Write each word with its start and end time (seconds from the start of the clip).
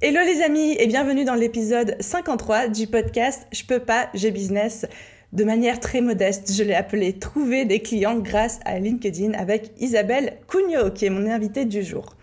Hello 0.00 0.20
les 0.24 0.42
amis 0.42 0.76
et 0.78 0.86
bienvenue 0.86 1.24
dans 1.24 1.34
l'épisode 1.34 1.96
53 1.98 2.68
du 2.68 2.86
podcast 2.86 3.48
Je 3.50 3.64
peux 3.64 3.80
pas, 3.80 4.10
j'ai 4.14 4.30
business. 4.30 4.86
De 5.32 5.42
manière 5.42 5.80
très 5.80 6.00
modeste, 6.00 6.52
je 6.56 6.62
l'ai 6.62 6.76
appelé 6.76 7.14
Trouver 7.14 7.64
des 7.64 7.80
clients 7.80 8.16
grâce 8.16 8.60
à 8.64 8.78
LinkedIn 8.78 9.32
avec 9.32 9.72
Isabelle 9.80 10.34
Cugnot 10.46 10.92
qui 10.92 11.06
est 11.06 11.10
mon 11.10 11.28
invitée 11.28 11.64
du 11.64 11.82
jour. 11.82 12.14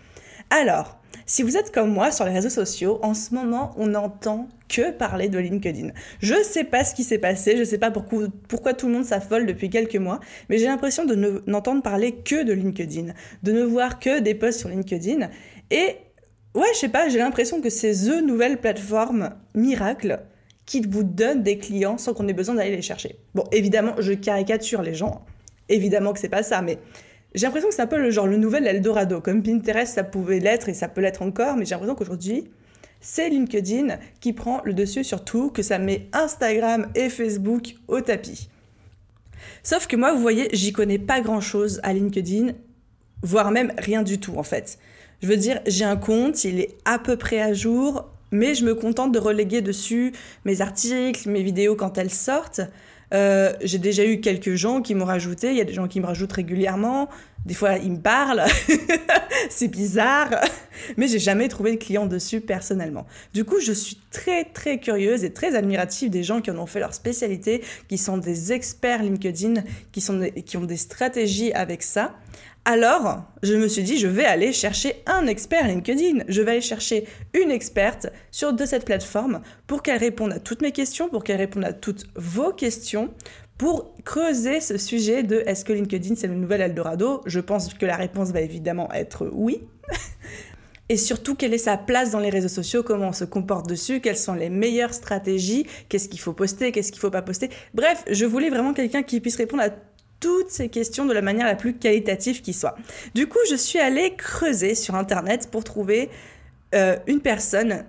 Alors, 0.48 0.96
si 1.26 1.42
vous 1.42 1.58
êtes 1.58 1.70
comme 1.70 1.92
moi 1.92 2.10
sur 2.10 2.24
les 2.24 2.32
réseaux 2.32 2.48
sociaux, 2.48 2.98
en 3.02 3.12
ce 3.12 3.34
moment, 3.34 3.74
on 3.76 3.88
n'entend 3.88 4.48
que 4.70 4.90
parler 4.90 5.28
de 5.28 5.38
LinkedIn. 5.38 5.90
Je 6.20 6.32
ne 6.32 6.44
sais 6.44 6.64
pas 6.64 6.82
ce 6.82 6.94
qui 6.94 7.04
s'est 7.04 7.18
passé, 7.18 7.56
je 7.56 7.60
ne 7.60 7.64
sais 7.64 7.76
pas 7.76 7.90
pourquoi, 7.90 8.72
tout 8.72 8.86
le 8.86 8.94
monde 8.94 9.04
s'affole 9.04 9.44
depuis 9.44 9.68
quelques 9.68 9.96
mois, 9.96 10.20
mais 10.48 10.56
j'ai 10.56 10.64
l'impression 10.64 11.04
de 11.04 11.42
n'entendre 11.46 11.82
parler 11.82 12.12
que 12.12 12.42
de 12.42 12.54
LinkedIn, 12.54 13.12
de 13.42 13.52
ne 13.52 13.64
voir 13.64 13.98
que 13.98 14.20
des 14.20 14.34
posts 14.34 14.60
sur 14.60 14.70
LinkedIn. 14.70 15.28
Et 15.70 15.96
ouais, 16.56 16.66
je 16.72 16.78
sais 16.78 16.88
pas, 16.88 17.08
j'ai 17.08 17.18
l'impression 17.18 17.60
que 17.60 17.70
c'est 17.70 17.92
The 17.92 18.22
nouvelle 18.22 18.60
plateforme 18.60 19.30
miracle 19.54 20.20
qui 20.64 20.80
vous 20.80 21.04
donne 21.04 21.42
des 21.42 21.58
clients 21.58 21.98
sans 21.98 22.14
qu'on 22.14 22.26
ait 22.26 22.32
besoin 22.32 22.56
d'aller 22.56 22.74
les 22.74 22.82
chercher. 22.82 23.16
Bon, 23.34 23.44
évidemment, 23.52 23.94
je 23.98 24.12
caricature 24.12 24.82
les 24.82 24.94
gens. 24.94 25.24
Évidemment 25.68 26.12
que 26.12 26.18
c'est 26.18 26.28
pas 26.28 26.42
ça, 26.42 26.62
mais 26.62 26.78
j'ai 27.34 27.46
l'impression 27.46 27.68
que 27.68 27.74
c'est 27.74 27.82
un 27.82 27.86
peu 27.86 27.98
le 27.98 28.10
genre 28.10 28.26
le 28.26 28.36
nouvel 28.36 28.66
Eldorado. 28.66 29.20
Comme 29.20 29.42
Pinterest, 29.42 29.94
ça 29.94 30.02
pouvait 30.02 30.40
l'être 30.40 30.68
et 30.68 30.74
ça 30.74 30.88
peut 30.88 31.00
l'être 31.00 31.22
encore, 31.22 31.56
mais 31.56 31.64
j'ai 31.64 31.72
l'impression 31.72 31.94
qu'aujourd'hui, 31.94 32.50
c'est 33.00 33.28
LinkedIn 33.28 33.98
qui 34.20 34.32
prend 34.32 34.60
le 34.64 34.74
dessus 34.74 35.04
sur 35.04 35.24
tout, 35.24 35.50
que 35.50 35.62
ça 35.62 35.78
met 35.78 36.08
Instagram 36.12 36.88
et 36.94 37.10
Facebook 37.10 37.76
au 37.88 38.00
tapis. 38.00 38.48
Sauf 39.62 39.86
que 39.86 39.96
moi, 39.96 40.12
vous 40.12 40.20
voyez, 40.20 40.48
j'y 40.52 40.72
connais 40.72 40.98
pas 40.98 41.20
grand 41.20 41.40
chose 41.40 41.80
à 41.82 41.92
LinkedIn, 41.92 42.52
voire 43.22 43.50
même 43.50 43.72
rien 43.78 44.02
du 44.02 44.18
tout 44.18 44.36
en 44.36 44.42
fait. 44.42 44.78
Je 45.22 45.28
veux 45.28 45.36
dire, 45.36 45.60
j'ai 45.66 45.84
un 45.84 45.96
compte, 45.96 46.44
il 46.44 46.60
est 46.60 46.76
à 46.84 46.98
peu 46.98 47.16
près 47.16 47.40
à 47.40 47.52
jour, 47.52 48.04
mais 48.30 48.54
je 48.54 48.64
me 48.64 48.74
contente 48.74 49.12
de 49.12 49.18
reléguer 49.18 49.62
dessus 49.62 50.12
mes 50.44 50.60
articles, 50.60 51.28
mes 51.28 51.42
vidéos 51.42 51.76
quand 51.76 51.98
elles 51.98 52.10
sortent. 52.10 52.60
Euh, 53.14 53.52
j'ai 53.62 53.78
déjà 53.78 54.04
eu 54.04 54.20
quelques 54.20 54.54
gens 54.54 54.82
qui 54.82 54.94
m'ont 54.94 55.04
rajouté, 55.04 55.50
il 55.50 55.56
y 55.56 55.60
a 55.60 55.64
des 55.64 55.72
gens 55.72 55.86
qui 55.86 56.00
me 56.00 56.06
rajoutent 56.06 56.32
régulièrement, 56.32 57.08
des 57.44 57.54
fois 57.54 57.76
ils 57.76 57.92
me 57.92 58.00
parlent, 58.00 58.42
c'est 59.48 59.68
bizarre, 59.68 60.30
mais 60.96 61.06
j'ai 61.06 61.20
jamais 61.20 61.46
trouvé 61.46 61.70
de 61.70 61.76
client 61.76 62.06
dessus 62.06 62.40
personnellement. 62.40 63.06
Du 63.32 63.44
coup, 63.44 63.60
je 63.60 63.70
suis 63.70 63.98
très 64.10 64.44
très 64.44 64.80
curieuse 64.80 65.22
et 65.22 65.32
très 65.32 65.54
admirative 65.54 66.10
des 66.10 66.24
gens 66.24 66.40
qui 66.40 66.50
en 66.50 66.58
ont 66.58 66.66
fait 66.66 66.80
leur 66.80 66.94
spécialité, 66.94 67.62
qui 67.88 67.96
sont 67.96 68.18
des 68.18 68.52
experts 68.52 69.04
LinkedIn, 69.04 69.62
qui, 69.92 70.00
sont 70.00 70.28
qui 70.44 70.56
ont 70.56 70.64
des 70.64 70.76
stratégies 70.76 71.52
avec 71.52 71.84
ça. 71.84 72.16
Alors, 72.68 73.22
je 73.44 73.54
me 73.54 73.68
suis 73.68 73.84
dit, 73.84 73.96
je 73.96 74.08
vais 74.08 74.24
aller 74.24 74.52
chercher 74.52 75.00
un 75.06 75.28
expert 75.28 75.68
LinkedIn. 75.68 76.24
Je 76.26 76.42
vais 76.42 76.50
aller 76.50 76.60
chercher 76.60 77.06
une 77.32 77.52
experte 77.52 78.08
sur 78.32 78.52
de 78.52 78.66
cette 78.66 78.84
plateforme 78.84 79.40
pour 79.68 79.84
qu'elle 79.84 79.98
réponde 79.98 80.32
à 80.32 80.40
toutes 80.40 80.62
mes 80.62 80.72
questions, 80.72 81.08
pour 81.08 81.22
qu'elle 81.22 81.36
réponde 81.36 81.64
à 81.64 81.72
toutes 81.72 82.06
vos 82.16 82.52
questions, 82.52 83.14
pour 83.56 83.94
creuser 84.04 84.60
ce 84.60 84.78
sujet 84.78 85.22
de 85.22 85.44
est-ce 85.46 85.64
que 85.64 85.72
LinkedIn 85.72 86.16
c'est 86.16 86.26
le 86.26 86.34
nouvel 86.34 86.60
Eldorado? 86.60 87.22
Je 87.24 87.38
pense 87.38 87.72
que 87.72 87.86
la 87.86 87.94
réponse 87.94 88.32
va 88.32 88.40
évidemment 88.40 88.92
être 88.92 89.30
oui. 89.32 89.62
Et 90.88 90.96
surtout, 90.96 91.36
quelle 91.36 91.54
est 91.54 91.58
sa 91.58 91.76
place 91.76 92.10
dans 92.10 92.20
les 92.20 92.30
réseaux 92.30 92.48
sociaux, 92.48 92.82
comment 92.82 93.08
on 93.08 93.12
se 93.12 93.24
comporte 93.24 93.68
dessus, 93.68 94.00
quelles 94.00 94.16
sont 94.16 94.34
les 94.34 94.50
meilleures 94.50 94.94
stratégies, 94.94 95.66
qu'est-ce 95.88 96.08
qu'il 96.08 96.20
faut 96.20 96.32
poster, 96.32 96.72
qu'est-ce 96.72 96.90
qu'il 96.90 96.98
ne 96.98 97.02
faut 97.02 97.10
pas 97.10 97.22
poster? 97.22 97.48
Bref, 97.74 98.04
je 98.10 98.24
voulais 98.24 98.50
vraiment 98.50 98.74
quelqu'un 98.74 99.04
qui 99.04 99.20
puisse 99.20 99.36
répondre 99.36 99.62
à 99.62 99.70
toutes 100.20 100.50
ces 100.50 100.68
questions 100.68 101.04
de 101.04 101.12
la 101.12 101.22
manière 101.22 101.46
la 101.46 101.56
plus 101.56 101.74
qualitative 101.74 102.42
qui 102.42 102.52
soit. 102.52 102.76
Du 103.14 103.26
coup, 103.26 103.38
je 103.50 103.56
suis 103.56 103.78
allée 103.78 104.14
creuser 104.16 104.74
sur 104.74 104.94
Internet 104.94 105.48
pour 105.50 105.64
trouver 105.64 106.10
euh, 106.74 106.96
une 107.06 107.20
personne 107.20 107.84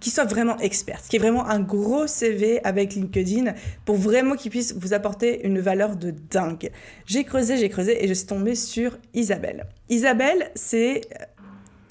qui 0.00 0.10
soit 0.10 0.24
vraiment 0.24 0.58
experte, 0.58 1.06
qui 1.08 1.16
ait 1.16 1.20
vraiment 1.20 1.46
un 1.46 1.60
gros 1.60 2.06
CV 2.06 2.62
avec 2.64 2.94
LinkedIn 2.94 3.54
pour 3.84 3.96
vraiment 3.96 4.34
qu'il 4.34 4.50
puisse 4.50 4.74
vous 4.74 4.92
apporter 4.92 5.46
une 5.46 5.60
valeur 5.60 5.96
de 5.96 6.10
dingue. 6.10 6.70
J'ai 7.06 7.24
creusé, 7.24 7.56
j'ai 7.56 7.68
creusé 7.68 8.04
et 8.04 8.08
je 8.08 8.14
suis 8.14 8.26
tombée 8.26 8.56
sur 8.56 8.98
Isabelle. 9.14 9.66
Isabelle, 9.88 10.50
c'est 10.54 11.02
euh, 11.12 11.24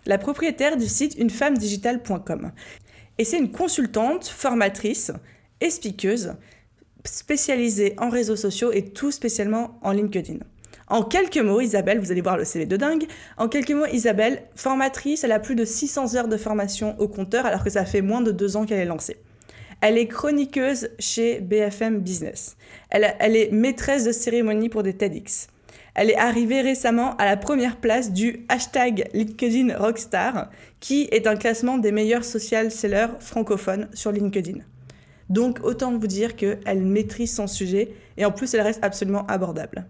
la 0.06 0.18
propriétaire 0.18 0.78
du 0.78 0.88
site 0.88 1.16
unefemmedigitale.com. 1.18 2.52
Et 3.18 3.26
c'est 3.26 3.38
une 3.38 3.52
consultante, 3.52 4.28
formatrice 4.28 5.12
et 5.62 5.70
spécialisée 7.06 7.96
en 7.98 8.10
réseaux 8.10 8.36
sociaux 8.36 8.72
et 8.72 8.84
tout 8.86 9.12
spécialement 9.12 9.78
en 9.82 9.92
LinkedIn. 9.92 10.40
En 10.88 11.04
quelques 11.04 11.38
mots, 11.38 11.62
Isabelle, 11.62 12.00
vous 12.00 12.12
allez 12.12 12.22
voir 12.22 12.38
le 12.38 12.46
CV 12.46 12.66
de 12.66 12.78
dingue. 12.78 13.06
En 13.38 13.48
quelques 13.48 13.72
mots, 13.72 13.86
Isabelle, 13.92 14.44
formatrice, 14.56 15.24
elle 15.24 15.32
a 15.32 15.40
plus 15.40 15.56
de 15.56 15.66
600 15.66 16.16
heures 16.16 16.28
de 16.28 16.38
formation 16.38 16.96
au 17.00 17.08
compteur 17.08 17.46
alors 17.46 17.64
que 17.64 17.70
ça 17.70 17.86
fait 17.86 18.02
moins 18.02 18.22
de 18.22 18.32
deux 18.32 18.58
ans 18.58 18.66
qu'elle 18.66 18.80
est 18.80 18.86
lancée. 18.86 19.18
Elle 19.82 19.98
est 19.98 20.08
chroniqueuse 20.08 20.90
chez 21.00 21.40
BFM 21.42 22.00
Business. 22.00 22.56
Elle, 22.90 23.16
elle, 23.20 23.36
est 23.36 23.52
maîtresse 23.52 24.06
de 24.06 24.12
cérémonie 24.12 24.70
pour 24.70 24.84
des 24.84 24.94
TEDx. 24.94 25.48
Elle 25.96 26.10
est 26.10 26.18
arrivée 26.18 26.62
récemment 26.62 27.16
à 27.18 27.26
la 27.26 27.38
première 27.38 27.78
place 27.78 28.12
du 28.12 28.46
hashtag 28.50 29.10
LinkedIn 29.14 29.78
Rockstar, 29.78 30.50
qui 30.80 31.08
est 31.12 31.28
un 31.28 31.36
classement 31.36 31.78
des 31.78 31.92
meilleurs 31.92 32.26
social 32.26 32.72
sellers 32.72 33.14
francophones 33.20 33.90
sur 33.94 34.12
LinkedIn. 34.12 34.60
Donc 35.30 35.60
autant 35.64 35.98
vous 35.98 36.08
dire 36.08 36.36
qu'elle 36.36 36.82
maîtrise 36.82 37.34
son 37.34 37.48
sujet 37.48 37.94
et 38.18 38.26
en 38.26 38.32
plus 38.32 38.54
elle 38.54 38.62
reste 38.62 38.84
absolument 38.84 39.26
abordable. 39.28 39.86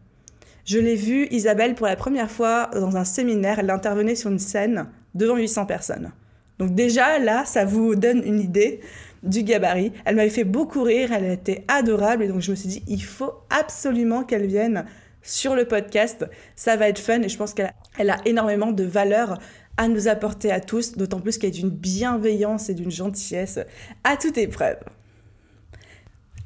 Je 0.65 0.79
l'ai 0.79 0.95
vue, 0.95 1.27
Isabelle, 1.31 1.75
pour 1.75 1.87
la 1.87 1.97
première 1.97 2.31
fois 2.31 2.69
dans 2.73 2.95
un 2.95 3.03
séminaire, 3.03 3.59
elle 3.59 3.69
intervenait 3.69 4.15
sur 4.15 4.31
une 4.31 4.39
scène 4.39 4.87
devant 5.13 5.35
800 5.35 5.65
personnes. 5.65 6.11
Donc 6.59 6.73
déjà 6.73 7.19
là, 7.19 7.43
ça 7.45 7.65
vous 7.65 7.95
donne 7.95 8.23
une 8.23 8.39
idée 8.39 8.79
du 9.23 9.43
gabarit. 9.43 9.91
Elle 10.05 10.15
m'avait 10.15 10.29
fait 10.29 10.43
beaucoup 10.43 10.83
rire, 10.83 11.11
elle 11.11 11.25
était 11.25 11.65
adorable 11.67 12.23
et 12.23 12.27
donc 12.27 12.41
je 12.41 12.51
me 12.51 12.55
suis 12.55 12.69
dit, 12.69 12.83
il 12.87 13.03
faut 13.03 13.33
absolument 13.49 14.23
qu'elle 14.23 14.47
vienne 14.47 14.85
sur 15.21 15.55
le 15.55 15.65
podcast. 15.65 16.25
Ça 16.55 16.75
va 16.75 16.87
être 16.87 16.99
fun 16.99 17.21
et 17.21 17.29
je 17.29 17.37
pense 17.37 17.53
qu'elle 17.53 18.09
a, 18.09 18.17
énormément 18.25 18.71
de 18.71 18.83
valeur 18.83 19.39
à 19.77 19.87
nous 19.87 20.07
apporter 20.07 20.51
à 20.51 20.59
tous, 20.59 20.95
d'autant 20.95 21.19
plus 21.19 21.37
qu'elle 21.37 21.49
est 21.49 21.59
d'une 21.59 21.69
bienveillance 21.69 22.69
et 22.69 22.75
d'une 22.75 22.91
gentillesse 22.91 23.59
à 24.03 24.17
toute 24.17 24.37
épreuve. 24.37 24.77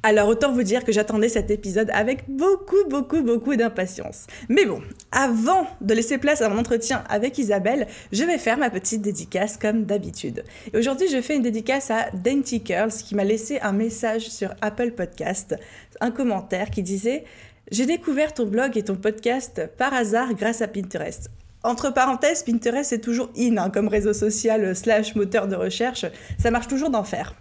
Alors 0.04 0.28
autant 0.28 0.54
vous 0.54 0.64
dire 0.64 0.86
que 0.86 0.92
j'attendais 0.92 1.28
cet 1.28 1.50
épisode 1.50 1.90
avec 1.92 2.30
beaucoup, 2.30 2.88
beaucoup, 2.88 3.24
beaucoup 3.24 3.56
d'impatience. 3.56 4.28
Mais 4.48 4.66
bon, 4.66 4.82
avant 5.12 5.66
de 5.82 5.94
laisser 5.94 6.20
place 6.20 6.42
à 6.42 6.50
mon 6.50 6.60
entretien 6.60 7.04
avec 7.10 7.38
Isabelle, 7.40 7.88
je 8.12 8.24
vais 8.24 8.38
faire 8.38 8.60
ma 8.60 8.70
petite 8.70 9.02
dédicace 9.02 9.58
comme 9.58 9.86
d'habitude. 9.86 10.44
Et 10.72 10.78
aujourd'hui, 10.78 11.08
je 11.10 11.20
fais 11.20 11.36
une 11.36 11.42
dédicace 11.42 11.90
à 11.90 12.12
Dainty 12.14 12.64
Curls 12.64 12.92
qui 12.92 13.16
m'a 13.16 13.24
laissé 13.24 13.60
un 13.60 13.74
message 13.74 14.30
sur 14.30 14.54
Apple 14.62 14.92
Podcast, 14.92 15.56
un 16.00 16.12
commentaire 16.12 16.70
qui 16.70 16.84
disait 16.84 17.24
J'ai 17.72 17.88
découvert 17.88 18.34
ton 18.34 18.46
blog 18.46 18.78
et 18.78 18.84
ton 18.84 18.96
podcast 18.96 19.68
par 19.78 19.94
hasard 19.96 20.36
grâce 20.36 20.62
à 20.62 20.68
Pinterest. 20.68 21.32
Entre 21.64 21.92
parenthèses, 21.92 22.44
Pinterest 22.44 22.94
est 22.94 23.04
toujours 23.04 23.32
in 23.36 23.58
hein, 23.58 23.72
comme 23.72 23.88
réseau 23.88 24.14
social 24.14 24.76
slash 24.76 25.16
moteur 25.16 25.48
de 25.48 25.56
recherche. 25.56 26.06
Ça 26.38 26.52
marche 26.52 26.68
toujours 26.68 26.92
d'enfer. 26.92 27.34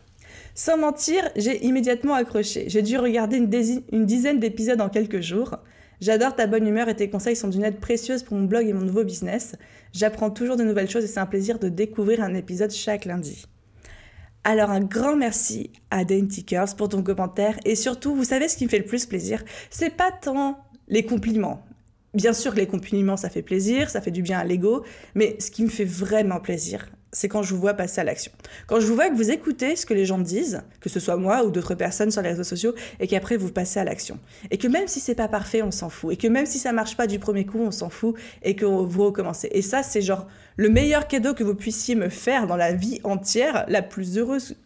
Sans 0.58 0.78
mentir, 0.78 1.28
j'ai 1.36 1.66
immédiatement 1.66 2.14
accroché. 2.14 2.64
J'ai 2.68 2.80
dû 2.80 2.96
regarder 2.96 3.36
une, 3.36 4.06
dizaine 4.06 4.40
d'épisodes 4.40 4.80
en 4.80 4.88
quelques 4.88 5.20
jours. 5.20 5.58
J'adore 6.00 6.34
ta 6.34 6.46
bonne 6.46 6.66
humeur 6.66 6.88
et 6.88 6.96
tes 6.96 7.10
conseils 7.10 7.36
sont 7.36 7.48
d'une 7.48 7.62
aide 7.62 7.78
précieuse 7.78 8.22
pour 8.22 8.38
mon 8.38 8.44
blog 8.44 8.66
et 8.66 8.72
mon 8.72 8.80
nouveau 8.80 9.04
business. 9.04 9.54
J'apprends 9.92 10.30
toujours 10.30 10.56
de 10.56 10.64
nouvelles 10.64 10.88
choses 10.88 11.04
et 11.04 11.08
c'est 11.08 11.20
un 11.20 11.26
plaisir 11.26 11.58
de 11.58 11.68
découvrir 11.68 12.22
un 12.22 12.32
épisode 12.32 12.70
chaque 12.70 13.04
lundi. 13.04 13.44
Alors 14.44 14.70
un 14.70 14.80
grand 14.80 15.14
merci 15.14 15.72
à 15.90 16.06
Dainty 16.06 16.42
Curls 16.46 16.74
pour 16.74 16.88
ton 16.88 17.02
commentaire 17.02 17.58
et 17.66 17.74
surtout, 17.74 18.14
vous 18.14 18.24
savez 18.24 18.48
ce 18.48 18.56
qui 18.56 18.64
me 18.64 18.70
fait 18.70 18.78
le 18.78 18.86
plus 18.86 19.04
plaisir? 19.04 19.44
C'est 19.68 19.94
pas 19.94 20.10
tant 20.10 20.64
les 20.88 21.04
compliments. 21.04 21.66
Bien 22.14 22.32
sûr 22.32 22.54
que 22.54 22.60
les 22.60 22.66
compliments 22.66 23.18
ça 23.18 23.28
fait 23.28 23.42
plaisir, 23.42 23.90
ça 23.90 24.00
fait 24.00 24.10
du 24.10 24.22
bien 24.22 24.38
à 24.38 24.44
l'ego, 24.44 24.84
mais 25.14 25.36
ce 25.38 25.50
qui 25.50 25.64
me 25.64 25.68
fait 25.68 25.84
vraiment 25.84 26.40
plaisir, 26.40 26.88
c'est 27.12 27.28
quand 27.28 27.42
je 27.42 27.54
vous 27.54 27.60
vois 27.60 27.74
passer 27.74 28.00
à 28.00 28.04
l'action. 28.04 28.32
Quand 28.66 28.80
je 28.80 28.86
vous 28.86 28.94
vois 28.94 29.08
que 29.08 29.14
vous 29.14 29.30
écoutez 29.30 29.76
ce 29.76 29.86
que 29.86 29.94
les 29.94 30.04
gens 30.04 30.18
disent, 30.18 30.62
que 30.80 30.88
ce 30.88 31.00
soit 31.00 31.16
moi 31.16 31.44
ou 31.44 31.50
d'autres 31.50 31.74
personnes 31.74 32.10
sur 32.10 32.22
les 32.22 32.30
réseaux 32.30 32.44
sociaux, 32.44 32.74
et 33.00 33.06
qu'après 33.06 33.36
vous 33.36 33.50
passez 33.50 33.80
à 33.80 33.84
l'action. 33.84 34.18
Et 34.50 34.58
que 34.58 34.68
même 34.68 34.88
si 34.88 35.00
c'est 35.00 35.14
pas 35.14 35.28
parfait, 35.28 35.62
on 35.62 35.70
s'en 35.70 35.88
fout. 35.88 36.12
Et 36.12 36.16
que 36.16 36.28
même 36.28 36.46
si 36.46 36.58
ça 36.58 36.72
marche 36.72 36.96
pas 36.96 37.06
du 37.06 37.18
premier 37.18 37.46
coup, 37.46 37.60
on 37.60 37.70
s'en 37.70 37.88
fout 37.88 38.16
et 38.42 38.54
que 38.54 38.64
vous 38.64 39.04
recommencez. 39.04 39.48
Et 39.52 39.62
ça, 39.62 39.82
c'est 39.82 40.02
genre 40.02 40.26
le 40.56 40.68
meilleur 40.68 41.08
cadeau 41.08 41.34
que 41.34 41.44
vous 41.44 41.54
puissiez 41.54 41.94
me 41.94 42.08
faire 42.08 42.46
dans 42.46 42.56
la 42.56 42.72
vie 42.72 43.00
entière, 43.04 43.64
la 43.68 43.82
plus 43.82 44.18
heureuse 44.18 44.56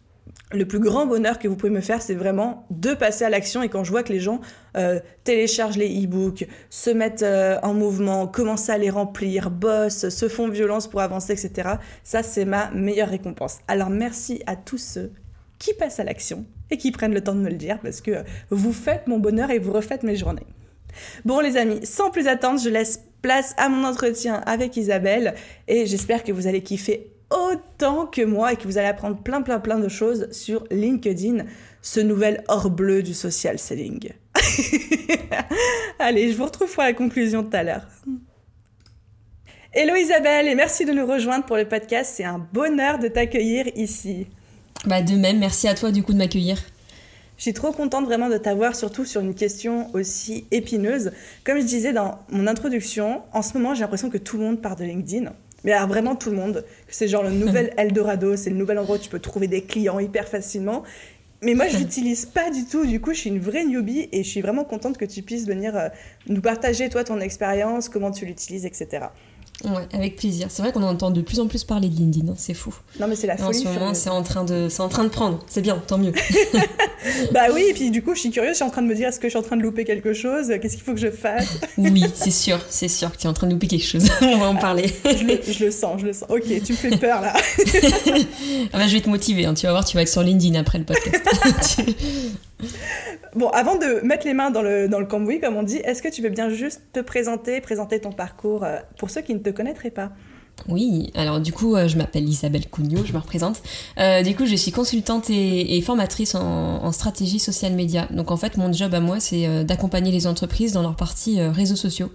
le 0.52 0.66
plus 0.66 0.80
grand 0.80 1.06
bonheur 1.06 1.38
que 1.38 1.46
vous 1.46 1.56
pouvez 1.56 1.70
me 1.70 1.80
faire, 1.80 2.02
c'est 2.02 2.14
vraiment 2.14 2.66
de 2.70 2.94
passer 2.94 3.24
à 3.24 3.30
l'action. 3.30 3.62
Et 3.62 3.68
quand 3.68 3.84
je 3.84 3.90
vois 3.90 4.02
que 4.02 4.12
les 4.12 4.20
gens 4.20 4.40
euh, 4.76 4.98
téléchargent 5.24 5.76
les 5.76 6.04
e-books, 6.04 6.46
se 6.70 6.90
mettent 6.90 7.22
euh, 7.22 7.58
en 7.62 7.72
mouvement, 7.72 8.26
commencent 8.26 8.68
à 8.68 8.78
les 8.78 8.90
remplir, 8.90 9.50
bossent, 9.50 10.08
se 10.08 10.28
font 10.28 10.48
violence 10.48 10.88
pour 10.88 11.00
avancer, 11.00 11.32
etc., 11.32 11.76
ça, 12.02 12.22
c'est 12.22 12.44
ma 12.44 12.70
meilleure 12.72 13.08
récompense. 13.08 13.58
Alors 13.68 13.90
merci 13.90 14.42
à 14.46 14.56
tous 14.56 14.78
ceux 14.78 15.12
qui 15.58 15.74
passent 15.74 16.00
à 16.00 16.04
l'action 16.04 16.44
et 16.70 16.78
qui 16.78 16.90
prennent 16.90 17.14
le 17.14 17.22
temps 17.22 17.34
de 17.34 17.40
me 17.40 17.50
le 17.50 17.56
dire 17.56 17.78
parce 17.80 18.00
que 18.00 18.24
vous 18.50 18.72
faites 18.72 19.06
mon 19.06 19.18
bonheur 19.18 19.50
et 19.50 19.58
vous 19.58 19.72
refaites 19.72 20.02
mes 20.02 20.16
journées. 20.16 20.46
Bon 21.24 21.40
les 21.40 21.56
amis, 21.56 21.84
sans 21.84 22.10
plus 22.10 22.26
attendre, 22.26 22.58
je 22.60 22.68
laisse 22.68 23.02
place 23.22 23.54
à 23.58 23.68
mon 23.68 23.84
entretien 23.84 24.42
avec 24.46 24.76
Isabelle 24.76 25.34
et 25.68 25.86
j'espère 25.86 26.24
que 26.24 26.32
vous 26.32 26.46
allez 26.46 26.62
kiffer 26.62 27.09
autant 27.30 28.06
que 28.06 28.22
moi 28.22 28.52
et 28.52 28.56
que 28.56 28.64
vous 28.64 28.78
allez 28.78 28.88
apprendre 28.88 29.16
plein 29.22 29.42
plein 29.42 29.60
plein 29.60 29.78
de 29.78 29.88
choses 29.88 30.30
sur 30.32 30.64
LinkedIn, 30.70 31.44
ce 31.82 32.00
nouvel 32.00 32.44
or 32.48 32.70
bleu 32.70 33.02
du 33.02 33.14
social 33.14 33.58
selling. 33.58 34.10
allez, 35.98 36.32
je 36.32 36.36
vous 36.36 36.44
retrouve 36.44 36.72
pour 36.72 36.82
la 36.82 36.92
conclusion 36.92 37.42
tout 37.42 37.56
à 37.56 37.62
l'heure. 37.62 37.86
Hello 39.72 39.94
Isabelle 39.94 40.48
et 40.48 40.56
merci 40.56 40.84
de 40.84 40.92
nous 40.92 41.06
rejoindre 41.06 41.44
pour 41.44 41.56
le 41.56 41.68
podcast. 41.68 42.14
C'est 42.16 42.24
un 42.24 42.44
bonheur 42.52 42.98
de 42.98 43.06
t'accueillir 43.06 43.66
ici. 43.76 44.26
Bah 44.84 45.02
de 45.02 45.14
même, 45.14 45.38
merci 45.38 45.68
à 45.68 45.74
toi 45.74 45.92
du 45.92 46.02
coup 46.02 46.12
de 46.12 46.18
m'accueillir. 46.18 46.58
Je 47.36 47.42
suis 47.44 47.54
trop 47.54 47.72
contente 47.72 48.04
vraiment 48.04 48.28
de 48.28 48.36
t'avoir, 48.36 48.74
surtout 48.76 49.06
sur 49.06 49.22
une 49.22 49.34
question 49.34 49.88
aussi 49.94 50.44
épineuse. 50.50 51.12
Comme 51.44 51.58
je 51.58 51.64
disais 51.64 51.92
dans 51.92 52.18
mon 52.28 52.46
introduction, 52.46 53.22
en 53.32 53.42
ce 53.42 53.56
moment 53.56 53.72
j'ai 53.72 53.80
l'impression 53.80 54.10
que 54.10 54.18
tout 54.18 54.36
le 54.36 54.44
monde 54.44 54.60
part 54.60 54.76
de 54.76 54.84
LinkedIn. 54.84 55.32
Mais 55.64 55.72
alors 55.72 55.88
vraiment 55.88 56.16
tout 56.16 56.30
le 56.30 56.36
monde, 56.36 56.64
c'est 56.88 57.08
genre 57.08 57.22
le 57.22 57.30
nouvel 57.30 57.72
Eldorado, 57.76 58.36
c'est 58.36 58.50
le 58.50 58.56
nouvel 58.56 58.78
endroit 58.78 58.96
où 58.96 58.98
tu 59.00 59.10
peux 59.10 59.18
trouver 59.18 59.48
des 59.48 59.62
clients 59.62 59.98
hyper 59.98 60.28
facilement. 60.28 60.82
Mais 61.42 61.54
moi, 61.54 61.68
je 61.68 61.76
l'utilise 61.78 62.26
pas 62.26 62.50
du 62.50 62.64
tout. 62.64 62.86
Du 62.86 63.00
coup, 63.00 63.12
je 63.12 63.20
suis 63.20 63.30
une 63.30 63.40
vraie 63.40 63.64
newbie 63.64 64.08
et 64.12 64.22
je 64.22 64.28
suis 64.28 64.40
vraiment 64.40 64.64
contente 64.64 64.98
que 64.98 65.04
tu 65.04 65.22
puisses 65.22 65.46
venir 65.46 65.76
euh, 65.76 65.88
nous 66.28 66.40
partager, 66.40 66.88
toi, 66.88 67.04
ton 67.04 67.20
expérience, 67.20 67.88
comment 67.88 68.10
tu 68.10 68.26
l'utilises, 68.26 68.66
etc. 68.66 69.06
Ouais, 69.64 69.86
avec 69.92 70.16
plaisir. 70.16 70.46
C'est 70.50 70.62
vrai 70.62 70.72
qu'on 70.72 70.82
entend 70.82 71.10
de 71.10 71.20
plus 71.20 71.40
en 71.40 71.46
plus 71.46 71.64
parler 71.64 71.88
de 71.88 71.94
LinkedIn, 71.94 72.34
c'est 72.36 72.54
fou. 72.54 72.74
Non, 72.98 73.06
mais 73.08 73.16
c'est 73.16 73.26
la 73.26 73.36
folie. 73.36 73.48
En 73.48 73.52
ce 73.52 73.64
moment, 73.64 73.94
c'est 73.94 74.10
en, 74.10 74.22
train 74.22 74.44
de, 74.44 74.68
en 74.78 74.88
train 74.88 75.04
de 75.04 75.08
prendre. 75.08 75.38
C'est 75.48 75.60
bien, 75.60 75.82
tant 75.86 75.98
mieux. 75.98 76.12
bah 77.32 77.46
oui, 77.52 77.66
et 77.68 77.74
puis 77.74 77.90
du 77.90 78.02
coup, 78.02 78.14
je 78.14 78.20
suis 78.20 78.30
curieuse, 78.30 78.52
je 78.52 78.56
suis 78.56 78.64
en 78.64 78.70
train 78.70 78.82
de 78.82 78.86
me 78.86 78.94
dire 78.94 79.08
est-ce 79.08 79.20
que 79.20 79.28
je 79.28 79.30
suis 79.30 79.38
en 79.38 79.42
train 79.42 79.56
de 79.56 79.62
louper 79.62 79.84
quelque 79.84 80.12
chose? 80.12 80.48
Qu'est-ce 80.60 80.76
qu'il 80.76 80.84
faut 80.84 80.94
que 80.94 81.00
je 81.00 81.10
fasse? 81.10 81.58
Oui, 81.78 82.04
c'est 82.14 82.30
sûr, 82.30 82.58
c'est 82.68 82.88
sûr 82.88 83.10
que 83.10 83.16
tu 83.16 83.26
es 83.26 83.28
en 83.28 83.32
train 83.32 83.46
de 83.46 83.52
louper 83.52 83.66
quelque 83.66 83.86
chose. 83.86 84.08
On 84.22 84.38
va 84.38 84.48
en 84.48 84.56
parler. 84.56 84.92
je, 85.04 85.24
le, 85.24 85.40
je, 85.46 85.64
le, 85.64 85.70
sens, 85.70 86.00
je 86.00 86.06
le 86.06 86.12
sens. 86.12 86.28
Ok, 86.28 86.44
tu 86.64 86.72
me 86.72 86.76
fais 86.76 86.96
peur 86.96 87.20
là. 87.20 87.32
ah 87.36 88.78
bah, 88.78 88.86
je 88.86 88.94
vais 88.94 89.00
te 89.00 89.08
motiver, 89.08 89.46
hein. 89.46 89.54
tu 89.54 89.66
vas 89.66 89.72
voir, 89.72 89.84
tu 89.84 89.96
vas 89.96 90.02
être 90.02 90.08
sur 90.08 90.22
LinkedIn 90.22 90.58
après 90.58 90.78
le 90.78 90.84
podcast. 90.84 91.82
Bon, 93.34 93.48
avant 93.50 93.76
de 93.76 94.04
mettre 94.04 94.26
les 94.26 94.34
mains 94.34 94.50
dans 94.50 94.62
le, 94.62 94.88
dans 94.88 94.98
le 94.98 95.06
cambouis, 95.06 95.40
comme 95.40 95.56
on 95.56 95.62
dit, 95.62 95.76
est-ce 95.78 96.02
que 96.02 96.08
tu 96.08 96.20
veux 96.20 96.30
bien 96.30 96.50
juste 96.50 96.82
te 96.92 97.00
présenter, 97.00 97.60
présenter 97.60 98.00
ton 98.00 98.10
parcours 98.10 98.64
euh, 98.64 98.78
pour 98.98 99.10
ceux 99.10 99.20
qui 99.20 99.34
ne 99.34 99.38
te 99.38 99.50
connaîtraient 99.50 99.90
pas? 99.90 100.10
Oui, 100.68 101.10
alors 101.14 101.40
du 101.40 101.52
coup, 101.52 101.74
euh, 101.74 101.88
je 101.88 101.96
m'appelle 101.96 102.28
Isabelle 102.28 102.66
Cugnot, 102.66 103.04
je 103.04 103.12
me 103.12 103.18
représente. 103.18 103.62
Euh, 103.98 104.22
du 104.22 104.34
coup, 104.36 104.46
je 104.46 104.54
suis 104.54 104.72
consultante 104.72 105.30
et, 105.30 105.80
formatrice 105.82 106.34
en, 106.34 106.92
stratégie 106.92 107.38
social 107.38 107.72
média. 107.72 108.08
Donc 108.10 108.30
en 108.30 108.36
fait, 108.36 108.56
mon 108.56 108.72
job 108.72 108.94
à 108.94 109.00
moi, 109.00 109.20
c'est 109.20 109.64
d'accompagner 109.64 110.10
les 110.10 110.26
entreprises 110.26 110.72
dans 110.72 110.82
leur 110.82 110.96
partie 110.96 111.40
réseaux 111.40 111.76
sociaux. 111.76 112.10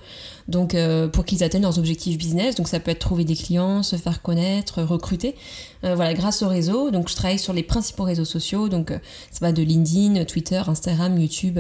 Donc 0.47 0.75
pour 1.13 1.25
qu'ils 1.25 1.43
atteignent 1.43 1.63
leurs 1.63 1.79
objectifs 1.79 2.17
business. 2.17 2.55
Donc 2.55 2.67
ça 2.67 2.79
peut 2.79 2.91
être 2.91 2.99
trouver 2.99 3.23
des 3.23 3.35
clients, 3.35 3.81
se 3.83 3.95
faire 3.95 4.21
connaître, 4.21 4.83
recruter. 4.83 5.35
voilà, 5.81 6.13
grâce 6.13 6.43
au 6.43 6.47
réseau. 6.47 6.91
Donc 6.91 7.09
je 7.09 7.15
travaille 7.15 7.39
sur 7.39 7.53
les 7.53 7.63
principaux 7.63 8.03
réseaux 8.03 8.25
sociaux. 8.25 8.69
Donc 8.69 8.91
ça 9.31 9.39
va 9.41 9.51
de 9.51 9.63
LinkedIn, 9.63 10.25
Twitter, 10.25 10.61
Instagram, 10.67 11.17
YouTube, 11.17 11.57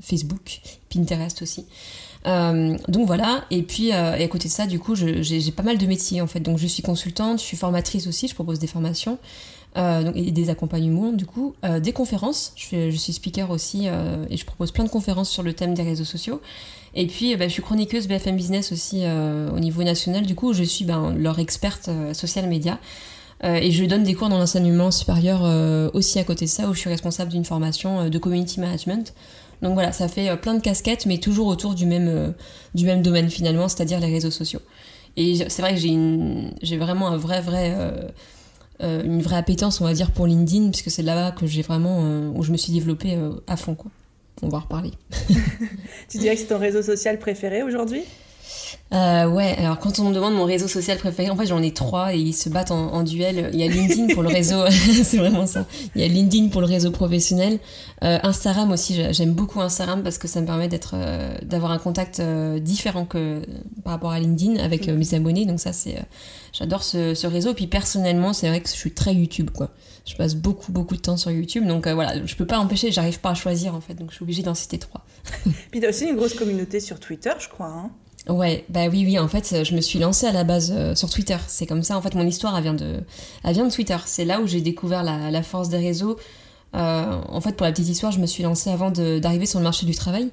Facebook, 0.00 0.60
Pinterest 0.88 1.42
aussi. 1.42 1.66
Euh, 2.26 2.76
donc 2.88 3.06
voilà, 3.06 3.44
et 3.50 3.62
puis 3.62 3.92
euh, 3.92 4.12
à 4.12 4.28
côté 4.28 4.48
de 4.48 4.52
ça, 4.52 4.66
du 4.66 4.78
coup, 4.78 4.94
j'ai 4.94 5.52
pas 5.52 5.62
mal 5.62 5.78
de 5.78 5.86
métiers 5.86 6.20
en 6.20 6.26
fait. 6.26 6.40
Donc 6.40 6.58
je 6.58 6.66
suis 6.66 6.82
consultante, 6.82 7.38
je 7.38 7.44
suis 7.44 7.56
formatrice 7.56 8.06
aussi, 8.06 8.28
je 8.28 8.34
propose 8.34 8.58
des 8.58 8.66
formations. 8.66 9.18
Euh, 9.76 10.02
donc, 10.02 10.16
et 10.16 10.30
des 10.30 10.48
accompagnements 10.48 11.12
du 11.12 11.26
coup, 11.26 11.54
des 11.80 11.92
conférences. 11.92 12.52
Je, 12.56 12.90
suis 12.90 13.12
speaker 13.12 13.50
aussi 13.50 13.86
et 13.86 14.36
je 14.36 14.44
propose 14.44 14.72
plein 14.72 14.84
de 14.84 14.88
conférences 14.88 15.30
sur 15.30 15.42
le 15.42 15.52
thème 15.52 15.74
des 15.74 15.82
réseaux 15.82 16.06
sociaux. 16.06 16.40
Et 16.94 17.06
puis 17.06 17.36
bah, 17.36 17.46
je 17.48 17.52
suis 17.52 17.62
chroniqueuse 17.62 18.08
BFM 18.08 18.36
Business 18.36 18.72
aussi 18.72 19.04
au 19.06 19.60
niveau 19.60 19.82
national. 19.82 20.24
Du 20.24 20.34
coup, 20.34 20.52
je 20.52 20.64
suis 20.64 20.84
ben, 20.84 21.14
leur 21.14 21.38
experte 21.38 21.90
social 22.14 22.48
média. 22.48 22.78
et 23.44 23.70
je 23.70 23.84
donne 23.84 24.04
des 24.04 24.14
cours 24.14 24.30
dans 24.30 24.38
l'enseignement 24.38 24.90
supérieur 24.90 25.42
aussi 25.94 26.18
à 26.18 26.24
côté 26.24 26.46
de 26.46 26.50
ça, 26.50 26.68
où 26.68 26.74
je 26.74 26.80
suis 26.80 26.90
responsable 26.90 27.30
d'une 27.30 27.44
formation 27.44 28.08
de 28.08 28.18
community 28.18 28.60
management. 28.60 29.12
Donc 29.62 29.74
voilà, 29.74 29.92
ça 29.92 30.08
fait 30.08 30.28
euh, 30.28 30.36
plein 30.36 30.54
de 30.54 30.60
casquettes, 30.60 31.06
mais 31.06 31.18
toujours 31.18 31.46
autour 31.46 31.74
du 31.74 31.86
même, 31.86 32.08
euh, 32.08 32.30
du 32.74 32.84
même 32.86 33.02
domaine 33.02 33.30
finalement, 33.30 33.68
c'est-à-dire 33.68 34.00
les 34.00 34.12
réseaux 34.12 34.30
sociaux. 34.30 34.60
Et 35.16 35.36
c'est 35.48 35.62
vrai 35.62 35.74
que 35.74 35.80
j'ai 36.62 36.76
vraiment 36.76 37.08
un 37.08 37.16
vrai, 37.16 37.40
vrai, 37.40 37.74
euh, 38.80 39.02
une 39.02 39.20
vraie 39.20 39.36
appétence, 39.36 39.80
on 39.80 39.84
va 39.84 39.92
dire, 39.92 40.12
pour 40.12 40.28
LinkedIn, 40.28 40.70
puisque 40.70 40.90
c'est 40.90 41.02
là-bas 41.02 41.32
que 41.32 41.46
j'ai 41.46 41.62
vraiment, 41.62 42.30
où 42.36 42.44
je 42.44 42.52
me 42.52 42.56
suis 42.56 42.72
développée 42.72 43.18
à 43.48 43.56
fond, 43.56 43.74
quoi. 43.74 43.90
On 44.42 44.48
va 44.48 44.60
reparler. 44.60 44.92
tu 46.08 46.18
dirais 46.18 46.36
que 46.36 46.40
c'est 46.40 46.46
ton 46.46 46.58
réseau 46.58 46.82
social 46.82 47.18
préféré 47.18 47.64
aujourd'hui? 47.64 48.04
Euh, 48.94 49.26
ouais, 49.28 49.54
alors 49.58 49.78
quand 49.78 49.98
on 49.98 50.08
me 50.08 50.14
demande 50.14 50.34
mon 50.34 50.44
réseau 50.44 50.66
social 50.66 50.96
préféré, 50.96 51.28
en 51.30 51.36
fait 51.36 51.46
j'en 51.46 51.62
ai 51.62 51.72
trois 51.72 52.14
et 52.14 52.18
ils 52.18 52.32
se 52.32 52.48
battent 52.48 52.70
en, 52.70 53.02
duel. 53.02 53.50
Il 53.52 53.60
y 53.60 53.62
a 53.62 53.68
LinkedIn 53.68 54.14
pour 54.14 54.22
le 54.22 54.28
réseau, 54.28 54.64
c'est 54.70 55.18
vraiment 55.18 55.46
ça. 55.46 55.66
Il 55.94 56.00
y 56.00 56.04
a 56.04 56.08
LinkedIn 56.08 56.48
pour 56.48 56.60
le 56.62 56.66
réseau 56.66 56.90
professionnel. 56.90 57.58
Euh, 58.02 58.18
Instagram 58.22 58.70
aussi, 58.70 58.98
j'aime 59.12 59.32
beaucoup 59.32 59.60
Instagram 59.60 60.02
parce 60.02 60.16
que 60.16 60.26
ça 60.26 60.40
me 60.40 60.46
permet 60.46 60.68
d'être, 60.68 60.92
euh, 60.94 61.36
d'avoir 61.42 61.72
un 61.72 61.78
contact 61.78 62.22
différent 62.60 63.04
que 63.04 63.42
par 63.84 63.92
rapport 63.92 64.12
à 64.12 64.20
LinkedIn 64.20 64.56
avec 64.56 64.88
mes 64.88 65.14
abonnés. 65.14 65.44
Donc 65.44 65.60
ça 65.60 65.72
c'est, 65.74 65.96
j'adore 66.52 66.82
ce, 66.82 67.14
ce, 67.14 67.26
réseau. 67.26 67.52
Puis 67.52 67.66
personnellement, 67.66 68.32
c'est 68.32 68.48
vrai 68.48 68.60
que 68.60 68.68
je 68.68 68.74
suis 68.74 68.92
très 68.92 69.14
YouTube 69.14 69.50
quoi. 69.50 69.70
Je 70.06 70.14
passe 70.14 70.34
beaucoup 70.34 70.72
beaucoup 70.72 70.96
de 70.96 71.02
temps 71.02 71.18
sur 71.18 71.30
YouTube, 71.30 71.66
donc 71.66 71.86
voilà, 71.86 72.24
je 72.24 72.34
peux 72.34 72.46
pas 72.46 72.58
empêcher, 72.58 72.90
j'arrive 72.90 73.20
pas 73.20 73.30
à 73.30 73.34
choisir 73.34 73.74
en 73.74 73.82
fait, 73.82 73.92
donc 73.92 74.08
je 74.08 74.14
suis 74.14 74.22
obligée 74.22 74.42
d'en 74.42 74.54
citer 74.54 74.78
trois. 74.78 75.04
Puis 75.70 75.80
t'as 75.80 75.90
aussi 75.90 76.06
une 76.06 76.16
grosse 76.16 76.32
communauté 76.32 76.80
sur 76.80 76.98
Twitter, 76.98 77.32
je 77.38 77.48
crois. 77.50 77.66
Hein 77.66 77.90
Ouais, 78.28 78.64
bah 78.68 78.88
oui, 78.90 79.04
oui, 79.06 79.18
en 79.18 79.26
fait, 79.26 79.64
je 79.64 79.74
me 79.74 79.80
suis 79.80 79.98
lancée 79.98 80.26
à 80.26 80.32
la 80.32 80.44
base 80.44 80.72
euh, 80.76 80.94
sur 80.94 81.08
Twitter. 81.08 81.36
C'est 81.46 81.66
comme 81.66 81.82
ça, 81.82 81.96
en 81.96 82.02
fait, 82.02 82.14
mon 82.14 82.26
histoire, 82.26 82.56
elle 82.56 82.62
vient 82.62 82.74
de, 82.74 83.00
elle 83.42 83.54
vient 83.54 83.66
de 83.66 83.72
Twitter. 83.72 83.96
C'est 84.04 84.26
là 84.26 84.40
où 84.40 84.46
j'ai 84.46 84.60
découvert 84.60 85.02
la, 85.02 85.30
la, 85.30 85.42
force 85.42 85.70
des 85.70 85.78
réseaux. 85.78 86.18
Euh, 86.74 87.20
en 87.26 87.40
fait, 87.40 87.56
pour 87.56 87.64
la 87.64 87.72
petite 87.72 87.88
histoire, 87.88 88.12
je 88.12 88.20
me 88.20 88.26
suis 88.26 88.42
lancée 88.42 88.70
avant 88.70 88.90
d'arriver 88.90 89.46
sur 89.46 89.58
le 89.58 89.64
marché 89.64 89.86
du 89.86 89.94
travail. 89.94 90.28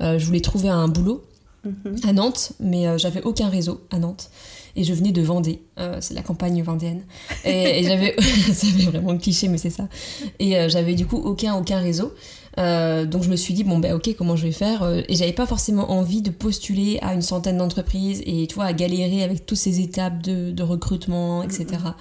Euh, 0.00 0.18
je 0.18 0.26
voulais 0.26 0.40
trouver 0.40 0.68
un 0.68 0.86
boulot 0.86 1.24
mhm. 1.64 1.96
à 2.04 2.12
Nantes, 2.12 2.52
mais 2.60 2.98
j'avais 2.98 3.22
aucun 3.22 3.48
réseau 3.48 3.80
à 3.90 3.98
Nantes. 3.98 4.30
Et 4.76 4.84
je 4.84 4.94
venais 4.94 5.10
de 5.10 5.20
Vendée, 5.20 5.60
c'est 5.98 6.14
la 6.14 6.22
campagne 6.22 6.62
vendéenne. 6.62 7.02
Et, 7.44 7.80
et 7.80 7.82
j'avais, 7.82 8.14
ça 8.52 8.68
fait 8.68 8.84
vraiment 8.84 9.18
cliché, 9.18 9.48
mais 9.48 9.58
c'est 9.58 9.70
ça. 9.70 9.88
Et 10.38 10.68
j'avais 10.68 10.94
du 10.94 11.06
coup 11.06 11.16
aucun, 11.16 11.56
aucun 11.56 11.80
réseau. 11.80 12.14
Euh, 12.58 13.06
donc 13.06 13.22
je 13.22 13.30
me 13.30 13.36
suis 13.36 13.54
dit 13.54 13.62
bon 13.62 13.78
ben 13.78 13.94
ok 13.94 14.14
comment 14.18 14.34
je 14.34 14.42
vais 14.42 14.52
faire 14.52 14.82
euh, 14.82 15.02
et 15.08 15.14
j'avais 15.14 15.32
pas 15.32 15.46
forcément 15.46 15.92
envie 15.92 16.20
de 16.20 16.30
postuler 16.30 16.98
à 17.00 17.14
une 17.14 17.22
centaine 17.22 17.58
d'entreprises 17.58 18.22
et 18.26 18.48
tu 18.48 18.56
vois 18.56 18.64
à 18.64 18.72
galérer 18.72 19.22
avec 19.22 19.46
toutes 19.46 19.58
ces 19.58 19.80
étapes 19.80 20.20
de, 20.20 20.62
recrutement 20.62 21.44
etc. 21.44 21.66
Mm-hmm. 21.66 21.94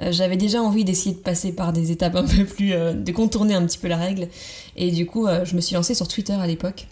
Euh, 0.00 0.12
j'avais 0.12 0.38
déjà 0.38 0.62
envie 0.62 0.84
d'essayer 0.84 1.14
de 1.14 1.20
passer 1.20 1.52
par 1.52 1.74
des 1.74 1.92
étapes 1.92 2.16
un 2.16 2.24
peu 2.24 2.46
plus 2.46 2.70
de 2.70 3.12
contourner 3.12 3.54
un 3.54 3.66
petit 3.66 3.78
peu 3.78 3.88
la 3.88 3.98
règle 3.98 4.28
et 4.76 4.90
du 4.90 5.04
coup 5.04 5.26
je 5.44 5.54
me 5.54 5.60
suis 5.60 5.74
lancée 5.74 5.94
sur 5.94 6.08
Twitter 6.08 6.32
à 6.32 6.46
l'époque 6.46 6.86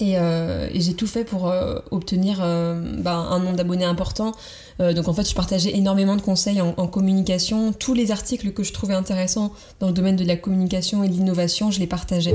et, 0.00 0.16
j'ai 0.74 0.94
tout 0.94 1.06
fait 1.06 1.24
pour 1.24 1.52
obtenir 1.90 2.38
ben, 2.38 3.28
un 3.30 3.38
nombre 3.38 3.56
d'abonnés 3.56 3.84
important 3.84 4.32
euh, 4.80 4.92
donc 4.92 5.08
en 5.08 5.12
fait, 5.12 5.28
je 5.28 5.34
partageais 5.34 5.76
énormément 5.76 6.16
de 6.16 6.20
conseils 6.20 6.60
en, 6.60 6.86
communication. 6.86 7.72
Tous 7.72 7.94
les 7.94 8.10
articles 8.10 8.52
que 8.52 8.62
je 8.62 8.72
trouvais 8.72 8.94
intéressants 8.94 9.52
dans 9.80 9.86
le 9.88 9.92
domaine 9.92 10.16
de 10.16 10.24
la 10.24 10.36
communication 10.36 11.02
et 11.04 11.08
de 11.08 11.12
l'innovation, 11.14 11.70
je 11.70 11.80
les 11.80 11.86
partageais. 11.86 12.34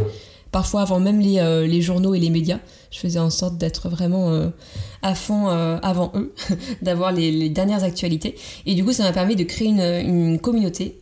Parfois 0.52 0.82
avant 0.82 1.00
même 1.00 1.22
les, 1.22 1.40
euh, 1.40 1.66
les, 1.66 1.82
journaux 1.82 2.14
et 2.14 2.20
les 2.20 2.30
médias. 2.30 2.60
Je 2.90 3.00
faisais 3.00 3.20
en 3.20 3.30
sorte 3.30 3.58
d'être 3.58 3.88
vraiment 3.88 4.30
euh, 4.32 4.50
à 5.02 5.16
fond 5.16 5.48
avant 5.48 6.12
eux, 6.16 6.34
d'avoir 6.82 7.12
les, 7.12 7.50
dernières 7.50 7.84
actualités. 7.84 8.36
Et 8.66 8.76
du 8.76 8.84
coup, 8.84 8.92
ça 8.92 9.04
m'a 9.04 9.14
permis 9.14 9.36
de 9.36 9.44
créer 9.44 9.70
une, 9.70 9.80
une 9.82 10.40
communauté 10.40 11.01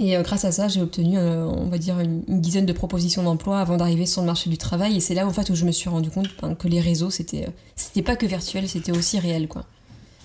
et 0.00 0.22
grâce 0.22 0.44
à 0.44 0.52
ça, 0.52 0.68
j'ai 0.68 0.80
obtenu, 0.80 1.18
on 1.18 1.66
va 1.66 1.78
dire, 1.78 2.00
une, 2.00 2.22
dizaine 2.40 2.66
de 2.66 2.72
propositions 2.72 3.22
d'emploi 3.22 3.60
avant 3.60 3.76
d'arriver 3.76 4.06
sur 4.06 4.22
le 4.22 4.26
marché 4.26 4.50
du 4.50 4.58
travail. 4.58 4.96
Et 4.96 5.00
c'est 5.00 5.14
là, 5.14 5.26
en 5.26 5.30
fait, 5.30 5.50
où 5.50 5.54
je 5.54 5.64
me 5.64 5.72
suis 5.72 5.88
rendu 5.88 6.10
compte 6.10 6.28
ben, 6.40 6.54
que 6.54 6.68
les 6.68 6.80
réseaux, 6.80 7.10
c'était, 7.10 7.46
c'était 7.76 8.02
pas 8.02 8.16
que 8.16 8.26
virtuel, 8.26 8.68
c'était 8.68 8.92
aussi 8.92 9.18
réel, 9.18 9.48
quoi. 9.48 9.64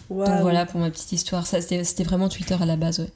Donc 0.10 0.42
voilà 0.42 0.66
pour 0.66 0.80
ma 0.80 0.90
petite 0.92 1.12
histoire. 1.12 1.48
Ça, 1.48 1.62
c'était 1.62 2.04
vraiment 2.04 2.30
Twitter 2.30 2.56
à 2.60 2.66
la 2.66 2.76
base, 2.76 3.00
ouais. 3.00 3.10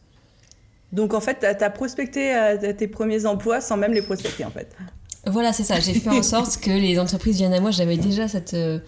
Donc 0.92 1.14
en 1.14 1.22
fait, 1.22 1.40
tu 1.40 1.46
as, 1.46 1.70
prospecté 1.70 2.36
euh, 2.36 2.74
tes 2.74 2.88
premiers 2.88 3.26
emplois 3.26 3.62
sans 3.62 3.78
même 3.78 3.94
les 3.94 4.02
prospecter 4.02 4.44
en 4.44 4.50
fait. 4.50 4.76
Voilà, 5.28 5.54
c'est 5.54 5.64
ça. 5.64 5.80
J'ai 5.80 5.94
fait 5.94 6.10
en 6.10 6.24
sorte 6.24 6.58
que 6.58 6.72
les 6.72 6.98
entreprises 7.00 7.38
viennent 7.38 7.54
à 7.54 7.60
moi. 7.60 7.72
J'avais 7.72 7.98
déjà 7.98 8.28
cette, 8.28 8.56
euh, 8.56 8.80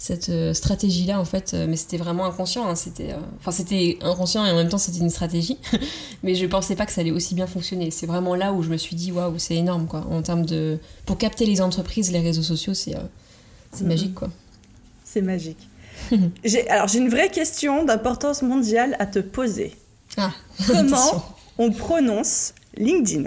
cette 0.00 0.30
euh, 0.30 0.54
stratégie-là 0.54 1.20
en 1.20 1.26
fait, 1.26 1.52
euh, 1.52 1.66
mais 1.68 1.76
c'était 1.76 1.98
vraiment 1.98 2.24
inconscient. 2.24 2.66
Hein, 2.66 2.74
c'était, 2.74 3.14
enfin 3.38 3.50
c'était 3.50 3.98
inconscient 4.00 4.46
et 4.46 4.50
en 4.50 4.56
même 4.56 4.70
temps 4.70 4.78
c'était 4.78 5.00
une 5.00 5.10
stratégie, 5.10 5.58
mais 6.22 6.34
je 6.34 6.46
pensais 6.46 6.74
pas 6.74 6.86
que 6.86 6.92
ça 6.92 7.02
allait 7.02 7.10
aussi 7.10 7.34
bien 7.34 7.46
fonctionner. 7.46 7.90
C'est 7.90 8.06
vraiment 8.06 8.34
là 8.34 8.54
où 8.54 8.62
je 8.62 8.70
me 8.70 8.78
suis 8.78 8.96
dit 8.96 9.12
waouh, 9.12 9.38
c'est 9.38 9.56
énorme 9.56 9.86
quoi. 9.86 10.06
En 10.10 10.22
termes 10.22 10.46
de, 10.46 10.78
pour 11.04 11.18
capter 11.18 11.44
les 11.44 11.60
entreprises, 11.60 12.10
les 12.12 12.20
réseaux 12.20 12.42
sociaux, 12.42 12.72
c'est 12.72 12.96
c'est 13.72 13.84
magique 13.84 14.14
quoi. 14.14 14.30
C'est 15.04 15.20
magique. 15.20 15.68
j'ai, 16.44 16.66
alors 16.70 16.88
j'ai 16.88 16.98
une 16.98 17.10
vraie 17.10 17.30
question 17.30 17.84
d'importance 17.84 18.40
mondiale 18.40 18.96
à 19.00 19.06
te 19.06 19.18
poser. 19.18 19.76
Ah, 20.16 20.32
Comment 20.66 21.26
on 21.58 21.70
prononce 21.72 22.54
LinkedIn? 22.78 23.24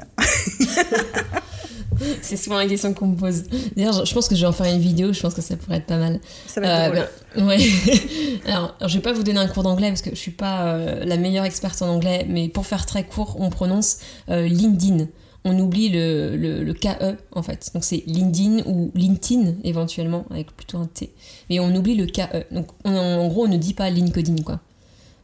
C'est 2.21 2.37
souvent 2.37 2.57
la 2.57 2.67
question 2.67 2.93
qu'on 2.93 3.07
me 3.07 3.15
pose. 3.15 3.43
D'ailleurs, 3.75 4.05
je 4.05 4.13
pense 4.13 4.27
que 4.27 4.35
je 4.35 4.41
vais 4.41 4.47
en 4.47 4.51
faire 4.51 4.73
une 4.73 4.79
vidéo, 4.79 5.13
je 5.13 5.19
pense 5.19 5.33
que 5.33 5.41
ça 5.41 5.55
pourrait 5.55 5.77
être 5.77 5.85
pas 5.85 5.97
mal. 5.97 6.19
Ça 6.47 6.61
va 6.61 6.87
être 6.87 7.09
euh, 7.37 7.45
ouais. 7.45 7.59
alors, 8.47 8.75
je 8.85 8.93
vais 8.95 9.01
pas 9.01 9.13
vous 9.13 9.23
donner 9.23 9.39
un 9.39 9.47
cours 9.47 9.63
d'anglais 9.63 9.89
parce 9.89 10.01
que 10.01 10.11
je 10.11 10.15
suis 10.15 10.31
pas 10.31 10.65
euh, 10.65 11.03
la 11.05 11.17
meilleure 11.17 11.45
experte 11.45 11.81
en 11.81 11.87
anglais, 11.87 12.25
mais 12.29 12.49
pour 12.49 12.65
faire 12.65 12.85
très 12.85 13.03
court, 13.03 13.37
on 13.39 13.49
prononce 13.49 13.97
euh, 14.29 14.47
LinkedIn. 14.47 15.07
On 15.45 15.59
oublie 15.59 15.89
le, 15.89 16.37
le, 16.37 16.73
KE 16.73 17.17
en 17.33 17.43
fait. 17.43 17.69
Donc 17.73 17.83
c'est 17.83 18.03
LinkedIn 18.07 18.63
ou 18.65 18.91
LinkedIn 18.95 19.55
éventuellement, 19.65 20.25
avec 20.29 20.55
plutôt 20.55 20.77
un 20.77 20.85
T. 20.85 21.11
Mais 21.49 21.59
on 21.59 21.75
oublie 21.75 21.95
le 21.95 22.05
KE. 22.05 22.53
Donc 22.53 22.67
en 22.85 23.27
gros, 23.27 23.45
on 23.45 23.49
ne 23.49 23.57
dit 23.57 23.73
pas 23.73 23.89
LinkedIn 23.89 24.41
quoi. 24.43 24.61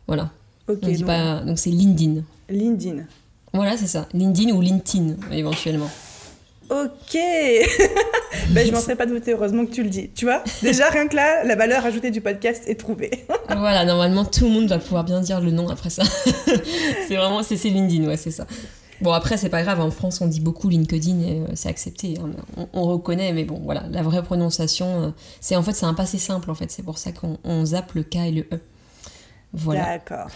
Voilà. 0.07 0.31
Ok. 0.67 0.79
on 0.81 0.87
dit 0.87 1.03
pas. 1.05 1.39
Donc 1.43 1.57
c'est 1.57 1.69
LinkedIn. 1.69 2.23
LinkedIn. 2.49 3.03
Voilà, 3.53 3.77
c'est 3.77 3.87
ça. 3.87 4.07
LinkedIn 4.13 4.53
ou 4.53 4.59
LinkedIn 4.59 5.15
éventuellement. 5.31 5.89
Ok 6.69 7.13
ben, 8.51 8.67
Je 8.67 8.71
m'en 8.71 8.79
serais 8.79 8.95
pas 8.95 9.07
douté, 9.07 9.33
heureusement 9.33 9.65
que 9.65 9.71
tu 9.71 9.83
le 9.83 9.89
dis. 9.89 10.09
Tu 10.11 10.25
vois 10.25 10.43
Déjà, 10.61 10.89
rien 10.89 11.07
que 11.07 11.15
là, 11.15 11.43
la 11.43 11.55
valeur 11.55 11.85
ajoutée 11.85 12.11
du 12.11 12.21
podcast 12.21 12.63
est 12.67 12.75
trouvée. 12.75 13.09
voilà, 13.47 13.85
normalement, 13.85 14.23
tout 14.23 14.45
le 14.45 14.51
monde 14.51 14.67
va 14.67 14.77
pouvoir 14.77 15.03
bien 15.03 15.19
dire 15.21 15.41
le 15.41 15.49
nom 15.49 15.67
après 15.69 15.89
ça. 15.89 16.03
c'est 17.07 17.15
vraiment, 17.15 17.41
c'est 17.41 17.55
LinkedIn, 17.55 18.07
ouais, 18.07 18.17
c'est 18.17 18.31
ça. 18.31 18.45
Bon, 19.01 19.13
après, 19.13 19.37
c'est 19.37 19.49
pas 19.49 19.63
grave, 19.63 19.79
en 19.79 19.89
France, 19.89 20.21
on 20.21 20.27
dit 20.27 20.41
beaucoup 20.41 20.69
LinkedIn 20.69 21.19
et 21.21 21.39
euh, 21.39 21.45
c'est 21.55 21.69
accepté. 21.69 22.15
Hein. 22.21 22.65
On, 22.73 22.83
reconnaît, 22.83 23.33
mais 23.33 23.45
bon, 23.45 23.59
voilà, 23.63 23.85
la 23.89 24.03
vraie 24.03 24.21
prononciation, 24.21 25.03
euh, 25.03 25.09
c'est 25.39 25.55
en 25.55 25.63
fait, 25.63 25.73
c'est 25.73 25.85
un 25.85 25.93
passé 25.93 26.19
simple, 26.19 26.51
en 26.51 26.55
fait. 26.55 26.69
C'est 26.69 26.83
pour 26.83 26.97
ça 26.97 27.11
qu'on 27.11 27.65
zappe 27.65 27.93
le 27.93 28.03
K 28.03 28.15
et 28.17 28.31
le 28.31 28.41
E. 28.41 28.59
Voilà. 29.53 29.85
D'accord. 29.85 30.27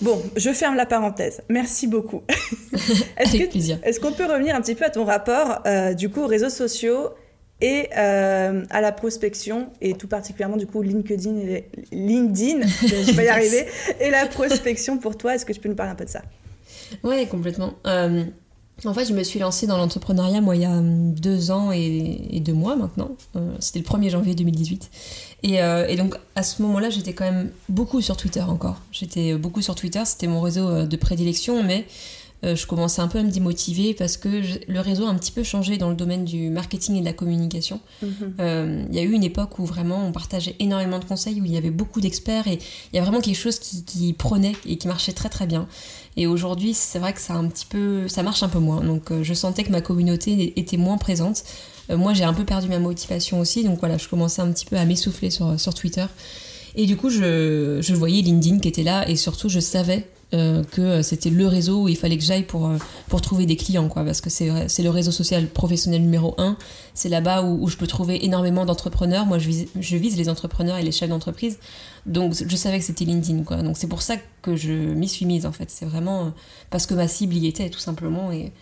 Bon, 0.00 0.22
je 0.36 0.50
ferme 0.52 0.76
la 0.76 0.86
parenthèse. 0.86 1.42
Merci 1.48 1.86
beaucoup. 1.86 2.22
est-ce 3.18 3.36
Avec 3.36 3.50
plaisir. 3.50 3.78
Est-ce 3.82 4.00
qu'on 4.00 4.12
peut 4.12 4.24
revenir 4.24 4.54
un 4.54 4.60
petit 4.60 4.74
peu 4.74 4.84
à 4.84 4.90
ton 4.90 5.04
rapport, 5.04 5.60
euh, 5.66 5.92
du 5.92 6.08
coup, 6.08 6.22
aux 6.22 6.26
réseaux 6.26 6.48
sociaux 6.48 7.10
et 7.60 7.90
euh, 7.98 8.64
à 8.70 8.80
la 8.80 8.92
prospection, 8.92 9.68
et 9.82 9.92
tout 9.92 10.08
particulièrement, 10.08 10.56
du 10.56 10.66
coup, 10.66 10.80
LinkedIn, 10.80 11.36
et 11.36 11.68
LinkedIn, 11.92 12.66
je 12.66 13.12
vais 13.12 13.26
y 13.26 13.28
arriver, 13.28 13.66
et 14.00 14.08
la 14.08 14.26
prospection 14.26 14.96
pour 14.96 15.18
toi 15.18 15.34
Est-ce 15.34 15.44
que 15.44 15.52
tu 15.52 15.60
peux 15.60 15.68
nous 15.68 15.74
parler 15.74 15.92
un 15.92 15.96
peu 15.96 16.06
de 16.06 16.10
ça? 16.10 16.22
Oui, 17.04 17.26
complètement. 17.26 17.74
Euh, 17.86 18.24
en 18.84 18.94
fait, 18.94 19.04
je 19.04 19.12
me 19.12 19.22
suis 19.22 19.38
lancée 19.38 19.66
dans 19.66 19.76
l'entrepreneuriat, 19.76 20.40
moi, 20.40 20.56
il 20.56 20.62
y 20.62 20.66
a 20.66 20.80
deux 20.80 21.50
ans 21.50 21.72
et, 21.72 22.40
deux 22.40 22.54
mois 22.54 22.76
maintenant. 22.76 23.10
C'était 23.58 23.80
le 23.80 23.84
1er 23.84 24.10
janvier 24.10 24.34
2018. 24.34 24.90
Euh, 25.46 25.86
et, 25.86 25.96
donc 25.96 26.16
à 26.36 26.42
ce 26.42 26.62
moment-là, 26.62 26.90
j'étais 26.90 27.12
quand 27.12 27.24
même 27.24 27.50
beaucoup 27.68 28.00
sur 28.00 28.16
Twitter 28.16 28.42
encore. 28.42 28.80
J'étais 28.92 29.34
beaucoup 29.34 29.62
sur 29.62 29.74
Twitter, 29.74 30.02
c'était 30.04 30.26
mon 30.26 30.40
réseau 30.40 30.68
euh, 30.68 30.86
de 30.86 30.96
prédilection, 30.96 31.62
mais 31.62 31.86
euh, 32.44 32.56
je 32.56 32.66
commençais 32.66 33.02
un 33.02 33.08
peu 33.08 33.18
à 33.18 33.22
me 33.22 33.30
démotiver 33.30 33.92
parce 33.92 34.16
que 34.16 34.28
le 34.68 34.80
réseau 34.80 35.06
a 35.06 35.10
un 35.10 35.14
petit 35.14 35.32
peu 35.32 35.42
changé 35.42 35.76
dans 35.76 35.90
le 35.90 35.96
domaine 35.96 36.24
du 36.24 36.48
marketing 36.48 36.96
et 36.96 37.00
de 37.00 37.04
la 37.04 37.12
communication. 37.12 37.80
Mhm. 38.02 38.86
Il 38.90 38.94
y 38.94 38.98
a 38.98 39.02
eu 39.02 39.12
une 39.12 39.24
époque 39.24 39.58
où 39.58 39.66
vraiment 39.66 40.06
on 40.06 40.12
partageait 40.12 40.56
énormément 40.58 40.98
de 40.98 41.04
conseils, 41.04 41.40
où 41.40 41.44
il 41.44 41.52
y 41.52 41.58
avait 41.58 41.70
beaucoup 41.70 42.00
d'experts 42.00 42.48
et 42.48 42.58
il 42.92 42.96
y 42.96 42.98
a 42.98 43.02
vraiment 43.02 43.20
quelque 43.20 43.36
chose 43.36 43.58
qui, 43.58 43.84
qui, 43.84 44.12
prenait 44.14 44.52
et 44.66 44.76
qui 44.76 44.88
marchait 44.88 45.12
très 45.12 45.28
très 45.28 45.46
bien. 45.46 45.68
Et 46.20 46.26
aujourd'hui, 46.26 46.74
c'est 46.74 46.98
vrai 46.98 47.14
que 47.14 47.20
ça 47.20 47.32
un 47.32 47.48
petit 47.48 47.64
peu, 47.64 48.06
ça 48.06 48.22
marche 48.22 48.42
un 48.42 48.48
peu 48.48 48.58
moins. 48.58 48.82
Donc 48.82 49.10
je 49.22 49.34
sentais 49.34 49.64
que 49.64 49.70
ma 49.70 49.80
communauté 49.80 50.52
était 50.60 50.76
moins 50.76 50.98
présente. 50.98 51.44
Euh, 51.90 51.96
moi, 51.96 52.12
j'ai 52.12 52.24
un 52.24 52.34
peu 52.34 52.44
perdu 52.44 52.68
ma 52.68 52.78
motivation 52.78 53.40
aussi, 53.40 53.64
donc 53.64 53.80
voilà, 53.80 53.96
je 53.96 54.06
commençais 54.06 54.42
un 54.42 54.52
petit 54.52 54.66
peu 54.66 54.76
à 54.76 54.84
m'essouffler 54.84 55.30
sur, 55.30 55.58
sur 55.58 55.72
Twitter. 55.74 56.04
Et 56.76 56.84
du 56.84 56.96
coup, 56.96 57.08
je, 57.08 57.78
je, 57.80 57.94
voyais 57.94 58.22
LinkedIn 58.22 58.58
qui 58.58 58.68
était 58.68 58.82
là, 58.82 59.08
et 59.08 59.16
surtout, 59.16 59.48
je 59.48 59.60
savais 59.60 60.06
euh, 60.32 60.62
que 60.62 61.02
c'était 61.02 61.30
le 61.30 61.46
réseau 61.46 61.82
où 61.82 61.88
il 61.88 61.96
fallait 61.96 62.16
que 62.16 62.22
j'aille 62.22 62.44
pour, 62.44 62.66
euh, 62.66 62.76
pour 63.08 63.20
trouver 63.20 63.46
des 63.46 63.56
clients, 63.56 63.88
quoi, 63.88 64.04
parce 64.04 64.20
que 64.20 64.30
c'est 64.30 64.46
le 64.46 64.90
réseau 64.90 65.10
social 65.10 65.46
professionnel 65.46 66.02
numéro 66.02 66.34
un. 66.38 66.56
C'est 66.94 67.08
là-bas 67.08 67.42
où, 67.42 67.68
je 67.68 67.76
peux 67.76 67.86
trouver 67.86 68.24
énormément 68.24 68.64
d'entrepreneurs. 68.64 69.26
Moi, 69.26 69.38
je 69.38 69.48
vise, 69.48 69.66
je 69.78 69.96
vise 69.96 70.16
les 70.16 70.28
entrepreneurs 70.28 70.76
et 70.76 70.82
les 70.82 70.92
chefs 70.92 71.08
d'entreprise. 71.08 71.58
Donc, 72.06 72.34
je 72.34 72.56
savais 72.56 72.78
que 72.78 72.84
c'était 72.84 73.04
LinkedIn. 73.04 73.62
Donc, 73.62 73.76
c'est 73.76 73.88
pour 73.88 74.02
ça 74.02 74.16
que 74.42 74.56
je 74.56 74.72
m'y 74.72 75.08
suis 75.08 75.26
mise, 75.26 75.46
en 75.46 75.52
fait. 75.52 75.70
C'est 75.70 75.86
vraiment 75.86 76.32
parce 76.70 76.86
que 76.86 76.94
ma 76.94 77.08
cible 77.08 77.34
y 77.34 77.46
était, 77.46 77.68
tout 77.68 77.80
simplement. 77.80 78.30
Et, 78.30 78.52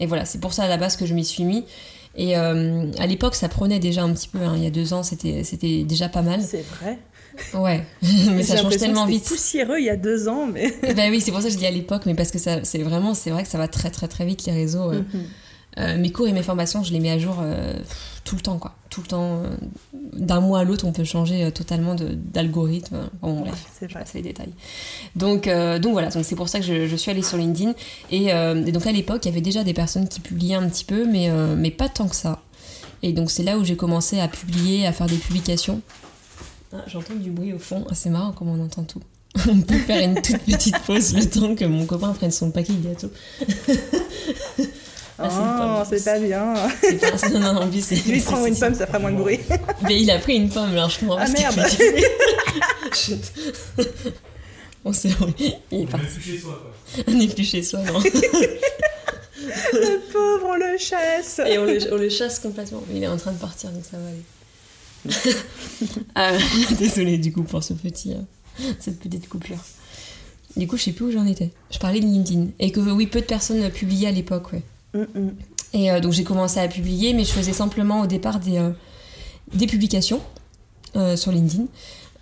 et 0.00 0.06
voilà, 0.06 0.24
c'est 0.24 0.38
pour 0.38 0.52
ça 0.52 0.64
à 0.64 0.68
la 0.68 0.76
base 0.76 0.96
que 0.96 1.06
je 1.06 1.14
m'y 1.14 1.24
suis 1.24 1.44
mis. 1.44 1.64
Et 2.16 2.36
euh, 2.36 2.90
à 2.98 3.06
l'époque, 3.06 3.34
ça 3.34 3.48
prenait 3.48 3.78
déjà 3.78 4.02
un 4.02 4.12
petit 4.12 4.28
peu. 4.28 4.38
Hein. 4.38 4.54
Il 4.56 4.62
y 4.62 4.66
a 4.66 4.70
deux 4.70 4.92
ans, 4.92 5.02
c'était 5.02 5.84
déjà 5.84 6.08
pas 6.08 6.22
mal. 6.22 6.42
C'est 6.42 6.64
vrai. 6.80 6.98
Ouais, 7.54 7.84
mais 8.30 8.42
ça 8.42 8.56
change 8.56 8.76
tellement 8.76 9.06
vite. 9.06 9.24
poussiéreux 9.24 9.78
il 9.78 9.84
y 9.84 9.90
a 9.90 9.96
deux 9.96 10.28
ans, 10.28 10.46
mais. 10.46 10.74
ben 10.94 11.10
oui, 11.10 11.20
c'est 11.20 11.30
pour 11.30 11.40
ça 11.40 11.48
que 11.48 11.52
je 11.52 11.58
dis 11.58 11.66
à 11.66 11.70
l'époque, 11.70 12.02
mais 12.06 12.14
parce 12.14 12.30
que 12.30 12.38
ça, 12.38 12.64
c'est 12.64 12.78
vraiment, 12.78 13.14
c'est 13.14 13.30
vrai 13.30 13.42
que 13.42 13.48
ça 13.48 13.58
va 13.58 13.68
très 13.68 13.90
très 13.90 14.08
très 14.08 14.24
vite 14.24 14.44
les 14.46 14.52
réseaux. 14.52 14.92
Euh. 14.92 15.00
Mhm. 15.00 15.22
Euh, 15.78 15.98
mes 15.98 16.10
cours 16.10 16.26
et 16.26 16.32
mes 16.32 16.42
formations, 16.42 16.82
je 16.82 16.90
les 16.90 17.00
mets 17.00 17.10
à 17.10 17.18
jour 17.18 17.36
euh, 17.42 17.74
tout 18.24 18.34
le 18.34 18.40
temps, 18.40 18.56
quoi. 18.56 18.74
Tout 18.88 19.02
le 19.02 19.08
temps. 19.08 19.42
D'un 20.14 20.40
mois 20.40 20.60
à 20.60 20.64
l'autre, 20.64 20.86
on 20.86 20.92
peut 20.92 21.04
changer 21.04 21.52
totalement 21.52 21.94
d'algorithme. 21.94 23.10
Bon, 23.20 23.40
bref, 23.40 23.66
c'est 23.78 23.92
pas 23.92 24.00
les 24.14 24.22
détails. 24.22 24.54
Donc, 25.16 25.46
donc 25.46 25.92
voilà, 25.92 26.08
donc 26.08 26.24
c'est 26.24 26.34
pour 26.34 26.48
ça 26.48 26.60
que 26.60 26.64
je, 26.64 26.86
je, 26.86 26.96
suis 26.96 27.10
allée 27.10 27.22
sur 27.22 27.36
LinkedIn. 27.36 27.74
Et, 28.10 28.28
et 28.28 28.72
donc 28.72 28.86
à 28.86 28.92
l'époque, 28.92 29.26
il 29.26 29.28
y 29.28 29.32
avait 29.32 29.42
déjà 29.42 29.64
des 29.64 29.74
personnes 29.74 30.08
qui 30.08 30.20
publiaient 30.20 30.54
un 30.54 30.66
petit 30.66 30.86
peu, 30.86 31.04
mais, 31.04 31.30
mais 31.56 31.70
pas 31.70 31.90
tant 31.90 32.08
que 32.08 32.16
ça. 32.16 32.40
Et 33.02 33.12
donc 33.12 33.30
c'est 33.30 33.42
là 33.42 33.58
où 33.58 33.64
j'ai 33.64 33.76
commencé 33.76 34.18
à 34.18 34.28
publier, 34.28 34.86
à 34.86 34.92
faire 34.92 35.08
des 35.08 35.16
publications. 35.16 35.82
Ah, 36.72 36.84
J'entends 36.86 37.14
du 37.14 37.30
bruit 37.30 37.52
au 37.52 37.58
fond. 37.58 37.84
Ah, 37.90 37.94
c'est 37.94 38.10
marrant 38.10 38.32
comment 38.32 38.52
on 38.52 38.64
entend 38.64 38.84
tout. 38.84 39.02
on 39.50 39.60
peut 39.60 39.78
faire 39.78 40.02
une 40.02 40.20
toute 40.20 40.38
petite 40.38 40.78
pause 40.80 41.14
le 41.14 41.28
temps 41.28 41.54
que 41.54 41.64
mon 41.64 41.86
copain 41.86 42.12
prenne 42.12 42.30
son 42.30 42.50
paquet 42.50 42.72
de 42.72 42.88
gâteaux. 42.88 43.12
Ah, 45.18 45.80
oh, 45.80 45.86
c'est 45.88 46.04
pas 46.04 46.18
bien. 46.18 46.54
C'est 46.82 46.98
pas... 46.98 47.28
Non, 47.30 47.54
non, 47.54 47.66
lui, 47.68 47.80
c'est. 47.80 47.94
Lui, 48.06 48.20
prendre 48.20 48.44
une 48.44 48.54
pomme, 48.54 48.74
ça 48.74 48.86
fera 48.86 48.98
moins 48.98 49.12
de 49.12 49.16
bruit. 49.16 49.40
Mais 49.82 50.02
il 50.02 50.10
a 50.10 50.18
pris 50.18 50.36
une 50.36 50.50
pomme, 50.50 50.72
alors 50.72 50.90
je 50.90 51.00
comprends 51.00 51.16
pas. 51.16 51.24
Ah 51.26 51.30
merde 51.30 51.66
Chut. 52.92 53.32
On 54.84 54.92
s'est. 54.92 55.08
Il 55.70 55.80
est 55.80 55.86
parti. 55.86 56.06
On 56.06 56.12
n'est 56.12 56.18
plus 56.18 56.22
chez 56.22 56.38
soi, 56.38 56.60
quoi. 56.60 57.04
On 57.08 57.12
n'est 57.12 57.28
plus 57.28 57.44
chez 57.44 57.62
soi, 57.62 57.80
non. 57.80 57.98
le 59.72 60.12
pauvre, 60.12 60.48
on 60.50 60.56
le 60.56 60.76
chasse. 60.76 61.40
Et 61.46 61.56
on 61.56 61.64
le, 61.64 61.94
on 61.94 61.96
le, 61.96 62.10
chasse 62.10 62.38
complètement. 62.38 62.82
Mais 62.88 62.96
il 62.98 63.02
est 63.02 63.08
en 63.08 63.16
train 63.16 63.32
de 63.32 63.38
partir, 63.38 63.70
donc 63.70 63.84
ça 63.90 63.96
va 63.96 64.08
aller. 64.08 64.22
ah, 66.14 66.32
désolée, 66.78 67.18
du 67.18 67.32
coup, 67.32 67.42
pour 67.42 67.62
ce 67.62 67.74
petit, 67.74 68.12
euh, 68.12 68.72
cette 68.78 68.98
petite 68.98 69.28
coupure. 69.28 69.58
Du 70.56 70.66
coup, 70.66 70.76
je 70.76 70.84
sais 70.84 70.92
plus 70.92 71.06
où 71.06 71.10
j'en 71.10 71.26
étais. 71.26 71.50
Je 71.70 71.78
parlais 71.78 72.00
de 72.00 72.06
LinkedIn. 72.06 72.48
Et 72.58 72.70
que 72.70 72.80
oui, 72.80 73.06
peu 73.06 73.20
de 73.20 73.26
personnes 73.26 73.68
publiaient 73.70 74.08
à 74.08 74.12
l'époque, 74.12 74.52
ouais. 74.52 74.62
Et 75.74 75.90
euh, 75.90 76.00
donc 76.00 76.12
j'ai 76.12 76.24
commencé 76.24 76.58
à 76.58 76.68
publier, 76.68 77.12
mais 77.12 77.24
je 77.24 77.32
faisais 77.32 77.52
simplement 77.52 78.00
au 78.00 78.06
départ 78.06 78.40
des, 78.40 78.56
euh, 78.56 78.70
des 79.52 79.66
publications 79.66 80.22
sur 81.16 81.30
LinkedIn. 81.30 81.66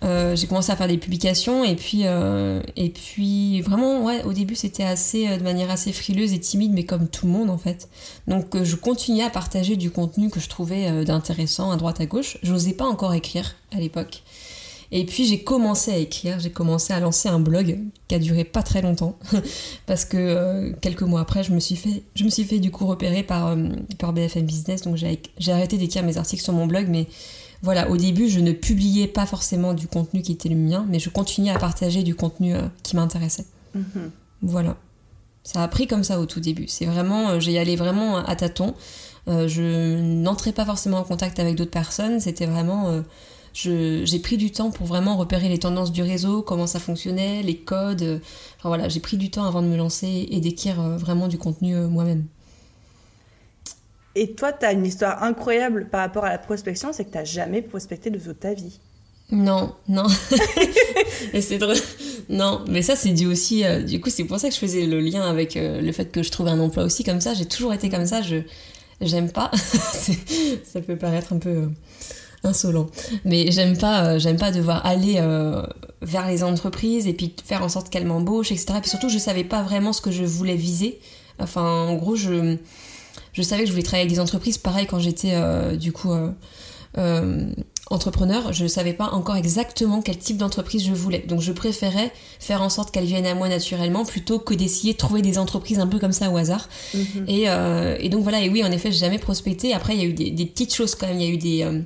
J'ai 0.05 0.47
commencé 0.47 0.71
à 0.71 0.75
faire 0.75 0.87
des 0.87 0.97
publications 0.97 1.63
et 1.63 1.75
puis, 1.75 2.03
et 2.03 2.89
puis 2.89 3.61
vraiment, 3.61 4.03
ouais, 4.03 4.23
au 4.23 4.33
début 4.33 4.55
c'était 4.55 4.83
assez 4.83 5.37
de 5.37 5.43
manière 5.43 5.71
assez 5.71 5.91
frileuse 5.91 6.33
et 6.33 6.39
timide, 6.39 6.73
mais 6.73 6.83
comme 6.83 7.07
tout 7.07 7.25
le 7.25 7.31
monde 7.31 7.49
en 7.49 7.57
fait. 7.57 7.89
Donc 8.27 8.61
je 8.61 8.75
continuais 8.75 9.23
à 9.23 9.29
partager 9.29 9.75
du 9.75 9.89
contenu 9.91 10.29
que 10.29 10.39
je 10.39 10.49
trouvais 10.49 11.03
d'intéressant 11.05 11.71
à 11.71 11.77
droite 11.77 12.01
à 12.01 12.05
gauche. 12.05 12.37
J'osais 12.43 12.73
pas 12.73 12.85
encore 12.85 13.13
écrire 13.13 13.55
à 13.75 13.79
l'époque. 13.79 14.21
Et 14.91 15.05
puis 15.05 15.25
j'ai 15.25 15.43
commencé 15.43 15.91
à 15.91 15.97
écrire, 15.97 16.39
j'ai 16.39 16.51
commencé 16.51 16.93
à 16.93 16.99
lancer 16.99 17.27
un 17.27 17.39
blog 17.39 17.79
qui 18.07 18.15
a 18.15 18.19
duré 18.19 18.43
pas 18.43 18.63
très 18.63 18.81
longtemps 18.81 19.17
parce 19.85 20.05
que 20.05 20.17
euh, 20.17 20.71
quelques 20.81 21.01
mois 21.01 21.21
après, 21.21 21.43
je 21.43 21.51
me 21.51 21.59
suis 21.59 21.75
fait, 21.75 22.03
je 22.15 22.23
me 22.23 22.29
suis 22.29 22.43
fait 22.43 22.59
du 22.59 22.71
coup 22.71 22.85
repérer 22.85 23.23
par, 23.23 23.47
euh, 23.47 23.69
par 23.97 24.13
BFM 24.13 24.45
Business, 24.45 24.83
donc 24.83 24.95
j'ai 24.95 25.51
arrêté 25.51 25.77
d'écrire 25.77 26.03
mes 26.03 26.17
articles 26.17 26.43
sur 26.43 26.53
mon 26.53 26.67
blog, 26.67 26.87
mais 26.89 27.07
voilà, 27.65 27.89
au 27.89 27.97
début, 27.97 28.29
je 28.29 28.39
ne 28.39 28.53
publiais 28.53 29.07
pas 29.07 29.25
forcément 29.25 29.73
du 29.73 29.87
contenu 29.87 30.21
qui 30.21 30.31
était 30.31 30.49
le 30.49 30.55
mien, 30.55 30.85
mais 30.87 30.99
je 30.99 31.09
continuais 31.09 31.51
à 31.51 31.59
partager 31.59 32.03
du 32.03 32.15
contenu 32.15 32.55
euh, 32.55 32.61
qui 32.83 32.95
m'intéressait. 32.95 33.45
Mm-hmm. 33.75 34.09
Voilà. 34.43 34.77
Ça 35.43 35.61
a 35.61 35.67
pris 35.67 35.87
comme 35.87 36.03
ça 36.03 36.19
au 36.19 36.25
tout 36.25 36.39
début. 36.39 36.67
C'est 36.67 36.85
vraiment, 36.85 37.39
j'y 37.39 37.57
allais 37.57 37.75
vraiment 37.75 38.17
à 38.17 38.35
tâtons. 38.35 38.73
je 39.27 39.99
n'entrais 40.01 40.53
pas 40.53 40.65
forcément 40.65 40.97
en 40.97 41.03
contact 41.03 41.39
avec 41.39 41.55
d'autres 41.55 41.71
personnes. 41.71 42.19
C'était 42.19 42.47
vraiment 42.47 43.03
j'ai 43.55 44.19
pris 44.19 44.37
du 44.37 44.51
temps 44.51 44.69
pour 44.69 44.85
vraiment 44.85 45.15
repérer 45.15 45.47
les 45.47 45.59
tendances 45.59 45.91
du 45.91 46.01
réseau, 46.01 46.41
comment 46.41 46.67
ça 46.67 46.79
fonctionnait, 46.79 47.41
les 47.41 47.57
codes. 47.57 48.21
Enfin 48.57 48.69
voilà, 48.69 48.89
j'ai 48.89 48.99
pris 48.99 49.17
du 49.17 49.31
temps 49.31 49.45
avant 49.45 49.61
de 49.61 49.67
me 49.67 49.77
lancer 49.77 50.27
et 50.29 50.39
d'écrire 50.41 50.81
euh, 50.81 50.97
vraiment 50.97 51.27
du 51.27 51.37
contenu 51.37 51.75
euh, 51.75 51.87
moi-même. 51.87 52.25
Et 54.15 54.31
toi, 54.33 54.53
tu 54.53 54.65
as 54.65 54.71
une 54.71 54.85
histoire 54.85 55.23
incroyable 55.23 55.87
par 55.89 55.99
rapport 56.01 56.23
à 56.23 56.29
la 56.29 56.37
prospection, 56.37 56.93
c'est 56.93 57.03
que 57.03 57.11
tu 57.11 57.17
n'as 57.17 57.25
jamais 57.25 57.61
prospecté 57.61 58.09
de 58.09 58.17
toute 58.17 58.39
ta 58.39 58.53
vie. 58.53 58.79
Non, 59.31 59.73
non. 59.89 60.05
et 61.33 61.41
c'est 61.41 61.57
drôle. 61.57 61.75
Non, 62.29 62.63
mais 62.69 62.81
ça, 62.81 62.95
c'est 62.95 63.11
dû 63.11 63.25
aussi. 63.25 63.65
Euh, 63.65 63.81
du 63.81 63.99
coup, 63.99 64.09
c'est 64.09 64.23
pour 64.23 64.39
ça 64.39 64.49
que 64.49 64.53
je 64.53 64.59
faisais 64.59 64.85
le 64.85 64.99
lien 64.99 65.23
avec 65.23 65.57
euh, 65.57 65.81
le 65.81 65.91
fait 65.91 66.11
que 66.11 66.21
je 66.23 66.31
trouve 66.31 66.47
un 66.47 66.59
emploi 66.59 66.83
aussi 66.83 67.03
comme 67.03 67.21
ça. 67.21 67.33
J'ai 67.33 67.45
toujours 67.45 67.73
été 67.73 67.89
comme 67.89 68.05
ça. 68.05 68.21
Je 68.21 68.37
j'aime 69.01 69.31
pas. 69.31 69.51
ça 70.63 70.81
peut 70.81 70.95
paraître 70.95 71.33
un 71.33 71.39
peu 71.39 71.49
euh, 71.49 71.67
insolent, 72.43 72.87
mais 73.25 73.51
j'aime 73.51 73.77
pas. 73.77 74.17
pas 74.39 74.51
devoir 74.51 74.85
aller 74.85 75.19
vers 76.01 76.27
les 76.27 76.43
entreprises 76.43 77.07
et 77.07 77.13
puis 77.13 77.33
faire 77.43 77.63
en 77.63 77.69
sorte 77.69 77.89
qu'elles 77.89 78.05
m'embauchent, 78.05 78.51
etc. 78.51 78.75
Et 78.77 78.81
puis 78.81 78.89
surtout, 78.91 79.09
je 79.09 79.17
savais 79.17 79.43
pas 79.43 79.63
vraiment 79.63 79.91
ce 79.91 80.01
que 80.01 80.11
je 80.11 80.23
voulais 80.23 80.55
viser. 80.55 80.99
Enfin, 81.39 81.63
en 81.63 81.95
gros, 81.95 82.15
je 82.15 82.57
je 83.35 83.41
savais 83.43 83.61
que 83.61 83.67
je 83.67 83.71
voulais 83.71 83.83
travailler 83.83 84.05
avec 84.05 84.13
des 84.13 84.19
entreprises. 84.19 84.57
Pareil 84.57 84.87
quand 84.87 84.99
j'étais 84.99 85.35
du 85.77 85.91
coup 85.91 86.11
entrepreneur, 87.89 88.51
je 88.51 88.63
ne 88.63 88.67
savais 88.67 88.93
pas 88.93 89.09
encore 89.11 89.35
exactement 89.35 90.01
quel 90.01 90.17
type 90.17 90.37
d'entreprise 90.37 90.83
je 90.85 90.93
voulais. 90.93 91.23
Donc 91.27 91.41
je 91.41 91.51
préférais 91.51 92.11
faire 92.39 92.61
en 92.61 92.69
sorte 92.69 92.91
qu'elles 92.91 93.05
viennent 93.05 93.27
à 93.27 93.35
moi 93.35 93.47
naturellement 93.47 94.05
plutôt 94.05 94.39
que 94.39 94.53
d'essayer 94.53 94.93
de 94.93 94.97
trouver 94.97 95.21
des 95.21 95.37
entreprises 95.37 95.79
un 95.79 95.87
peu 95.87 95.99
comme 95.99 96.11
ça 96.11 96.31
au 96.31 96.37
hasard. 96.37 96.67
Mhm. 96.93 97.25
Euh, 97.29 97.97
et, 97.99 98.09
donc 98.09 98.23
voilà, 98.23 98.41
et 98.41 98.49
oui, 98.49 98.63
en 98.63 98.71
effet, 98.71 98.91
j'ai 98.91 98.99
jamais 98.99 99.19
prospecté. 99.19 99.73
Après, 99.73 99.95
il 99.95 100.01
y 100.01 100.03
a 100.03 100.07
eu 100.07 100.13
des, 100.13 100.45
petites 100.45 100.73
choses 100.73 100.95
quand 100.95 101.07
même, 101.07 101.19
il 101.19 101.27
y 101.27 101.29
a 101.29 101.33
eu 101.33 101.37
des, 101.37 101.61
euh, 101.61 101.79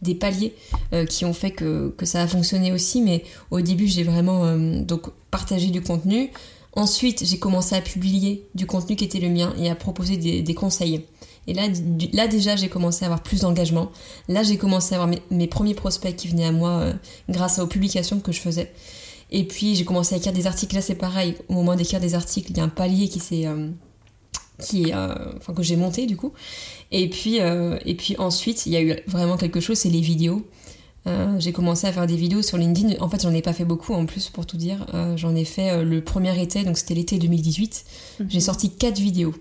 des 0.00 0.14
paliers 0.14 0.54
euh, 0.94 1.04
qui 1.04 1.26
ont 1.26 1.34
fait 1.34 1.50
que, 1.50 1.94
ça 2.04 2.22
a 2.22 2.26
fonctionné 2.26 2.72
aussi. 2.72 3.02
Mais 3.02 3.22
au 3.50 3.60
début, 3.60 3.86
j'ai 3.86 4.04
vraiment 4.04 4.56
donc 4.56 5.02
partagé 5.30 5.68
du 5.68 5.82
contenu. 5.82 6.30
Ensuite, 6.74 7.24
j'ai 7.26 7.38
commencé 7.38 7.74
à 7.74 7.82
publier 7.82 8.46
du 8.54 8.66
contenu 8.66 8.96
qui 8.96 9.04
était 9.04 9.20
le 9.20 9.28
mien 9.28 9.52
et 9.58 9.68
à 9.68 9.74
proposer 9.74 10.16
des, 10.16 10.54
conseils. 10.54 11.04
Et 11.46 11.52
là, 11.52 11.68
là 12.14 12.26
déjà, 12.28 12.56
j'ai 12.56 12.68
commencé 12.68 13.04
à 13.04 13.08
avoir 13.08 13.22
plus 13.22 13.40
d'engagement. 13.40 13.92
Là, 14.28 14.42
j'ai 14.42 14.56
commencé 14.56 14.94
à 14.94 15.02
avoir 15.02 15.18
mes, 15.30 15.46
premiers 15.46 15.74
prospects 15.74 16.16
qui 16.16 16.28
venaient 16.28 16.46
à 16.46 16.52
moi 16.52 16.70
euh, 16.70 16.92
grâce 17.28 17.58
aux 17.58 17.66
publications 17.66 18.20
que 18.20 18.32
je 18.32 18.40
faisais. 18.40 18.72
Et 19.30 19.44
puis, 19.44 19.74
j'ai 19.74 19.84
commencé 19.84 20.14
à 20.14 20.18
écrire 20.18 20.32
des 20.32 20.46
articles. 20.46 20.74
Là, 20.74 20.80
c'est 20.80 20.94
pareil. 20.94 21.36
Au 21.48 21.54
moment 21.54 21.74
d'écrire 21.74 22.00
des 22.00 22.14
articles, 22.14 22.50
il 22.50 22.56
y 22.56 22.60
a 22.60 22.64
un 22.64 22.68
palier 22.68 23.08
qui 23.08 23.20
s'est... 23.20 23.46
Euh, 23.46 23.68
qui 24.62 24.92
euh, 24.92 25.14
enfin, 25.38 25.54
que 25.54 25.62
j'ai 25.62 25.76
monté 25.76 26.06
du 26.06 26.16
coup. 26.16 26.32
Et 26.92 27.08
puis, 27.10 27.38
et 27.38 27.94
puis 27.96 28.16
ensuite, 28.18 28.66
il 28.66 28.72
y 28.72 28.76
a 28.76 28.82
eu 28.82 28.94
vraiment 29.08 29.36
quelque 29.36 29.60
chose, 29.60 29.78
c'est 29.78 29.88
les 29.88 30.02
vidéos. 30.02 30.46
J'ai 31.38 31.52
commencé 31.52 31.86
à 31.86 31.92
faire 31.92 32.06
des 32.06 32.16
vidéos 32.16 32.42
sur 32.42 32.58
LinkedIn. 32.58 33.00
En 33.00 33.08
fait, 33.08 33.22
j'en 33.22 33.32
ai 33.32 33.42
pas 33.42 33.52
fait 33.52 33.64
beaucoup 33.64 33.92
en 33.94 34.06
plus, 34.06 34.28
pour 34.28 34.46
tout 34.46 34.56
dire. 34.56 34.86
j'en 35.16 35.34
ai 35.34 35.44
fait 35.44 35.84
le 35.84 36.02
premier 36.02 36.40
été, 36.40 36.64
donc 36.64 36.78
c'était 36.78 36.94
l'été 36.94 37.18
2018. 37.18 37.84
Mhm. 38.20 38.26
J'ai 38.30 38.40
sorti 38.40 38.70
quatre 38.70 38.98
vidéos. 38.98 39.34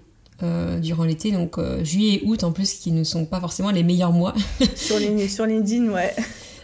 Euh, 0.43 0.79
durant 0.79 1.03
l'été, 1.03 1.31
donc 1.31 1.59
euh, 1.59 1.83
juillet 1.83 2.15
et 2.15 2.25
août 2.25 2.43
en 2.43 2.51
plus, 2.51 2.73
qui 2.73 2.91
ne 2.91 3.03
sont 3.03 3.25
pas 3.25 3.39
forcément 3.39 3.69
les 3.69 3.83
meilleurs 3.83 4.11
mois. 4.11 4.33
sur, 4.75 4.97
sur 5.29 5.45
LinkedIn, 5.45 5.89
ouais. 5.89 6.15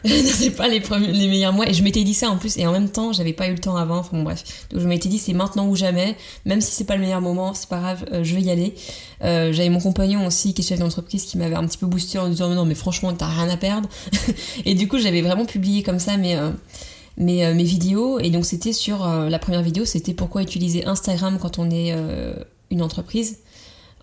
c'est 0.05 0.51
pas 0.51 0.67
les, 0.67 0.79
premiers, 0.79 1.11
les 1.11 1.27
meilleurs 1.27 1.53
mois. 1.53 1.67
Et 1.67 1.73
je 1.73 1.83
m'étais 1.83 2.03
dit 2.03 2.13
ça 2.13 2.29
en 2.29 2.37
plus, 2.37 2.57
et 2.57 2.65
en 2.67 2.71
même 2.71 2.89
temps, 2.89 3.13
j'avais 3.13 3.33
pas 3.33 3.47
eu 3.47 3.51
le 3.51 3.59
temps 3.59 3.75
avant. 3.75 3.97
Enfin 3.97 4.21
bref. 4.21 4.43
Donc 4.71 4.81
je 4.81 4.87
m'étais 4.87 5.09
dit, 5.09 5.17
c'est 5.17 5.33
maintenant 5.33 5.67
ou 5.67 5.75
jamais. 5.75 6.15
Même 6.45 6.61
si 6.61 6.71
c'est 6.71 6.83
pas 6.83 6.95
le 6.95 7.01
meilleur 7.01 7.21
moment, 7.21 7.53
c'est 7.53 7.69
pas 7.69 7.79
grave, 7.79 8.05
euh, 8.11 8.23
je 8.23 8.35
vais 8.35 8.41
y 8.41 8.51
aller. 8.51 8.73
j'avais 9.21 9.69
mon 9.69 9.79
compagnon 9.79 10.25
aussi, 10.25 10.53
qui 10.53 10.61
est 10.61 10.65
chef 10.65 10.79
d'entreprise, 10.79 11.23
qui 11.23 11.37
m'avait 11.37 11.55
un 11.55 11.65
petit 11.65 11.77
peu 11.77 11.87
boosté 11.87 12.19
en 12.19 12.29
disant, 12.29 12.49
non, 12.49 12.65
mais 12.65 12.75
franchement, 12.75 13.13
t'as 13.13 13.27
rien 13.27 13.49
à 13.49 13.57
perdre. 13.57 13.89
et 14.65 14.75
du 14.75 14.87
coup, 14.87 14.99
j'avais 14.99 15.21
vraiment 15.21 15.45
publié 15.45 15.83
comme 15.83 15.99
ça 15.99 16.17
mes, 16.17 16.39
mes, 17.17 17.53
mes 17.53 17.63
vidéos. 17.63 18.19
Et 18.19 18.29
donc, 18.29 18.45
c'était 18.45 18.73
sur 18.73 19.05
la 19.05 19.39
première 19.39 19.63
vidéo, 19.63 19.85
c'était 19.85 20.13
pourquoi 20.13 20.41
utiliser 20.41 20.85
Instagram 20.85 21.37
quand 21.41 21.59
on 21.59 21.69
est 21.69 21.95
une 22.69 22.81
entreprise. 22.81 23.39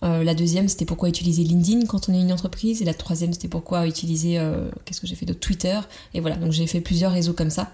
Euh, 0.05 0.23
la 0.23 0.35
deuxième, 0.35 0.69
c'était 0.69 0.85
pourquoi 0.85 1.09
utiliser 1.09 1.45
LinkedIn 1.45 1.87
quand 1.87 2.09
on 2.09 2.15
est 2.15 2.21
une 2.21 2.33
entreprise. 2.33 2.83
Et 2.83 2.85
la 2.85 2.95
troisième, 2.95 3.33
c'était 3.33 3.49
pourquoi 3.49 3.87
utiliser, 3.87 4.39
euh, 4.39 4.69
qu'est-ce 4.85 5.01
que 5.01 5.07
j'ai 5.07 5.15
fait 5.15 5.27
de 5.27 5.33
Twitter. 5.33 5.79
Et 6.13 6.21
voilà, 6.21 6.37
donc 6.37 6.53
j'ai 6.53 6.67
fait 6.67 6.81
plusieurs 6.81 7.13
réseaux 7.13 7.33
comme 7.33 7.51
ça. 7.51 7.73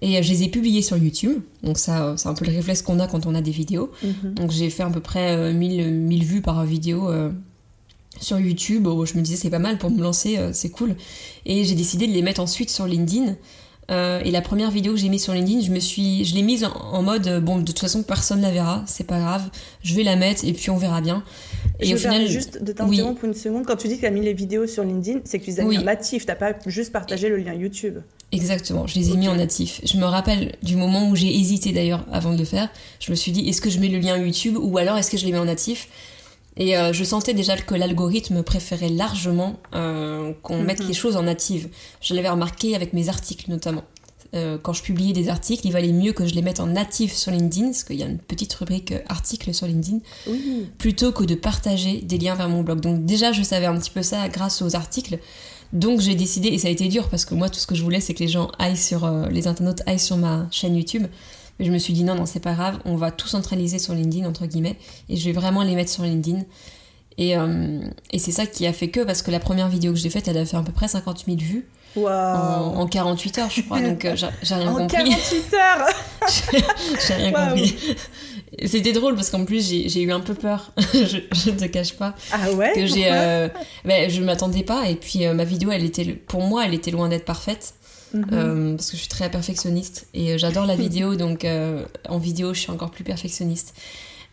Et 0.00 0.16
euh, 0.16 0.22
je 0.22 0.30
les 0.30 0.44
ai 0.44 0.48
publiés 0.48 0.82
sur 0.82 0.96
YouTube. 0.96 1.42
Donc 1.62 1.78
ça, 1.78 2.14
c'est 2.16 2.28
un 2.28 2.34
peu 2.34 2.46
le 2.46 2.52
réflexe 2.52 2.82
qu'on 2.82 2.98
a 2.98 3.06
quand 3.06 3.26
on 3.26 3.34
a 3.34 3.42
des 3.42 3.50
vidéos. 3.50 3.90
Mhm. 4.02 4.34
Donc 4.34 4.50
j'ai 4.50 4.70
fait 4.70 4.82
à 4.82 4.90
peu 4.90 5.00
près 5.00 5.52
1000, 5.52 5.92
1000 5.92 6.24
vues 6.24 6.42
par 6.42 6.64
vidéo 6.64 7.10
sur 8.20 8.38
YouTube. 8.38 8.88
je 9.04 9.18
me 9.18 9.22
disais 9.22 9.36
c'est 9.36 9.50
pas 9.50 9.58
mal 9.58 9.78
pour 9.78 9.90
me 9.90 10.02
lancer, 10.02 10.38
c'est 10.52 10.70
cool. 10.70 10.96
Et 11.44 11.64
j'ai 11.64 11.74
décidé 11.74 12.06
de 12.06 12.12
les 12.12 12.22
mettre 12.22 12.40
ensuite 12.40 12.70
sur 12.70 12.86
LinkedIn. 12.86 13.36
Euh, 13.90 14.20
et 14.24 14.30
la 14.30 14.40
première 14.40 14.70
vidéo 14.70 14.92
que 14.92 14.98
j'ai 14.98 15.08
mise 15.08 15.24
sur 15.24 15.32
LinkedIn, 15.32 15.60
je 15.60 15.70
me 15.70 15.80
suis, 15.80 16.24
je 16.24 16.34
l'ai 16.34 16.42
mise 16.42 16.64
en, 16.64 17.02
mode 17.02 17.26
euh, 17.26 17.40
bon, 17.40 17.58
de 17.58 17.64
toute 17.64 17.78
façon 17.78 18.02
personne 18.02 18.40
la 18.40 18.50
verra, 18.50 18.84
c'est 18.86 19.06
pas 19.06 19.18
grave, 19.18 19.42
je 19.82 19.94
vais 19.94 20.04
la 20.04 20.16
mettre 20.16 20.44
et 20.44 20.52
puis 20.52 20.70
on 20.70 20.76
verra 20.76 21.00
bien. 21.00 21.24
Et 21.80 21.86
je 21.86 21.94
au 21.94 21.98
final, 21.98 22.26
juste 22.28 22.62
de 22.62 22.72
t'interrompre 22.72 23.24
une 23.24 23.34
seconde. 23.34 23.66
Quand 23.66 23.76
tu 23.76 23.88
dis 23.88 23.96
que 23.96 24.00
tu 24.00 24.06
as 24.06 24.10
mis 24.10 24.20
les 24.20 24.34
vidéos 24.34 24.66
sur 24.66 24.84
LinkedIn, 24.84 25.20
c'est 25.24 25.40
que 25.40 25.44
tu 25.44 25.50
les 25.50 25.60
as 25.60 25.64
mis 25.64 25.78
en 25.78 25.82
natif, 25.82 26.24
t'as 26.24 26.36
pas 26.36 26.52
juste 26.66 26.92
partagé 26.92 27.28
le 27.28 27.36
lien 27.36 27.54
YouTube. 27.54 27.98
Exactement, 28.32 28.86
je 28.86 28.96
les 28.96 29.10
ai 29.10 29.16
mis 29.16 29.28
en 29.28 29.34
natif. 29.34 29.80
Je 29.84 29.96
me 29.96 30.04
rappelle 30.04 30.54
du 30.62 30.76
moment 30.76 31.08
où 31.08 31.16
j'ai 31.16 31.34
hésité 31.34 31.72
d'ailleurs 31.72 32.06
avant 32.12 32.32
de 32.32 32.38
le 32.38 32.44
faire. 32.44 32.68
Je 33.00 33.10
me 33.10 33.16
suis 33.16 33.32
dit, 33.32 33.48
est-ce 33.48 33.60
que 33.60 33.70
je 33.70 33.80
mets 33.80 33.88
le 33.88 33.98
lien 33.98 34.16
YouTube 34.16 34.56
ou 34.56 34.78
alors 34.78 34.98
est-ce 34.98 35.10
que 35.10 35.16
je 35.16 35.26
les 35.26 35.32
mets 35.32 35.38
en 35.38 35.46
natif? 35.46 35.88
Et 36.60 36.76
euh, 36.76 36.92
je 36.92 37.02
sentais 37.04 37.32
déjà 37.32 37.56
que 37.56 37.74
l'algorithme 37.74 38.42
préférait 38.42 38.90
largement 38.90 39.56
euh, 39.74 40.32
qu'on 40.42 40.62
mette 40.62 40.80
mhm. 40.80 40.88
les 40.88 40.94
choses 40.94 41.16
en 41.16 41.22
native. 41.22 41.70
Je 42.02 42.14
l'avais 42.14 42.28
remarqué 42.28 42.76
avec 42.76 42.92
mes 42.92 43.08
articles 43.08 43.50
notamment. 43.50 43.82
Euh, 44.34 44.58
quand 44.62 44.74
je 44.74 44.82
publiais 44.82 45.14
des 45.14 45.30
articles, 45.30 45.66
il 45.66 45.72
valait 45.72 45.90
mieux 45.90 46.12
que 46.12 46.26
je 46.26 46.34
les 46.34 46.42
mette 46.42 46.60
en 46.60 46.66
natif 46.66 47.14
sur 47.14 47.32
LinkedIn, 47.32 47.68
parce 47.68 47.82
qu'il 47.82 47.96
y 47.96 48.02
a 48.02 48.06
une 48.06 48.18
petite 48.18 48.52
rubrique 48.52 48.92
articles 49.08 49.52
sur 49.54 49.66
LinkedIn, 49.66 49.98
plutôt 50.78 51.10
que 51.10 51.24
de 51.24 51.34
partager 51.34 52.02
des 52.02 52.18
liens 52.18 52.36
vers 52.36 52.48
mon 52.48 52.62
blog. 52.62 52.80
Donc 52.80 53.06
déjà, 53.06 53.32
je 53.32 53.42
savais 53.42 53.66
un 53.66 53.76
petit 53.76 53.90
peu 53.90 54.02
ça 54.02 54.28
grâce 54.28 54.62
aux 54.62 54.76
articles. 54.76 55.18
Donc 55.72 56.00
j'ai 56.00 56.14
décidé, 56.14 56.48
et 56.48 56.58
ça 56.58 56.68
a 56.68 56.70
été 56.70 56.86
dur, 56.88 57.08
parce 57.08 57.24
que 57.24 57.34
moi, 57.34 57.48
tout 57.48 57.58
ce 57.58 57.66
que 57.66 57.74
je 57.74 57.82
voulais, 57.82 58.00
c'est 58.00 58.14
que 58.14 58.20
les 58.20 58.28
gens 58.28 58.52
aillent 58.58 58.76
sur, 58.76 59.10
les 59.30 59.48
internautes 59.48 59.82
aillent 59.86 59.98
sur 59.98 60.18
ma 60.18 60.46
chaîne 60.52 60.76
YouTube 60.76 61.06
je 61.60 61.70
me 61.70 61.78
suis 61.78 61.92
dit 61.92 62.04
non, 62.04 62.14
non, 62.14 62.26
c'est 62.26 62.40
pas 62.40 62.54
grave, 62.54 62.78
on 62.84 62.96
va 62.96 63.10
tout 63.10 63.28
centraliser 63.28 63.78
sur 63.78 63.94
LinkedIn, 63.94 64.26
entre 64.26 64.46
guillemets, 64.46 64.76
et 65.08 65.16
je 65.16 65.24
vais 65.26 65.32
vraiment 65.32 65.62
les 65.62 65.74
mettre 65.74 65.90
sur 65.90 66.02
LinkedIn. 66.02 66.42
Et, 67.18 67.36
euh, 67.36 67.80
et 68.12 68.18
c'est 68.18 68.32
ça 68.32 68.46
qui 68.46 68.66
a 68.66 68.72
fait 68.72 68.88
que, 68.88 69.00
parce 69.00 69.22
que 69.22 69.30
la 69.30 69.40
première 69.40 69.68
vidéo 69.68 69.92
que 69.92 69.98
j'ai 69.98 70.10
faite, 70.10 70.26
elle 70.28 70.38
a 70.38 70.46
fait 70.46 70.56
à 70.56 70.62
peu 70.62 70.72
près 70.72 70.88
50 70.88 71.24
000 71.26 71.38
vues. 71.38 71.68
En, 71.96 72.86
48 72.86 73.38
heures, 73.38 73.50
je 73.50 73.62
crois, 73.62 73.80
donc 73.80 74.04
euh, 74.04 74.14
j'ai 74.16 74.54
rien 74.54 74.68
compris. 74.68 74.84
En 74.84 74.86
48 74.86 75.54
heures 75.54 75.88
J'ai 77.06 77.14
rien 77.14 77.32
compris. 77.48 77.76
C'était 78.64 78.92
drôle 78.92 79.16
parce 79.16 79.28
qu'en 79.30 79.44
plus 79.44 79.68
j'ai 79.68 80.02
eu 80.02 80.12
un 80.12 80.20
peu 80.20 80.34
peur, 80.34 80.72
je, 80.78 81.50
ne 81.50 81.56
te 81.56 81.64
cache 81.64 81.94
pas. 81.94 82.14
Ah 82.32 82.52
ouais 82.52 82.72
que 82.74 82.86
j'ai, 82.86 83.10
euh, 83.10 83.48
ben, 83.84 84.08
Je 84.08 84.22
m'attendais 84.22 84.62
pas 84.62 84.88
et 84.88 84.94
puis 84.94 85.26
ma 85.26 85.44
vidéo, 85.44 85.72
elle 85.72 85.84
était, 85.84 86.04
pour 86.04 86.42
moi, 86.42 86.64
elle 86.64 86.74
était 86.74 86.92
loin 86.92 87.08
d'être 87.08 87.24
parfaite. 87.24 87.74
Mhm. 88.12 88.26
Euh, 88.32 88.76
parce 88.76 88.90
que 88.90 88.96
je 88.96 89.00
suis 89.02 89.08
très 89.08 89.30
perfectionniste 89.30 90.06
et 90.14 90.32
euh, 90.32 90.38
j'adore 90.38 90.66
la 90.66 90.76
vidéo, 90.76 91.14
donc 91.14 91.44
euh, 91.44 91.84
en 92.08 92.18
vidéo 92.18 92.54
je 92.54 92.60
suis 92.60 92.70
encore 92.70 92.90
plus 92.90 93.04
perfectionniste. 93.04 93.74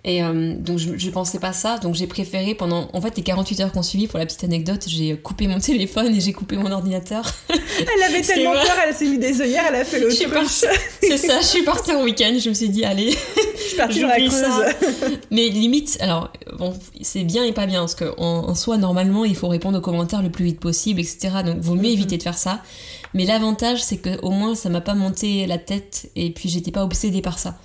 Et 0.04 0.22
donc 0.22 0.78
je, 0.78 0.96
je, 0.96 1.10
pensais 1.10 1.38
pas 1.38 1.52
ça, 1.52 1.80
donc 1.80 1.96
j'ai 1.96 2.08
préféré 2.08 2.56
pendant 2.56 2.88
en 2.94 3.02
fait 3.02 3.18
les 3.18 3.24
48 3.24 3.60
heures 3.60 3.72
qu'on 3.74 3.82
suivi 3.82 4.08
pour 4.08 4.20
la 4.20 4.26
petite 4.26 4.44
anecdote, 4.46 4.86
j'ai 4.88 5.18
coupé 5.18 5.48
mon 5.48 5.60
téléphone 5.60 6.16
et 6.16 6.22
j'ai 6.22 6.32
coupé 6.32 6.56
mon 6.56 6.72
ordinateur. 6.72 7.30
Elle 7.50 8.04
avait 8.04 8.22
tellement 8.22 8.54
peur, 8.54 8.76
elle 8.88 8.96
s'est 8.96 9.08
mis 9.08 9.18
des 9.18 9.42
œillères, 9.42 9.66
elle 9.68 9.76
a 9.76 9.84
fait 9.84 10.00
l'autruche. 10.00 10.64
C'est 11.02 11.18
ça, 11.18 11.42
je 11.42 11.46
suis 11.46 11.64
partie 11.64 11.92
en 11.92 12.04
week-end, 12.04 12.34
je 12.40 12.50
me 12.50 12.54
suis 12.54 12.70
dit 12.70 12.86
allez, 12.86 13.12
je 13.12 13.62
suis 13.62 13.76
partie 13.76 14.00
dans 14.00 14.08
la 14.08 14.18
creuse. 14.18 14.46
Mais 15.30 15.50
limite, 15.50 15.98
alors 16.00 16.32
bon, 16.58 16.74
c'est 17.02 17.24
bien 17.24 17.44
et 17.44 17.52
pas 17.52 17.66
bien 17.66 17.82
parce 17.82 17.96
qu'en 17.96 18.16
en, 18.18 18.56
soi 18.56 18.78
normalement 18.78 19.26
il 19.26 19.36
faut 19.36 19.50
répondre 19.50 19.80
aux 19.80 19.82
commentaires 19.82 20.22
le 20.22 20.30
plus 20.30 20.46
vite 20.46 20.60
possible, 20.62 21.02
etc. 21.02 21.30
Donc 21.46 21.60
vaut 21.60 21.76
mieux 21.76 21.82
mhm. 21.82 21.86
éviter 21.86 22.18
de 22.18 22.24
faire 22.24 22.38
ça. 22.38 22.62
Mais 23.14 23.26
l'avantage, 23.26 23.84
c'est 23.84 23.98
que 23.98 24.20
au 24.22 24.32
moins, 24.32 24.56
ça 24.56 24.70
m'a 24.70 24.82
pas 24.82 24.96
monté 24.96 25.46
la 25.48 25.58
tête 25.58 26.10
et 26.16 26.32
puis 26.32 26.50
j'étais 26.50 26.72
pas 26.72 26.84
obsédée 26.84 27.22
par 27.22 27.40
ça. 27.40 27.58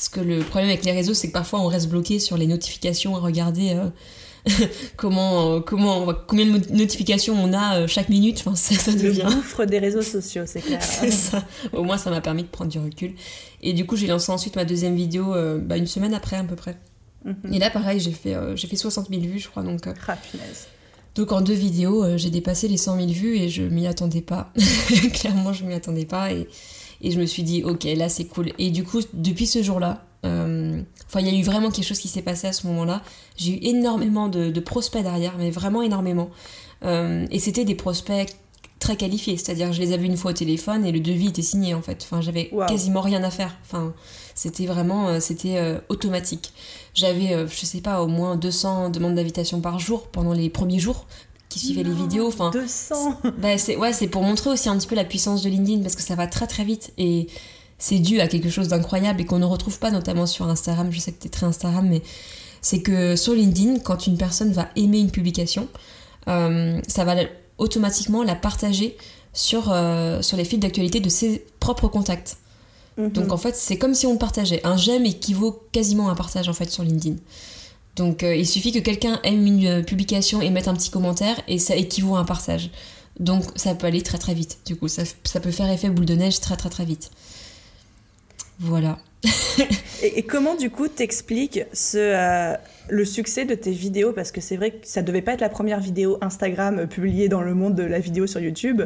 Parce 0.00 0.08
que 0.08 0.20
le 0.20 0.38
problème 0.40 0.70
avec 0.70 0.84
les 0.84 0.92
réseaux, 0.92 1.12
c'est 1.12 1.28
que 1.28 1.32
parfois 1.32 1.60
on 1.60 1.66
reste 1.66 1.88
bloqué 1.88 2.18
sur 2.18 2.38
les 2.38 2.46
notifications 2.46 3.16
à 3.16 3.18
regarder 3.18 3.74
euh, 3.74 4.66
comment, 4.96 5.56
euh, 5.56 5.60
comment, 5.60 6.06
combien 6.26 6.46
de 6.46 6.72
notifications 6.72 7.34
on 7.34 7.52
a 7.52 7.80
euh, 7.80 7.86
chaque 7.86 8.08
minute. 8.08 8.38
Enfin, 8.40 8.54
ça, 8.54 8.74
ça 8.76 8.92
devient. 8.92 9.24
Le 9.28 9.34
gouffre 9.34 9.66
des 9.66 9.78
réseaux 9.78 10.02
sociaux, 10.02 10.44
c'est 10.46 10.62
clair. 10.62 10.82
c'est 10.82 11.10
ça. 11.10 11.44
Au 11.74 11.82
moins, 11.82 11.98
ça 11.98 12.08
m'a 12.08 12.22
permis 12.22 12.44
de 12.44 12.48
prendre 12.48 12.70
du 12.70 12.78
recul. 12.78 13.12
Et 13.60 13.74
du 13.74 13.84
coup, 13.84 13.96
j'ai 13.96 14.06
lancé 14.06 14.32
ensuite 14.32 14.56
ma 14.56 14.64
deuxième 14.64 14.96
vidéo 14.96 15.34
bah, 15.60 15.76
une 15.76 15.86
semaine 15.86 16.14
après, 16.14 16.36
à 16.36 16.44
peu 16.44 16.56
près. 16.56 16.78
Mhm. 17.26 17.52
Et 17.52 17.58
là, 17.58 17.68
pareil, 17.68 18.00
j'ai 18.00 18.12
fait, 18.12 18.34
j'ai 18.54 18.68
fait 18.68 18.76
60 18.76 19.10
000 19.10 19.20
vues, 19.20 19.38
je 19.38 19.48
crois. 19.48 19.62
Donc, 19.62 19.86
ah, 19.86 20.16
donc 21.14 21.32
en 21.32 21.40
deux 21.40 21.54
vidéos, 21.54 22.04
euh, 22.04 22.16
j'ai 22.16 22.30
dépassé 22.30 22.68
les 22.68 22.76
100 22.76 22.96
000 22.96 23.08
vues 23.08 23.36
et 23.36 23.48
je 23.48 23.62
m'y 23.62 23.86
attendais 23.86 24.20
pas. 24.20 24.52
Clairement, 25.12 25.52
je 25.52 25.64
m'y 25.64 25.74
attendais 25.74 26.06
pas 26.06 26.32
et, 26.32 26.48
et, 27.02 27.10
je 27.10 27.20
me 27.20 27.26
suis 27.26 27.42
dit, 27.42 27.64
ok, 27.64 27.84
là 27.96 28.08
c'est 28.08 28.26
cool. 28.26 28.52
Et 28.58 28.70
du 28.70 28.84
coup, 28.84 29.00
depuis 29.12 29.46
ce 29.46 29.62
jour-là, 29.62 30.04
euh, 30.24 30.80
enfin, 31.06 31.20
il 31.20 31.26
y 31.26 31.34
a 31.34 31.38
eu 31.38 31.42
vraiment 31.42 31.70
quelque 31.70 31.86
chose 31.86 31.98
qui 31.98 32.08
s'est 32.08 32.22
passé 32.22 32.46
à 32.46 32.52
ce 32.52 32.66
moment-là. 32.68 33.02
J'ai 33.36 33.52
eu 33.52 33.58
énormément 33.62 34.28
de, 34.28 34.60
prospects 34.60 35.02
derrière, 35.02 35.36
mais 35.38 35.50
vraiment 35.50 35.82
énormément. 35.82 36.30
Euh, 36.84 37.26
et 37.30 37.38
c'était 37.38 37.64
des 37.64 37.74
prospects 37.74 38.28
très 38.78 38.96
qualifiés. 38.96 39.36
C'est-à-dire 39.36 39.68
que 39.68 39.72
je 39.74 39.80
les 39.80 39.92
avais 39.92 40.06
une 40.06 40.16
fois 40.16 40.30
au 40.30 40.34
téléphone 40.34 40.86
et 40.86 40.92
le 40.92 41.00
devis 41.00 41.28
était 41.28 41.42
signé 41.42 41.74
en 41.74 41.82
fait. 41.82 42.02
Enfin, 42.04 42.20
j'avais 42.20 42.50
quasiment 42.68 43.00
rien 43.00 43.22
à 43.24 43.30
faire. 43.30 43.56
Enfin, 43.62 43.94
c'était 44.34 44.66
vraiment, 44.66 45.20
c'était 45.20 45.78
automatique. 45.88 46.52
J'avais, 46.94 47.32
euh, 47.32 47.46
je 47.46 47.66
sais 47.66 47.80
pas, 47.80 48.02
au 48.02 48.06
moins 48.06 48.36
200 48.36 48.90
demandes 48.90 49.14
d'invitation 49.14 49.60
par 49.60 49.78
jour 49.78 50.08
pendant 50.08 50.32
les 50.32 50.50
premiers 50.50 50.78
jours 50.78 51.06
qui 51.48 51.58
suivaient 51.58 51.82
les 51.82 51.94
vidéos. 51.94 52.28
Enfin, 52.28 52.50
200 52.50 53.20
bah, 53.38 53.58
c'est, 53.58 53.76
Ouais, 53.76 53.92
c'est 53.92 54.08
pour 54.08 54.22
montrer 54.22 54.50
aussi 54.50 54.68
un 54.68 54.76
petit 54.76 54.86
peu 54.86 54.94
la 54.94 55.04
puissance 55.04 55.42
de 55.42 55.48
LinkedIn 55.48 55.82
parce 55.82 55.96
que 55.96 56.02
ça 56.02 56.14
va 56.14 56.26
très 56.26 56.46
très 56.46 56.64
vite 56.64 56.92
et 56.98 57.28
c'est 57.78 57.98
dû 57.98 58.20
à 58.20 58.28
quelque 58.28 58.50
chose 58.50 58.68
d'incroyable 58.68 59.20
et 59.20 59.24
qu'on 59.24 59.38
ne 59.38 59.44
retrouve 59.44 59.78
pas 59.78 59.90
notamment 59.90 60.26
sur 60.26 60.48
Instagram. 60.48 60.90
Je 60.90 61.00
sais 61.00 61.12
que 61.12 61.20
tu 61.20 61.26
es 61.26 61.30
très 61.30 61.46
Instagram, 61.46 61.86
mais 61.88 62.02
c'est 62.60 62.82
que 62.82 63.16
sur 63.16 63.32
LinkedIn, 63.32 63.78
quand 63.80 64.06
une 64.06 64.18
personne 64.18 64.52
va 64.52 64.68
aimer 64.76 64.98
une 64.98 65.10
publication, 65.10 65.68
ça 66.26 67.04
va 67.04 67.14
automatiquement 67.58 68.22
la 68.22 68.34
partager 68.36 68.96
sur, 69.32 69.74
sur 70.20 70.36
les 70.36 70.44
fils 70.44 70.58
d'actualité 70.58 71.00
de 71.00 71.08
ses 71.08 71.44
propres 71.58 71.88
contacts. 71.88 72.36
Mhm. 72.96 73.10
Donc 73.10 73.32
en 73.32 73.36
fait, 73.36 73.56
c'est 73.56 73.78
comme 73.78 73.94
si 73.94 74.06
on 74.06 74.16
partageait. 74.16 74.60
Un 74.64 74.76
j'aime 74.76 75.06
équivaut 75.06 75.62
quasiment 75.72 76.08
à 76.08 76.12
un 76.12 76.14
partage 76.14 76.48
en 76.48 76.52
fait 76.52 76.70
sur 76.70 76.82
LinkedIn. 76.82 77.16
Donc 77.96 78.22
euh, 78.22 78.34
il 78.34 78.46
suffit 78.46 78.72
que 78.72 78.78
quelqu'un 78.78 79.20
aime 79.24 79.46
une 79.46 79.66
euh, 79.66 79.82
publication 79.82 80.40
et 80.40 80.50
mette 80.50 80.68
un 80.68 80.74
petit 80.74 80.90
commentaire 80.90 81.40
et 81.48 81.58
ça 81.58 81.76
équivaut 81.76 82.16
à 82.16 82.20
un 82.20 82.24
partage. 82.24 82.70
Donc 83.18 83.44
ça 83.56 83.74
peut 83.74 83.86
aller 83.86 84.02
très 84.02 84.18
très 84.18 84.34
vite. 84.34 84.58
Du 84.64 84.76
coup, 84.76 84.88
ça, 84.88 85.02
peut 85.40 85.50
faire 85.50 85.70
effet 85.70 85.90
boule 85.90 86.06
de 86.06 86.14
neige 86.14 86.40
très 86.40 86.56
très 86.56 86.70
très 86.70 86.84
vite. 86.84 87.10
Voilà. 88.58 88.98
et, 90.02 90.22
comment 90.22 90.54
du 90.54 90.70
coup 90.70 90.88
t'expliques 90.88 91.60
ce, 91.74 91.98
euh, 91.98 92.56
le 92.88 93.04
succès 93.04 93.44
de 93.44 93.54
tes 93.54 93.72
vidéos? 93.72 94.12
Parce 94.12 94.32
que 94.32 94.40
c'est 94.40 94.56
vrai 94.56 94.70
que 94.70 94.86
ça 94.86 95.02
devait 95.02 95.20
pas 95.20 95.34
être 95.34 95.40
la 95.40 95.50
première 95.50 95.80
vidéo 95.80 96.16
Instagram 96.22 96.86
publiée 96.86 97.28
dans 97.28 97.42
le 97.42 97.54
monde 97.54 97.74
de 97.74 97.82
la 97.82 97.98
vidéo 97.98 98.26
sur 98.26 98.40
YouTube. 98.40 98.82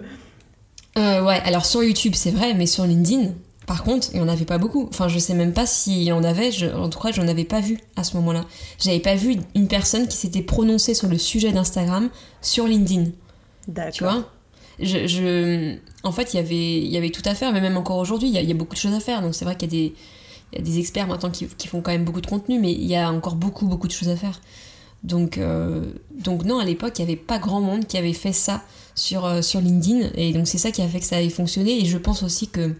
ouais, 0.97 1.41
alors 1.45 1.67
sur 1.67 1.85
YouTube 1.85 2.15
c'est 2.17 2.33
vrai, 2.33 2.55
mais 2.55 2.67
sur 2.67 2.85
LinkedIn, 2.85 3.33
par 3.67 3.83
contre, 3.83 4.09
il 4.13 4.17
n'y 4.17 4.23
en 4.23 4.29
avait 4.29 4.45
pas 4.45 4.59
beaucoup. 4.59 4.87
Enfin, 4.91 5.09
je 5.09 5.19
sais 5.19 5.35
même 5.35 5.53
pas 5.53 5.67
s'il 5.67 6.03
y 6.03 6.13
en 6.13 6.23
avait. 6.23 6.51
en 6.75 6.89
tout 6.89 6.99
cas, 6.99 7.13
je 7.13 7.21
n'en 7.21 7.29
avais 7.29 7.45
pas 7.45 7.61
vu 7.61 7.79
à 7.97 8.05
ce 8.05 8.17
moment-là. 8.17 8.45
J'avais 8.79 9.01
pas 9.01 9.15
vu 9.15 9.37
une 9.55 9.69
personne 9.69 10.07
qui 10.07 10.17
s'était 10.17 10.43
prononcée 10.43 10.95
sur 10.95 11.09
le 11.09 11.17
sujet 11.17 11.53
d'Instagram 11.53 12.11
sur 12.43 12.67
LinkedIn. 12.67 13.11
D'accord. 13.69 13.93
Tu 13.93 14.05
vois? 14.05 14.31
Je, 14.81 15.77
En 16.03 16.13
fait, 16.13 16.35
y 16.35 16.39
il 16.39 16.93
y 16.93 16.97
avait 16.97 17.11
tout 17.11 17.23
à 17.25 17.35
faire, 17.35 17.53
mais 17.53 17.61
même 17.61 17.77
encore 17.77 17.99
aujourd'hui, 17.99 18.29
il 18.29 18.35
y, 18.35 18.51
a 18.51 18.55
beaucoup 18.55 18.75
de 18.75 18.81
choses 18.81 18.95
à 18.95 19.01
faire. 19.01 19.23
Donc, 19.23 19.35
c'est 19.35 19.47
vrai 19.47 19.57
qu'il 19.57 19.73
y, 19.73 19.93
a 20.57 20.61
des 20.61 20.79
experts 20.79 21.07
maintenant 21.07 21.31
qui, 21.31 21.47
font 21.67 21.81
quand 21.81 21.93
même 21.93 22.05
beaucoup 22.05 22.21
de 22.21 22.27
contenu, 22.27 22.59
mais 22.59 22.73
il 22.73 22.85
y 22.85 22.97
a 22.97 23.11
encore 23.11 23.37
beaucoup, 23.37 23.67
beaucoup 23.67 23.87
de 23.87 23.93
choses 23.93 24.11
à 24.11 24.17
faire. 24.17 24.41
Donc, 25.05 25.39
euh, 25.39 25.93
donc 26.23 26.45
non, 26.45 26.59
à 26.59 26.65
l'époque, 26.65 26.99
il 26.99 27.05
n'y 27.05 27.13
avait 27.13 27.21
pas 27.21 27.39
grand 27.39 27.61
monde 27.61 27.87
qui 27.87 27.97
avait 27.97 28.15
fait 28.15 28.33
ça 28.33 28.63
sur, 28.95 29.25
euh, 29.25 29.43
sur 29.43 29.61
LinkedIn. 29.61 30.11
Et 30.17 30.33
donc, 30.33 30.49
c'est 30.49 30.59
ça 30.59 30.71
qui 30.71 30.83
a 30.83 30.89
fait 30.89 31.01
que 31.01 31.07
ça 31.07 31.23
ait 31.23 31.31
fonctionné. 31.31 31.81
Et 31.81 31.87
je 31.87 31.97
pense 31.97 32.23
aussi 32.23 32.49
que 32.49 32.75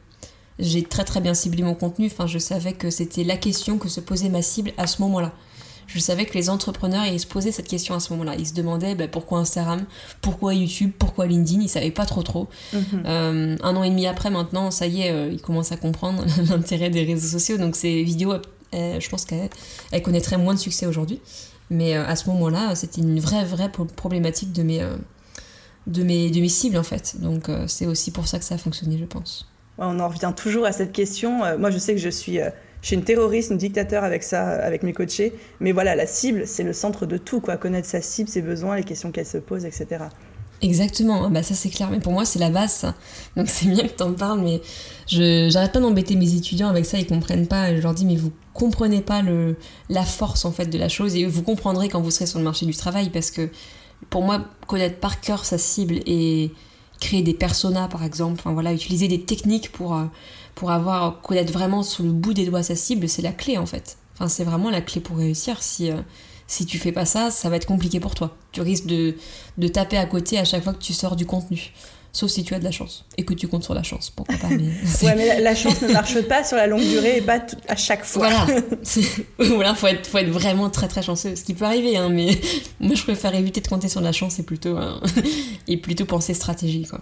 j'ai 0.59 0.83
très 0.83 1.05
très 1.05 1.21
bien 1.21 1.35
ciblé 1.35 1.63
mon 1.63 1.75
contenu. 1.75 2.07
Enfin, 2.07 2.27
je 2.27 2.39
savais 2.39 2.73
que 2.73 2.91
c'était 2.91 3.25
la 3.25 3.37
question 3.37 3.79
que 3.79 3.89
se 3.89 4.01
posait 4.01 4.29
ma 4.29 4.43
cible 4.43 4.73
à 4.77 4.87
ce 4.87 5.03
moment-là. 5.03 5.33
Je 5.87 5.99
savais 5.99 6.25
que 6.25 6.35
les 6.35 6.49
entrepreneurs 6.49 7.05
ils 7.07 7.21
se 7.21 7.27
posaient 7.27 7.53
cette 7.53 7.69
question 7.69 7.95
à 7.95 8.01
ce 8.01 8.13
moment-là. 8.13 8.35
Ils 8.39 8.47
se 8.47 8.55
demandaient 8.55 8.95
bah, 8.95 9.09
pourquoi 9.09 9.41
Instagram, 9.41 9.85
pourquoi 10.23 10.55
YouTube, 10.55 10.93
pourquoi 10.99 11.27
LinkedIn? 11.27 11.61
Ils 11.61 11.69
savaient 11.69 11.91
pas 11.91 12.07
trop 12.07 12.23
trop. 12.23 12.49
Mhm. 12.73 12.83
Euh, 13.05 13.57
un 13.63 13.77
an 13.77 13.83
et 13.83 13.91
demi 13.91 14.07
après, 14.07 14.31
maintenant, 14.31 14.71
ça 14.71 14.87
y 14.87 15.03
est, 15.03 15.11
euh, 15.11 15.31
ils 15.33 15.43
commencent 15.43 15.73
à 15.73 15.77
comprendre 15.77 16.25
l'intérêt 16.49 16.91
des 16.91 17.05
réseaux 17.05 17.39
sociaux. 17.39 17.59
Donc 17.59 17.77
ces 17.77 18.03
vidéos, 18.03 18.35
je 18.73 19.09
pense 19.09 19.25
qu'elles 19.25 19.51
connaîtraient 20.03 20.39
moins 20.39 20.55
de 20.55 20.59
succès 20.59 20.87
aujourd'hui. 20.87 21.21
Mais 21.71 21.97
euh, 21.97 22.07
à 22.07 22.17
ce 22.17 22.29
moment-là, 22.31 22.75
c'était 22.75 23.01
une 23.01 23.21
vraie 23.21 23.45
vraie 23.45 23.71
problématique 23.71 24.53
de 24.53 24.63
mes 24.63 24.87
de 25.87 26.03
mes 26.03 26.31
de 26.31 26.41
mes 26.41 26.49
cibles 26.49 26.79
en 26.79 26.83
fait. 26.83 27.21
Donc 27.21 27.51
c'est 27.67 27.87
aussi 27.87 28.11
pour 28.11 28.27
ça 28.27 28.39
que 28.39 28.45
ça 28.45 28.55
a 28.55 28.59
fonctionné, 28.59 28.97
je 28.99 29.05
pense. 29.05 29.47
On 29.79 29.99
en 29.99 30.09
revient 30.09 30.33
toujours 30.37 30.67
à 30.67 30.73
cette 30.73 30.93
question. 30.93 31.45
Euh, 31.45 31.59
moi, 31.59 31.71
je 31.71 31.79
sais 31.79 31.95
que 31.95 32.01
je 32.01 32.09
suis, 32.09 32.41
euh, 32.41 32.51
je 32.81 32.89
suis 32.89 32.97
une 32.97 33.05
terroriste, 33.05 33.51
une 33.51 33.59
dictateur 33.59 34.05
avec 34.05 34.23
ça, 34.23 34.49
euh, 34.51 34.67
avec 34.67 34.83
mes 34.83 34.93
coachés. 34.93 35.33
Mais 35.61 35.73
voilà, 35.73 35.97
la 35.97 36.07
cible, 36.07 36.47
c'est 36.47 36.63
le 36.63 36.73
centre 36.73 37.07
de 37.07 37.17
tout, 37.17 37.41
quoi. 37.41 37.57
Connaître 37.57 37.89
sa 37.89 38.01
cible, 38.01 38.29
ses 38.29 38.43
besoins, 38.43 38.77
les 38.77 38.85
questions 38.85 39.11
qu'elle 39.11 39.27
se 39.27 39.39
pose, 39.39 39.65
etc. 39.65 40.05
Exactement, 40.63 41.29
bah 41.31 41.43
ça 41.43 41.55
c'est 41.55 41.69
clair, 41.69 41.91
mais 41.91 41.99
pour 41.99 42.13
moi 42.13 42.25
c'est 42.25 42.39
la 42.39 42.49
base 42.49 42.87
Donc 43.37 43.49
c'est 43.49 43.67
bien 43.67 43.87
que 43.87 43.93
t'en 43.93 44.15
parles, 44.15 44.41
mais 44.41 44.63
je 45.07 45.49
j'arrête 45.51 45.73
pas 45.73 45.81
d'embêter 45.81 46.15
mes 46.15 46.35
étudiants 46.37 46.69
avec 46.69 46.87
ça, 46.87 46.97
ils 46.97 47.07
comprennent 47.07 47.49
pas. 47.49 47.75
Je 47.75 47.83
leur 47.83 47.93
dis 47.93 48.07
mais 48.07 48.17
vous 48.17 48.33
comprenez 48.55 49.03
pas 49.03 49.21
le 49.21 49.57
la 49.91 50.05
force 50.05 50.45
en 50.45 50.53
fait 50.53 50.67
de 50.67 50.79
la 50.79 50.89
chose 50.89 51.17
et 51.17 51.27
vous 51.27 51.43
comprendrez 51.43 51.89
quand 51.89 52.01
vous 52.01 52.11
serez 52.11 52.27
sur 52.27 52.39
le 52.39 52.45
marché 52.45 52.65
du 52.65 52.75
travail 52.75 53.11
parce 53.11 53.31
que 53.31 53.51
pour 54.09 54.23
moi 54.23 54.45
connaître 54.67 55.01
par 55.01 55.21
cœur 55.21 55.45
sa 55.45 55.59
cible 55.59 55.97
et 56.07 56.51
créer 57.05 57.23
des 57.23 57.35
personas 57.35 57.89
par 57.89 58.03
exemple, 58.03 58.41
enfin 58.41 58.53
voilà, 58.53 58.73
utiliser 58.73 59.09
des 59.09 59.21
techniques 59.21 59.71
pour, 59.71 59.95
euh, 59.95 60.05
pour 60.55 60.71
avoir 60.71 61.21
connaître 61.21 61.53
vraiment 61.53 61.83
sur 61.83 62.03
le 62.03 62.11
bout 62.11 62.33
des 62.33 62.47
doigts 62.47 62.63
sa 62.63 62.77
cible, 62.77 63.09
c'est 63.09 63.23
la 63.23 63.33
clé 63.33 63.59
en 63.59 63.67
fait. 63.67 63.99
Enfin, 64.15 64.29
c'est 64.29 64.45
vraiment 64.45 64.71
la 64.71 64.81
clé 64.81 65.01
pour 65.01 65.19
réussir. 65.19 65.63
Si, 65.63 65.91
euh, 65.91 66.01
si 66.47 66.65
tu 66.67 66.79
fais 66.79 66.93
pas 66.93 67.05
ça, 67.05 67.31
ça 67.31 67.51
va 67.51 67.57
être 67.57 67.67
compliqué 67.67 68.01
pour 68.01 68.15
toi. 68.15 68.37
Tu 68.53 68.61
risques 68.63 68.87
de, 68.87 69.17
de 69.59 69.69
taper 69.69 69.99
à 69.99 70.07
côté 70.07 70.39
à 70.39 70.45
chaque 70.45 70.65
fois 70.65 70.73
que 70.73 70.83
tu 70.83 70.93
sors 70.93 71.17
du 71.17 71.27
contenu. 71.27 71.73
Sauf 72.15 72.31
si 72.31 72.45
tu 72.45 72.55
as 72.55 72.61
de 72.61 72.65
la 72.65 72.71
chance 72.71 73.05
et 73.19 73.25
que 73.25 73.35
tu 73.35 73.49
comptes 73.49 73.65
sur 73.65 73.75
la 73.75 73.83
chance, 73.83 74.11
pourquoi 74.11 74.37
pas. 74.37 74.47
Mais 74.49 74.69
ouais, 75.03 75.17
mais 75.17 75.41
la, 75.41 75.55
chance 75.57 75.83
ne 75.83 75.89
marche 75.93 76.21
pas 76.23 76.45
sur 76.45 76.57
la 76.57 76.69
longue 76.69 76.85
durée 76.85 77.19
et 77.19 77.21
pas 77.21 77.45
à 77.67 77.75
chaque 77.75 78.05
fois. 78.05 78.29
Voilà, 78.29 78.61
voilà 79.57 79.75
faut, 79.75 79.89
être, 79.89 80.07
faut 80.07 80.19
être 80.19 80.31
vraiment 80.31 80.71
très 80.71 80.87
très 80.87 81.03
chanceux. 81.03 81.35
Ce 81.35 81.43
qui 81.43 81.55
peut 81.55 81.65
arriver, 81.65 81.97
hein, 81.97 82.11
mais 82.11 82.31
moi 82.81 82.95
je 82.95 83.03
préfère 83.03 83.35
éviter 83.35 83.61
de 83.61 83.67
compter 83.67 83.89
sur 83.89 84.01
la 84.01 84.13
chance 84.13 84.39
et 84.39 84.45
plutôt, 84.45 84.77
hein, 84.77 85.01
et 85.67 85.77
plutôt 85.77 86.05
penser 86.05 86.35
stratégie. 86.35 86.87
Quoi. 86.87 87.01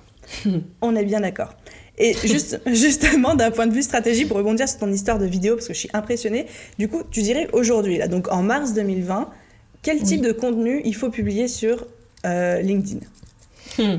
On 0.81 0.97
est 0.97 1.05
bien 1.05 1.21
d'accord. 1.21 1.53
Et 1.99 2.17
juste, 2.25 2.63
justement, 2.67 3.35
d'un 3.35 3.51
point 3.51 3.67
de 3.67 3.75
vue 3.75 3.83
stratégie, 3.83 4.25
pour 4.25 4.39
rebondir 4.39 4.67
sur 4.67 4.79
ton 4.79 4.91
histoire 4.91 5.19
de 5.19 5.27
vidéo, 5.27 5.57
parce 5.57 5.69
que 5.69 5.75
je 5.75 5.79
suis 5.79 5.91
impressionnée, 5.93 6.47
du 6.79 6.89
coup, 6.89 7.03
tu 7.11 7.21
dirais 7.21 7.49
aujourd'hui, 7.53 7.99
là, 7.99 8.09
donc 8.09 8.33
en 8.33 8.43
mars 8.43 8.73
2020, 8.73 9.29
quel 9.83 10.01
type 10.03 10.23
de 10.23 10.33
contenu 10.33 10.81
il 10.87 10.95
faut 10.95 11.11
publier 11.11 11.49
sur 11.49 11.87
euh, 12.25 12.63
LinkedIn? 12.63 13.01
Hmm. 13.77 13.99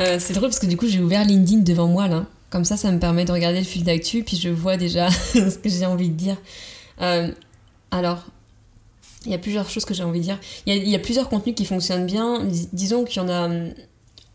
Euh, 0.00 0.18
c'est 0.18 0.34
drôle 0.34 0.48
parce 0.48 0.58
que 0.58 0.66
du 0.66 0.76
coup 0.76 0.86
j'ai 0.86 1.00
ouvert 1.00 1.24
LinkedIn 1.24 1.62
devant 1.62 1.88
moi 1.88 2.08
là. 2.08 2.26
Comme 2.50 2.64
ça, 2.64 2.76
ça 2.76 2.92
me 2.92 2.98
permet 2.98 3.24
de 3.24 3.32
regarder 3.32 3.58
le 3.58 3.64
fil 3.64 3.82
d'actu, 3.82 4.22
puis 4.22 4.36
je 4.36 4.48
vois 4.48 4.76
déjà 4.76 5.10
ce 5.10 5.58
que 5.58 5.68
j'ai 5.68 5.84
envie 5.84 6.10
de 6.10 6.14
dire. 6.14 6.36
Euh, 7.00 7.30
alors, 7.90 8.24
il 9.24 9.32
y 9.32 9.34
a 9.34 9.38
plusieurs 9.38 9.68
choses 9.68 9.84
que 9.84 9.94
j'ai 9.94 10.04
envie 10.04 10.20
de 10.20 10.24
dire. 10.24 10.38
Il 10.66 10.88
y, 10.88 10.94
a, 10.94 10.98
plusieurs 11.00 11.28
contenus 11.28 11.56
qui 11.56 11.64
fonctionnent 11.64 12.06
bien. 12.06 12.44
disons 12.72 13.04
qu'il 13.04 13.20
y 13.20 13.24
en 13.24 13.28
a. 13.28 13.50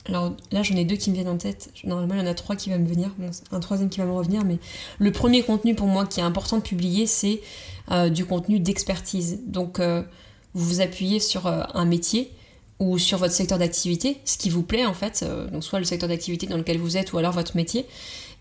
Alors 0.05 0.35
là, 0.51 0.61
j'en 0.61 0.75
ai 0.75 0.83
deux 0.83 0.97
qui 0.97 1.09
me 1.09 1.15
viennent 1.15 1.29
en 1.29 1.37
tête. 1.37 1.71
Normalement, 1.85 2.15
il 2.15 2.19
y 2.19 2.23
en 2.23 2.29
a 2.29 2.33
trois 2.33 2.57
qui 2.57 2.69
vont 2.69 2.79
me 2.79 2.87
venir. 2.87 3.09
un 3.51 3.59
troisième 3.61 3.89
qui 3.89 3.99
va 3.99 4.05
me 4.05 4.11
revenir. 4.11 4.43
Mais 4.43 4.57
le 4.99 5.11
premier 5.13 5.43
contenu 5.43 5.73
pour 5.73 5.87
moi 5.87 6.05
qui 6.05 6.19
est 6.19 6.23
important 6.23 6.57
de 6.57 6.63
publier, 6.63 7.07
c'est 7.07 7.41
euh, 7.91 8.09
du 8.09 8.25
contenu 8.25 8.59
d'expertise. 8.59 9.39
Donc, 9.47 9.79
vous 9.79 10.65
vous 10.65 10.81
appuyez 10.81 11.21
sur 11.21 11.47
un 11.47 11.85
métier 11.85 12.29
ou 12.81 12.97
sur 12.97 13.19
votre 13.19 13.33
secteur 13.33 13.59
d'activité, 13.59 14.17
ce 14.25 14.37
qui 14.39 14.49
vous 14.49 14.63
plaît 14.63 14.87
en 14.87 14.95
fait, 14.95 15.21
euh, 15.23 15.47
donc 15.51 15.63
soit 15.63 15.77
le 15.77 15.85
secteur 15.85 16.09
d'activité 16.09 16.47
dans 16.47 16.57
lequel 16.57 16.79
vous 16.79 16.97
êtes 16.97 17.13
ou 17.13 17.19
alors 17.19 17.31
votre 17.31 17.55
métier, 17.55 17.85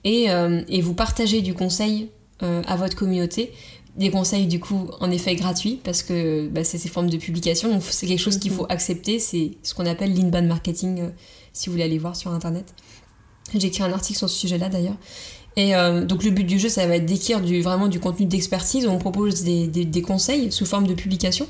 et, 0.02 0.30
euh, 0.30 0.62
et 0.66 0.80
vous 0.80 0.94
partagez 0.94 1.42
du 1.42 1.52
conseil 1.52 2.08
euh, 2.42 2.62
à 2.66 2.76
votre 2.76 2.96
communauté, 2.96 3.52
des 3.96 4.10
conseils 4.10 4.46
du 4.46 4.58
coup 4.58 4.88
en 5.00 5.10
effet 5.10 5.34
gratuits 5.36 5.78
parce 5.84 6.02
que 6.02 6.48
bah, 6.48 6.64
c'est 6.64 6.78
ces 6.78 6.88
formes 6.88 7.10
de 7.10 7.18
publication, 7.18 7.70
donc 7.70 7.82
c'est 7.82 8.06
quelque 8.06 8.20
chose 8.20 8.38
qu'il 8.38 8.50
faut 8.50 8.62
mhm. 8.62 8.70
accepter, 8.70 9.18
c'est 9.18 9.52
ce 9.62 9.74
qu'on 9.74 9.84
appelle 9.84 10.14
l'inbound 10.14 10.46
marketing 10.46 11.10
si 11.52 11.66
vous 11.66 11.72
voulez 11.72 11.84
aller 11.84 11.98
voir 11.98 12.16
sur 12.16 12.32
internet. 12.32 12.74
J'ai 13.54 13.66
écrit 13.66 13.82
un 13.82 13.92
article 13.92 14.18
sur 14.18 14.30
ce 14.30 14.38
sujet-là 14.38 14.70
d'ailleurs. 14.70 14.96
Et 15.56 15.72
donc 16.06 16.22
le 16.22 16.30
but 16.30 16.44
du 16.44 16.60
jeu, 16.60 16.68
ça 16.68 16.86
va 16.86 16.94
être 16.94 17.04
d'écrire 17.04 17.40
du, 17.40 17.60
vraiment 17.60 17.88
du 17.88 17.98
contenu 17.98 18.24
d'expertise 18.24 18.86
où 18.86 18.90
on 18.90 18.98
propose 18.98 19.42
des, 19.42 19.66
des, 19.66 19.84
des, 19.84 20.02
conseils 20.02 20.52
sous 20.52 20.64
forme 20.64 20.86
de 20.86 20.94
publication. 20.94 21.48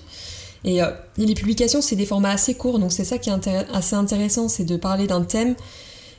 Euh, 0.67 0.93
et, 1.19 1.27
les 1.27 1.35
publications, 1.35 1.81
c'est 1.81 1.97
des 1.97 2.07
formats 2.07 2.31
assez 2.31 2.55
courts, 2.55 2.79
donc 2.79 2.93
c'est 2.93 3.05
ça 3.05 3.19
qui 3.19 3.31
est 3.31 3.49
assez 3.73 3.97
intéressant, 3.97 4.49
c'est 4.49 4.65
de 4.65 4.77
parler 4.77 5.07
d'un 5.07 5.23
thème, 5.23 5.55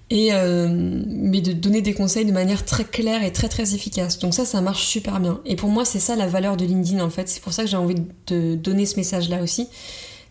et, 0.09 0.33
euh, 0.33 0.67
mais 1.07 1.41
de 1.41 1.53
donner 1.53 1.81
des 1.81 1.93
conseils 1.93 2.25
de 2.25 2.31
manière 2.31 2.65
très 2.65 2.83
claire 2.83 3.23
et 3.23 3.31
très 3.31 3.47
très 3.47 3.75
efficace. 3.75 4.19
Donc 4.19 4.33
ça, 4.33 4.45
ça 4.45 4.61
marche 4.61 4.85
super 4.85 5.19
bien. 5.19 5.39
Et 5.45 5.55
pour 5.55 5.69
moi, 5.69 5.85
c'est 5.85 5.99
ça 5.99 6.15
la 6.15 6.27
valeur 6.27 6.57
de 6.57 6.65
LinkedIn 6.65 7.03
en 7.03 7.09
fait. 7.09 7.29
C'est 7.29 7.41
pour 7.41 7.53
ça 7.53 7.63
que 7.63 7.69
j'ai 7.69 7.77
envie 7.77 7.95
de 8.27 8.55
donner 8.55 8.85
ce 8.85 8.97
message-là 8.97 9.41
aussi. 9.41 9.69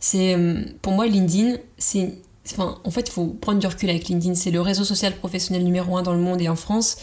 C'est 0.01 0.35
euh, 0.35 0.63
pour 0.83 0.93
moi 0.93 1.07
LinkedIn, 1.07 1.57
c'est 1.79 2.15
Enfin, 2.53 2.79
en 2.85 2.91
fait, 2.91 3.03
il 3.03 3.13
faut 3.13 3.27
prendre 3.27 3.59
du 3.61 3.67
recul 3.67 3.91
avec 3.91 4.09
LinkedIn. 4.09 4.35
C'est 4.35 4.51
le 4.51 4.61
réseau 4.61 4.83
social 4.83 5.15
professionnel 5.15 5.63
numéro 5.63 5.97
un 5.97 6.03
dans 6.03 6.15
le 6.15 6.21
monde 6.21 6.41
et 6.41 6.49
en 6.49 6.57
France. 6.57 6.97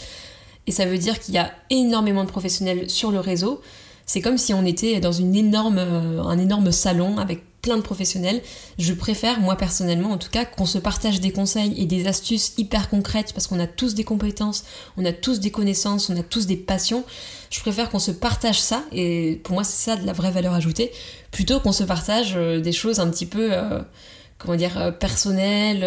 Et 0.66 0.72
ça 0.72 0.86
veut 0.86 0.98
dire 0.98 1.20
qu'il 1.20 1.34
y 1.34 1.38
a 1.38 1.52
énormément 1.70 2.24
de 2.24 2.30
professionnels 2.30 2.90
sur 2.90 3.12
le 3.12 3.20
réseau. 3.20 3.62
C'est 4.08 4.22
comme 4.22 4.38
si 4.38 4.54
on 4.54 4.66
était 4.66 5.02
dans 5.02 5.12
une 5.12 5.36
énorme, 5.36 5.80
euh, 5.80 6.24
un 6.24 6.40
énorme 6.40 6.72
salon 6.72 7.18
avec 7.18 7.44
plein 7.62 7.76
de 7.76 7.82
professionnels. 7.82 8.42
Je 8.80 8.94
préfère, 8.94 9.42
moi 9.42 9.58
personnellement 9.58 10.12
en 10.12 10.18
tout 10.18 10.30
cas, 10.30 10.46
qu'on 10.46 10.66
se 10.66 10.78
partage 10.78 11.20
des 11.20 11.32
conseils 11.32 11.74
et 11.78 11.86
des 11.86 12.08
astuces 12.08 12.54
hyper 12.58 12.88
concrètes 12.88 13.34
parce 13.34 13.48
qu'on 13.48 13.60
a 13.60 13.68
tous 13.68 13.96
des 13.96 14.06
compétences, 14.06 14.64
on 14.96 15.04
a 15.04 15.12
tous 15.12 15.42
des 15.42 15.52
connaissances, 15.52 16.10
on 16.10 16.16
a 16.18 16.24
tous 16.24 16.48
des 16.48 16.56
passions. 16.56 17.04
Je 17.50 17.60
préfère 17.60 17.90
qu'on 17.90 18.00
se 18.00 18.12
partage 18.12 18.62
ça, 18.62 18.82
et 18.94 19.42
pour 19.44 19.56
moi 19.56 19.66
c'est 19.66 19.92
ça 19.92 19.98
de 19.98 20.06
la 20.06 20.14
vraie 20.14 20.32
valeur 20.32 20.54
ajoutée, 20.54 20.94
plutôt 21.32 21.60
qu'on 21.60 21.74
se 21.74 21.84
partage 21.84 22.34
euh, 22.38 22.62
des 22.62 22.72
choses 22.72 23.02
un 23.02 23.10
petit 23.10 23.26
peu... 23.26 23.50
Euh, 23.52 23.82
comment 24.40 24.56
dire, 24.56 24.96
personnelles 25.00 25.84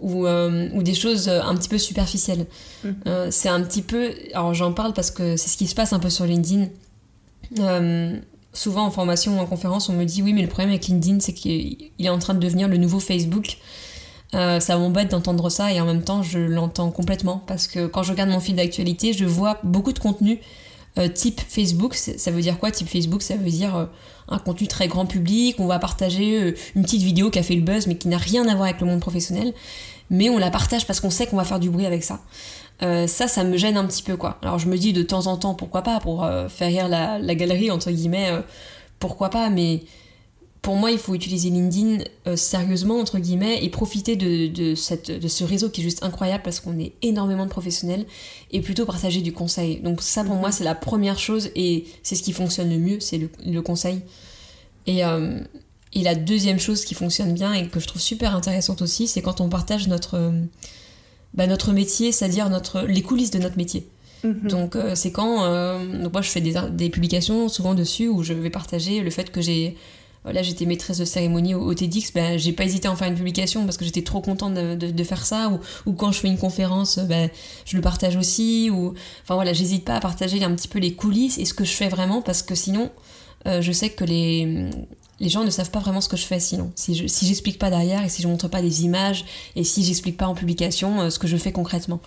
ou, 0.00 0.26
ou, 0.26 0.82
des 0.82 0.94
choses 0.94 1.28
un 1.28 1.54
petit 1.54 1.68
peu 1.68 1.76
superficielles. 1.76 2.46
Mhm. 2.82 2.94
c'est 3.30 3.50
un 3.50 3.60
petit 3.60 3.82
peu. 3.82 4.14
Alors 4.32 4.54
j'en 4.54 4.72
parle 4.72 4.94
parce 4.94 5.10
que 5.10 5.36
c'est 5.36 5.50
ce 5.50 5.58
qui 5.58 5.66
se 5.66 5.74
passe 5.74 5.92
un 5.92 5.98
peu 5.98 6.08
sur 6.08 6.24
LinkedIn. 6.24 6.68
Souvent 8.52 8.84
en 8.84 8.90
formation 8.90 9.38
ou 9.38 9.40
en 9.40 9.46
conférence, 9.46 9.88
on 9.88 9.92
me 9.92 10.04
dit 10.04 10.22
oui, 10.22 10.32
mais 10.32 10.42
le 10.42 10.48
problème 10.48 10.70
avec 10.70 10.86
LinkedIn, 10.86 11.20
c'est 11.20 11.32
qu'il 11.32 11.90
est 11.98 12.08
en 12.08 12.18
train 12.18 12.34
de 12.34 12.40
devenir 12.40 12.68
le 12.68 12.76
nouveau 12.76 13.00
Facebook. 13.00 13.58
Euh, 14.34 14.60
ça 14.60 14.78
m'embête 14.78 15.10
d'entendre 15.10 15.50
ça 15.50 15.72
et 15.72 15.80
en 15.80 15.86
même 15.86 16.04
temps 16.04 16.22
je 16.22 16.38
l'entends 16.38 16.92
complètement 16.92 17.42
parce 17.48 17.66
que 17.66 17.88
quand 17.88 18.04
je 18.04 18.12
regarde 18.12 18.30
mon 18.30 18.38
fil 18.38 18.54
d'actualité, 18.54 19.12
je 19.12 19.24
vois 19.24 19.58
beaucoup 19.64 19.92
de 19.92 19.98
contenu 19.98 20.38
euh, 20.98 21.08
type 21.08 21.40
Facebook. 21.40 21.94
Ça 21.94 22.30
veut 22.30 22.40
dire 22.40 22.58
quoi 22.58 22.70
type 22.70 22.88
Facebook? 22.88 23.22
Ça 23.22 23.36
veut 23.36 23.50
dire 23.50 23.74
euh, 23.76 23.86
un 24.28 24.38
contenu 24.38 24.68
très 24.68 24.86
grand 24.86 25.06
public. 25.06 25.56
On 25.58 25.66
va 25.66 25.80
partager 25.80 26.54
une 26.76 26.82
petite 26.82 27.02
vidéo 27.02 27.30
qui 27.30 27.40
a 27.40 27.42
fait 27.42 27.56
le 27.56 27.62
buzz 27.62 27.86
mais 27.88 27.96
qui 27.96 28.06
n'a 28.08 28.18
rien 28.18 28.46
à 28.46 28.54
voir 28.54 28.68
avec 28.68 28.80
le 28.80 28.86
monde 28.86 29.00
professionnel. 29.00 29.52
Mais 30.10 30.28
on 30.28 30.38
la 30.38 30.50
partage 30.50 30.86
parce 30.86 31.00
qu'on 31.00 31.10
sait 31.10 31.26
qu'on 31.26 31.36
va 31.36 31.44
faire 31.44 31.60
du 31.60 31.70
bruit 31.70 31.86
avec 31.86 32.04
ça. 32.04 32.20
Ça, 32.80 33.28
ça 33.28 33.44
me 33.44 33.56
gêne 33.56 33.76
un 33.76 33.84
petit 33.84 34.02
peu 34.02 34.16
quoi. 34.16 34.38
Alors 34.42 34.58
je 34.58 34.66
me 34.66 34.78
dis 34.78 34.92
de 34.92 35.02
temps 35.02 35.26
en 35.26 35.36
temps 35.36 35.54
pourquoi 35.54 35.82
pas 35.82 36.00
pour 36.00 36.26
faire 36.48 36.68
rire 36.68 36.88
la, 36.88 37.18
la, 37.18 37.34
galerie 37.34 37.70
entre 37.70 37.90
guillemets, 37.90 38.30
pourquoi 38.98 39.30
pas, 39.30 39.50
mais 39.50 39.82
pour 40.62 40.76
moi, 40.76 40.90
il 40.90 40.98
faut 40.98 41.14
utiliser 41.14 41.48
LinkedIn 41.48 42.04
euh, 42.26 42.36
sérieusement, 42.36 42.98
entre 42.98 43.18
guillemets, 43.18 43.64
et 43.64 43.70
profiter 43.70 44.16
de, 44.16 44.74
cette, 44.74 45.10
de 45.10 45.28
ce 45.28 45.42
réseau 45.42 45.70
qui 45.70 45.80
est 45.80 45.84
juste 45.84 46.02
incroyable 46.02 46.42
parce 46.42 46.60
qu'on 46.60 46.78
est 46.78 46.92
énormément 47.00 47.46
de 47.46 47.50
professionnels 47.50 48.04
et 48.50 48.60
plutôt 48.60 48.84
partager 48.84 49.22
du 49.22 49.32
conseil. 49.32 49.80
Donc 49.80 50.02
ça, 50.02 50.22
pour 50.22 50.36
moi, 50.36 50.52
c'est 50.52 50.64
la 50.64 50.74
première 50.74 51.18
chose 51.18 51.50
et 51.54 51.86
c'est 52.02 52.14
ce 52.14 52.22
qui 52.22 52.32
fonctionne 52.32 52.68
le 52.68 52.78
mieux, 52.78 53.00
c'est 53.00 53.18
le, 53.18 53.62
conseil. 53.62 54.02
Et, 54.86 55.04
euh, 55.04 55.40
et, 55.94 56.02
la 56.02 56.14
deuxième 56.14 56.60
chose 56.60 56.84
qui 56.84 56.94
fonctionne 56.94 57.32
bien 57.32 57.54
et 57.54 57.66
que 57.68 57.80
je 57.80 57.86
trouve 57.86 58.02
super 58.02 58.34
intéressante 58.34 58.82
aussi, 58.82 59.06
c'est 59.06 59.22
quand 59.22 59.40
on 59.40 59.48
partage 59.48 59.88
notre, 59.88 60.16
euh, 60.16 60.30
bah, 61.34 61.46
notre 61.46 61.72
métier, 61.72 62.12
c'est-à-dire 62.12 62.48
notre, 62.50 62.82
les 62.82 63.02
coulisses 63.02 63.30
de 63.30 63.38
notre 63.38 63.56
métier. 63.56 63.86
Mhm. 64.22 64.48
Donc 64.48 64.76
c'est 64.94 65.12
quand 65.12 65.48
donc 66.02 66.12
moi 66.12 66.20
je 66.20 66.28
fais 66.28 66.42
des, 66.42 66.54
des 66.72 66.90
publications 66.90 67.48
souvent 67.48 67.74
dessus 67.74 68.06
où 68.06 68.22
je 68.22 68.34
vais 68.34 68.50
partager 68.50 69.00
le 69.00 69.10
fait 69.10 69.30
que 69.32 69.40
j'ai 69.40 69.76
Là, 70.26 70.42
j'étais 70.42 70.66
maîtresse 70.66 70.98
de 70.98 71.06
cérémonie 71.06 71.54
au, 71.54 71.72
TEDx, 71.72 72.12
ben, 72.12 72.38
j'ai 72.38 72.52
pas 72.52 72.64
hésité 72.64 72.88
à 72.88 72.92
en 72.92 72.96
faire 72.96 73.08
une 73.08 73.14
publication 73.14 73.64
parce 73.64 73.78
que 73.78 73.86
j'étais 73.86 74.02
trop 74.02 74.20
contente 74.20 74.52
de, 74.52 75.04
faire 75.04 75.24
ça. 75.24 75.50
Ou, 75.86 75.92
quand 75.94 76.12
je 76.12 76.20
fais 76.20 76.28
une 76.28 76.36
conférence, 76.36 76.98
ben, 76.98 77.30
je 77.64 77.76
le 77.76 77.82
partage 77.82 78.16
aussi. 78.16 78.68
Ou... 78.70 78.92
Enfin 79.22 79.34
voilà, 79.34 79.54
j'hésite 79.54 79.86
pas 79.86 79.96
à 79.96 80.00
partager 80.00 80.42
un 80.44 80.54
petit 80.54 80.68
peu 80.68 80.78
les 80.78 80.92
coulisses 80.92 81.38
et 81.38 81.46
ce 81.46 81.54
que 81.54 81.64
je 81.64 81.72
fais 81.72 81.88
vraiment 81.88 82.20
parce 82.20 82.42
que 82.42 82.54
sinon, 82.54 82.90
euh, 83.46 83.62
je 83.62 83.72
sais 83.72 83.88
que 83.88 84.04
les, 84.04 84.68
les 85.20 85.28
gens 85.28 85.44
ne 85.44 85.50
savent 85.50 85.70
pas 85.70 85.78
vraiment 85.78 86.00
ce 86.00 86.08
que 86.08 86.16
je 86.16 86.24
fais 86.24 86.40
sinon. 86.40 86.72
Si 86.74 86.94
je 86.94 87.06
j'explique 87.06 87.58
pas 87.58 87.70
derrière 87.70 88.02
et 88.02 88.08
si 88.08 88.22
je 88.22 88.28
montre 88.28 88.48
pas 88.48 88.62
des 88.62 88.84
images 88.84 89.24
et 89.54 89.64
si 89.64 89.84
j'explique 89.84 90.16
pas 90.16 90.26
en 90.26 90.34
publication 90.34 91.00
euh, 91.00 91.10
ce 91.10 91.18
que 91.18 91.28
je 91.28 91.36
fais 91.36 91.52
concrètement. 91.52 92.00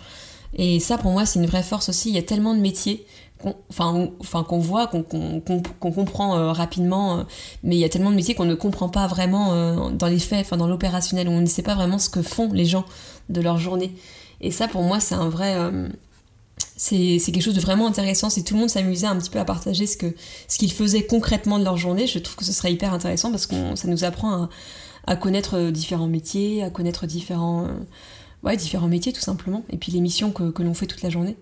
Et 0.56 0.80
ça, 0.80 0.98
pour 0.98 1.12
moi, 1.12 1.24
c'est 1.24 1.38
une 1.38 1.46
vraie 1.46 1.62
force 1.62 1.88
aussi. 1.88 2.10
Il 2.10 2.14
y 2.14 2.18
a 2.18 2.22
tellement 2.22 2.54
de 2.54 2.60
métiers 2.60 3.06
enfin, 3.68 4.08
enfin 4.20 4.42
qu'on 4.42 4.58
voit, 4.58 4.86
qu'on 4.86 5.02
comprend 5.78 6.36
euh, 6.36 6.52
rapidement, 6.52 7.18
euh, 7.18 7.22
mais 7.62 7.76
il 7.76 7.78
y 7.78 7.84
a 7.84 7.88
tellement 7.88 8.10
de 8.10 8.16
métiers 8.16 8.34
qu'on 8.34 8.46
ne 8.46 8.54
comprend 8.54 8.88
pas 8.88 9.06
vraiment 9.06 9.90
dans 9.90 10.06
les 10.06 10.18
faits, 10.18 10.40
enfin 10.40 10.56
dans 10.56 10.66
l'opérationnel, 10.66 11.28
on 11.28 11.40
ne 11.40 11.46
sait 11.46 11.62
pas 11.62 11.74
vraiment 11.74 11.98
ce 11.98 12.08
que 12.08 12.22
font 12.22 12.50
les 12.52 12.64
gens 12.64 12.84
de 13.28 13.40
leur 13.40 13.58
journée. 13.58 13.94
Et 14.40 14.50
ça, 14.50 14.66
pour 14.66 14.82
moi, 14.82 14.98
c'est 14.98 15.14
un 15.14 15.28
vrai, 15.28 15.56
c'est 16.76 17.18
quelque 17.18 17.42
chose 17.42 17.54
de 17.54 17.60
vraiment 17.60 17.86
intéressant. 17.86 18.30
Si 18.30 18.44
tout 18.44 18.54
le 18.54 18.60
monde 18.60 18.70
s'amusait 18.70 19.06
un 19.06 19.16
petit 19.16 19.30
peu 19.30 19.38
à 19.38 19.44
partager 19.44 19.86
ce 19.86 19.96
que 19.96 20.14
ce 20.48 20.58
qu'ils 20.58 20.72
faisaient 20.72 21.04
concrètement 21.04 21.58
de 21.58 21.64
leur 21.64 21.76
journée, 21.76 22.06
je 22.06 22.18
trouve 22.18 22.36
que 22.36 22.44
ce 22.44 22.52
serait 22.52 22.72
hyper 22.72 22.92
intéressant 22.92 23.30
parce 23.30 23.46
que 23.46 23.54
ça 23.76 23.88
nous 23.88 24.04
apprend 24.04 24.48
à, 25.06 25.16
connaître 25.16 25.70
différents 25.70 26.08
métiers, 26.08 26.62
à 26.62 26.70
connaître 26.70 27.06
différents, 27.06 27.68
ouais, 28.42 28.56
différents 28.56 28.88
métiers 28.88 29.12
tout 29.12 29.20
simplement, 29.20 29.62
et 29.70 29.76
puis 29.76 29.92
les 29.92 30.00
missions 30.00 30.32
que, 30.32 30.50
que 30.50 30.62
l'on 30.62 30.74
fait 30.74 30.86
toute 30.86 31.02
la 31.02 31.10
journée. 31.10 31.36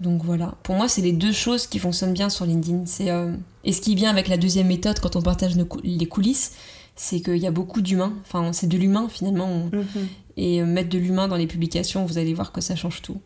Donc 0.00 0.24
voilà, 0.24 0.54
pour 0.62 0.74
moi, 0.74 0.88
c'est 0.88 1.02
les 1.02 1.12
deux 1.12 1.32
choses 1.32 1.66
qui 1.66 1.78
fonctionnent 1.78 2.14
bien 2.14 2.30
sur 2.30 2.46
LinkedIn. 2.46 2.86
C'est 2.86 3.10
euh, 3.10 3.34
Et 3.64 3.72
ce 3.72 3.80
qui 3.80 3.92
est 3.92 3.94
bien 3.94 4.10
avec 4.10 4.28
la 4.28 4.36
deuxième 4.36 4.68
méthode, 4.68 4.98
quand 5.00 5.16
on 5.16 5.22
partage 5.22 5.54
les 5.84 6.06
coulisses, 6.06 6.52
c'est 6.96 7.20
qu'il 7.20 7.36
y 7.36 7.46
a 7.46 7.50
beaucoup 7.50 7.82
d'humains. 7.82 8.14
Enfin, 8.22 8.52
c'est 8.52 8.68
de 8.68 8.76
l'humain 8.76 9.08
finalement. 9.10 9.68
Mhm. 9.72 10.08
Et 10.36 10.62
euh, 10.62 10.66
mettre 10.66 10.88
de 10.88 10.98
l'humain 10.98 11.28
dans 11.28 11.36
les 11.36 11.46
publications, 11.46 12.06
vous 12.06 12.18
allez 12.18 12.32
voir 12.32 12.52
que 12.52 12.60
ça 12.60 12.74
change 12.74 13.02
tout. 13.02 13.20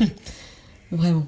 Vraiment. 0.90 1.26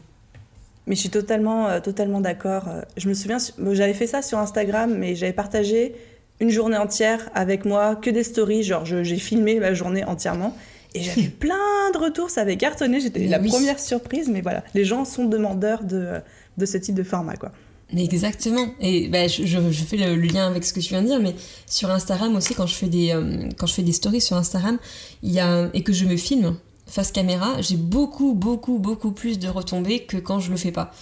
Mais 0.86 0.94
je 0.94 1.00
suis 1.00 1.10
totalement, 1.10 1.68
euh, 1.68 1.80
totalement 1.80 2.20
d'accord. 2.20 2.68
Je 2.96 3.08
me 3.08 3.14
souviens, 3.14 3.38
j'avais 3.72 3.94
fait 3.94 4.06
ça 4.06 4.22
sur 4.22 4.38
Instagram, 4.38 4.94
mais 4.96 5.14
j'avais 5.14 5.32
partagé 5.32 5.94
une 6.40 6.50
journée 6.50 6.78
entière 6.78 7.30
avec 7.34 7.64
moi, 7.64 7.96
que 7.96 8.10
des 8.10 8.24
stories. 8.24 8.62
Genre, 8.62 8.84
j'ai 8.84 9.16
filmé 9.16 9.60
ma 9.60 9.74
journée 9.74 10.04
entièrement. 10.04 10.56
Et 10.94 11.02
j'avais 11.02 11.28
plein 11.40 11.90
de 11.92 11.98
retours, 11.98 12.30
ça 12.30 12.40
avait 12.40 12.56
cartonné, 12.56 13.00
j'étais 13.00 13.26
la 13.26 13.38
première 13.38 13.78
surprise, 13.78 14.28
mais 14.28 14.40
voilà, 14.40 14.64
les 14.74 14.84
gens 14.84 15.04
sont 15.04 15.24
demandeurs 15.26 15.84
de, 15.84 16.14
de 16.56 16.66
ce 16.66 16.78
type 16.78 16.94
de 16.94 17.02
format, 17.02 17.36
quoi. 17.36 17.52
Exactement. 17.96 18.66
Et 18.80 19.08
bah, 19.08 19.26
je, 19.26 19.44
je, 19.44 19.84
fais 19.84 19.96
le, 19.96 20.14
lien 20.14 20.46
avec 20.46 20.64
ce 20.64 20.72
que 20.72 20.78
tu 20.80 20.90
viens 20.90 21.02
de 21.02 21.08
dire, 21.08 21.20
mais 21.20 21.34
sur 21.66 21.90
Instagram 21.90 22.34
aussi, 22.36 22.54
quand 22.54 22.66
je 22.66 22.74
fais 22.74 22.86
des, 22.86 23.10
euh, 23.10 23.48
quand 23.58 23.66
je 23.66 23.74
fais 23.74 23.82
des 23.82 23.92
stories 23.92 24.20
sur 24.20 24.36
Instagram, 24.36 24.78
il 25.22 25.32
y 25.32 25.40
a, 25.40 25.68
et 25.74 25.82
que 25.82 25.92
je 25.92 26.04
me 26.04 26.16
filme 26.16 26.56
face 26.90 27.12
caméra, 27.12 27.60
j'ai 27.60 27.76
beaucoup, 27.76 28.34
beaucoup, 28.34 28.78
beaucoup 28.78 29.12
plus 29.12 29.38
de 29.38 29.48
retombées 29.48 30.00
que 30.00 30.16
quand 30.16 30.40
je 30.40 30.50
le 30.50 30.56
fais 30.56 30.72
pas. 30.72 30.92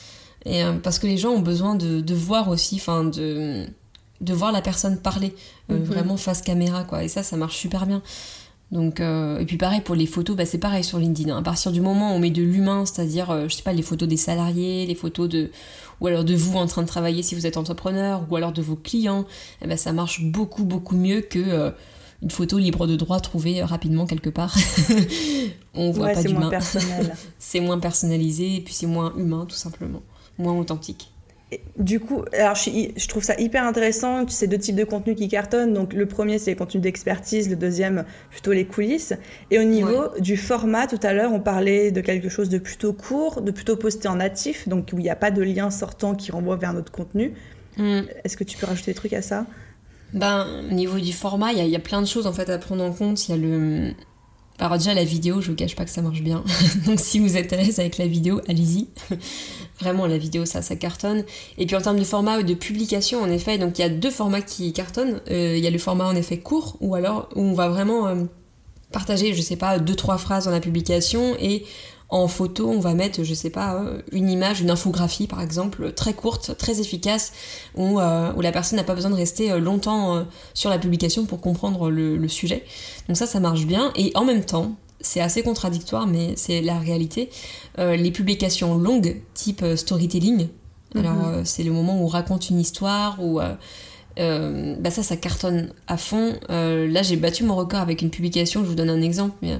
Et, 0.44 0.62
euh, 0.62 0.74
parce 0.74 0.98
que 0.98 1.06
les 1.06 1.16
gens 1.16 1.30
ont 1.30 1.40
besoin 1.40 1.74
de, 1.74 2.00
de 2.00 2.14
voir 2.14 2.48
aussi, 2.48 2.76
enfin, 2.76 3.04
de, 3.04 3.66
de 4.20 4.32
voir 4.34 4.52
la 4.52 4.62
personne 4.62 4.98
parler, 4.98 5.34
euh, 5.70 5.78
mhm. 5.78 5.84
vraiment 5.84 6.16
face 6.16 6.42
caméra, 6.42 6.84
quoi. 6.84 7.04
Et 7.04 7.08
ça, 7.08 7.22
ça 7.22 7.36
marche 7.36 7.56
super 7.56 7.86
bien. 7.86 8.02
Donc, 8.70 9.00
euh, 9.00 9.38
et 9.38 9.46
puis 9.46 9.56
pareil 9.56 9.80
pour 9.80 9.94
les 9.94 10.06
photos, 10.06 10.36
bah 10.36 10.44
c'est 10.44 10.58
pareil 10.58 10.84
sur 10.84 10.98
LinkedIn. 10.98 11.34
Hein. 11.34 11.38
À 11.38 11.42
partir 11.42 11.72
du 11.72 11.80
moment 11.80 12.12
où 12.12 12.16
on 12.16 12.18
met 12.18 12.30
de 12.30 12.42
l'humain, 12.42 12.84
c'est-à-dire, 12.84 13.30
euh, 13.30 13.48
je 13.48 13.56
sais 13.56 13.62
pas, 13.62 13.72
les 13.72 13.82
photos 13.82 14.06
des 14.06 14.18
salariés, 14.18 14.84
les 14.84 14.94
photos 14.94 15.26
de, 15.26 15.50
ou 16.00 16.06
alors 16.06 16.22
de 16.22 16.34
vous 16.34 16.58
en 16.58 16.66
train 16.66 16.82
de 16.82 16.86
travailler 16.86 17.22
si 17.22 17.34
vous 17.34 17.46
êtes 17.46 17.56
entrepreneur, 17.56 18.26
ou 18.30 18.36
alors 18.36 18.52
de 18.52 18.60
vos 18.60 18.76
clients, 18.76 19.24
eh 19.62 19.66
ben, 19.66 19.78
ça 19.78 19.92
marche 19.92 20.22
beaucoup 20.22 20.64
beaucoup 20.64 20.96
mieux 20.96 21.22
que 21.22 21.72
une 22.22 22.30
photo 22.30 22.58
libre 22.58 22.86
de 22.86 22.96
droit 22.96 23.20
trouvée 23.20 23.62
rapidement 23.62 24.06
quelque 24.06 24.30
part. 24.30 24.56
on 25.74 25.90
voit 25.90 26.10
pas 26.10 26.22
d'humain. 26.22 26.50
c'est 27.38 27.60
moins 27.60 27.78
personnalisé 27.78 28.56
et 28.56 28.60
puis 28.60 28.74
c'est 28.74 28.86
moins 28.86 29.14
humain 29.16 29.46
tout 29.48 29.56
simplement, 29.56 30.02
moins 30.38 30.54
authentique 30.54 31.12
du 31.78 31.98
coup, 31.98 32.24
alors 32.34 32.54
je, 32.56 33.08
trouve 33.08 33.22
ça 33.22 33.34
hyper 33.38 33.64
intéressant, 33.64 34.28
ces 34.28 34.46
deux 34.46 34.58
types 34.58 34.76
de 34.76 34.84
contenus 34.84 35.16
qui 35.16 35.28
cartonnent. 35.28 35.72
Donc 35.72 35.94
le 35.94 36.04
premier, 36.06 36.38
c'est 36.38 36.50
les 36.50 36.56
contenus 36.56 36.82
d'expertise, 36.82 37.48
le 37.48 37.56
deuxième, 37.56 38.04
plutôt 38.30 38.52
les 38.52 38.66
coulisses. 38.66 39.14
Et 39.50 39.58
au 39.58 39.62
niveau 39.62 40.08
du 40.18 40.36
format, 40.36 40.86
tout 40.86 41.00
à 41.02 41.14
l'heure, 41.14 41.32
on 41.32 41.40
parlait 41.40 41.90
de 41.90 42.00
quelque 42.02 42.28
chose 42.28 42.50
de 42.50 42.58
plutôt 42.58 42.92
court, 42.92 43.40
de 43.40 43.50
plutôt 43.50 43.76
posté 43.76 44.08
en 44.08 44.16
natif, 44.16 44.68
donc 44.68 44.90
où 44.92 44.98
il 44.98 45.02
n'y 45.02 45.10
a 45.10 45.16
pas 45.16 45.30
de 45.30 45.42
lien 45.42 45.70
sortant 45.70 46.14
qui 46.14 46.32
renvoie 46.32 46.56
vers 46.56 46.74
notre 46.74 46.92
contenu. 46.92 47.32
Hmm. 47.78 48.02
Est-ce 48.24 48.36
que 48.36 48.44
tu 48.44 48.58
peux 48.58 48.66
rajouter 48.66 48.90
des 48.90 48.96
trucs 48.96 49.14
à 49.14 49.22
ça? 49.22 49.46
Ben, 50.12 50.46
au 50.70 50.74
niveau 50.74 50.98
du 50.98 51.12
format, 51.12 51.52
il 51.52 51.66
y, 51.66 51.76
a 51.76 51.78
plein 51.80 52.00
de 52.00 52.06
choses 52.06 52.26
en 52.26 52.32
fait 52.32 52.48
à 52.50 52.58
prendre 52.58 52.82
en 52.82 52.92
compte. 52.92 53.28
Il 53.28 53.30
y 53.32 53.34
a 53.34 53.36
le, 53.36 53.92
alors 54.58 54.78
déjà 54.78 54.94
la 54.94 55.04
vidéo, 55.04 55.40
je 55.40 55.50
vous 55.50 55.56
cache 55.56 55.76
pas 55.76 55.84
que 55.84 55.90
ça 55.90 56.02
marche 56.02 56.22
bien. 56.22 56.42
Donc 56.86 56.98
si 56.98 57.18
vous 57.18 57.36
êtes 57.36 57.52
à 57.52 57.56
l'aise 57.56 57.78
avec 57.78 57.98
la 57.98 58.06
vidéo, 58.06 58.40
allez-y. 58.48 58.88
Vraiment 59.80 60.06
la 60.06 60.18
vidéo 60.18 60.44
ça 60.44 60.62
ça 60.62 60.76
cartonne. 60.76 61.24
Et 61.58 61.66
puis 61.66 61.76
en 61.76 61.80
termes 61.80 61.98
de 61.98 62.04
format 62.04 62.38
ou 62.38 62.42
de 62.42 62.54
publication 62.54 63.22
en 63.22 63.30
effet, 63.30 63.58
donc 63.58 63.78
il 63.78 63.82
y 63.82 63.84
a 63.84 63.88
deux 63.88 64.10
formats 64.10 64.42
qui 64.42 64.72
cartonnent. 64.72 65.20
Euh, 65.30 65.56
il 65.56 65.62
y 65.62 65.66
a 65.66 65.70
le 65.70 65.78
format 65.78 66.06
en 66.06 66.16
effet 66.16 66.38
court 66.38 66.76
ou 66.80 66.94
alors 66.94 67.28
où 67.36 67.42
on 67.42 67.52
va 67.52 67.68
vraiment 67.68 68.08
euh, 68.08 68.24
partager, 68.92 69.34
je 69.34 69.42
sais 69.42 69.56
pas, 69.56 69.78
deux 69.78 69.94
trois 69.94 70.18
phrases 70.18 70.46
dans 70.46 70.50
la 70.50 70.60
publication 70.60 71.36
et 71.38 71.64
en 72.10 72.26
photo, 72.26 72.70
on 72.70 72.80
va 72.80 72.94
mettre, 72.94 73.22
je 73.22 73.34
sais 73.34 73.50
pas, 73.50 73.74
euh, 73.74 74.00
une 74.12 74.30
image, 74.30 74.62
une 74.62 74.70
infographie 74.70 75.26
par 75.26 75.42
exemple, 75.42 75.92
très 75.92 76.14
courte, 76.14 76.56
très 76.56 76.80
efficace, 76.80 77.32
où, 77.76 78.00
euh, 78.00 78.32
où 78.34 78.40
la 78.40 78.50
personne 78.50 78.78
n'a 78.78 78.84
pas 78.84 78.94
besoin 78.94 79.10
de 79.10 79.16
rester 79.16 79.52
euh, 79.52 79.58
longtemps 79.58 80.26
sur 80.54 80.70
la 80.70 80.78
publication 80.78 81.26
pour 81.26 81.40
comprendre 81.40 81.90
le, 81.90 82.28
sujet. 82.28 82.64
Donc 83.08 83.16
ça, 83.16 83.26
ça 83.26 83.40
marche 83.40 83.66
bien. 83.66 83.92
Et 83.96 84.12
en 84.14 84.24
même 84.24 84.44
temps, 84.44 84.72
c'est 85.00 85.20
assez 85.20 85.42
contradictoire, 85.42 86.06
mais 86.06 86.34
c'est 86.36 86.60
la 86.60 86.78
réalité. 86.78 87.30
les 87.78 88.10
publications 88.10 88.76
longues, 88.76 89.22
type 89.32 89.64
storytelling, 89.76 90.48
mhm. 90.94 91.00
alors 91.00 91.30
c'est 91.44 91.62
le 91.62 91.72
moment 91.72 91.98
où 92.00 92.04
on 92.04 92.08
raconte 92.08 92.50
une 92.50 92.60
histoire, 92.60 93.22
ou 93.22 93.40
bah 94.16 94.90
ça, 94.90 95.02
ça 95.02 95.16
cartonne 95.16 95.72
à 95.86 95.96
fond. 95.96 96.38
là, 96.48 97.02
j'ai 97.02 97.16
battu 97.16 97.44
mon 97.44 97.56
record 97.56 97.80
avec 97.80 98.02
une 98.02 98.10
publication, 98.10 98.62
je 98.62 98.68
vous 98.68 98.74
donne 98.74 98.90
un 98.90 99.00
exemple, 99.00 99.36
mais 99.40 99.58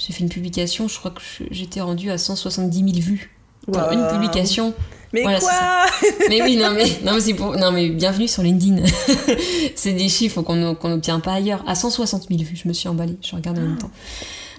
j'ai 0.00 0.14
fait 0.14 0.20
une 0.20 0.30
publication, 0.30 0.88
je 0.88 0.98
crois 0.98 1.10
que 1.10 1.20
j'étais 1.50 1.82
rendue 1.82 2.10
à 2.10 2.16
170 2.16 2.78
000 2.78 3.06
vues 3.06 3.30
pour 3.70 3.92
une 3.92 4.08
publication. 4.08 4.72
Mais 5.12 5.24
quoi 5.24 5.86
Mais 6.28 6.40
oui, 6.42 6.56
non 6.56 6.70
mais, 6.70 6.86
non, 7.04 7.12
mais 7.14 7.34
pour... 7.34 7.56
non, 7.56 7.72
mais 7.72 7.90
bienvenue 7.90 8.28
sur 8.28 8.42
LinkedIn. 8.42 8.84
c'est 9.74 9.92
des 9.92 10.08
chiffres 10.08 10.40
qu'on 10.40 10.56
n'obtient 10.56 11.20
pas 11.20 11.34
ailleurs. 11.34 11.62
À 11.66 11.74
160 11.74 12.28
000 12.30 12.42
vues, 12.42 12.56
je 12.56 12.68
me 12.68 12.72
suis 12.72 12.88
emballée, 12.88 13.18
je 13.20 13.34
regarde 13.34 13.58
en 13.58 13.62
même 13.62 13.78
temps. 13.78 13.90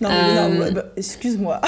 Non, 0.02 0.10
mais 0.10 0.36
non, 0.36 0.62
euh, 0.62 0.72
bah, 0.72 0.86
excuse-moi. 0.98 1.62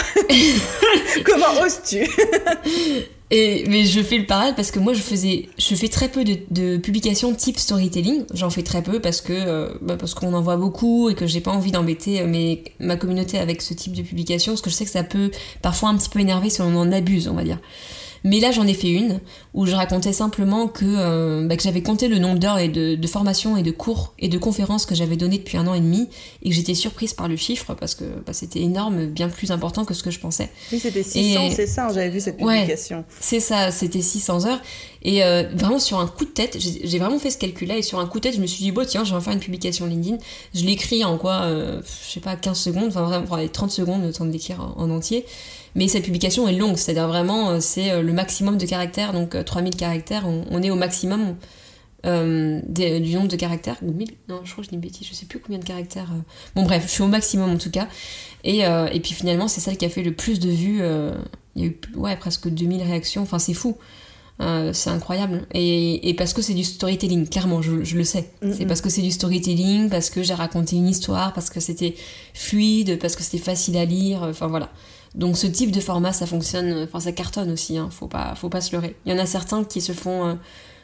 Comment 1.25 1.61
oses-tu? 1.63 2.07
Et, 3.31 3.63
mais 3.67 3.85
je 3.85 4.01
fais 4.01 4.17
le 4.17 4.25
parallèle 4.25 4.53
parce 4.53 4.69
que 4.69 4.79
moi 4.79 4.93
je 4.93 5.01
faisais 5.01 5.49
je 5.57 5.75
fais 5.75 5.87
très 5.87 6.09
peu 6.09 6.23
de, 6.23 6.77
publications 6.77 7.33
type 7.33 7.57
storytelling. 7.57 8.25
J'en 8.33 8.49
fais 8.49 8.63
très 8.63 8.83
peu 8.83 8.99
parce 8.99 9.21
que 9.21 9.33
euh, 9.33 9.73
bah, 9.81 9.95
parce 9.97 10.13
qu'on 10.13 10.33
en 10.33 10.41
voit 10.41 10.57
beaucoup 10.57 11.09
et 11.09 11.15
que 11.15 11.25
j'ai 11.25 11.41
pas 11.41 11.51
envie 11.51 11.71
d'embêter 11.71 12.21
euh, 12.21 12.55
ma 12.79 12.95
communauté 12.95 13.39
avec 13.39 13.61
ce 13.61 13.73
type 13.73 13.93
de 13.93 14.03
publication 14.03 14.51
parce 14.51 14.61
que 14.61 14.69
je 14.69 14.75
sais 14.75 14.85
que 14.85 14.91
ça 14.91 15.03
peut 15.03 15.31
parfois 15.61 15.89
un 15.89 15.97
petit 15.97 16.09
peu 16.09 16.19
énerver 16.19 16.49
si 16.49 16.61
on 16.61 16.75
en 16.75 16.91
abuse 16.91 17.27
on 17.27 17.33
va 17.33 17.43
dire 17.43 17.59
mais 18.23 18.39
là, 18.39 18.51
j'en 18.51 18.65
ai 18.65 18.73
fait 18.73 18.89
une 18.89 19.19
où 19.53 19.65
je 19.65 19.75
racontais 19.75 20.13
simplement 20.13 20.67
que, 20.67 20.85
euh, 20.85 21.45
bah, 21.47 21.57
que 21.57 21.63
j'avais 21.63 21.81
compté 21.81 22.07
le 22.07 22.19
nombre 22.19 22.39
d'heures 22.39 22.59
et 22.59 22.69
de, 22.69 22.95
de 22.95 23.07
formations 23.07 23.57
et 23.57 23.63
de 23.63 23.71
cours 23.71 24.13
et 24.17 24.29
de 24.29 24.37
conférences 24.37 24.85
que 24.85 24.95
j'avais 24.95 25.17
donné 25.17 25.37
depuis 25.37 25.57
un 25.57 25.67
an 25.67 25.73
et 25.73 25.81
demi 25.81 26.07
et 26.41 26.49
que 26.49 26.55
j'étais 26.55 26.73
surprise 26.73 27.13
par 27.13 27.27
le 27.27 27.35
chiffre 27.35 27.73
parce 27.73 27.95
que 27.95 28.05
bah, 28.25 28.33
c'était 28.33 28.61
énorme, 28.61 29.07
bien 29.07 29.27
plus 29.29 29.51
important 29.51 29.83
que 29.83 29.93
ce 29.93 30.03
que 30.03 30.11
je 30.11 30.19
pensais. 30.19 30.49
Oui, 30.71 30.79
c'était 30.79 31.03
600, 31.03 31.49
c'est 31.53 31.67
ça, 31.67 31.87
j'avais 31.93 32.09
vu 32.09 32.21
cette 32.21 32.37
publication. 32.37 32.97
Ouais, 32.99 33.03
c'est 33.19 33.39
ça, 33.39 33.71
c'était 33.71 34.01
600 34.01 34.45
heures. 34.45 34.61
Et 35.03 35.23
euh, 35.23 35.43
vraiment, 35.53 35.79
sur 35.79 35.99
un 35.99 36.07
coup 36.07 36.23
de 36.23 36.29
tête, 36.29 36.57
j'ai 36.59 36.99
vraiment 36.99 37.19
fait 37.19 37.29
ce 37.29 37.37
calcul-là 37.37 37.77
et 37.77 37.81
sur 37.81 37.99
un 37.99 38.05
coup 38.07 38.19
de 38.19 38.23
tête, 38.23 38.35
je 38.35 38.41
me 38.41 38.47
suis 38.47 38.63
dit, 38.63 38.71
bon, 38.71 38.85
tiens, 38.87 39.03
je 39.03 39.13
vais 39.13 39.21
faire 39.21 39.33
une 39.33 39.39
publication 39.39 39.85
LinkedIn. 39.85 40.17
Je 40.53 40.63
l'écris 40.63 41.03
en 41.03 41.17
quoi, 41.17 41.41
euh, 41.43 41.81
je 42.07 42.13
sais 42.13 42.19
pas, 42.21 42.37
15 42.37 42.57
secondes, 42.57 42.87
enfin 42.87 43.01
vraiment, 43.01 43.47
30 43.51 43.69
secondes, 43.69 44.03
le 44.03 44.13
temps 44.13 44.25
de 44.25 44.31
l'écrire 44.31 44.61
en, 44.61 44.81
en 44.81 44.89
entier. 44.89 45.25
Mais 45.75 45.87
cette 45.87 46.03
publication 46.03 46.47
est 46.47 46.53
longue, 46.53 46.77
c'est-à-dire 46.77 47.07
vraiment, 47.07 47.51
euh, 47.51 47.59
c'est 47.59 47.91
euh, 47.91 48.01
le 48.01 48.13
maximum 48.13 48.57
de 48.57 48.65
caractères, 48.65 49.13
donc 49.13 49.43
3000 49.43 49.73
euh, 49.73 49.77
caractères, 49.77 50.25
on, 50.27 50.61
est 50.61 50.69
au 50.69 50.75
maximum 50.75 51.35
du 52.03 53.15
nombre 53.15 53.27
de 53.27 53.35
caractères. 53.35 53.77
Ou 53.81 53.91
1000 53.91 54.09
Non, 54.29 54.41
je 54.43 54.51
crois 54.51 54.61
que 54.61 54.65
je 54.65 54.69
dis 54.69 54.75
une 54.75 54.81
bêtise, 54.81 55.07
je 55.07 55.13
sais 55.13 55.25
plus 55.25 55.39
combien 55.39 55.59
de 55.59 55.65
caractères. 55.65 56.09
Bon, 56.55 56.63
bref, 56.63 56.83
je 56.85 56.91
suis 56.91 57.01
au 57.01 57.07
maximum 57.07 57.51
en 57.51 57.57
tout 57.57 57.71
cas. 57.71 57.87
Et, 58.43 58.59
et 58.59 58.99
puis 58.99 59.13
finalement, 59.13 59.47
c'est 59.47 59.61
celle 59.61 59.77
qui 59.77 59.85
a 59.85 59.89
fait 59.89 60.03
le 60.03 60.13
plus 60.13 60.39
de 60.39 60.49
vues. 60.49 60.81
Il 61.55 61.61
y 61.61 61.65
a 61.65 61.69
eu 61.69 61.79
ouais, 61.95 62.15
presque 62.17 62.49
2000 62.49 62.83
réactions, 62.83 63.21
enfin, 63.21 63.39
c'est 63.39 63.53
fou. 63.53 63.77
c'est 64.73 64.89
incroyable. 64.89 65.47
Et, 65.53 66.09
et, 66.09 66.13
parce 66.13 66.33
que 66.33 66.41
c'est 66.41 66.53
du 66.53 66.65
storytelling, 66.65 67.25
clairement, 67.29 67.61
je, 67.61 67.85
je 67.85 67.95
le 67.95 68.03
sais. 68.03 68.29
C'est 68.51 68.65
parce 68.65 68.81
que 68.81 68.89
c'est 68.89 69.01
du 69.01 69.11
storytelling, 69.11 69.89
parce 69.89 70.09
que 70.09 70.23
j'ai 70.23 70.33
raconté 70.33 70.75
une 70.75 70.89
histoire, 70.89 71.31
parce 71.31 71.49
que 71.49 71.61
c'était 71.61 71.95
fluide, 72.33 72.99
parce 72.99 73.15
que 73.15 73.23
c'était 73.23 73.41
facile 73.41 73.77
à 73.77 73.85
lire, 73.85 74.23
enfin 74.23 74.47
voilà. 74.47 74.69
Donc 75.15 75.37
ce 75.37 75.45
type 75.45 75.71
de 75.71 75.79
format, 75.79 76.11
ça 76.11 76.25
fonctionne, 76.25 76.83
enfin 76.83 76.99
ça 76.99 77.11
cartonne 77.11 77.51
aussi, 77.51 77.77
hein, 77.77 77.89
faut, 77.91 78.07
pas, 78.07 78.33
faut 78.35 78.49
pas 78.49 78.61
se 78.61 78.71
leurrer. 78.75 78.95
Il 79.05 79.11
y 79.11 79.15
en 79.15 79.19
a 79.19 79.25
certains 79.25 79.63
qui 79.63 79.79
se 79.79 79.91
font 79.91 80.25
euh, 80.25 80.33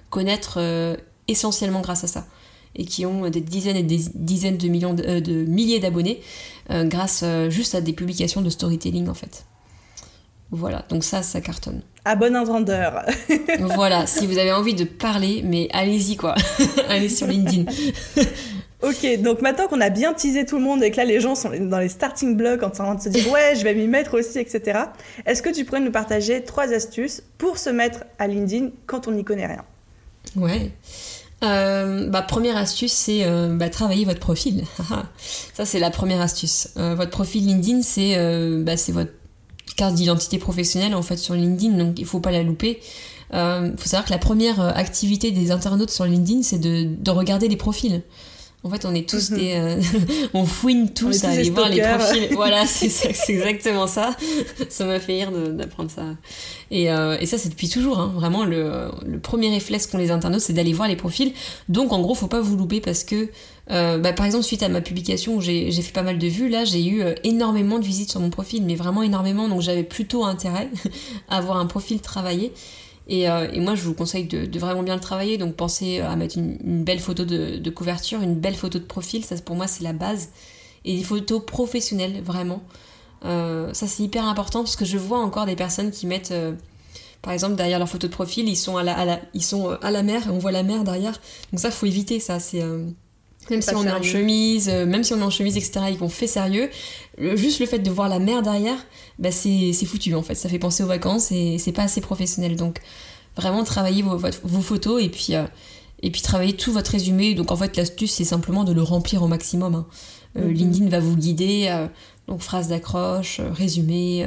connaître 0.10 0.58
euh, 0.58 0.96
essentiellement 1.28 1.82
grâce 1.82 2.04
à 2.04 2.08
ça 2.08 2.28
et 2.76 2.86
qui 2.86 3.06
ont 3.08 3.28
des 3.30 3.42
dizaines 3.42 3.78
et 3.78 3.84
des 3.84 4.00
dizaines 4.13 4.58
de 4.58 4.68
millions 4.68 4.94
de, 4.94 5.04
euh, 5.04 5.46
milliers 5.48 5.80
d'abonnés 5.80 6.22
grâce 6.70 7.24
juste 7.50 7.74
à 7.74 7.82
des 7.82 7.94
publications 7.94 8.42
de 8.42 8.50
storytelling 8.52 9.10
en 9.10 9.15
fait. 9.15 9.46
Voilà, 10.52 10.86
donc 10.89 11.04
ça, 11.04 11.24
ça 11.24 11.42
cartonne. 11.42 11.82
À 12.06 12.15
bon 12.15 12.36
entendeur. 12.36 13.06
voilà, 13.60 14.06
si 14.06 14.28
vous 14.28 14.38
avez 14.38 14.52
envie 14.52 14.76
de 14.76 14.84
parler, 14.84 15.42
mais 15.44 15.68
allez-y 15.74 16.15
quoi. 16.15 16.36
allez 16.89 17.10
sur 17.10 17.26
LinkedIn. 17.26 17.65
Ok, 18.82 19.06
donc 19.22 19.42
maintenant 19.42 19.68
qu'on 19.68 19.82
a 19.82 19.89
bien 19.89 20.13
teasé 20.13 20.46
tout 20.46 20.56
le 20.56 20.63
monde 20.63 20.82
et 20.84 20.92
que 20.92 20.98
là 20.98 21.04
les 21.04 21.20
gens 21.20 21.36
sont 21.36 21.52
dans 21.60 21.80
les 21.80 21.89
starting 21.89 22.38
blocks 22.38 22.63
en 22.63 22.70
train 22.70 22.96
de 22.96 23.02
se 23.02 23.10
dire 23.10 23.30
ouais, 23.32 23.54
je 23.58 23.63
vais 23.63 23.74
m'y 23.74 23.88
mettre 23.88 24.18
aussi, 24.18 24.39
etc. 24.39 24.80
Est-ce 25.26 25.42
que 25.42 25.50
tu 25.50 25.65
pourrais 25.65 25.82
nous 25.82 25.92
partager 25.92 26.44
trois 26.44 26.72
astuces 26.72 27.22
pour 27.38 27.58
se 27.58 27.70
mettre 27.70 28.06
à 28.20 28.28
LinkedIn 28.28 28.70
quand 28.86 29.08
on 29.08 29.12
n'y 29.12 29.26
connaît 29.26 29.48
rien? 29.48 29.65
Ouais. 30.38 30.72
Euh, 31.44 32.10
bah, 32.10 32.22
première 32.22 32.58
astuce, 32.58 32.92
c'est 32.92 33.26
euh, 33.26 33.56
bah, 33.56 33.70
travailler 33.70 34.06
votre 34.06 34.20
profil. 34.20 34.63
Ça, 35.54 35.65
c'est 35.65 35.80
la 35.80 35.89
première 35.89 36.22
astuce. 36.22 36.70
Euh, 36.78 36.96
votre 36.96 37.12
profil 37.12 37.46
LinkedIn, 37.46 37.82
c'est 37.82 38.15
bah, 38.63 38.76
votre 38.89 39.12
carte 39.76 39.96
d'identité 39.96 40.39
professionnelle 40.39 40.94
en 40.96 41.02
fait 41.02 41.15
sur 41.15 41.36
LinkedIn, 41.36 41.78
donc 41.78 42.00
il 42.00 42.06
faut 42.06 42.20
pas 42.20 42.32
la 42.32 42.44
louper. 42.44 42.80
Il 43.32 43.74
faut 43.78 43.88
savoir 43.88 44.06
que 44.06 44.12
la 44.12 44.18
première 44.18 44.60
activité 44.60 45.32
des 45.32 45.52
internautes 45.52 45.92
sur 45.92 46.06
LinkedIn, 46.06 46.44
c'est 46.44 46.60
de 46.60 47.12
regarder 47.12 47.48
les 47.48 47.58
profils. 47.58 48.02
En 48.62 48.69
fait, 48.69 48.84
on 48.84 48.93
est 48.93 49.08
tous 49.08 49.32
mhm. 49.32 49.38
des. 49.38 49.54
Euh, 49.56 49.82
on 50.34 50.45
fouine 50.45 50.93
tous 50.93 51.24
à 51.24 51.30
aller 51.30 51.50
voir 51.50 51.69
les 51.69 51.82
profils. 51.82 52.28
voilà, 52.32 52.65
c'est 52.65 53.32
exactement 53.32 53.88
ça. 53.88 54.15
ça 54.69 54.86
m'a 54.86 55.00
fait 55.00 55.13
rire 55.13 55.32
d'apprendre 55.32 55.89
ça. 55.89 56.04
Et, 56.69 56.91
euh, 56.91 57.17
et, 57.22 57.26
ça, 57.26 57.38
c'est 57.38 57.50
depuis 57.50 57.69
toujours. 57.69 58.00
Hein. 58.00 58.12
Vraiment, 58.15 58.43
le, 58.43 58.91
le, 59.06 59.19
premier 59.19 59.50
réflexe 59.50 59.88
qu'ont 59.88 59.98
les 59.98 60.12
internautes, 60.12 60.41
c'est 60.41 60.54
d'aller 60.54 60.74
voir 60.74 60.89
les 60.89 60.98
profils. 60.98 61.32
Donc, 61.69 61.93
en 61.93 62.02
gros, 62.02 62.15
faut 62.15 62.28
pas 62.28 62.41
vous 62.41 62.58
louper 62.58 62.82
parce 62.82 63.06
que, 63.06 63.30
euh, 63.72 63.98
bah, 63.98 64.12
par 64.12 64.26
exemple, 64.26 64.43
suite 64.43 64.62
à 64.62 64.67
ma 64.67 64.82
publication 64.82 65.36
où 65.36 65.41
j'ai 65.41 65.72
fait 65.72 65.93
pas 65.93 66.04
mal 66.04 66.17
de 66.17 66.28
vues, 66.28 66.50
là, 66.50 66.65
j'ai 66.65 66.86
eu 66.86 67.02
énormément 67.24 67.80
de 67.80 67.86
visites 67.86 68.12
sur 68.12 68.19
mon 68.19 68.30
profil, 68.30 68.65
mais 68.65 68.76
vraiment 68.76 69.04
énormément. 69.04 69.48
Donc, 69.48 69.62
j'avais 69.62 69.84
plutôt 69.84 70.26
intérêt 70.26 70.69
à 71.30 71.38
avoir 71.38 71.58
un 71.58 71.65
profil 71.65 72.02
travaillé. 72.02 72.52
Euh, 73.12 73.50
et, 73.52 73.60
moi, 73.60 73.76
je 73.76 73.84
vous 73.84 73.93
conseille 73.93 74.26
de, 74.26 74.60
vraiment 74.60 74.84
bien 74.84 74.95
le 74.95 75.02
travailler. 75.02 75.38
Donc, 75.38 75.56
pensez 75.56 76.00
à 76.00 76.15
mettre 76.15 76.38
une, 76.38 76.84
belle 76.84 77.00
photo 77.00 77.26
de, 77.26 77.69
couverture, 77.69 78.22
une 78.22 78.36
belle 78.36 78.56
photo 78.56 78.80
de 78.80 78.84
profil. 78.84 79.24
Ça, 79.26 79.36
pour 79.38 79.56
moi, 79.56 79.67
c'est 79.67 79.84
la 79.84 79.93
base. 79.93 80.30
Et 80.86 80.98
des 80.98 81.04
photos 81.04 81.43
professionnelles, 81.45 82.22
vraiment. 82.24 82.62
Euh, 83.26 83.74
ça, 83.74 83.88
c'est 83.88 84.04
hyper 84.04 84.26
important 84.26 84.60
parce 84.60 84.76
que 84.76 84.86
je 84.86 84.98
vois 84.98 85.19
encore 85.19 85.45
des 85.45 85.56
personnes 85.56 85.91
qui 85.91 86.08
mettent, 86.08 86.32
euh, 86.32 86.54
par 87.22 87.34
exemple, 87.34 87.56
derrière 87.56 87.80
leur 87.80 87.89
photo 87.89 88.08
de 88.08 88.13
profil, 88.13 88.48
ils 88.48 88.56
sont 88.56 88.78
à 88.78 88.84
la, 88.84 89.19
ils 89.34 89.43
sont 89.43 89.72
à 89.82 89.91
la 89.91 90.04
mer 90.04 90.28
et 90.28 90.30
on 90.30 90.39
voit 90.39 90.52
la 90.52 90.63
mer 90.63 90.84
derrière. 90.84 91.19
Donc, 91.52 91.60
ça, 91.60 91.72
faut 91.72 91.86
éviter. 91.86 92.19
Ça, 92.19 92.39
c'est. 92.39 92.63
Même 93.49 93.62
si 93.62 93.73
on 93.75 93.85
est 93.85 93.91
en 93.91 94.03
chemise, 94.03 94.69
même 94.69 95.03
si 95.03 95.13
on 95.13 95.19
est 95.19 95.23
en 95.23 95.29
chemise, 95.29 95.57
etc., 95.57 95.85
ils 95.89 95.97
qu'on 95.97 96.09
fait 96.09 96.27
sérieux, 96.27 96.69
juste 97.35 97.59
le 97.59 97.65
fait 97.65 97.79
de 97.79 97.91
voir 97.91 98.09
la 98.09 98.19
mer 98.19 98.41
derrière, 98.41 98.77
bah 99.19 99.31
c'est 99.31 99.73
foutu 99.85 100.15
en 100.15 100.23
fait. 100.23 100.35
Ça 100.35 100.49
fait 100.49 100.59
penser 100.59 100.83
aux 100.83 100.88
vacances 100.88 101.31
et 101.31 101.57
c'est 101.57 101.73
pas 101.73 101.83
assez 101.83 102.01
professionnel. 102.01 102.55
Donc 102.55 102.79
vraiment 103.35 103.63
travaillez 103.63 104.01
vos, 104.01 104.17
vos 104.17 104.62
photos 104.62 105.03
et 105.03 105.09
puis, 105.09 105.35
euh, 105.35 105.43
et 106.01 106.12
puis 106.12 106.21
travaillez 106.21 106.53
tout 106.53 106.71
votre 106.71 106.91
résumé. 106.91 107.35
Donc 107.35 107.51
en 107.51 107.55
fait 107.55 107.75
l'astuce 107.77 108.13
c'est 108.13 108.25
simplement 108.25 108.63
de 108.63 108.73
le 108.73 108.81
remplir 108.81 109.21
au 109.21 109.27
maximum. 109.27 109.75
Hein. 109.75 109.88
Euh, 110.38 110.45
mhm. 110.45 110.53
LinkedIn 110.53 110.89
va 110.89 110.99
vous 110.99 111.17
guider, 111.17 111.67
euh, 111.69 111.88
donc 112.27 112.41
phrases 112.41 112.67
d'accroche, 112.67 113.41
résumé. 113.41 114.25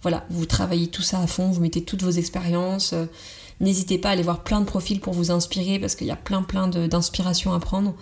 voilà, 0.00 0.24
vous 0.30 0.46
travaillez 0.46 0.88
tout 0.88 1.02
ça 1.02 1.20
à 1.20 1.26
fond, 1.26 1.50
vous 1.50 1.60
mettez 1.60 1.82
toutes 1.82 2.02
vos 2.02 2.10
expériences. 2.10 2.94
N'hésitez 3.60 3.98
pas 3.98 4.08
à 4.08 4.12
aller 4.12 4.22
voir 4.22 4.42
plein 4.42 4.60
de 4.60 4.64
profils 4.64 5.00
pour 5.00 5.12
vous 5.12 5.30
inspirer 5.30 5.78
parce 5.78 5.94
qu'il 5.94 6.06
y 6.06 6.12
a 6.12 6.16
plein 6.16 6.42
plein 6.42 6.68
d'inspirations 6.68 7.52
à 7.52 7.60
prendre. 7.60 7.94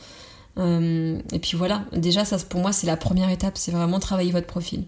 Et 0.57 1.39
puis 1.39 1.57
voilà, 1.57 1.85
déjà 1.93 2.25
ça 2.25 2.37
pour 2.39 2.61
moi 2.61 2.73
c'est 2.73 2.87
la 2.87 2.97
première 2.97 3.31
étape, 3.31 3.57
c'est 3.57 3.73
vraiment 3.73 3.99
travailler 3.99 4.33
votre 4.33 4.47
profil. 4.47 4.85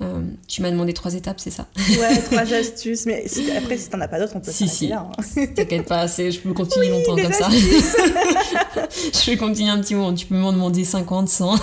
Euh, 0.00 0.22
tu 0.46 0.62
m'as 0.62 0.70
demandé 0.70 0.92
trois 0.92 1.14
étapes, 1.14 1.40
c'est 1.40 1.50
ça? 1.50 1.66
Ouais, 1.76 2.22
trois 2.30 2.52
astuces. 2.52 3.04
Mais 3.06 3.24
après, 3.56 3.78
si 3.78 3.88
t'en 3.90 4.00
as 4.00 4.06
pas 4.06 4.20
d'autres, 4.20 4.34
on 4.36 4.40
peut 4.40 4.52
si, 4.52 4.68
si. 4.68 4.88
là. 4.88 5.10
Hein. 5.18 5.46
T'inquiète 5.56 5.86
pas, 5.86 6.06
je 6.06 6.38
peux 6.38 6.52
continuer 6.52 6.90
longtemps 6.90 7.16
comme 7.16 7.32
ça. 7.32 7.48
je 7.50 9.30
vais 9.30 9.36
continuer 9.36 9.70
un 9.70 9.80
petit 9.80 9.96
moment. 9.96 10.14
Tu 10.14 10.26
peux 10.26 10.36
m'en 10.36 10.52
demander 10.52 10.84
50, 10.84 11.28
100. 11.28 11.54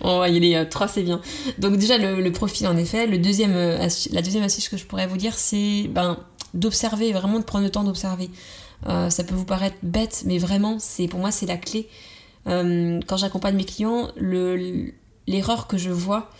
on 0.00 0.18
va 0.20 0.28
y 0.30 0.36
aller. 0.36 0.54
Euh, 0.54 0.64
trois, 0.64 0.88
c'est 0.88 1.02
bien. 1.02 1.20
Donc 1.58 1.76
déjà, 1.76 1.98
le, 1.98 2.30
profil, 2.32 2.66
en 2.66 2.76
effet. 2.76 3.06
Le 3.06 3.18
deuxième, 3.18 3.54
euh, 3.54 3.88
la 4.12 4.22
deuxième 4.22 4.44
astuce 4.44 4.68
que 4.70 4.78
je 4.78 4.86
pourrais 4.86 5.06
vous 5.06 5.18
dire, 5.18 5.36
c'est 5.36 5.84
ben, 5.90 6.16
d'observer, 6.54 7.12
vraiment 7.12 7.38
de 7.38 7.44
prendre 7.44 7.64
le 7.64 7.70
temps 7.70 7.84
d'observer. 7.84 8.30
ça 8.86 9.24
peut 9.24 9.34
vous 9.34 9.44
paraître 9.44 9.76
bête, 9.82 10.22
mais 10.24 10.38
vraiment, 10.38 10.78
c'est 10.78 11.08
pour 11.08 11.20
moi, 11.20 11.30
c'est 11.30 11.46
la 11.46 11.58
clé. 11.58 11.88
Quand 13.06 13.16
j'accompagne 13.16 13.56
mes 13.56 13.64
clients, 13.64 14.10
l'erreur 15.26 15.66
que 15.66 15.78
je 15.78 15.90
vois, 15.90 16.30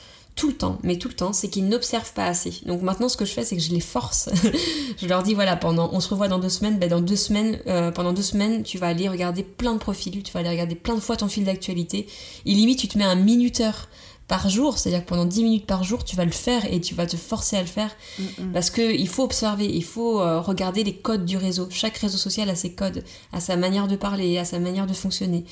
tout 0.40 0.48
le 0.48 0.54
temps, 0.54 0.78
mais 0.82 0.96
tout 0.96 1.08
le 1.08 1.14
temps, 1.14 1.32
c'est 1.32 1.48
qu'ils 1.48 1.68
n'observent 1.68 2.14
pas 2.14 2.24
assez. 2.24 2.62
Donc 2.64 2.80
maintenant, 2.82 3.08
ce 3.08 3.16
que 3.16 3.24
je 3.24 3.32
fais, 3.32 3.44
c'est 3.44 3.56
que 3.56 3.62
je 3.62 3.72
les 3.72 3.80
force. 3.80 4.30
je 4.98 5.06
leur 5.06 5.22
dis 5.22 5.34
voilà, 5.34 5.54
pendant, 5.56 5.90
on 5.92 6.00
se 6.00 6.08
revoit 6.08 6.28
dans 6.28 6.38
deux 6.38 6.48
semaines. 6.48 6.78
Ben 6.78 6.88
dans 6.88 7.00
deux 7.00 7.16
semaines, 7.16 7.58
euh, 7.66 7.90
pendant 7.90 8.14
deux 8.14 8.22
semaines, 8.22 8.62
tu 8.62 8.78
vas 8.78 8.86
aller 8.86 9.08
regarder 9.08 9.42
plein 9.42 9.74
de 9.74 9.78
profils, 9.78 10.22
tu 10.22 10.32
vas 10.32 10.40
aller 10.40 10.48
regarder 10.48 10.76
plein 10.76 10.94
de 10.94 11.00
fois 11.00 11.16
ton 11.16 11.28
fil 11.28 11.44
d'actualité. 11.44 12.06
Et 12.46 12.54
limite, 12.54 12.78
tu 12.78 12.88
te 12.88 12.96
mets 12.96 13.04
un 13.04 13.16
minuteur 13.16 13.88
par 14.28 14.48
jour, 14.48 14.78
c'est-à-dire 14.78 15.04
que 15.04 15.08
pendant 15.08 15.24
10 15.24 15.42
minutes 15.42 15.66
par 15.66 15.82
jour, 15.82 16.04
tu 16.04 16.14
vas 16.14 16.24
le 16.24 16.30
faire 16.30 16.64
et 16.72 16.80
tu 16.80 16.94
vas 16.94 17.04
te 17.04 17.16
forcer 17.16 17.56
à 17.56 17.60
le 17.60 17.66
faire. 17.66 17.90
Mm, 18.18 18.22
mm. 18.22 18.52
Parce 18.52 18.70
qu'il 18.70 19.08
faut 19.08 19.24
observer, 19.24 19.66
il 19.66 19.82
faut 19.84 20.20
euh, 20.20 20.40
regarder 20.40 20.84
les 20.84 20.94
codes 20.94 21.24
du 21.24 21.36
réseau. 21.36 21.66
Chaque 21.70 21.98
réseau 21.98 22.16
social 22.16 22.48
a 22.48 22.54
ses 22.54 22.72
codes, 22.72 23.02
a 23.32 23.40
sa 23.40 23.56
manière 23.56 23.88
de 23.88 23.96
parler, 23.96 24.38
a 24.38 24.44
sa 24.44 24.60
manière 24.60 24.86
de 24.86 24.94
fonctionner. 24.94 25.44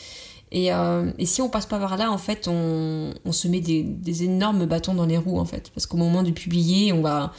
Euh, 0.55 1.13
et, 1.19 1.27
si 1.27 1.43
on 1.43 1.49
passe 1.49 1.67
pas 1.67 1.79
par 1.79 1.97
là, 1.97 2.11
en 2.11 2.19
fait, 2.19 2.49
on, 2.49 3.13
se 3.31 3.49
met 3.49 3.61
des, 3.61 4.23
énormes 4.23 4.67
bâtons 4.67 4.95
dans 4.95 5.07
les 5.07 5.19
roues, 5.19 5.39
en 5.39 5.45
fait. 5.45 5.71
Parce 5.75 5.87
qu'au 5.87 5.97
moment 5.97 6.23
de 6.23 6.31
publier, 6.31 6.93
on 6.93 7.03
va, 7.03 7.33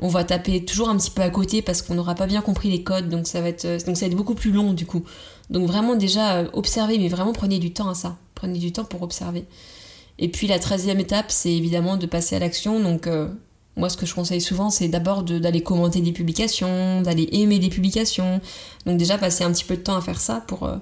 on 0.00 0.08
va 0.08 0.24
taper 0.24 0.64
toujours 0.64 0.88
un 0.88 0.96
petit 0.96 1.10
peu 1.10 1.22
à 1.22 1.30
côté 1.30 1.62
parce 1.62 1.82
qu'on 1.82 1.94
n'aura 1.94 2.14
pas 2.14 2.26
bien 2.26 2.42
compris 2.42 2.70
les 2.70 2.82
codes, 2.82 3.08
donc 3.08 3.26
ça, 3.26 3.40
va 3.40 3.48
être, 3.48 3.66
donc 3.86 3.96
ça 3.96 4.06
va 4.06 4.06
être 4.06 4.16
beaucoup 4.16 4.34
plus 4.34 4.52
long, 4.52 4.72
du 4.72 4.86
coup. 4.86 5.04
Donc 5.48 5.66
vraiment, 5.66 5.94
déjà, 5.94 6.36
euh, 6.36 6.48
observez, 6.52 6.98
mais 6.98 7.08
vraiment 7.08 7.32
prenez 7.32 7.58
du 7.58 7.72
temps 7.72 7.88
à 7.88 7.94
ça. 7.94 8.16
Prenez 8.34 8.58
du 8.58 8.72
temps 8.72 8.84
pour 8.84 9.02
observer. 9.02 9.44
Et 10.18 10.28
puis 10.28 10.46
la 10.46 10.58
treizième 10.58 11.00
étape, 11.00 11.26
c'est 11.28 11.52
évidemment 11.52 11.96
de 11.96 12.06
passer 12.06 12.36
à 12.36 12.38
l'action. 12.38 12.80
Donc, 12.80 13.06
euh, 13.06 13.28
moi 13.76 13.88
ce 13.88 13.96
que 13.96 14.04
je 14.04 14.14
conseille 14.14 14.40
souvent 14.40 14.68
c'est 14.68 14.88
d'abord 14.88 15.22
d'aller 15.22 15.62
commenter 15.62 16.00
des 16.00 16.12
publications, 16.12 17.02
d'aller 17.02 17.28
aimer 17.32 17.58
des 17.58 17.68
publications. 17.68 18.40
Donc 18.86 18.98
déjà 18.98 19.18
passer 19.18 19.44
un 19.44 19.52
petit 19.52 19.64
peu 19.64 19.76
de 19.76 19.82
temps 19.82 19.96
à 19.96 20.00
faire 20.00 20.20
ça 20.20 20.44
pour, 20.46 20.64
euh, 20.64 20.76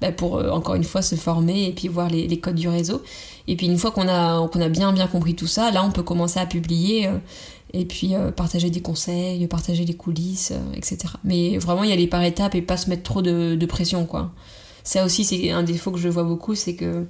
bah, 0.00 0.12
pour 0.12 0.38
euh, 0.38 0.50
encore 0.50 0.74
une 0.74 0.84
fois 0.84 1.02
se 1.02 1.14
former 1.14 1.66
et 1.66 1.72
puis 1.72 1.88
voir 1.88 2.08
les, 2.08 2.26
les 2.26 2.38
codes 2.38 2.54
du 2.56 2.68
réseau. 2.68 3.02
Et 3.48 3.56
puis 3.56 3.66
une 3.66 3.78
fois 3.78 3.90
qu'on 3.90 4.08
a, 4.08 4.46
qu'on 4.48 4.60
a 4.60 4.68
bien 4.68 4.92
bien 4.92 5.06
compris 5.06 5.34
tout 5.34 5.46
ça, 5.46 5.70
là 5.70 5.84
on 5.84 5.90
peut 5.90 6.02
commencer 6.02 6.40
à 6.40 6.46
publier 6.46 7.10
et 7.74 7.84
puis 7.84 8.14
partager 8.36 8.70
des 8.70 8.80
conseils, 8.80 9.46
partager 9.48 9.84
les 9.84 9.94
coulisses, 9.94 10.52
etc. 10.74 10.98
Mais 11.24 11.58
vraiment 11.58 11.84
y 11.84 11.92
aller 11.92 12.06
par 12.06 12.22
étapes 12.22 12.54
et 12.54 12.62
pas 12.62 12.76
se 12.78 12.88
mettre 12.88 13.02
trop 13.02 13.20
de, 13.20 13.54
de 13.54 13.66
pression 13.66 14.06
quoi. 14.06 14.30
Ça 14.82 15.04
aussi 15.04 15.24
c'est 15.24 15.50
un 15.50 15.62
défaut 15.62 15.90
que 15.90 15.98
je 15.98 16.08
vois 16.08 16.24
beaucoup, 16.24 16.54
c'est 16.54 16.74
que 16.74 17.06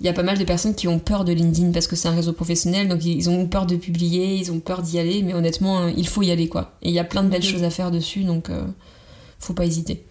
il 0.00 0.06
y 0.06 0.08
a 0.08 0.12
pas 0.12 0.22
mal 0.22 0.36
de 0.36 0.44
personnes 0.44 0.74
qui 0.74 0.88
ont 0.88 0.98
peur 0.98 1.24
de 1.24 1.32
LinkedIn 1.32 1.72
parce 1.72 1.86
que 1.86 1.96
c'est 1.96 2.08
un 2.08 2.14
réseau 2.14 2.32
professionnel, 2.32 2.88
donc 2.88 3.04
ils 3.04 3.30
ont 3.30 3.46
peur 3.46 3.66
de 3.66 3.76
publier, 3.76 4.36
ils 4.36 4.52
ont 4.52 4.60
peur 4.60 4.82
d'y 4.82 4.98
aller, 4.98 5.22
mais 5.22 5.32
honnêtement, 5.32 5.80
euh, 5.80 5.90
il 5.96 6.06
faut 6.06 6.22
y 6.22 6.30
aller 6.30 6.48
quoi. 6.48 6.72
Et 6.82 6.90
il 6.90 6.94
y 6.94 6.98
a 6.98 7.04
plein 7.04 7.22
de 7.22 7.28
belles 7.28 7.42
choses 7.42 7.62
à 7.62 7.70
faire 7.70 7.90
dessus, 7.90 8.24
donc 8.24 8.50
euh, 8.50 8.66
faut 9.38 9.54
pas 9.54 9.64
hésiter. 9.64 10.04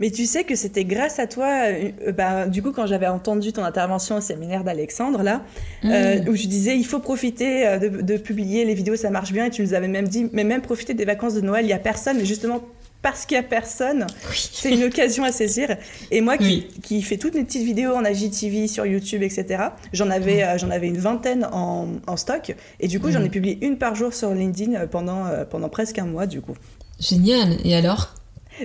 Mais 0.00 0.10
tu 0.10 0.26
sais 0.26 0.44
que 0.44 0.56
c'était 0.56 0.84
grâce 0.84 1.18
à 1.18 1.26
toi, 1.26 1.46
euh, 1.46 2.12
bah, 2.12 2.48
du 2.48 2.62
coup, 2.62 2.72
quand 2.72 2.86
j'avais 2.86 3.06
entendu 3.06 3.52
ton 3.52 3.62
intervention 3.62 4.16
au 4.16 4.20
séminaire 4.20 4.64
d'Alexandre, 4.64 5.22
là, 5.22 5.42
mmh. 5.84 6.28
où 6.28 6.34
je 6.34 6.46
disais, 6.46 6.76
il 6.76 6.84
faut 6.84 7.00
profiter 7.00 7.78
de, 7.78 8.16
publier 8.16 8.64
les 8.64 8.74
vidéos, 8.74 8.96
ça 8.96 9.10
marche 9.10 9.32
bien, 9.32 9.46
et 9.46 9.50
tu 9.50 9.62
nous 9.62 9.74
avais 9.74 9.88
même 9.88 10.08
dit, 10.08 10.28
mais 10.32 10.44
même 10.44 10.62
profiter 10.62 10.94
des 10.94 11.04
vacances 11.04 11.34
de 11.34 11.40
Noël, 11.40 11.64
il 11.64 11.68
y 11.68 11.72
a 11.72 11.78
personne, 11.78 12.16
mais 12.18 12.24
justement, 12.24 12.60
parce 13.02 13.24
qu'il 13.24 13.38
n'y 13.38 13.44
a 13.44 13.48
personne. 13.48 14.06
C'est 14.32 14.72
une 14.72 14.84
occasion 14.84 15.24
à 15.24 15.32
saisir. 15.32 15.76
Et 16.10 16.20
moi, 16.20 16.36
qui, 16.36 16.66
qui, 16.82 17.02
fais 17.02 17.16
toutes 17.16 17.34
mes 17.34 17.44
petites 17.44 17.64
vidéos 17.64 17.94
en 17.94 18.04
IGTV, 18.04 18.68
sur 18.68 18.86
YouTube, 18.86 19.22
etc., 19.22 19.64
j'en 19.92 20.10
avais, 20.10 20.42
euh, 20.42 20.58
j'en 20.58 20.70
avais 20.70 20.88
une 20.88 20.98
vingtaine 20.98 21.46
en, 21.52 21.88
en, 22.06 22.16
stock. 22.16 22.54
Et 22.78 22.88
du 22.88 23.00
coup, 23.00 23.10
j'en 23.10 23.22
ai 23.22 23.28
mm. 23.28 23.32
publié 23.32 23.58
une 23.62 23.78
par 23.78 23.94
jour 23.94 24.12
sur 24.12 24.32
LinkedIn 24.32 24.74
euh, 24.74 24.86
pendant, 24.86 25.26
euh, 25.26 25.44
pendant 25.44 25.68
presque 25.68 25.98
un 25.98 26.06
mois, 26.06 26.26
du 26.26 26.40
coup. 26.40 26.54
Génial. 26.98 27.56
Et 27.64 27.74
alors? 27.74 28.14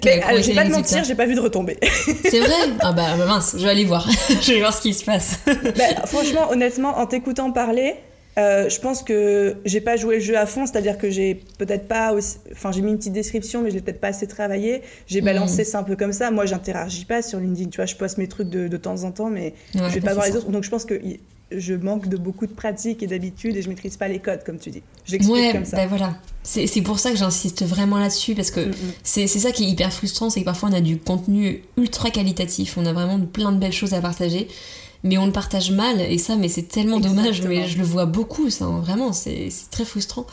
Mais 0.03 0.41
je 0.41 0.47
vais 0.49 0.55
pas 0.55 0.65
te 0.65 0.71
mentir, 0.71 1.03
j'ai 1.03 1.15
pas 1.15 1.25
vu 1.25 1.35
de 1.35 1.41
retomber. 1.41 1.77
C'est 2.29 2.39
vrai 2.39 2.53
Ah 2.79 2.91
bah, 2.91 3.15
bah, 3.17 3.25
mince, 3.25 3.55
je 3.57 3.63
vais 3.63 3.69
aller 3.69 3.85
voir. 3.85 4.07
je 4.41 4.53
vais 4.53 4.59
voir 4.59 4.73
ce 4.73 4.81
qui 4.81 4.93
se 4.93 5.03
passe. 5.03 5.39
Bah, 5.45 6.05
franchement, 6.05 6.51
honnêtement, 6.51 6.97
en 6.97 7.05
t'écoutant 7.05 7.51
parler, 7.51 7.95
euh, 8.37 8.67
je 8.67 8.79
pense 8.81 9.01
que 9.01 9.55
j'ai 9.63 9.79
pas 9.79 9.95
joué 9.95 10.15
le 10.15 10.21
jeu 10.21 10.37
à 10.37 10.45
fond, 10.45 10.65
c'est-à-dire 10.65 10.97
que 10.97 11.09
j'ai 11.09 11.35
peut-être 11.57 11.87
pas 11.87 12.13
enfin 12.51 12.71
j'ai 12.73 12.81
mis 12.81 12.91
une 12.91 12.97
petite 12.97 13.13
description, 13.13 13.61
mais 13.61 13.69
je 13.69 13.75
l'ai 13.75 13.81
peut-être 13.81 14.01
pas 14.01 14.09
assez 14.09 14.27
travaillé. 14.27 14.81
J'ai 15.07 15.21
mm. 15.21 15.25
balancé 15.25 15.63
ça 15.63 15.79
un 15.79 15.83
peu 15.83 15.95
comme 15.95 16.13
ça. 16.13 16.31
Moi, 16.31 16.45
j'interagis 16.45 17.05
pas 17.05 17.21
sur 17.21 17.39
LinkedIn, 17.39 17.69
tu 17.69 17.77
vois, 17.77 17.85
je 17.85 17.95
poste 17.95 18.17
mes 18.17 18.27
trucs 18.27 18.49
de, 18.49 18.67
de 18.67 18.77
temps 18.77 19.03
en 19.03 19.11
temps, 19.11 19.29
mais 19.29 19.53
je 19.73 19.81
vais 19.81 20.01
pas 20.01 20.13
voir 20.13 20.25
les 20.25 20.35
autres. 20.35 20.49
Donc 20.49 20.63
je 20.63 20.69
pense 20.69 20.85
que 20.85 20.99
je 21.51 21.73
manque 21.73 22.07
de 22.07 22.17
beaucoup 22.17 22.47
de 22.47 22.53
pratique 22.53 23.03
et 23.03 23.07
d'habitude 23.07 23.55
et 23.55 23.61
je 23.61 23.69
maîtrise 23.69 23.97
pas 23.97 24.07
les 24.07 24.19
codes, 24.19 24.43
comme 24.43 24.57
tu 24.57 24.71
dis. 24.71 24.81
J'explique 25.05 25.51
comme 25.51 25.65
ça. 25.65 25.77
Ben 25.77 25.87
voilà. 25.87 26.17
C'est 26.43 26.81
pour 26.81 26.99
ça 26.99 27.11
que 27.11 27.17
j'insiste 27.17 27.63
vraiment 27.63 27.97
là-dessus, 27.97 28.35
parce 28.35 28.51
que 28.51 28.61
mm, 28.61 28.69
mm. 28.69 28.93
c'est 29.03 29.27
ça 29.27 29.51
qui 29.51 29.63
est 29.63 29.67
hyper 29.67 29.93
frustrant, 29.93 30.29
c'est 30.29 30.41
que 30.41 30.45
parfois 30.45 30.69
on 30.69 30.73
a 30.73 30.81
du 30.81 30.97
contenu 30.97 31.63
ultra 31.77 32.09
qualitatif, 32.09 32.77
on 32.77 32.85
a 32.85 32.93
vraiment 32.93 33.19
plein 33.25 33.51
de 33.51 33.57
belles 33.57 33.73
choses 33.73 33.93
à 33.93 34.01
partager 34.01 34.47
mais 35.03 35.19
on 35.19 35.27
le 35.27 35.31
partage 35.31 35.71
mal 35.71 36.01
et 36.01 36.17
ça 36.17 36.35
mais 36.35 36.49
c'est 36.49 36.63
tellement 36.63 36.99
dommage 36.99 37.43
mais 37.43 37.67
je 37.67 37.77
le 37.77 37.83
vois 37.83 38.05
beaucoup 38.05 38.49
ça 38.49 38.65
hein, 38.65 38.79
vraiment 38.79 39.13
c'est 39.13 39.49
très 39.69 39.85
frustrant 39.85 40.25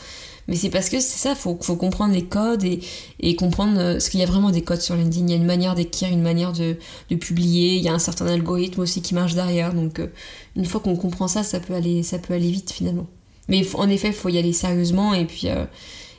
mais 0.47 0.55
c'est 0.55 0.69
parce 0.69 0.89
que 0.89 0.99
c'est 0.99 1.17
ça 1.17 1.35
faut 1.35 1.57
faut 1.61 1.75
comprendre 1.75 2.13
les 2.13 2.25
codes 2.25 2.63
et, 2.63 2.79
et 3.19 3.35
comprendre 3.35 3.79
euh, 3.79 3.99
ce 3.99 4.09
qu'il 4.09 4.19
y 4.19 4.23
a 4.23 4.25
vraiment 4.25 4.51
des 4.51 4.61
codes 4.61 4.81
sur 4.81 4.95
LinkedIn. 4.95 5.27
Il 5.27 5.31
y 5.31 5.33
a 5.33 5.37
une 5.37 5.45
manière 5.45 5.75
d'écrire 5.75 6.09
une 6.09 6.21
manière 6.21 6.53
de, 6.53 6.77
de, 7.09 7.15
publier. 7.15 7.75
Il 7.75 7.81
y 7.81 7.89
a 7.89 7.93
un 7.93 7.99
certain 7.99 8.27
algorithme 8.27 8.81
aussi 8.81 9.01
qui 9.01 9.13
marche 9.13 9.33
derrière. 9.33 9.73
Donc 9.73 9.99
euh, 9.99 10.07
une 10.55 10.65
fois 10.65 10.81
qu'on 10.81 10.95
comprend 10.95 11.27
ça 11.27 11.43
ça 11.43 11.59
peut 11.59 11.73
aller 11.73 12.03
ça 12.03 12.19
peut 12.19 12.33
aller 12.33 12.51
vite 12.51 12.71
finalement. 12.71 13.07
Mais 13.49 13.65
en 13.75 13.89
effet 13.89 14.09
il 14.09 14.13
faut 14.13 14.29
y 14.29 14.37
aller 14.37 14.53
sérieusement 14.53 15.13
et 15.13 15.25
puis 15.25 15.49
euh, 15.49 15.65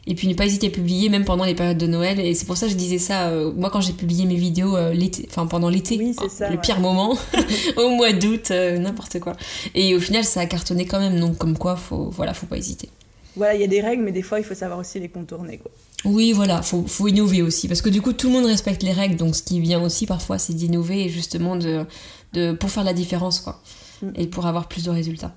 et 0.06 0.14
puis 0.14 0.28
ne 0.28 0.34
pas 0.34 0.44
hésiter 0.46 0.66
à 0.66 0.70
publier 0.70 1.08
même 1.08 1.24
pendant 1.24 1.44
les 1.44 1.54
périodes 1.54 1.78
de 1.78 1.86
Noël. 1.86 2.20
Et 2.20 2.34
c'est 2.34 2.46
pour 2.46 2.56
ça 2.56 2.66
que 2.66 2.72
je 2.72 2.76
disais 2.76 2.98
ça 2.98 3.28
euh, 3.28 3.52
moi 3.52 3.70
quand 3.70 3.80
j'ai 3.80 3.92
publié 3.92 4.26
mes 4.26 4.34
vidéos 4.34 4.76
euh, 4.76 4.92
l'été 4.92 5.26
enfin 5.30 5.46
pendant 5.46 5.68
l'été 5.68 5.96
le 5.96 6.60
pire 6.60 6.80
moment 6.80 7.16
au 7.76 7.88
mois 7.90 8.12
d'août 8.12 8.50
euh, 8.50 8.78
n'importe 8.78 9.20
quoi. 9.20 9.34
Et 9.74 9.94
au 9.94 10.00
final 10.00 10.24
ça 10.24 10.40
a 10.40 10.46
cartonné 10.46 10.86
quand 10.86 11.00
même. 11.00 11.18
Donc 11.18 11.38
comme 11.38 11.56
quoi 11.56 11.76
faut 11.76 12.10
voilà 12.10 12.34
faut 12.34 12.46
pas 12.46 12.58
hésiter 12.58 12.88
voilà 13.36 13.54
il 13.54 13.60
y 13.60 13.64
a 13.64 13.68
des 13.68 13.80
règles 13.80 14.02
mais 14.02 14.12
des 14.12 14.22
fois 14.22 14.38
il 14.38 14.44
faut 14.44 14.54
savoir 14.54 14.78
aussi 14.78 15.00
les 15.00 15.08
contourner 15.08 15.58
quoi. 15.58 15.70
Oui 16.04 16.32
voilà 16.32 16.62
faut, 16.62 16.84
faut 16.86 17.08
innover 17.08 17.42
aussi. 17.42 17.68
Parce 17.68 17.82
que 17.82 17.88
du 17.88 18.02
coup 18.02 18.12
tout 18.12 18.28
le 18.28 18.32
monde 18.34 18.46
respecte 18.46 18.82
les 18.82 18.92
règles 18.92 19.16
donc 19.16 19.34
ce 19.36 19.42
qui 19.42 19.60
vient 19.60 19.82
aussi 19.82 20.06
parfois 20.06 20.38
c'est 20.38 20.54
d'innover 20.54 21.04
et 21.04 21.08
justement 21.08 21.56
de, 21.56 21.84
de 22.32 22.52
pour 22.52 22.70
faire 22.70 22.84
la 22.84 22.94
différence 22.94 23.40
quoi. 23.40 23.60
Mm. 24.02 24.10
et 24.16 24.26
pour 24.26 24.46
avoir 24.46 24.68
plus 24.68 24.84
de 24.84 24.90
résultats. 24.90 25.32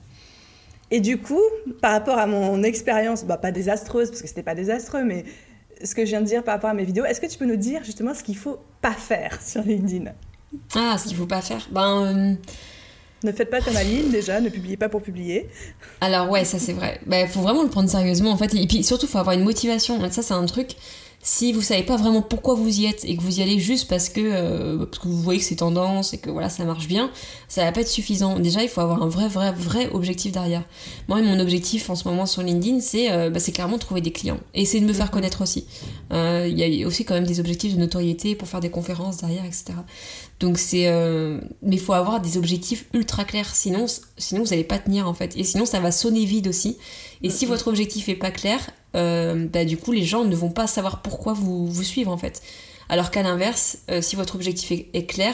Et 0.90 1.02
du 1.02 1.18
coup, 1.18 1.42
par 1.82 1.92
rapport 1.92 2.18
à 2.18 2.28
mon 2.28 2.64
expérience, 2.64 3.26
bah, 3.26 3.38
pas 3.38 3.52
désastreuse, 3.52 4.10
parce 4.10 4.22
que 4.22 4.28
c'était 4.28 4.44
pas 4.44 4.56
désastreux, 4.56 5.04
mais 5.04 5.26
ce 5.84 5.94
que 5.94 6.06
je 6.06 6.12
viens 6.12 6.22
de 6.22 6.26
dire 6.26 6.44
par 6.44 6.56
rapport 6.56 6.70
à 6.70 6.74
mes 6.74 6.86
vidéos, 6.86 7.06
est-ce 7.06 7.20
que 7.20 7.26
tu 7.26 7.38
peux 7.38 7.46
nous 7.46 7.58
dire 7.58 7.84
justement 7.84 8.14
ce 8.14 8.24
qu'il 8.24 8.38
faut 8.38 8.60
pas 8.82 8.94
faire 8.94 9.42
sur 9.42 9.62
LinkedIn? 9.64 10.12
Ah, 10.76 10.98
ce 10.98 11.08
qu'il 11.08 11.18
faut 11.18 11.26
pas 11.26 11.42
faire? 11.42 11.68
Ben. 11.72 12.04
Euh, 12.04 12.36
ne 13.24 13.32
faites 13.32 13.50
pas 13.50 13.62
comme 13.62 13.76
Aline 13.76 14.12
déjà, 14.12 14.40
ne 14.40 14.50
publiez 14.50 14.78
pas 14.78 14.90
pour 14.90 15.02
publier. 15.02 15.50
Alors 16.02 16.30
ouais, 16.30 16.46
ça 16.46 16.60
c'est 16.60 16.74
vrai. 16.74 17.00
Il 17.04 17.10
ben, 17.10 17.28
faut 17.28 17.42
vraiment 17.42 17.64
le 17.64 17.70
prendre 17.70 17.90
sérieusement 17.90 18.32
en 18.32 18.38
fait. 18.38 18.54
Et 18.54 18.68
puis 18.68 18.84
surtout, 18.84 19.06
il 19.06 19.10
faut 19.10 19.18
avoir 19.18 19.36
une 19.36 19.44
motivation. 19.44 20.00
Ça 20.12 20.22
c'est 20.22 20.34
un 20.34 20.46
truc 20.46 20.76
si 21.22 21.52
vous 21.52 21.62
savez 21.62 21.84
pas 21.84 21.98
vraiment 21.98 22.22
pourquoi 22.22 22.54
vous 22.54 22.80
y 22.80 22.86
êtes 22.86 23.04
et 23.04 23.18
que 23.18 23.22
vous 23.22 23.40
y 23.40 23.44
allez 23.44 23.60
juste 23.60 23.90
parce 23.90 24.08
que, 24.08 24.22
euh, 24.24 24.86
parce 24.86 25.00
que 25.00 25.08
vous 25.08 25.22
voyez 25.22 25.40
que 25.40 25.46
c'est 25.46 25.58
tendance 25.58 26.14
et 26.14 26.20
que 26.20 26.30
voilà 26.30 26.48
ça 26.50 26.64
marche 26.64 26.88
bien, 26.88 27.12
ça 27.50 27.66
va 27.66 27.72
pas 27.72 27.82
être 27.82 27.90
suffisant. 27.90 28.40
Déjà, 28.40 28.64
il 28.64 28.70
faut 28.70 28.82
avoir 28.82 29.02
un 29.02 29.10
vrai, 29.10 29.28
vrai, 29.28 29.52
vrai 29.52 29.90
objectif 29.92 30.32
derrière. 30.32 30.64
Moi, 31.08 31.22
mon 31.22 31.40
objectif 31.40 31.90
en 31.90 31.96
ce 31.96 32.08
moment 32.08 32.26
sur 32.26 32.44
LinkedIn, 32.44 32.80
c'est 32.80 33.12
euh, 33.12 33.30
bah, 33.30 33.40
clairement 33.40 33.78
trouver 33.78 34.00
des 34.02 34.12
clients 34.12 34.40
et 34.54 34.62
essayer 34.62 34.80
de 34.80 34.86
me 34.86 34.94
faire 34.94 35.12
connaître 35.12 35.42
aussi. 35.42 35.66
Euh, 36.14 36.48
il 36.50 36.58
y 36.58 36.84
a 36.84 36.88
aussi 36.88 37.04
quand 37.04 37.16
même 37.16 37.28
des 37.28 37.40
objectifs 37.40 37.74
de 37.74 37.80
notoriété 37.80 38.36
pour 38.36 38.48
faire 38.48 38.62
des 38.62 38.70
conférences 38.70 39.18
derrière, 39.18 39.44
etc. 39.44 39.74
Donc 40.40 40.60
c'est, 40.60 40.86
mais 41.64 41.76
il 41.76 41.80
faut 41.80 41.94
avoir 41.94 42.22
des 42.22 42.38
objectifs 42.38 42.86
ultra 42.94 43.26
clairs, 43.26 43.56
sinon, 43.56 43.88
sinon 44.18 44.44
vous 44.44 44.54
allez 44.54 44.64
pas 44.64 44.78
tenir 44.78 45.08
en 45.08 45.14
fait. 45.14 45.36
Et 45.36 45.44
sinon, 45.44 45.66
ça 45.66 45.80
va 45.80 45.92
sonner 45.92 46.26
vide 46.26 46.48
aussi. 46.48 46.78
Et 47.24 47.30
si 47.32 47.46
votre 47.48 47.68
objectif 47.68 48.08
est 48.08 48.16
pas 48.16 48.30
clair, 48.30 48.60
euh, 48.98 49.48
bah, 49.52 49.66
du 49.66 49.78
coup, 49.78 49.92
les 49.92 50.04
gens 50.04 50.26
ne 50.26 50.36
vont 50.36 50.50
pas 50.50 50.68
savoir 50.68 51.02
pourquoi 51.02 51.34
vous, 51.34 51.68
vous 51.68 51.84
suivre 51.84 52.12
en 52.12 52.18
fait. 52.18 52.42
Alors 52.90 53.12
qu'à 53.12 53.22
l'inverse, 53.22 53.80
euh, 53.92 54.02
si 54.02 54.16
votre 54.16 54.36
objectif 54.36 54.72
est, 54.72 55.06
clair, 55.06 55.34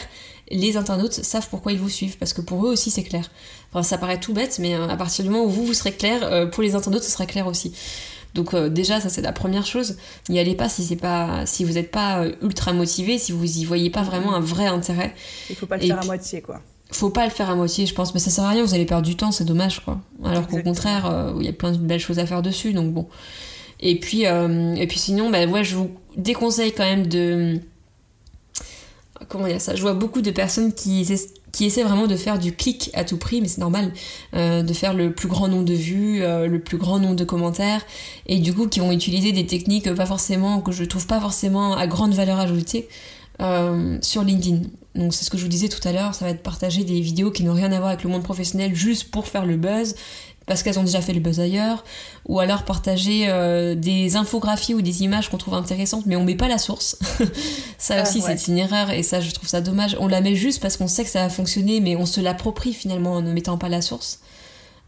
les 0.49 0.75
internautes 0.75 1.13
savent 1.13 1.47
pourquoi 1.49 1.71
ils 1.71 1.79
vous 1.79 1.89
suivent, 1.89 2.17
parce 2.17 2.33
que 2.33 2.41
pour 2.41 2.65
eux 2.65 2.71
aussi 2.71 2.91
c'est 2.91 3.03
clair. 3.03 3.29
Enfin, 3.71 3.83
ça 3.83 3.97
paraît 3.97 4.19
tout 4.19 4.33
bête, 4.33 4.59
mais 4.59 4.75
euh, 4.75 4.87
à 4.87 4.97
partir 4.97 5.23
du 5.23 5.29
moment 5.29 5.45
où 5.45 5.49
vous, 5.49 5.65
vous 5.65 5.73
serez 5.73 5.93
clair, 5.93 6.49
pour 6.51 6.63
les 6.63 6.75
internautes, 6.75 7.03
ce 7.03 7.11
sera 7.11 7.25
clair 7.25 7.47
aussi. 7.47 7.73
Donc 8.33 8.55
déjà, 8.55 8.99
ça 8.99 9.09
c'est 9.09 9.21
la 9.21 9.31
première 9.31 9.65
chose. 9.65 9.97
N'y 10.27 10.39
allez 10.39 10.55
pas 10.55 10.67
si 10.67 10.83
c'est 10.83 10.95
pas, 10.95 11.45
si 11.45 11.63
vous 11.63 11.73
n'êtes 11.73 11.91
pas 11.91 12.25
ultra 12.41 12.73
motivé, 12.73 13.19
si 13.19 13.31
vous 13.31 13.59
y 13.59 13.65
voyez 13.65 13.91
pas 13.91 14.01
vraiment 14.01 14.33
un 14.33 14.39
vrai 14.39 14.65
intérêt. 14.65 15.13
Il 15.51 15.55
faut 15.55 15.67
pas 15.67 15.77
le 15.77 15.85
faire 15.85 16.01
à 16.01 16.05
moitié, 16.05 16.41
quoi 16.41 16.59
faut 16.91 17.09
pas 17.09 17.25
le 17.25 17.31
faire 17.31 17.49
à 17.49 17.55
moitié, 17.55 17.87
je 17.87 17.95
pense, 17.95 18.13
mais 18.13 18.19
ça 18.19 18.29
sert 18.29 18.43
à 18.43 18.49
rien, 18.49 18.63
vous 18.63 18.75
allez 18.75 18.85
perdre 18.85 19.03
du 19.03 19.15
temps, 19.15 19.31
c'est 19.31 19.45
dommage, 19.45 19.79
quoi. 19.83 19.99
Alors 20.23 20.45
qu'au 20.45 20.61
contraire, 20.61 21.33
il 21.39 21.43
y 21.43 21.49
a 21.49 21.53
plein 21.53 21.71
de 21.71 21.77
belles 21.77 21.99
choses 21.99 22.19
à 22.19 22.27
faire 22.27 22.43
dessus, 22.43 22.71
donc 22.71 22.93
bon. 22.93 23.07
Et 23.85 23.99
puis, 23.99 24.25
euh, 24.25 24.75
et 24.75 24.87
puis 24.87 24.97
sinon, 24.97 25.29
bah, 25.29 25.61
je 25.61 25.75
vous 25.75 25.91
déconseille 26.15 26.71
quand 26.71 26.85
même 26.85 27.05
de. 27.05 27.59
Comment 29.27 29.47
dire 29.47 29.59
ça 29.59 29.75
Je 29.75 29.81
vois 29.81 29.93
beaucoup 29.93 30.21
de 30.21 30.31
personnes 30.31 30.73
qui, 30.73 31.05
qui 31.51 31.65
essaient 31.65 31.83
vraiment 31.83 32.07
de 32.07 32.15
faire 32.15 32.39
du 32.39 32.55
clic 32.55 32.89
à 32.93 33.03
tout 33.03 33.17
prix, 33.17 33.41
mais 33.41 33.49
c'est 33.49 33.59
normal, 33.59 33.91
euh, 34.35 34.63
de 34.63 34.73
faire 34.73 34.93
le 34.93 35.11
plus 35.13 35.27
grand 35.27 35.49
nombre 35.49 35.65
de 35.65 35.73
vues, 35.73 36.23
euh, 36.23 36.47
le 36.47 36.59
plus 36.59 36.77
grand 36.77 36.97
nombre 36.97 37.15
de 37.15 37.25
commentaires, 37.25 37.85
et 38.25 38.39
du 38.39 38.53
coup 38.53 38.67
qui 38.67 38.79
vont 38.79 38.91
utiliser 38.91 39.33
des 39.33 39.45
techniques 39.45 39.93
pas 39.93 40.05
forcément, 40.05 40.61
que 40.61 40.71
je 40.71 40.85
trouve 40.85 41.05
pas 41.05 41.19
forcément 41.19 41.75
à 41.75 41.85
grande 41.85 42.13
valeur 42.13 42.39
ajoutée 42.39 42.87
sur 44.01 44.23
LinkedIn. 44.23 44.61
Donc 44.95 45.13
c'est 45.13 45.25
ce 45.25 45.29
que 45.29 45.37
je 45.37 45.43
vous 45.43 45.49
disais 45.49 45.67
tout 45.67 45.85
à 45.85 45.91
l'heure, 45.91 46.15
ça 46.15 46.23
va 46.23 46.31
être 46.31 46.43
partager 46.43 46.83
des 46.83 47.01
vidéos 47.01 47.31
qui 47.31 47.43
n'ont 47.43 47.53
rien 47.53 47.71
à 47.71 47.77
voir 47.77 47.87
avec 47.89 48.03
le 48.03 48.09
monde 48.09 48.23
professionnel 48.23 48.75
juste 48.75 49.11
pour 49.11 49.27
faire 49.27 49.45
le 49.45 49.57
buzz 49.57 49.95
parce 50.45 50.63
qu'elles 50.63 50.79
ont 50.79 50.83
déjà 50.83 51.01
fait 51.01 51.13
le 51.13 51.19
buzz 51.19 51.39
ailleurs, 51.39 51.83
ou 52.25 52.39
alors 52.39 52.63
partager 52.63 53.25
euh, 53.27 53.75
des 53.75 54.15
infographies 54.15 54.73
ou 54.73 54.81
des 54.81 55.03
images 55.03 55.29
qu'on 55.29 55.37
trouve 55.37 55.53
intéressantes, 55.53 56.05
mais 56.05 56.15
on 56.15 56.23
met 56.23 56.35
pas 56.35 56.47
la 56.47 56.57
source. 56.57 56.97
ça 57.77 57.95
ah, 57.97 58.01
aussi, 58.03 58.21
c'est 58.21 58.47
une 58.47 58.57
erreur, 58.57 58.91
et 58.91 59.03
ça, 59.03 59.21
je 59.21 59.31
trouve 59.31 59.47
ça 59.47 59.61
dommage. 59.61 59.95
On 59.99 60.07
la 60.07 60.21
met 60.21 60.35
juste 60.35 60.61
parce 60.61 60.77
qu'on 60.77 60.87
sait 60.87 61.03
que 61.03 61.09
ça 61.09 61.23
va 61.23 61.29
fonctionner, 61.29 61.79
mais 61.79 61.95
on 61.95 62.05
se 62.05 62.19
l'approprie 62.19 62.73
finalement 62.73 63.13
en 63.13 63.21
ne 63.21 63.31
mettant 63.31 63.57
pas 63.57 63.69
la 63.69 63.81
source. 63.81 64.19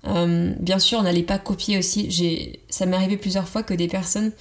Euh, 0.08 0.53
bien 0.60 0.80
sûr, 0.80 0.99
on 0.99 1.03
n'allait 1.03 1.24
pas 1.24 1.39
copier 1.39 1.78
aussi. 1.78 2.60
Ça 2.70 2.86
m'est 2.86 2.95
arrivé 2.95 3.18
plusieurs 3.18 3.47
fois 3.47 3.64
que 3.64 3.74
des 3.74 3.88
personnes 3.88 4.32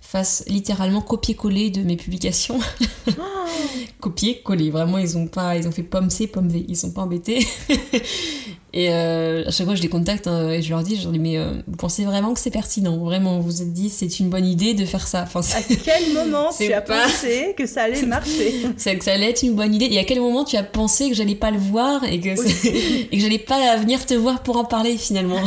fassent 0.00 0.44
littéralement 0.46 1.00
copier-coller 1.00 1.70
de 1.70 1.82
mes 1.82 1.96
publications. 1.96 2.60
Oh. 3.08 3.12
copier-coller, 4.00 4.70
vraiment, 4.70 4.98
ils 4.98 5.16
ont 5.16 5.26
pas, 5.26 5.56
ils 5.56 5.66
ont 5.66 5.72
fait 5.72 5.82
pomme 5.82 6.10
C, 6.10 6.26
pomme 6.26 6.48
V, 6.48 6.64
ils 6.68 6.76
sont 6.76 6.92
pas 6.92 7.02
embêtés. 7.02 7.46
Et 8.76 8.90
euh, 8.90 9.42
à 9.46 9.50
chaque 9.50 9.64
fois, 9.64 9.74
je 9.74 9.80
les 9.80 9.88
contacte 9.88 10.26
hein, 10.26 10.50
et 10.50 10.60
je 10.60 10.68
leur 10.68 10.82
dis, 10.82 10.96
je 10.96 11.04
leur 11.04 11.12
dis 11.12 11.18
mais 11.18 11.38
euh, 11.38 11.54
vous 11.66 11.76
pensez 11.76 12.04
vraiment 12.04 12.34
que 12.34 12.40
c'est 12.40 12.50
pertinent? 12.50 12.98
Vraiment, 12.98 13.38
vous 13.38 13.44
vous 13.44 13.62
êtes 13.62 13.72
dit, 13.72 13.88
c'est 13.88 14.20
une 14.20 14.28
bonne 14.28 14.44
idée 14.44 14.74
de 14.74 14.84
faire 14.84 15.08
ça 15.08 15.22
enfin, 15.22 15.40
À 15.40 15.62
quel 15.62 16.12
moment 16.12 16.50
tu 16.58 16.70
as 16.70 16.82
pensé 16.82 17.54
que 17.56 17.64
ça 17.64 17.84
allait 17.84 18.02
marcher? 18.06 18.66
C'est 18.76 18.98
que 18.98 19.04
ça 19.06 19.14
allait 19.14 19.30
être 19.30 19.42
une 19.42 19.54
bonne 19.54 19.74
idée. 19.74 19.88
Et 19.90 19.98
à 19.98 20.04
quel 20.04 20.20
moment 20.20 20.44
tu 20.44 20.56
as 20.56 20.62
pensé 20.62 21.08
que 21.08 21.14
j'allais 21.14 21.34
pas 21.34 21.50
le 21.50 21.58
voir 21.58 22.04
et 22.04 22.20
que, 22.20 22.28
et 22.68 23.08
que 23.08 23.18
j'allais 23.18 23.38
pas 23.38 23.78
venir 23.78 24.04
te 24.04 24.12
voir 24.12 24.42
pour 24.42 24.58
en 24.58 24.64
parler 24.64 24.98
finalement? 24.98 25.40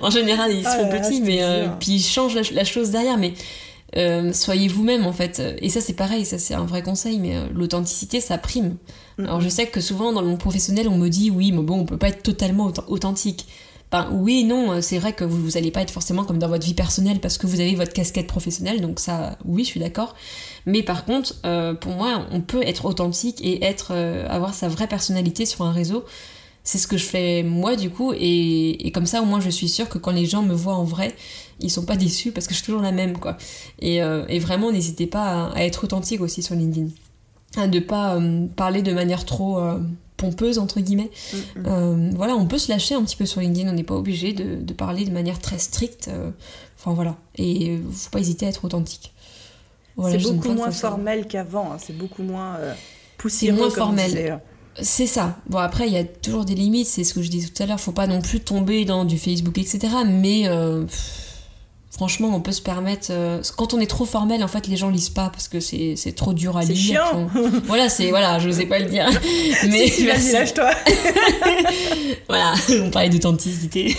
En 0.00 0.08
général, 0.08 0.50
ils 0.50 0.64
se 0.64 0.70
font 0.70 0.88
ah 0.90 0.96
petits, 0.96 1.20
mais 1.20 1.42
euh, 1.42 1.66
puis 1.78 1.92
ils 1.92 2.02
changent 2.02 2.38
la, 2.52 2.64
chose 2.64 2.88
derrière. 2.88 3.18
Mais 3.18 3.34
soyez 4.32 4.68
vous-même 4.68 5.04
en 5.04 5.12
fait. 5.12 5.42
Et 5.60 5.68
ça, 5.68 5.82
c'est 5.82 5.92
pareil, 5.92 6.24
ça 6.24 6.38
c'est 6.38 6.54
un 6.54 6.64
vrai 6.64 6.80
conseil, 6.80 7.18
mais 7.18 7.34
l'authenticité, 7.52 8.22
ça 8.22 8.38
prime. 8.38 8.76
Alors 9.18 9.40
je 9.40 9.48
sais 9.48 9.66
que 9.66 9.80
souvent 9.80 10.12
dans 10.12 10.20
le 10.20 10.28
monde 10.28 10.38
professionnel, 10.38 10.88
on 10.88 10.98
me 10.98 11.08
dit 11.08 11.30
oui, 11.30 11.52
mais 11.52 11.62
bon, 11.62 11.80
on 11.80 11.84
peut 11.86 11.96
pas 11.96 12.08
être 12.08 12.22
totalement 12.22 12.70
authentique. 12.88 13.46
Ben, 13.92 14.08
oui 14.12 14.42
non, 14.44 14.72
euh, 14.72 14.80
c'est 14.80 14.98
vrai 14.98 15.12
que 15.12 15.24
vous, 15.24 15.40
vous 15.40 15.56
allez 15.56 15.70
pas 15.70 15.80
être 15.80 15.92
forcément 15.92 16.24
comme 16.24 16.38
dans 16.38 16.48
votre 16.48 16.66
vie 16.66 16.74
personnelle 16.74 17.20
parce 17.20 17.38
que 17.38 17.46
vous 17.46 17.60
avez 17.60 17.76
votre 17.76 17.92
casquette 17.92 18.26
professionnelle, 18.26 18.80
donc 18.80 18.98
ça, 18.98 19.38
oui, 19.44 19.62
je 19.62 19.68
suis 19.68 19.80
d'accord. 19.80 20.14
Mais 20.66 20.82
par 20.82 21.04
contre, 21.04 21.36
euh, 21.46 21.72
pour 21.72 21.92
moi, 21.92 22.26
on 22.32 22.40
peut 22.40 22.62
être 22.62 22.84
authentique 22.84 23.40
et 23.42 23.64
être, 23.64 23.92
euh, 23.92 24.26
avoir 24.28 24.54
sa 24.54 24.68
vraie 24.68 24.88
personnalité 24.88 25.46
sur 25.46 25.64
un 25.64 25.72
réseau. 25.72 26.04
C'est 26.64 26.78
ce 26.78 26.88
que 26.88 26.96
je 26.96 27.04
fais 27.04 27.44
moi 27.44 27.76
du 27.76 27.90
coup, 27.90 28.12
et, 28.12 28.90
comme 28.92 29.06
ça 29.06 29.22
au 29.22 29.24
moins 29.24 29.40
je 29.40 29.50
suis 29.50 29.68
sûre 29.68 29.88
que 29.88 29.98
quand 29.98 30.10
les 30.10 30.26
gens 30.26 30.42
me 30.42 30.54
voient 30.54 30.74
en 30.74 30.82
vrai, 30.84 31.14
ils 31.60 31.70
sont 31.70 31.84
pas 31.84 31.96
déçus 31.96 32.32
parce 32.32 32.48
que 32.48 32.54
je 32.54 32.58
suis 32.58 32.66
toujours 32.66 32.82
la 32.82 32.92
même 32.92 33.18
quoi. 33.18 33.36
Et, 33.80 34.00
vraiment, 34.40 34.72
n'hésitez 34.72 35.06
pas 35.06 35.50
à, 35.50 35.58
à 35.58 35.62
être 35.62 35.84
authentique 35.84 36.20
aussi 36.20 36.42
sur 36.42 36.56
LinkedIn 36.56 36.88
à 37.56 37.66
ne 37.66 37.80
pas 37.80 38.16
euh, 38.16 38.46
parler 38.54 38.82
de 38.82 38.92
manière 38.92 39.24
trop 39.24 39.58
euh, 39.58 39.78
pompeuse 40.16 40.58
entre 40.58 40.80
guillemets. 40.80 41.10
Mm, 41.32 41.36
mm. 41.36 41.66
Euh, 41.66 42.10
voilà, 42.14 42.36
on 42.36 42.46
peut 42.46 42.58
se 42.58 42.70
lâcher 42.70 42.94
un 42.94 43.02
petit 43.02 43.16
peu 43.16 43.26
sur 43.26 43.40
LinkedIn, 43.40 43.68
on 43.70 43.74
n'est 43.74 43.82
pas 43.82 43.94
obligé 43.94 44.32
de, 44.32 44.72
parler 44.72 45.04
de 45.04 45.12
manière 45.12 45.38
très 45.38 45.58
stricte. 45.58 46.10
Enfin 46.78 46.94
voilà, 46.94 47.16
et 47.36 47.78
faut 47.92 48.10
pas 48.10 48.20
hésiter 48.20 48.46
à 48.46 48.50
être 48.50 48.64
authentique. 48.64 49.12
c'est 50.10 50.22
beaucoup 50.22 50.52
moins 50.52 50.70
formel 50.70 51.26
qu'avant, 51.26 51.72
hein. 51.72 51.76
c'est 51.78 51.96
beaucoup 51.96 52.22
moins 52.22 52.58
poussiéreux. 53.18 53.56
C'est 53.56 53.62
moins 53.62 53.70
formel. 53.70 54.40
C'est 54.82 55.06
ça. 55.06 55.38
Bon 55.48 55.56
après 55.56 55.86
il 55.86 55.94
y 55.94 55.96
a 55.96 56.04
toujours 56.04 56.44
des 56.44 56.54
limites, 56.54 56.86
c'est 56.86 57.02
ce 57.02 57.14
que 57.14 57.22
je 57.22 57.30
disais 57.30 57.48
tout 57.48 57.62
à 57.62 57.66
l'heure. 57.66 57.80
Faut 57.80 57.92
pas 57.92 58.06
non 58.06 58.20
plus 58.20 58.40
tomber 58.40 58.84
dans 58.84 59.06
du 59.06 59.18
Facebook 59.18 59.56
etc. 59.56 59.88
Mais 60.06 60.46
franchement, 61.96 62.30
on 62.34 62.40
peut 62.40 62.52
se 62.52 62.60
permettre. 62.60 63.08
Euh, 63.10 63.40
quand 63.56 63.72
on 63.72 63.80
est 63.80 63.86
trop 63.86 64.04
formel, 64.04 64.44
en 64.44 64.48
fait, 64.48 64.66
les 64.66 64.76
gens 64.76 64.90
lisent 64.90 65.08
pas 65.08 65.30
parce 65.30 65.48
que 65.48 65.60
c'est 65.60 65.96
trop 66.14 66.34
dur 66.34 66.58
à 66.58 66.62
lire. 66.62 66.76
Chiant. 66.76 67.28
Voilà, 67.64 67.88
c'est 67.88 68.10
voilà, 68.10 68.38
je 68.38 68.50
sais 68.50 68.66
pas 68.66 68.78
le 68.78 68.84
dire. 68.84 69.08
Mais 69.70 69.88
vas-y, 69.88 70.32
lâche-toi. 70.32 70.70
voilà, 72.28 72.52
on 72.82 72.90
parlait 72.90 73.08
d'authenticité. 73.08 73.96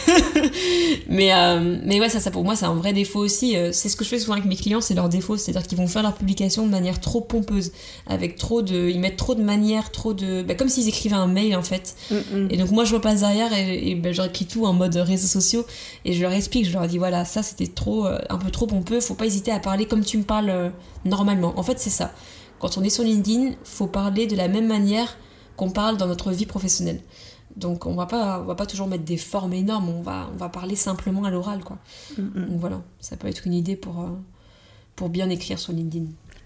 mais 1.09 1.33
euh, 1.33 1.79
mais 1.83 1.99
ouais, 1.99 2.09
ça, 2.09 2.19
ça 2.19 2.29
pour 2.29 2.43
moi, 2.43 2.55
c'est 2.55 2.65
un 2.65 2.75
vrai 2.75 2.93
défaut 2.93 3.19
aussi. 3.19 3.57
Euh, 3.57 3.71
c'est 3.73 3.89
ce 3.89 3.95
que 3.95 4.03
je 4.03 4.09
fais 4.09 4.19
souvent 4.19 4.33
avec 4.33 4.45
mes 4.45 4.55
clients, 4.55 4.81
c'est 4.81 4.93
leur 4.93 5.09
défaut, 5.09 5.35
c'est-à-dire 5.35 5.65
qu'ils 5.65 5.77
vont 5.79 5.87
faire 5.87 6.03
leur 6.03 6.13
publication 6.13 6.65
de 6.65 6.71
manière 6.71 6.99
trop 6.99 7.21
pompeuse, 7.21 7.71
avec 8.05 8.35
trop 8.35 8.61
de, 8.61 8.89
ils 8.89 8.99
mettent 8.99 9.17
trop 9.17 9.33
de 9.33 9.43
manières, 9.43 9.91
trop 9.91 10.13
de, 10.13 10.43
bah, 10.43 10.53
comme 10.53 10.69
s'ils 10.69 10.87
écrivaient 10.87 11.15
un 11.15 11.27
mail 11.27 11.55
en 11.55 11.63
fait. 11.63 11.95
Mm, 12.11 12.15
mm. 12.15 12.47
Et 12.51 12.57
donc 12.57 12.69
moi, 12.69 12.85
je 12.85 12.93
repasse 12.93 13.21
derrière 13.21 13.51
et, 13.53 13.89
et 13.89 13.95
bah, 13.95 14.11
je 14.11 14.21
réécris 14.21 14.45
tout 14.45 14.65
en 14.65 14.73
mode 14.73 14.95
réseaux 14.95 15.27
sociaux 15.27 15.65
et 16.05 16.13
je 16.13 16.21
leur 16.21 16.33
explique, 16.33 16.67
je 16.67 16.73
leur 16.73 16.87
dis 16.87 16.99
voilà, 16.99 17.25
ça 17.25 17.41
c'était 17.41 17.67
trop 17.67 17.86
euh, 17.87 18.17
un 18.29 18.37
peu 18.37 18.51
trop 18.51 18.67
pompeux, 18.67 18.99
faut 18.99 19.13
pas 19.13 19.25
hésiter 19.25 19.51
à 19.51 19.59
parler 19.59 19.85
comme 19.85 20.03
tu 20.03 20.17
me 20.17 20.23
parles 20.23 20.49
euh, 20.49 20.69
normalement. 21.05 21.53
En 21.57 21.63
fait, 21.63 21.79
c'est 21.79 21.89
ça. 21.89 22.11
Quand 22.59 22.77
on 22.77 22.83
est 22.83 22.89
sur 22.89 23.03
LinkedIn, 23.03 23.53
faut 23.63 23.87
parler 23.87 24.27
de 24.27 24.35
la 24.35 24.47
même 24.47 24.67
manière 24.67 25.17
qu'on 25.55 25.69
parle 25.69 25.97
dans 25.97 26.07
notre 26.07 26.31
vie 26.31 26.45
professionnelle. 26.45 27.01
Donc 27.55 27.85
on 27.85 27.95
va 27.95 28.05
pas, 28.05 28.41
on 28.41 28.45
va 28.45 28.55
pas 28.55 28.65
toujours 28.65 28.87
mettre 28.87 29.03
des 29.03 29.17
formes 29.17 29.53
énormes, 29.53 29.89
on 29.89 30.01
va, 30.01 30.29
on 30.31 30.37
va 30.37 30.49
parler 30.49 30.75
simplement 30.75 31.23
à 31.23 31.31
l'oral, 31.31 31.63
quoi. 31.63 31.77
Donc 32.17 32.59
voilà, 32.59 32.81
ça 32.99 33.17
peut 33.17 33.27
être 33.27 33.47
une 33.47 33.53
idée 33.53 33.75
pour, 33.75 33.99
euh, 34.01 34.09
pour 34.95 35.09
bien 35.09 35.29
écrire 35.29 35.57
sur 35.57 35.73
LinkedIn. 35.73 36.05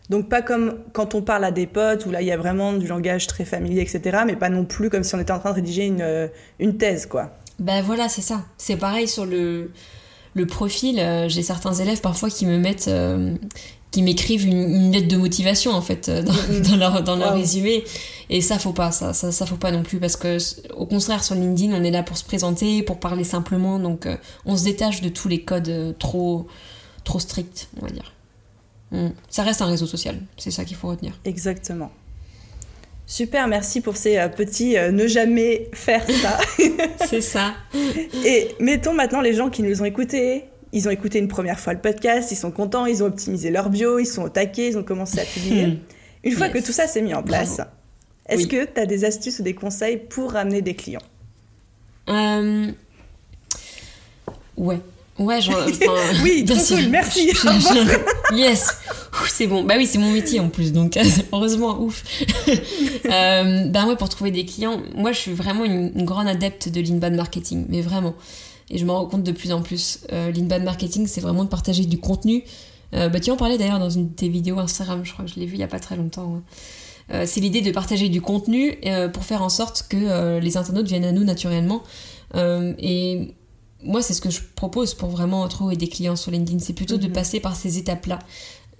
Donc 0.09 0.29
pas 0.29 0.41
comme 0.41 0.77
quand 0.93 1.15
on 1.15 1.21
parle 1.21 1.43
à 1.43 1.51
des 1.51 1.67
potes 1.67 2.05
où 2.05 2.11
là 2.11 2.21
il 2.21 2.27
y 2.27 2.31
a 2.31 2.37
vraiment 2.37 2.73
du 2.73 2.87
langage 2.87 3.27
très 3.27 3.43
familier, 3.43 3.81
etc. 3.81 4.19
Mais 4.25 4.35
pas 4.35 4.49
non 4.49 4.63
plus 4.63 4.89
comme 4.89 5.03
si 5.03 5.15
on 5.15 5.19
était 5.19 5.33
en 5.33 5.39
train 5.39 5.51
de 5.51 5.55
rédiger 5.55 5.85
une, 5.85 6.29
une 6.59 6.77
thèse, 6.77 7.05
quoi. 7.05 7.31
Ben 7.59 7.83
voilà, 7.83 8.09
c'est 8.09 8.21
ça. 8.21 8.45
C'est 8.57 8.77
pareil 8.77 9.07
sur 9.07 9.25
le, 9.25 9.71
le 10.33 10.45
profil, 10.45 10.99
euh, 10.99 11.27
j'ai 11.27 11.43
certains 11.43 11.73
élèves 11.73 12.01
parfois 12.01 12.29
qui 12.29 12.45
me 12.45 12.57
mettent, 12.57 12.87
euh, 12.87 13.35
qui 13.91 14.01
m'écrivent 14.01 14.45
une, 14.45 14.91
lettre 14.91 15.07
de 15.07 15.17
motivation 15.17 15.71
en 15.71 15.81
fait 15.81 16.09
euh, 16.09 16.23
mm-hmm. 16.23 16.61
dans, 16.69 16.77
leur, 16.77 17.03
dans 17.03 17.15
leur 17.15 17.33
résumé. 17.33 17.83
Et 18.29 18.41
ça 18.41 18.57
faut 18.57 18.71
pas, 18.71 18.91
ça, 18.91 19.13
ça, 19.13 19.31
ça, 19.31 19.45
faut 19.45 19.57
pas 19.57 19.71
non 19.71 19.83
plus 19.83 19.99
parce 19.99 20.15
que 20.15 20.37
au 20.73 20.85
contraire 20.85 21.23
sur 21.23 21.35
LinkedIn 21.35 21.73
on 21.73 21.83
est 21.83 21.91
là 21.91 22.03
pour 22.03 22.17
se 22.17 22.23
présenter, 22.23 22.81
pour 22.83 22.99
parler 22.99 23.25
simplement, 23.25 23.77
donc 23.77 24.07
on 24.45 24.55
se 24.55 24.63
détache 24.63 25.01
de 25.01 25.09
tous 25.09 25.27
les 25.27 25.43
codes 25.43 25.95
trop, 25.99 26.47
trop 27.03 27.19
stricts, 27.19 27.67
on 27.81 27.85
va 27.85 27.91
dire. 27.91 28.13
Mm. 28.91 29.09
Ça 29.29 29.43
reste 29.43 29.61
un 29.61 29.65
réseau 29.65 29.85
social, 29.85 30.17
c'est 30.37 30.51
ça 30.51 30.63
qu'il 30.63 30.77
faut 30.77 30.87
retenir. 30.87 31.19
Exactement. 31.25 31.91
Super, 33.05 33.47
merci 33.47 33.81
pour 33.81 33.97
ces 33.97 34.17
euh, 34.17 34.29
petits 34.29 34.77
euh, 34.77 34.91
ne 34.91 35.05
jamais 35.07 35.69
faire 35.73 36.05
ça. 36.09 36.39
c'est 37.09 37.21
ça. 37.21 37.53
Et 38.25 38.49
mettons 38.59 38.93
maintenant 38.93 39.21
les 39.21 39.33
gens 39.33 39.49
qui 39.49 39.63
nous 39.63 39.81
ont 39.81 39.85
écoutés. 39.85 40.45
Ils 40.73 40.87
ont 40.87 40.91
écouté 40.91 41.19
une 41.19 41.27
première 41.27 41.59
fois 41.59 41.73
le 41.73 41.79
podcast, 41.79 42.31
ils 42.31 42.37
sont 42.37 42.51
contents, 42.51 42.85
ils 42.85 43.03
ont 43.03 43.07
optimisé 43.07 43.49
leur 43.49 43.69
bio, 43.69 43.99
ils 43.99 44.05
sont 44.05 44.23
au 44.23 44.29
taquet, 44.29 44.69
ils 44.69 44.77
ont 44.77 44.83
commencé 44.83 45.19
à 45.19 45.25
publier. 45.25 45.67
Hmm. 45.67 45.79
Une 46.23 46.33
fois 46.33 46.47
que 46.47 46.59
tout 46.59 46.71
ça 46.71 46.87
s'est 46.87 47.01
mis 47.01 47.13
en 47.13 47.23
place, 47.23 47.59
est-ce 48.29 48.47
que 48.47 48.63
tu 48.63 48.79
as 48.79 48.85
des 48.85 49.03
astuces 49.03 49.39
ou 49.39 49.43
des 49.43 49.55
conseils 49.55 49.97
pour 49.97 50.31
ramener 50.31 50.61
des 50.61 50.75
clients? 50.75 51.01
Euh... 52.07 52.71
Ouais. 54.55 54.79
Ouais, 55.21 55.39
genre, 55.39 55.63
oui, 56.23 56.43
bien 56.47 56.59
sûr. 56.59 56.77
merci. 56.89 57.31
yes, 58.33 58.75
c'est 59.29 59.45
bon. 59.45 59.63
Bah 59.63 59.75
oui, 59.77 59.85
c'est 59.85 59.99
mon 59.99 60.11
métier 60.11 60.39
en 60.39 60.49
plus, 60.49 60.73
donc 60.73 60.97
heureusement, 61.31 61.79
ouf. 61.79 62.03
euh, 63.05 63.65
bah 63.67 63.85
ouais, 63.85 63.95
pour 63.95 64.09
trouver 64.09 64.31
des 64.31 64.45
clients, 64.45 64.81
moi 64.95 65.11
je 65.11 65.19
suis 65.19 65.31
vraiment 65.31 65.63
une, 65.63 66.05
grande 66.05 66.27
adepte 66.27 66.69
de 66.69 66.81
l'inbound 66.81 67.15
marketing, 67.15 67.65
mais 67.69 67.81
vraiment. 67.81 68.15
Et 68.71 68.79
je 68.79 68.85
m'en 68.85 68.95
rends 68.95 69.05
compte 69.05 69.23
de 69.23 69.31
plus 69.31 69.51
en 69.51 69.61
plus. 69.61 69.99
Euh, 70.11 70.31
l'inbound 70.31 70.63
marketing, 70.63 71.05
c'est 71.05 71.21
vraiment 71.21 71.43
de 71.43 71.49
partager 71.49 71.85
du 71.85 71.99
contenu. 71.99 72.43
Euh, 72.95 73.07
bah 73.07 73.19
tu 73.19 73.29
en 73.29 73.37
parlais 73.37 73.57
d'ailleurs 73.57 73.79
dans 73.79 73.89
une 73.89 74.09
de 74.09 74.13
tes 74.13 74.27
vidéos 74.27 74.59
Instagram, 74.59 75.01
je 75.03 75.13
crois 75.13 75.23
que 75.23 75.31
je 75.31 75.39
l'ai 75.39 75.45
vu 75.45 75.53
il 75.53 75.59
y 75.59 75.63
a 75.63 75.67
pas 75.67 75.79
très 75.79 75.95
longtemps. 75.95 76.35
Hein. 76.37 76.43
Euh, 77.13 77.23
c'est 77.27 77.41
l'idée 77.41 77.61
de 77.61 77.71
partager 77.71 78.09
du 78.09 78.21
contenu 78.21 78.79
pour 79.13 79.23
faire 79.23 79.43
en 79.43 79.49
sorte 79.49 79.85
que 79.87 80.39
les 80.39 80.57
internautes 80.57 80.87
viennent 80.87 81.05
à 81.05 81.11
nous 81.11 81.23
naturellement. 81.23 81.83
et 82.33 83.35
moi, 83.83 84.01
c'est 84.01 84.13
ce 84.13 84.21
que 84.21 84.29
je 84.29 84.41
propose 84.55 84.93
pour 84.93 85.09
vraiment 85.09 85.47
trouver 85.47 85.75
des 85.75 85.87
clients 85.87 86.15
sur 86.15 86.31
LinkedIn. 86.31 86.59
C'est 86.59 86.73
plutôt 86.73 86.97
de 86.97 87.07
mhm. 87.07 87.13
passer 87.13 87.39
par 87.39 87.55
ces 87.55 87.77
étapes-là. 87.77 88.19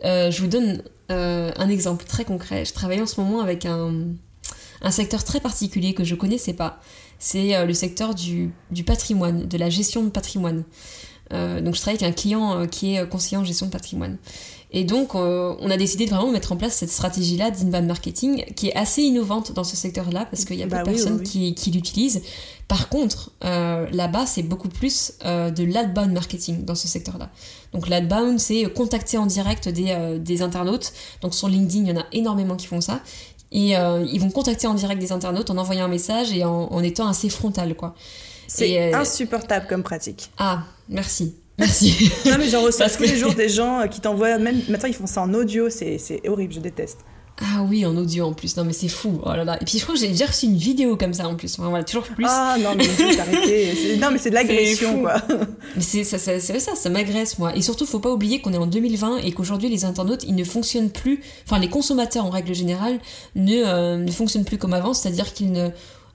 Euh, 0.03 0.31
je 0.31 0.41
vous 0.41 0.47
donne 0.47 0.83
euh, 1.11 1.51
un 1.55 1.69
exemple 1.69 2.05
très 2.05 2.25
concret. 2.25 2.65
Je 2.65 2.73
travaille 2.73 3.01
en 3.01 3.05
ce 3.05 3.19
moment 3.19 3.41
avec 3.41 3.65
un, 3.65 4.05
un 4.81 4.91
secteur 4.91 5.23
très 5.23 5.39
particulier 5.39 5.93
que 5.93 6.03
je 6.03 6.15
connaissais 6.15 6.53
pas. 6.53 6.79
C'est 7.19 7.55
euh, 7.55 7.65
le 7.65 7.73
secteur 7.73 8.15
du, 8.15 8.51
du, 8.71 8.83
patrimoine, 8.83 9.47
de 9.47 9.57
la 9.57 9.69
gestion 9.69 10.03
de 10.03 10.09
patrimoine. 10.09 10.63
Donc, 11.31 11.75
je 11.75 11.81
travaille 11.81 12.03
avec 12.03 12.03
un 12.03 12.11
client 12.11 12.67
qui 12.67 12.95
est 12.95 13.07
conseiller 13.07 13.37
en 13.37 13.43
gestion 13.43 13.67
de 13.67 13.71
patrimoine. 13.71 14.17
Et 14.73 14.85
donc, 14.85 15.15
euh, 15.15 15.53
on 15.59 15.69
a 15.69 15.75
décidé 15.75 16.05
de 16.05 16.11
vraiment 16.11 16.31
mettre 16.31 16.53
en 16.53 16.55
place 16.55 16.73
cette 16.75 16.89
stratégie-là 16.91 17.51
d'inbound 17.51 17.85
marketing 17.85 18.45
qui 18.55 18.69
est 18.69 18.75
assez 18.75 19.01
innovante 19.01 19.51
dans 19.51 19.65
ce 19.65 19.75
secteur-là 19.75 20.25
parce 20.31 20.45
qu'il 20.45 20.55
y 20.55 20.63
a 20.63 20.67
pas 20.67 20.79
de 20.79 20.89
personnes 20.89 21.21
qui, 21.23 21.53
qui 21.55 21.71
l'utilisent. 21.71 22.21
Par 22.69 22.87
contre, 22.87 23.31
euh, 23.43 23.89
là-bas, 23.91 24.25
c'est 24.25 24.43
beaucoup 24.43 24.69
plus 24.69 25.13
euh, 25.25 25.51
de 25.51 25.65
l'adbound 25.65 26.13
marketing 26.13 26.63
dans 26.63 26.75
ce 26.75 26.87
secteur-là. 26.87 27.29
Donc, 27.73 27.89
l'adbound, 27.89 28.39
c'est 28.39 28.63
contacter 28.73 29.17
en 29.17 29.25
direct 29.25 29.67
des, 29.67 30.17
des, 30.19 30.41
internautes. 30.41 30.93
Donc, 31.21 31.35
sur 31.35 31.49
LinkedIn, 31.49 31.83
il 31.83 31.89
y 31.89 31.91
en 31.91 31.99
a 31.99 32.05
énormément 32.13 32.55
qui 32.55 32.67
font 32.67 32.81
ça. 32.81 33.01
Et 33.51 33.71
ils 33.71 34.19
vont 34.19 34.31
contacter 34.31 34.67
en 34.67 34.73
direct 34.73 35.01
des 35.01 35.11
internautes 35.11 35.49
en 35.49 35.57
envoyant 35.57 35.85
un 35.85 35.89
message 35.89 36.31
et 36.31 36.45
en, 36.45 36.71
en 36.71 36.81
étant 36.81 37.07
assez 37.07 37.27
frontal, 37.27 37.75
quoi. 37.75 37.93
C'est 38.53 38.93
insupportable 38.93 39.67
comme 39.67 39.83
pratique. 39.83 40.31
Ah, 40.37 40.63
merci. 40.89 41.35
Merci. 41.57 42.11
non, 42.25 42.37
mais 42.37 42.49
j'en 42.49 42.61
reçois 42.61 42.89
tous 42.89 43.03
les 43.03 43.17
jours 43.17 43.33
des 43.33 43.49
gens 43.49 43.81
euh, 43.81 43.87
qui 43.87 44.01
t'envoient, 44.01 44.37
même 44.39 44.61
maintenant 44.67 44.89
ils 44.89 44.95
font 44.95 45.05
ça 45.05 45.21
en 45.21 45.33
audio, 45.33 45.69
c'est 45.69 46.21
horrible, 46.27 46.53
je 46.53 46.59
déteste. 46.59 46.99
Ah 47.43 47.65
oui, 47.67 47.85
en 47.87 47.97
audio 47.97 48.25
en 48.25 48.33
plus. 48.33 48.55
Non, 48.55 48.63
mais 48.63 48.73
c'est 48.73 48.87
fou. 48.87 49.19
Oh 49.25 49.29
là 49.29 49.43
là. 49.43 49.57
Et 49.59 49.65
puis 49.65 49.79
je 49.79 49.83
crois 49.83 49.95
que 49.95 50.01
j'ai 50.01 50.09
déjà 50.09 50.27
reçu 50.27 50.45
une 50.45 50.57
vidéo 50.57 50.95
comme 50.95 51.13
ça 51.13 51.27
en 51.27 51.35
plus. 51.35 51.57
Enfin, 51.57 51.69
voilà, 51.69 51.83
toujours 51.83 52.03
plus. 52.03 52.25
Ah 52.27 52.55
non, 52.59 52.75
mais 52.75 52.85
arrêter. 53.19 53.97
Non, 53.97 54.09
mais 54.11 54.19
c'est 54.19 54.29
de 54.29 54.35
l'agression, 54.35 55.01
quoi. 55.01 55.15
Mais 55.75 55.81
c'est 55.81 56.03
ça, 56.03 56.19
ça, 56.19 56.39
ça, 56.39 56.75
ça 56.75 56.89
m'agresse, 56.89 57.39
moi. 57.39 57.55
Et 57.55 57.63
surtout, 57.63 57.87
faut 57.87 57.99
pas 57.99 58.11
oublier 58.11 58.41
qu'on 58.41 58.53
est 58.53 58.57
en 58.57 58.67
2020 58.67 59.19
et 59.19 59.31
qu'aujourd'hui, 59.31 59.69
les 59.69 59.85
internautes, 59.85 60.23
ils 60.23 60.35
ne 60.35 60.43
fonctionnent 60.43 60.91
plus. 60.91 61.23
Enfin, 61.47 61.57
les 61.57 61.69
consommateurs 61.69 62.25
en 62.25 62.29
règle 62.29 62.53
générale 62.53 62.99
ne, 63.35 63.63
euh, 63.65 63.97
ne 63.97 64.11
fonctionnent 64.11 64.45
plus 64.45 64.59
comme 64.59 64.73
avant. 64.73 64.93
C'est-à-dire 64.93 65.33
qu'ils 65.33 65.51
ne 65.51 65.69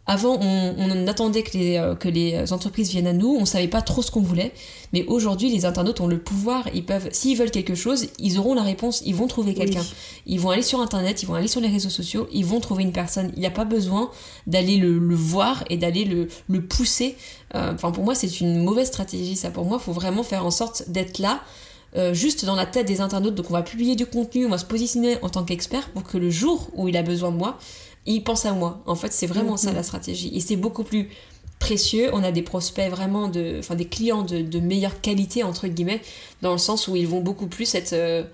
avant, 0.07 0.39
on, 0.41 1.07
attendait 1.09 1.43
que 1.43 1.59
les, 1.59 1.77
euh, 1.77 1.97
que 1.97 2.09
les 2.09 2.53
entreprises 2.53 2.91
viennent 2.91 3.09
à 3.09 3.13
nous, 3.13 3.37
on 3.39 3.45
savait 3.45 3.67
pas 3.67 3.83
trop 3.83 4.03
ce 4.03 4.11
qu'on 4.11 4.21
voulait, 4.21 4.53
mais 4.93 5.05
aujourd'hui, 5.07 5.51
les 5.51 5.65
internautes 5.65 6.01
ont 6.01 6.07
le 6.07 6.19
pouvoir, 6.19 6.69
ils 6.75 6.85
peuvent, 6.85 7.09
s'ils 7.11 7.37
veulent 7.37 7.51
quelque 7.51 7.75
chose, 7.75 8.07
ils 8.19 8.39
auront 8.39 8.55
la 8.55 8.63
réponse, 8.63 9.03
ils 9.05 9.15
vont 9.15 9.27
trouver 9.27 9.55
quelqu'un. 9.55 9.83
Ils 10.27 10.39
vont 10.39 10.51
aller 10.51 10.63
sur 10.63 10.81
Internet, 10.81 11.23
ils 11.23 11.27
vont 11.27 11.35
aller 11.35 11.49
sur 11.49 11.61
les 11.61 11.69
réseaux 11.69 11.91
sociaux, 11.91 12.29
ils 12.33 12.47
vont 12.47 12.61
trouver 12.61 12.85
une 12.85 12.93
personne. 12.93 13.33
Il 13.35 13.41
n'y 13.41 13.47
a 13.47 13.51
pas 13.51 13.65
besoin 13.65 14.11
d'aller 14.47 14.77
le, 14.77 14.97
voir 15.15 15.65
et 15.71 15.77
d'aller 15.77 16.05
le, 16.05 16.29
le, 16.49 16.63
pousser. 16.63 17.17
Euh, 17.55 17.75
enfin, 17.75 17.91
pour 17.91 18.05
moi, 18.05 18.15
c'est 18.15 18.41
une 18.41 18.63
mauvaise 18.63 18.87
stratégie, 18.87 19.35
ça. 19.35 19.51
Pour 19.51 19.65
moi, 19.65 19.79
il 19.81 19.85
faut 19.85 19.93
vraiment 19.93 20.23
faire 20.23 20.47
en 20.47 20.51
sorte 20.53 20.85
d'être 20.89 21.19
là, 21.19 21.41
euh, 21.97 22.15
juste 22.15 22.45
dans 22.45 22.55
la 22.55 22.67
tête 22.67 22.87
des 22.87 23.01
internautes. 23.01 23.35
Donc, 23.35 23.51
on 23.51 23.55
va 23.55 23.63
publier 23.63 23.97
du 23.97 24.07
contenu, 24.07 24.47
on 24.47 24.51
va 24.51 24.59
se 24.59 24.65
positionner 24.65 25.17
en 25.23 25.31
tant 25.31 25.45
qu'expert 25.45 25.89
pour 25.91 26.05
que 26.05 26.19
le 26.19 26.31
jour 26.31 26.69
où 26.75 26.89
il 26.89 26.97
a 26.97 27.03
besoin 27.03 27.31
de 27.33 27.37
moi, 27.37 27.59
il 28.07 28.23
pense 28.23 28.47
à 28.47 28.53
moi. 28.53 28.83
En 28.87 28.95
fait, 28.95 29.13
c'est 29.13 29.27
vraiment 29.27 29.57
ça 29.57 29.71
mhm. 29.71 29.77
la 29.77 29.83
stratégie. 29.83 30.31
Et 30.35 30.41
c'est 30.41 30.57
beaucoup 30.57 30.85
plus 30.85 31.11
précieux. 31.59 32.11
On 32.13 32.23
a 32.23 32.33
des 32.33 32.43
prospects 32.43 32.91
vraiment 32.91 33.29
de, 33.29 33.57
enfin 33.59 33.75
des 33.75 33.87
clients 33.87 34.23
de, 34.23 34.61
meilleure 34.61 35.01
qualité 35.01 35.43
entre 35.43 35.69
guillemets, 35.69 36.03
dans 36.43 36.53
le 36.53 36.59
sens 36.59 36.89
où 36.89 36.97
ils 36.97 37.09
vont 37.09 37.21
beaucoup 37.21 37.47
plus 37.47 37.75
être, 37.75 37.93
euh, 37.93 38.25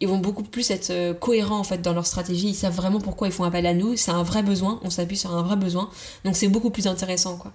ils 0.00 0.08
vont 0.08 0.18
beaucoup 0.18 0.42
plus 0.42 0.70
être 0.70 0.90
euh, 0.90 1.14
cohérents 1.14 1.58
en 1.58 1.64
fait 1.64 1.82
dans 1.82 1.92
leur 1.92 2.06
stratégie. 2.06 2.48
Ils 2.48 2.54
savent 2.54 2.74
vraiment 2.74 3.00
pourquoi 3.00 3.28
ils 3.28 3.32
font 3.32 3.44
appel 3.44 3.66
à 3.66 3.74
nous. 3.74 3.96
C'est 3.96 4.10
un 4.10 4.22
vrai 4.22 4.42
besoin. 4.42 4.80
On 4.84 4.90
s'appuie 4.90 5.16
sur 5.16 5.34
un 5.34 5.42
vrai 5.42 5.56
besoin. 5.56 5.90
Donc 6.24 6.36
c'est 6.36 6.48
beaucoup 6.48 6.70
plus 6.70 6.86
intéressant 6.86 7.36
quoi. 7.36 7.52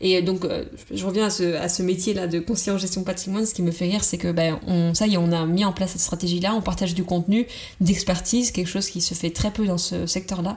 Et 0.00 0.20
donc 0.22 0.44
euh, 0.44 0.64
je 0.92 1.04
reviens 1.04 1.26
à 1.26 1.30
ce, 1.30 1.54
à 1.54 1.68
ce 1.68 1.82
métier 1.82 2.14
là 2.14 2.26
de 2.26 2.40
conseiller 2.40 2.72
en 2.72 2.78
gestion 2.78 3.04
patrimoine. 3.04 3.46
Ce 3.46 3.54
qui 3.54 3.62
me 3.62 3.70
fait 3.70 3.86
rire, 3.86 4.04
c'est 4.04 4.18
que 4.18 4.32
ben 4.32 4.60
ça 4.94 5.06
y 5.06 5.14
est, 5.14 5.16
on 5.16 5.32
a 5.32 5.46
mis 5.46 5.64
en 5.64 5.72
place 5.72 5.92
cette 5.92 6.00
stratégie 6.00 6.40
là. 6.40 6.54
On 6.54 6.62
partage 6.62 6.94
du 6.94 7.04
contenu, 7.04 7.46
d'expertise, 7.80 8.50
quelque 8.50 8.68
chose 8.68 8.88
qui 8.88 9.00
se 9.00 9.14
fait 9.14 9.30
très 9.30 9.50
peu 9.50 9.66
dans 9.66 9.78
ce 9.78 10.06
secteur 10.06 10.42
là. 10.42 10.56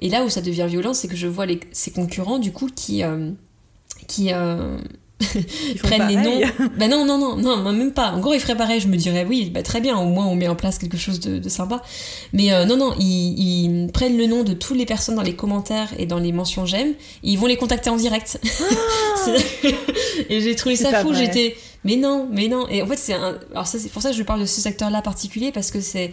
Et 0.00 0.08
là 0.08 0.24
où 0.24 0.28
ça 0.28 0.40
devient 0.40 0.66
violent, 0.68 0.94
c'est 0.94 1.08
que 1.08 1.16
je 1.16 1.26
vois 1.26 1.46
les, 1.46 1.60
ces 1.72 1.90
concurrents, 1.90 2.38
du 2.38 2.52
coup, 2.52 2.68
qui, 2.74 3.02
euh, 3.02 3.30
qui 4.06 4.32
euh, 4.32 4.78
prennent 5.82 6.08
les 6.08 6.16
noms. 6.16 6.40
bah 6.78 6.88
non, 6.88 7.04
non, 7.04 7.18
non, 7.18 7.36
non, 7.36 7.72
même 7.72 7.92
pas. 7.92 8.12
En 8.12 8.20
gros, 8.20 8.34
ils 8.34 8.40
feraient 8.40 8.56
pareil. 8.56 8.80
Je 8.80 8.88
me 8.88 8.96
dirais, 8.96 9.24
oui, 9.28 9.50
bah, 9.50 9.62
très 9.62 9.80
bien, 9.80 9.96
au 9.96 10.04
moins 10.04 10.26
on 10.26 10.34
met 10.34 10.48
en 10.48 10.54
place 10.54 10.78
quelque 10.78 10.96
chose 10.96 11.20
de, 11.20 11.48
sympa. 11.48 11.82
Mais 12.32 12.52
euh, 12.52 12.64
non, 12.64 12.76
non, 12.76 12.94
ils, 12.98 13.88
prennent 13.92 14.18
le 14.18 14.26
nom 14.26 14.42
de 14.42 14.52
toutes 14.52 14.76
les 14.76 14.86
personnes 14.86 15.16
dans 15.16 15.22
les 15.22 15.34
commentaires 15.34 15.88
et 15.98 16.06
dans 16.06 16.18
les 16.18 16.32
mentions 16.32 16.66
j'aime. 16.66 16.94
Ils 17.22 17.38
vont 17.38 17.46
les 17.46 17.56
contacter 17.56 17.90
en 17.90 17.96
direct. 17.96 18.38
Ah 18.44 19.30
et 20.28 20.40
j'ai 20.40 20.54
trouvé 20.54 20.76
ça 20.76 21.00
fou. 21.00 21.14
J'étais, 21.14 21.56
mais 21.84 21.96
non, 21.96 22.28
mais 22.30 22.48
non. 22.48 22.68
Et 22.68 22.82
en 22.82 22.86
fait, 22.86 22.96
c'est 22.96 23.14
un. 23.14 23.38
Alors, 23.52 23.66
ça, 23.66 23.78
c'est 23.78 23.88
pour 23.88 24.02
ça 24.02 24.10
que 24.10 24.16
je 24.16 24.22
parle 24.22 24.40
de 24.40 24.46
ce 24.46 24.60
secteur-là 24.60 25.02
particulier 25.02 25.52
parce 25.52 25.70
que 25.70 25.80
c'est. 25.80 26.12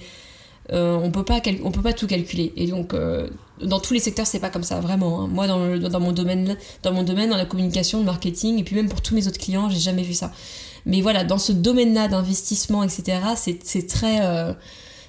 On 0.72 1.12
peut 1.12 1.26
pas 1.26 1.42
on 1.64 1.72
peut 1.72 1.82
pas 1.82 1.94
tout 1.94 2.08
calculer 2.08 2.54
et 2.56 2.68
donc 2.68 2.94
dans 3.62 3.80
tous 3.80 3.94
les 3.94 4.00
secteurs, 4.00 4.28
c'est 4.28 4.40
pas 4.40 4.50
comme 4.50 4.64
ça, 4.64 4.80
vraiment. 4.80 5.22
Hein. 5.22 5.28
Moi, 5.28 5.48
dans, 5.48 5.78
dans, 5.78 6.00
mon 6.00 6.12
domaine, 6.12 6.58
dans 6.82 6.94
mon 6.94 7.04
domaine, 7.04 7.30
dans 7.30 7.38
la 7.38 7.46
communication, 7.46 8.00
le 8.00 8.06
marketing, 8.06 8.60
et 8.60 8.64
puis 8.64 8.76
même 8.76 8.90
pour 8.90 9.02
tous 9.02 9.16
mes 9.16 9.28
autres 9.28 9.40
clients, 9.40 9.70
j'ai 9.70 9.80
jamais 9.80 10.04
vu 10.04 10.14
ça. 10.14 10.32
Mais 10.86 11.02
voilà, 11.02 11.24
dans 11.24 11.38
ce 11.38 11.52
domaine-là 11.52 12.08
d'investissement, 12.08 12.84
etc., 12.84 13.20
c'est 13.36 13.88
très, 13.88 14.26
euh, 14.26 14.54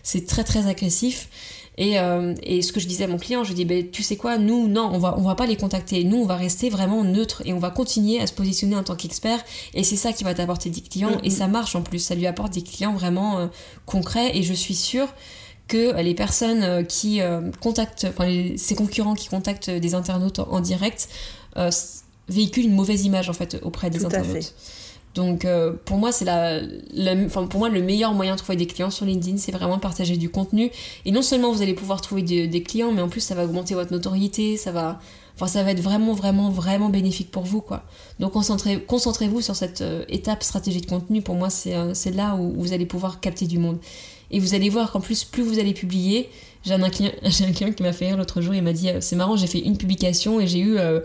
c'est 0.03 0.27
très 0.27 0.45
très 0.45 0.67
agressif. 0.69 1.29
Et, 1.77 1.99
euh, 1.99 2.35
et, 2.45 2.63
ce 2.63 2.73
que 2.73 2.79
je 2.79 2.87
disais 2.87 3.03
à 3.03 3.09
mon 3.09 3.19
client, 3.19 3.43
je 3.43 3.53
dis, 3.53 3.65
ben, 3.65 3.91
tu 3.91 4.05
sais 4.05 4.17
quoi, 4.17 4.39
nous, 4.39 4.69
non, 4.69 4.91
on 4.93 4.99
va, 4.99 5.17
on 5.19 5.23
va 5.23 5.35
pas 5.35 5.47
les 5.47 5.57
contacter. 5.57 6.05
Nous, 6.05 6.19
on 6.19 6.25
va 6.25 6.37
rester 6.37 6.71
vraiment 6.71 7.03
neutre 7.03 7.43
et 7.45 7.53
on 7.53 7.59
va 7.59 7.71
continuer 7.71 8.21
à 8.21 8.29
se 8.29 8.33
positionner 8.33 8.77
en 8.77 8.85
tant 8.85 8.95
qu'expert. 8.95 9.41
Et 9.75 9.83
c'est 9.83 9.97
ça 9.97 10.13
qui 10.13 10.23
va 10.23 10.35
t'apporter 10.35 10.71
des 10.71 10.83
clients. 10.83 11.19
Et 11.25 11.31
ça 11.31 11.49
marche 11.49 11.75
en 11.75 11.83
plus. 11.83 11.99
Ça 11.99 12.15
lui 12.15 12.29
apporte 12.29 12.53
des 12.53 12.63
clients 12.63 12.93
vraiment 12.93 13.39
euh, 13.41 13.47
concrets. 13.87 14.37
Et 14.37 14.45
je 14.45 14.55
suis 14.55 14.77
sûre 14.77 15.09
que 15.69 16.01
les 16.01 16.15
personnes 16.15 16.63
euh, 16.63 16.83
qui 16.83 17.21
euh, 17.21 17.51
contactent, 17.61 18.07
enfin 18.09 18.29
ces 18.57 18.75
concurrents 18.75 19.15
qui 19.15 19.29
contactent 19.29 19.71
des 19.71 19.95
internautes 19.95 20.39
en, 20.39 20.61
direct 20.61 21.09
euh, 21.57 21.71
véhiculent 22.29 22.67
une 22.67 22.75
mauvaise 22.75 23.05
image 23.05 23.31
en 23.31 23.33
fait 23.33 23.59
auprès 23.63 23.91
des 23.91 24.05
internautes. 24.05 24.55
Donc 25.15 25.47
pour 25.85 25.97
moi 25.97 26.11
c'est 26.11 26.25
la, 26.25 26.61
enfin, 27.27 27.47
pour 27.47 27.61
moi 27.61 27.69
le 27.69 27.81
meilleur 27.83 28.15
moyen 28.15 28.35
de 28.35 28.41
trouver 28.41 28.57
des 28.57 28.67
clients 28.67 28.91
sur 28.91 29.07
LinkedIn 29.07 29.37
c'est 29.39 29.53
vraiment 29.53 29.79
partager 29.79 30.17
du 30.17 30.29
contenu. 30.29 30.73
Et 31.05 31.13
non 31.13 31.23
seulement 31.23 31.53
vous 31.53 31.63
allez 31.63 31.75
pouvoir 31.75 32.01
trouver 32.01 32.23
des, 32.23 32.63
clients 32.65 32.91
mais 32.91 33.01
en 33.01 33.09
plus 33.09 33.21
ça 33.21 33.37
va 33.37 33.45
augmenter 33.45 33.75
votre 33.75 33.93
notoriété 33.93 34.57
ça 34.57 34.73
va 34.73 34.99
enfin 35.37 35.47
ça 35.47 35.63
va 35.63 35.71
être 35.71 35.81
vraiment 35.81 36.15
vraiment 36.15 36.51
vraiment 36.51 36.89
bénéfique 36.89 37.31
pour 37.31 37.45
vous 37.45 37.61
quoi. 37.61 37.85
Donc 38.19 38.33
concentrez 38.33 38.83
concentrez-vous 38.83 39.41
sur 39.41 39.55
cette 39.55 39.85
étape 40.09 40.43
stratégie 40.43 40.81
de 40.81 40.87
contenu. 40.87 41.23
Pour 41.23 41.37
moi 41.37 41.49
c'est 41.49 42.11
là 42.11 42.35
où 42.35 42.53
vous 42.61 42.73
allez 42.73 42.87
pouvoir 42.87 43.21
capter 43.21 43.47
du 43.47 43.59
monde 43.59 43.79
et 44.31 44.41
vous 44.41 44.55
allez 44.55 44.69
voir 44.69 44.91
qu'en 44.91 45.01
plus, 45.01 45.25
plus 45.25 45.43
vous 45.43 45.59
allez 45.59 45.75
publier, 45.75 46.29
j'ai 46.65 46.75
un, 46.75 46.91
client, 46.91 47.13
un 47.23 47.53
client 47.53 47.73
qui 47.73 47.83
m'a 47.83 47.93
fait 47.93 48.07
rire 48.07 48.17
l'autre 48.17 48.41
jour, 48.41 48.55
il 48.55 48.63
m'a 48.63 48.73
dit 48.73 48.89
euh, 48.89 49.01
C'est 49.01 49.17
marrant, 49.17 49.37
j'ai 49.37 49.47
fait 49.47 49.61
une 49.61 49.77
publication 49.77 50.41
et 50.41 50.47
j'ai 50.47 50.59
eu, 50.59 50.79
euh, 50.79 51.01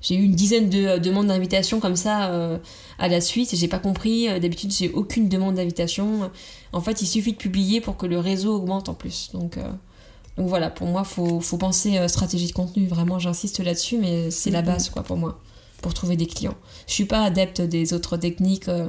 j'ai 0.00 0.16
eu 0.16 0.22
une 0.22 0.34
dizaine 0.34 0.68
de 0.68 0.84
euh, 0.84 0.98
demandes 0.98 1.28
d'invitation 1.28 1.80
comme 1.80 1.96
ça 1.96 2.58
à 2.98 3.08
la 3.08 3.20
suite 3.20 3.52
et 3.54 3.56
j'ai 3.56 3.68
pas 3.68 3.78
compris. 3.78 4.28
D'habitude, 4.40 4.72
j'ai 4.72 4.90
aucune 4.90 5.28
demande 5.28 5.54
d'invitation. 5.54 6.30
En 6.72 6.80
fait, 6.80 7.02
il 7.02 7.06
suffit 7.06 7.32
de 7.32 7.38
publier 7.38 7.80
pour 7.80 7.96
que 7.96 8.06
le 8.06 8.18
réseau 8.18 8.54
augmente 8.54 8.88
en 8.88 8.94
plus. 8.94 9.30
Donc, 9.32 9.58
donc 10.36 10.48
voilà, 10.48 10.68
pour 10.70 10.88
moi, 10.88 11.04
faut, 11.04 11.40
faut 11.40 11.58
penser 11.58 12.06
stratégie 12.08 12.48
de 12.48 12.52
contenu. 12.52 12.86
Vraiment, 12.86 13.18
j'insiste 13.18 13.60
là-dessus, 13.60 13.98
mais 13.98 14.30
c'est 14.30 14.50
la 14.50 14.62
base 14.62 14.90
quoi 14.90 15.02
pour 15.02 15.16
moi 15.16 15.40
pour 15.84 15.92
trouver 15.92 16.16
des 16.16 16.26
clients. 16.26 16.56
Je 16.86 16.94
suis 16.94 17.04
pas 17.04 17.22
adepte 17.22 17.60
des 17.60 17.92
autres 17.92 18.16
techniques 18.16 18.68
euh, 18.68 18.88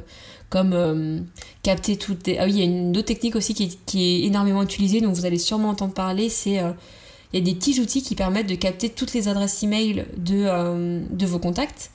comme 0.50 0.72
euh, 0.72 1.20
capter 1.62 1.96
toutes 1.96 2.26
les... 2.26 2.38
Ah 2.38 2.44
oui, 2.44 2.52
il 2.52 2.58
y 2.58 2.62
a 2.62 2.64
une 2.64 2.96
autre 2.96 3.06
technique 3.06 3.36
aussi 3.36 3.54
qui 3.54 3.64
est, 3.64 3.78
qui 3.86 4.04
est, 4.04 4.26
énormément 4.26 4.62
utilisée, 4.62 5.00
dont 5.00 5.12
vous 5.12 5.26
allez 5.26 5.38
sûrement 5.38 5.70
entendre 5.70 5.94
parler, 5.94 6.28
c'est... 6.28 6.60
Euh, 6.60 6.72
il 7.32 7.40
y 7.40 7.42
a 7.42 7.44
des 7.44 7.58
petits 7.58 7.80
outils 7.80 8.02
qui 8.02 8.14
permettent 8.14 8.48
de 8.48 8.54
capter 8.54 8.88
toutes 8.88 9.12
les 9.12 9.26
adresses 9.26 9.62
email 9.62 10.06
de, 10.16 11.04
de 11.10 11.26
vos 11.26 11.40
contacts 11.40 11.90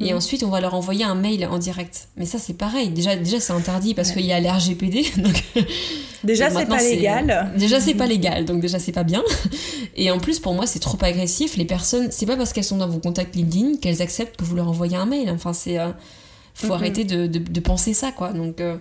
et 0.00 0.10
mhm. 0.10 0.16
ensuite 0.16 0.44
on 0.44 0.50
va 0.50 0.60
leur 0.60 0.74
envoyer 0.74 1.04
un 1.04 1.14
mail 1.14 1.46
en 1.46 1.58
direct. 1.58 2.08
Mais 2.16 2.26
ça 2.26 2.38
c'est 2.38 2.54
pareil, 2.54 2.90
déjà, 2.90 3.16
déjà 3.16 3.40
c'est 3.40 3.52
interdit 3.52 3.94
parce 3.94 4.12
qu'il 4.12 4.24
y 4.24 4.32
a 4.32 4.40
l'RGPD. 4.40 5.04
Donc 5.16 5.42
déjà 6.22 6.50
c'est 6.50 6.66
pas 6.66 6.82
légal. 6.82 7.52
Déjà 7.56 7.80
c'est 7.80 7.94
pas 7.94 8.06
légal, 8.14 8.44
donc 8.44 8.60
déjà 8.60 8.78
c'est 8.78 8.92
pas 8.92 9.02
bien. 9.02 9.22
Et 9.96 10.10
en 10.10 10.18
plus 10.18 10.38
pour 10.38 10.54
moi 10.54 10.66
c'est 10.66 10.78
trop 10.78 10.98
agressif. 11.00 11.56
Les 11.56 11.64
personnes, 11.64 12.08
c'est 12.10 12.26
pas 12.26 12.36
parce 12.36 12.52
qu'elles 12.52 12.64
sont 12.64 12.78
dans 12.78 12.88
vos 12.88 13.00
contacts 13.00 13.34
LinkedIn 13.34 13.76
qu'elles 13.78 14.00
acceptent 14.00 14.36
que 14.36 14.44
vous 14.44 14.54
leur 14.54 14.68
envoyez 14.68 14.96
un 14.96 15.06
mail. 15.06 15.30
Enfin 15.30 15.52
c'est... 15.52 15.78
Euh, 15.78 15.88
faut 16.54 16.68
mhm. 16.68 16.72
arrêter 16.72 17.04
de, 17.04 17.26
de, 17.26 17.60
penser 17.60 17.94
ça 17.94 18.12
quoi. 18.12 18.32
Donc 18.32 18.60
euh, 18.60 18.78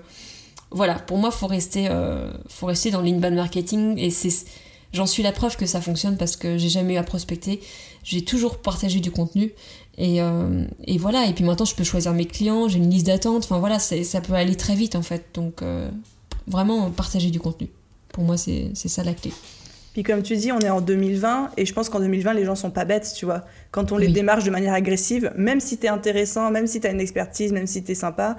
voilà, 0.72 0.96
pour 0.96 1.18
moi 1.18 1.32
faut 1.32 1.48
rester, 1.48 1.88
euh, 1.90 2.32
faut 2.48 2.68
rester 2.68 2.92
dans 2.92 3.02
l'inbound 3.02 3.36
marketing 3.36 3.98
et 3.98 4.10
c'est 4.10 4.46
J'en 4.94 5.08
suis 5.08 5.24
la 5.24 5.32
preuve 5.32 5.58
que 5.58 5.66
ça 5.66 5.82
fonctionne 5.82 6.18
parce 6.18 6.36
que 6.36 6.60
j'ai 6.60 6.70
jamais 6.70 6.94
eu 6.94 6.98
à 6.98 7.04
prospecter. 7.04 7.62
J'ai 8.04 8.24
toujours 8.24 8.60
partagé 8.60 9.00
du 9.00 9.10
contenu. 9.10 9.52
Et, 9.98 10.22
euh, 10.22 10.66
et, 10.86 11.00
voilà, 11.00 11.26
et 11.26 11.34
puis 11.34 11.44
maintenant 11.44 11.66
je 11.66 11.74
peux 11.74 11.84
choisir 11.84 12.14
mes 12.14 12.26
clients, 12.26 12.68
j'ai 12.68 12.78
une 12.78 12.92
liste 12.92 13.08
d'attente, 13.08 13.44
enfin 13.44 13.58
voilà, 13.58 13.80
ça 13.80 14.22
peut 14.22 14.34
aller 14.34 14.56
très 14.56 14.76
vite 14.76 14.96
en 14.96 15.02
fait. 15.02 15.26
Donc 15.34 15.64
vraiment 16.46 16.92
partager 16.92 17.32
du 17.32 17.40
contenu. 17.40 17.70
Pour 18.10 18.24
moi, 18.24 18.38
c'est 18.38 18.76
ça 18.76 19.04
la 19.04 19.16
clé. 19.16 19.32
Puis 19.94 20.04
comme 20.04 20.24
tu 20.24 20.36
dis, 20.36 20.52
on 20.52 20.60
est 20.60 20.70
en 20.70 20.82
2020 20.82 21.52
et 21.56 21.66
je 21.66 21.74
pense 21.74 21.89
qu'en 21.89 22.00
2020, 22.00 22.34
les 22.34 22.46
gens 22.46 22.56
sont 22.56 22.72
pas 22.72 22.84
bêtes, 22.84 23.14
tu 23.16 23.26
vois. 23.26 23.46
Quand 23.72 23.91
on 23.91 23.98
les 23.98 24.08
démarche 24.08 24.44
de 24.44 24.50
manière 24.50 24.74
agressive, 24.74 25.32
même 25.36 25.60
si 25.60 25.78
tu 25.78 25.86
es 25.86 25.89
intéressant, 25.89 26.50
même 26.50 26.66
si 26.66 26.82
tu 26.82 26.88
as 26.88 26.91
une 26.91 27.02
expertise, 27.02 27.52
même 27.52 27.68
si 27.68 27.84
tu 27.84 27.91
es 27.91 27.96
sympa, 27.96 28.36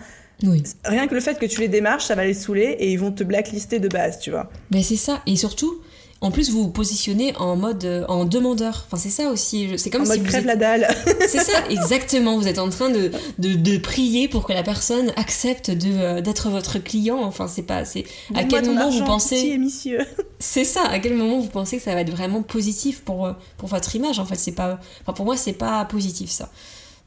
rien 0.85 1.07
que 1.07 1.15
le 1.15 1.21
fait 1.21 1.39
que 1.39 1.47
tu 1.47 1.61
les 1.61 1.69
démarches, 1.69 2.07
ça 2.07 2.17
va 2.17 2.25
les 2.25 2.35
saouler 2.35 2.77
et 2.81 2.93
ils 2.93 2.99
vont 2.99 3.13
te 3.13 3.23
blacklister 3.23 3.79
de 3.79 3.89
base, 3.89 4.19
tu 4.19 4.31
vois. 4.31 4.51
Mais 4.73 4.83
c'est 4.83 4.97
ça. 4.97 5.23
Et 5.27 5.37
surtout, 5.37 5.81
en 6.21 6.31
plus, 6.31 6.51
vous 6.51 6.65
vous 6.65 6.71
positionnez 6.71 7.37
en 7.37 7.57
mode 7.57 7.85
euh, 7.85 8.07
en 8.09 8.25
demandeur. 8.25 8.85
Enfin, 8.87 8.97
c'est 8.97 9.11
ça 9.11 9.31
aussi. 9.31 9.69
C'est 9.77 9.91
comme 9.91 10.03
en 10.03 10.05
si 10.07 10.13
mode 10.13 10.21
vous 10.21 10.27
crève 10.27 10.47
la 10.47 10.57
dalle. 10.57 10.89
c'est 11.29 11.41
ça, 11.41 11.69
exactement. 11.69 12.39
Vous 12.39 12.49
êtes 12.49 12.59
en 12.59 12.71
train 12.71 12.89
de, 12.89 13.11
de, 13.39 13.77
prier 13.79 14.27
pour 14.29 14.47
que 14.47 14.53
la 14.53 14.63
personne 14.63 15.13
accepte 15.17 15.71
de 15.71 15.93
euh, 15.93 16.21
d'être 16.23 16.49
votre 16.49 16.79
client. 16.79 17.19
Enfin, 17.23 17.47
c'est 17.47 17.63
pas. 17.63 17.85
C'est 17.85 18.05
à 18.35 18.45
quel 18.45 18.65
moment 18.65 18.91
vous 18.91 19.05
pensez. 19.05 19.61
C'est 20.39 20.65
ça. 20.65 20.83
À 20.89 20.99
quel 20.99 21.15
moment 21.15 21.39
vous 21.39 21.49
pensez 21.49 21.79
que 21.79 21.83
ça 21.83 21.95
va 21.95 22.01
être 22.01 22.11
vraiment 22.11 22.43
positif 22.43 23.01
pour 23.03 23.27
euh, 23.27 23.33
pour 23.59 23.69
votre 23.69 23.95
image. 23.97 24.19
En 24.19 24.25
fait, 24.25 24.37
c'est 24.37 24.53
pas. 24.53 24.79
Enfin, 25.03 25.13
pour 25.13 25.25
moi, 25.25 25.37
c'est 25.37 25.53
pas 25.53 25.85
positif 25.85 26.31
ça. 26.31 26.51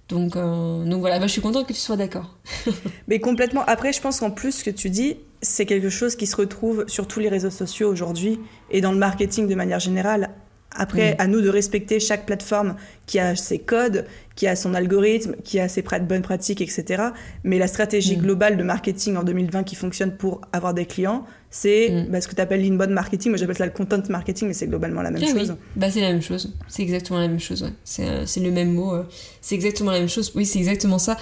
Donc, 0.09 0.35
donc 0.35 0.99
voilà, 0.99 1.19
bah, 1.19 1.27
je 1.27 1.33
suis 1.33 1.41
contente 1.41 1.67
que 1.67 1.73
tu 1.73 1.79
sois 1.79 1.97
d'accord. 1.97 2.37
Mais 3.07 3.19
complètement. 3.19 3.63
Après, 3.67 3.91
je 3.91 4.01
pense 4.01 4.19
qu'en 4.19 4.31
plus, 4.31 4.59
ce 4.59 4.63
que 4.63 4.69
tu 4.69 4.89
dis, 4.89 5.17
c'est 5.41 5.65
quelque 5.65 5.89
chose 5.89 6.15
qui 6.15 6.27
se 6.27 6.35
retrouve 6.35 6.85
sur 6.87 7.07
tous 7.07 7.19
les 7.19 7.29
réseaux 7.29 7.49
sociaux 7.49 7.89
aujourd'hui 7.89 8.39
et 8.71 8.81
dans 8.81 8.91
le 8.91 8.97
marketing 8.97 9.47
de 9.47 9.55
manière 9.55 9.79
générale. 9.79 10.29
Après, 10.71 11.15
à 11.17 11.27
nous 11.27 11.41
de 11.41 11.49
respecter 11.49 11.99
chaque 11.99 12.25
plateforme 12.25 12.75
qui 13.07 13.19
a 13.19 13.35
ses 13.35 13.57
codes, 13.57 14.05
qui 14.35 14.47
a 14.47 14.55
son 14.55 14.75
algorithme, 14.75 15.35
qui 15.43 15.59
a 15.59 15.67
ses 15.67 15.81
bonnes 15.81 16.21
pratiques, 16.21 16.61
etc. 16.61 17.03
Mais 17.43 17.57
la 17.57 17.67
stratégie 17.67 18.15
globale 18.15 18.57
de 18.57 18.63
marketing 18.63 19.17
en 19.17 19.23
2020 19.23 19.63
qui 19.63 19.75
fonctionne 19.75 20.15
pour 20.15 20.41
avoir 20.53 20.75
des 20.75 20.85
clients, 20.85 21.25
c'est 21.49 21.89
mm. 21.89 22.11
bah, 22.11 22.21
ce 22.21 22.27
que 22.27 22.35
tu 22.35 22.41
appelles 22.41 22.61
l'inbound 22.61 22.91
marketing. 22.91 23.31
Moi, 23.31 23.37
j'appelle 23.37 23.57
ça 23.57 23.65
le 23.65 23.71
content 23.71 24.01
marketing, 24.09 24.47
mais 24.47 24.53
c'est 24.53 24.67
globalement 24.67 25.01
la 25.01 25.11
même 25.11 25.23
ah 25.25 25.31
chose. 25.31 25.55
Bah, 25.75 25.89
c'est 25.89 26.01
la 26.01 26.11
même 26.11 26.21
chose. 26.21 26.53
C'est 26.67 26.83
exactement 26.83 27.19
la 27.19 27.27
même 27.27 27.39
chose. 27.39 27.63
Ouais. 27.63 28.05
Euh, 28.05 28.23
c'est 28.25 28.39
le 28.39 28.51
même 28.51 28.73
mot. 28.73 28.93
Euh. 28.93 29.03
C'est 29.41 29.55
exactement 29.55 29.91
la 29.91 29.99
même 29.99 30.09
chose. 30.09 30.31
Oui, 30.35 30.45
c'est 30.45 30.59
exactement 30.59 30.99
ça. 30.99 31.17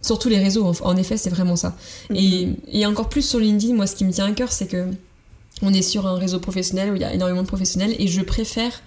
Sur 0.00 0.18
tous 0.18 0.28
les 0.28 0.38
réseaux, 0.38 0.72
en 0.82 0.96
effet, 0.96 1.16
c'est 1.16 1.30
vraiment 1.30 1.54
ça. 1.54 1.76
Mhm. 2.10 2.56
Et, 2.72 2.86
encore 2.86 3.08
plus 3.08 3.22
sur 3.22 3.38
LinkedIn, 3.38 3.74
moi, 3.74 3.86
ce 3.86 3.94
qui 3.94 4.04
me 4.04 4.10
tient 4.10 4.26
à 4.26 4.32
cœur, 4.32 4.50
c'est 4.50 4.66
que 4.66 4.86
on 5.62 5.72
est 5.72 5.82
sur 5.82 6.08
un 6.08 6.18
réseau 6.18 6.40
professionnel 6.40 6.90
où 6.90 6.96
il 6.96 7.02
y 7.02 7.04
a 7.04 7.14
énormément 7.14 7.42
de 7.42 7.46
professionnels 7.46 7.94
et 7.98 8.08
je 8.08 8.20
préfère 8.20 8.82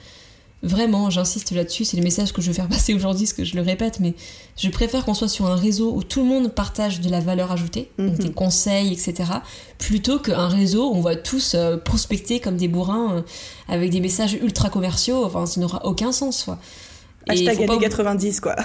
vraiment, 0.66 1.10
j'insiste 1.10 1.52
là-dessus, 1.52 1.86
c'est 1.86 1.96
le 1.98 2.04
message 2.04 2.34
que 2.34 2.42
je 2.42 2.48
veux 2.48 2.54
faire 2.54 2.68
passer 2.68 2.94
aujourd'hui, 2.94 3.28
ce 3.28 3.34
que 3.34 3.44
je 3.46 3.56
le 3.56 3.62
répète, 3.62 4.00
mais 4.00 4.14
je 4.58 4.70
préfère 4.70 5.06
qu'on 5.06 5.14
soit 5.14 5.28
sur 5.30 5.46
un 5.46 5.56
réseau 5.56 5.94
où 5.96 6.04
tout 6.04 6.22
le 6.22 6.28
monde 6.28 6.52
partage 6.54 7.00
de 7.02 7.10
la 7.10 7.20
valeur 7.22 7.52
ajoutée, 7.52 7.92
Mhm. 7.98 8.16
des 8.18 8.32
conseils, 8.32 8.92
etc., 8.92 9.30
plutôt 9.78 10.20
qu'un 10.20 10.48
réseau 10.48 10.90
où 10.92 10.96
on 10.96 11.02
va 11.02 11.16
tous 11.16 11.54
euh, 11.56 11.78
prospecter 11.78 12.40
comme 12.40 12.58
des 12.58 12.68
bourrins 12.68 13.18
euh, 13.18 13.22
avec 13.70 13.90
des 13.92 14.00
messages 14.02 14.34
ultra 14.34 14.70
commerciaux. 14.70 15.24
Enfin, 15.26 15.46
ça 15.46 15.60
n'aura 15.62 15.86
aucun 15.86 16.12
sens, 16.12 16.44
quoi. 16.44 16.60
Et 17.28 17.32
Hashtag 17.32 17.46
pas 17.46 17.52
années 17.64 17.72
oublier- 17.76 17.90
90, 17.90 18.40
quoi. 18.40 18.56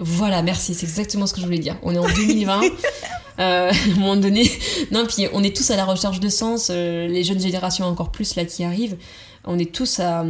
voilà, 0.00 0.42
merci, 0.42 0.74
c'est 0.74 0.86
exactement 0.86 1.26
ce 1.26 1.34
que 1.34 1.40
je 1.40 1.46
voulais 1.46 1.58
dire. 1.58 1.76
On 1.82 1.94
est 1.94 1.98
en 1.98 2.06
2020. 2.08 2.60
euh, 3.38 3.70
à 3.70 3.72
un 3.72 3.94
moment 3.98 4.16
donné, 4.16 4.50
non, 4.90 5.06
puis 5.06 5.26
on 5.32 5.42
est 5.42 5.54
tous 5.56 5.70
à 5.70 5.76
la 5.76 5.84
recherche 5.84 6.20
de 6.20 6.28
sens, 6.28 6.68
euh, 6.70 7.06
les 7.08 7.24
jeunes 7.24 7.40
générations 7.40 7.86
encore 7.86 8.10
plus 8.10 8.36
là 8.36 8.44
qui 8.44 8.64
arrivent, 8.64 8.96
on 9.44 9.58
est 9.58 9.72
tous 9.72 9.98
à, 9.98 10.24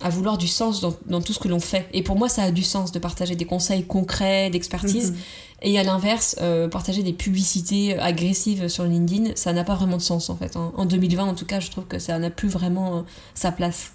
à 0.00 0.08
vouloir 0.08 0.38
du 0.38 0.48
sens 0.48 0.80
dans, 0.80 0.94
dans 1.06 1.20
tout 1.20 1.32
ce 1.32 1.38
que 1.38 1.48
l'on 1.48 1.60
fait. 1.60 1.86
Et 1.92 2.02
pour 2.02 2.16
moi, 2.16 2.28
ça 2.28 2.44
a 2.44 2.50
du 2.50 2.62
sens 2.62 2.92
de 2.92 2.98
partager 2.98 3.36
des 3.36 3.44
conseils 3.44 3.84
concrets, 3.84 4.48
d'expertise. 4.50 5.12
Mhm. 5.12 5.18
Et 5.62 5.78
à 5.78 5.82
l'inverse, 5.82 6.36
euh, 6.40 6.68
partager 6.68 7.02
des 7.02 7.12
publicités 7.12 7.98
agressives 7.98 8.68
sur 8.68 8.84
LinkedIn, 8.84 9.32
ça 9.34 9.52
n'a 9.52 9.64
pas 9.64 9.74
vraiment 9.74 9.96
de 9.96 10.02
sens 10.02 10.30
en 10.30 10.36
fait. 10.36 10.56
En, 10.56 10.72
en 10.76 10.86
2020, 10.86 11.24
en 11.24 11.34
tout 11.34 11.46
cas, 11.46 11.60
je 11.60 11.70
trouve 11.70 11.84
que 11.84 11.98
ça 11.98 12.18
n'a 12.18 12.30
plus 12.30 12.48
vraiment 12.48 12.98
euh, 12.98 13.00
sa 13.34 13.52
place. 13.52 13.92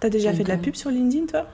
T'as 0.00 0.08
déjà 0.08 0.30
Donc, 0.30 0.38
fait 0.38 0.44
de 0.44 0.48
la 0.48 0.54
euh, 0.54 0.58
pub 0.58 0.74
sur 0.74 0.90
LinkedIn, 0.90 1.26
toi? 1.26 1.46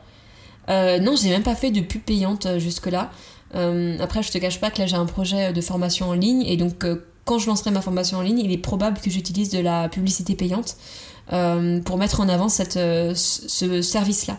Euh, 0.68 0.98
non, 1.00 1.16
j'ai 1.16 1.30
même 1.30 1.42
pas 1.42 1.56
fait 1.56 1.70
de 1.70 1.80
pub 1.80 2.02
payante 2.02 2.46
jusque-là. 2.58 3.10
Après, 3.54 4.22
je 4.22 4.30
te 4.30 4.38
cache 4.38 4.60
pas 4.60 4.70
que 4.70 4.78
là, 4.78 4.86
j'ai 4.86 4.96
un 4.96 5.04
projet 5.04 5.52
de 5.52 5.60
formation 5.60 6.08
en 6.08 6.14
ligne 6.14 6.42
et 6.42 6.56
donc 6.56 6.86
quand 7.26 7.38
je 7.38 7.48
lancerai 7.48 7.70
ma 7.70 7.82
formation 7.82 8.16
en 8.18 8.22
ligne, 8.22 8.38
il 8.38 8.50
est 8.50 8.58
probable 8.58 8.98
que 8.98 9.10
j'utilise 9.10 9.50
de 9.50 9.58
la 9.58 9.90
publicité 9.90 10.34
payante 10.34 10.76
pour 11.28 11.96
mettre 11.98 12.20
en 12.20 12.28
avant 12.28 12.48
cette, 12.48 12.76
euh, 12.76 13.12
ce 13.14 13.48
ce 13.48 13.82
service-là. 13.82 14.38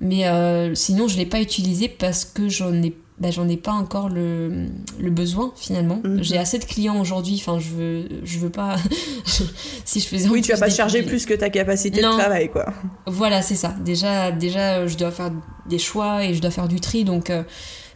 Mais 0.00 0.26
euh, 0.26 0.74
sinon, 0.74 1.08
je 1.08 1.16
l'ai 1.18 1.26
pas 1.26 1.40
utilisé 1.40 1.88
parce 1.88 2.24
que 2.24 2.48
j'en 2.48 2.72
ai 2.82 2.94
bah, 3.18 3.30
j'en 3.30 3.46
ai 3.50 3.58
pas 3.58 3.72
encore 3.72 4.08
le, 4.08 4.64
le 4.98 5.10
besoin 5.10 5.52
finalement. 5.54 6.00
Mhm. 6.02 6.22
J'ai 6.22 6.38
assez 6.38 6.58
de 6.58 6.64
clients 6.64 6.98
aujourd'hui, 6.98 7.36
enfin 7.38 7.58
je 7.58 7.68
veux 7.68 8.08
je 8.24 8.38
veux 8.38 8.48
pas 8.48 8.76
si 9.84 10.00
je 10.00 10.06
faisais 10.06 10.28
Oui, 10.30 10.40
tu 10.40 10.52
vas 10.52 10.58
pas 10.58 10.70
charger 10.70 11.02
plus 11.02 11.26
que 11.26 11.34
ta 11.34 11.50
capacité 11.50 12.00
Non. 12.00 12.14
de 12.14 12.18
travail, 12.18 12.50
quoi. 12.50 12.72
voilà, 13.06 13.42
c'est 13.42 13.56
ça. 13.56 13.74
Déjà, 13.84 14.30
déjà, 14.30 14.76
euh, 14.78 14.88
je 14.88 14.96
dois 14.96 15.10
faire 15.10 15.30
des 15.68 15.78
choix 15.78 16.24
et 16.24 16.32
je 16.32 16.40
dois 16.40 16.50
faire 16.50 16.66
du 16.68 16.80
tri, 16.80 17.04
donc 17.04 17.28
euh, 17.28 17.42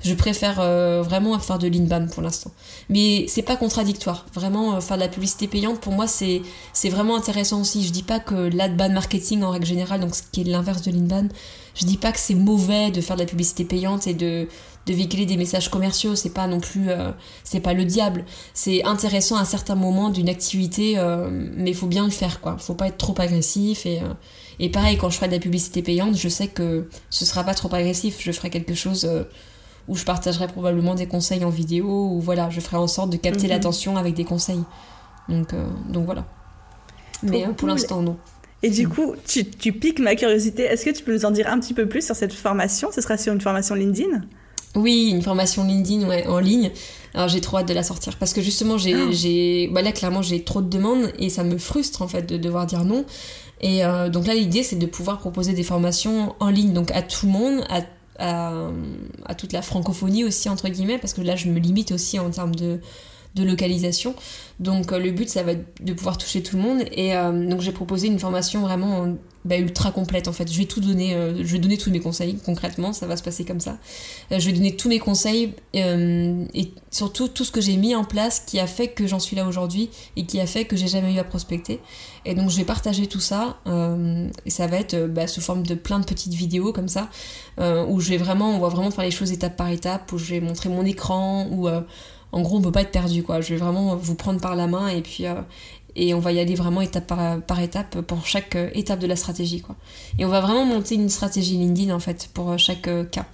je 0.04 0.12
préfère 0.12 0.60
euh, 0.60 1.02
vraiment 1.02 1.38
faire 1.38 1.58
de 1.58 1.66
l'inbound 1.66 2.10
pour 2.12 2.22
l'instant. 2.22 2.52
Mais 2.90 3.24
c'est 3.26 3.42
pas 3.42 3.56
contradictoire. 3.56 4.26
Vraiment, 4.34 4.76
euh, 4.76 4.80
faire 4.80 4.98
de 4.98 5.02
la 5.02 5.08
publicité 5.08 5.48
payante, 5.48 5.80
pour 5.80 5.94
moi, 5.94 6.06
c'est 6.06 6.42
vraiment 6.90 7.16
intéressant 7.16 7.62
aussi. 7.62 7.84
Je 7.84 7.90
dis 7.90 8.02
pas 8.02 8.20
que 8.20 8.34
l'adban 8.34 8.90
marketing 8.90 9.42
en 9.42 9.50
règle 9.50 9.64
générale, 9.64 10.00
donc 10.00 10.14
ce 10.14 10.22
qui 10.30 10.42
est 10.42 10.44
l'inverse 10.44 10.82
de 10.82 10.90
l'inbound, 10.90 11.32
je 11.74 11.86
dis 11.86 11.96
pas 11.96 12.12
que 12.12 12.18
c'est 12.18 12.34
mauvais 12.34 12.90
de 12.90 13.00
faire 13.00 13.16
de 13.16 13.22
la 13.22 13.26
publicité 13.26 13.64
payante 13.64 14.06
et 14.06 14.14
de 14.14 14.46
de 14.86 14.92
véhiculer 14.92 15.24
des 15.24 15.38
messages 15.38 15.70
commerciaux, 15.70 16.14
c'est 16.14 16.34
pas 16.34 16.46
non 16.46 16.60
plus 16.60 16.90
euh, 16.90 17.10
c'est 17.42 17.60
pas 17.60 17.72
le 17.72 17.86
diable. 17.86 18.26
C'est 18.52 18.84
intéressant 18.84 19.36
à 19.36 19.46
certains 19.46 19.76
moments 19.76 20.10
d'une 20.10 20.28
activité 20.28 21.02
mais 21.56 21.70
il 21.70 21.74
faut 21.74 21.86
bien 21.86 22.04
le 22.04 22.10
faire 22.10 22.42
quoi. 22.42 22.58
Faut 22.58 22.74
pas 22.74 22.88
être 22.88 22.98
trop 22.98 23.14
agressif 23.16 23.86
et 23.86 24.68
pareil, 24.68 24.98
quand 24.98 25.08
je 25.08 25.16
ferai 25.16 25.28
de 25.28 25.32
la 25.32 25.38
publicité 25.40 25.80
payante, 25.80 26.18
je 26.18 26.28
sais 26.28 26.48
que 26.48 26.90
ce 27.08 27.24
sera 27.24 27.44
pas 27.44 27.54
trop 27.54 27.74
agressif. 27.74 28.18
Je 28.20 28.30
ferai 28.30 28.50
quelque 28.50 28.74
chose 28.74 29.08
où 29.88 29.96
je 29.96 30.04
partagerai 30.04 30.46
probablement 30.48 30.94
des 30.94 31.06
conseils 31.06 31.44
en 31.44 31.50
vidéo, 31.50 31.86
ou 32.12 32.20
voilà, 32.20 32.50
je 32.50 32.60
ferai 32.60 32.76
en 32.76 32.86
sorte 32.86 33.10
de 33.10 33.16
capter 33.16 33.44
Mhm. 33.44 33.50
l'attention 33.50 33.96
avec 33.96 34.14
des 34.14 34.24
conseils. 34.24 34.62
Donc, 35.28 35.52
euh, 35.54 35.66
donc 35.88 36.04
voilà. 36.06 36.24
Mais 37.22 37.44
pour 37.44 37.56
cool. 37.56 37.68
l'instant, 37.70 38.02
non. 38.02 38.16
Et 38.62 38.70
du 38.70 38.86
Mm. 38.86 38.90
coup, 38.90 39.14
tu, 39.26 39.44
tu 39.48 39.72
piques 39.72 39.98
ma 40.00 40.14
curiosité. 40.14 40.62
Est-ce 40.62 40.84
que 40.84 40.90
tu 40.90 41.02
peux 41.02 41.12
nous 41.14 41.24
en 41.24 41.30
dire 41.30 41.48
un 41.50 41.58
petit 41.60 41.74
peu 41.74 41.86
plus 41.86 42.04
sur 42.04 42.16
cette 42.16 42.32
formation? 42.32 42.90
Ce 42.94 43.00
sera 43.00 43.16
sur 43.18 43.32
une 43.32 43.40
formation 43.40 43.74
LinkedIn? 43.74 44.22
Oui, 44.74 45.10
une 45.10 45.22
formation 45.22 45.64
LinkedIn 45.64 46.08
ouais, 46.08 46.26
en 46.26 46.38
ligne. 46.40 46.70
Alors 47.14 47.28
j'ai 47.28 47.40
trop 47.40 47.58
hâte 47.58 47.68
de 47.68 47.74
la 47.74 47.82
sortir 47.84 48.16
parce 48.16 48.32
que 48.32 48.40
justement 48.42 48.76
j'ai, 48.76 48.94
Oh. 48.96 49.08
j'ai, 49.12 49.68
bah 49.72 49.82
là 49.82 49.92
clairement 49.92 50.20
j'ai 50.20 50.42
trop 50.42 50.60
de 50.62 50.68
demandes 50.68 51.12
et 51.18 51.28
ça 51.30 51.44
me 51.44 51.58
frustre 51.58 52.02
en 52.02 52.08
fait 52.08 52.22
de 52.22 52.36
devoir 52.38 52.66
dire 52.66 52.84
non. 52.84 53.04
Et 53.60 53.84
euh, 53.84 54.08
donc 54.08 54.26
là 54.26 54.34
l'idée 54.34 54.64
c'est 54.64 54.74
de 54.76 54.86
pouvoir 54.86 55.18
proposer 55.20 55.52
des 55.52 55.62
formations 55.62 56.34
en 56.40 56.48
ligne 56.50 56.72
donc 56.72 56.90
à 56.90 57.02
tout 57.02 57.26
le 57.26 57.32
monde, 57.32 57.64
à, 57.70 57.82
à, 58.18 58.68
à 59.24 59.34
toute 59.34 59.52
la 59.52 59.62
francophonie 59.62 60.24
aussi 60.24 60.48
entre 60.48 60.68
guillemets 60.68 60.98
parce 60.98 61.12
que 61.12 61.20
là 61.20 61.36
je 61.36 61.48
me 61.48 61.58
limite 61.58 61.92
aussi 61.92 62.18
en 62.18 62.30
termes 62.30 62.54
de 62.54 62.80
de 63.34 63.44
localisation. 63.44 64.14
Donc 64.60 64.92
euh, 64.92 64.98
le 64.98 65.10
but, 65.10 65.28
ça 65.28 65.42
va 65.42 65.52
être 65.52 65.84
de 65.84 65.92
pouvoir 65.92 66.18
toucher 66.18 66.42
tout 66.42 66.56
le 66.56 66.62
monde. 66.62 66.82
Et 66.92 67.16
euh, 67.16 67.48
donc 67.48 67.60
j'ai 67.60 67.72
proposé 67.72 68.06
une 68.06 68.18
formation 68.18 68.60
vraiment 68.62 69.04
euh, 69.04 69.12
bah, 69.44 69.58
ultra 69.58 69.90
complète 69.90 70.26
en 70.26 70.32
fait. 70.32 70.50
Je 70.50 70.56
vais 70.56 70.64
tout 70.64 70.80
donner, 70.80 71.14
euh, 71.14 71.36
je 71.44 71.52
vais 71.52 71.58
donner 71.58 71.76
tous 71.76 71.90
mes 71.90 72.00
conseils 72.00 72.38
concrètement, 72.46 72.94
ça 72.94 73.06
va 73.06 73.16
se 73.16 73.22
passer 73.22 73.44
comme 73.44 73.60
ça. 73.60 73.76
Euh, 74.32 74.38
je 74.38 74.46
vais 74.46 74.52
donner 74.52 74.74
tous 74.74 74.88
mes 74.88 74.98
conseils 74.98 75.52
euh, 75.76 76.46
et 76.54 76.72
surtout 76.90 77.28
tout 77.28 77.44
ce 77.44 77.52
que 77.52 77.60
j'ai 77.60 77.76
mis 77.76 77.94
en 77.94 78.04
place 78.04 78.40
qui 78.40 78.58
a 78.58 78.66
fait 78.66 78.88
que 78.88 79.06
j'en 79.06 79.18
suis 79.18 79.36
là 79.36 79.46
aujourd'hui 79.46 79.90
et 80.16 80.24
qui 80.24 80.40
a 80.40 80.46
fait 80.46 80.64
que 80.64 80.76
j'ai 80.76 80.88
jamais 80.88 81.12
eu 81.12 81.18
à 81.18 81.24
prospecter. 81.24 81.80
Et 82.24 82.34
donc 82.34 82.48
je 82.48 82.56
vais 82.56 82.64
partager 82.64 83.06
tout 83.06 83.20
ça 83.20 83.58
et 83.66 84.50
ça 84.50 84.66
va 84.66 84.78
être 84.78 85.08
bah, 85.08 85.26
sous 85.26 85.42
forme 85.42 85.66
de 85.66 85.74
plein 85.74 85.98
de 85.98 86.06
petites 86.06 86.32
vidéos 86.32 86.72
comme 86.72 86.88
ça 86.88 87.10
où 87.58 88.00
je 88.00 88.08
vais 88.08 88.16
vraiment, 88.16 88.56
on 88.56 88.60
va 88.60 88.68
vraiment 88.68 88.90
faire 88.90 89.04
les 89.04 89.10
choses 89.10 89.30
étape 89.30 89.56
par 89.56 89.68
étape, 89.68 90.10
où 90.12 90.16
je 90.16 90.24
vais 90.24 90.40
montrer 90.40 90.70
mon 90.70 90.86
écran, 90.86 91.46
euh, 91.66 91.82
en 92.32 92.42
gros 92.42 92.58
on 92.58 92.62
peut 92.62 92.72
pas 92.72 92.82
être 92.82 92.90
perdu 92.90 93.22
quoi. 93.22 93.40
Je 93.40 93.54
vais 93.54 93.60
vraiment 93.60 93.96
vous 93.96 94.14
prendre 94.14 94.40
par 94.40 94.56
la 94.56 94.66
main 94.66 94.88
et 94.88 95.02
puis 95.02 95.26
euh, 95.26 95.34
et 95.96 96.14
on 96.14 96.18
va 96.18 96.32
y 96.32 96.40
aller 96.40 96.54
vraiment 96.54 96.80
étape 96.80 97.06
par, 97.46 97.60
étape 97.60 98.00
pour 98.00 98.26
chaque 98.26 98.56
euh, 98.56 98.70
étape 98.74 98.98
de 98.98 99.06
la 99.06 99.16
stratégie 99.16 99.60
quoi. 99.60 99.76
Et 100.18 100.24
on 100.24 100.28
va 100.28 100.40
vraiment 100.40 100.64
monter 100.64 100.96
une 100.96 101.08
stratégie 101.08 101.56
LinkedIn 101.56 101.94
en 101.94 102.00
fait 102.00 102.28
pour 102.34 102.50
euh, 102.50 102.56
chaque 102.56 102.88
cas. 103.10 103.26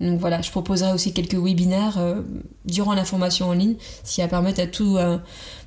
Donc 0.00 0.18
voilà, 0.18 0.42
je 0.42 0.50
proposerai 0.50 0.92
aussi 0.92 1.12
quelques 1.12 1.36
webinaires 1.36 2.00
durant 2.64 2.94
la 2.94 3.04
formation 3.04 3.48
en 3.48 3.52
ligne, 3.52 3.76
ce 4.02 4.16
qui 4.16 4.20
va 4.22 4.28
permettre 4.28 4.60
à, 4.60 4.66
tout, 4.66 4.98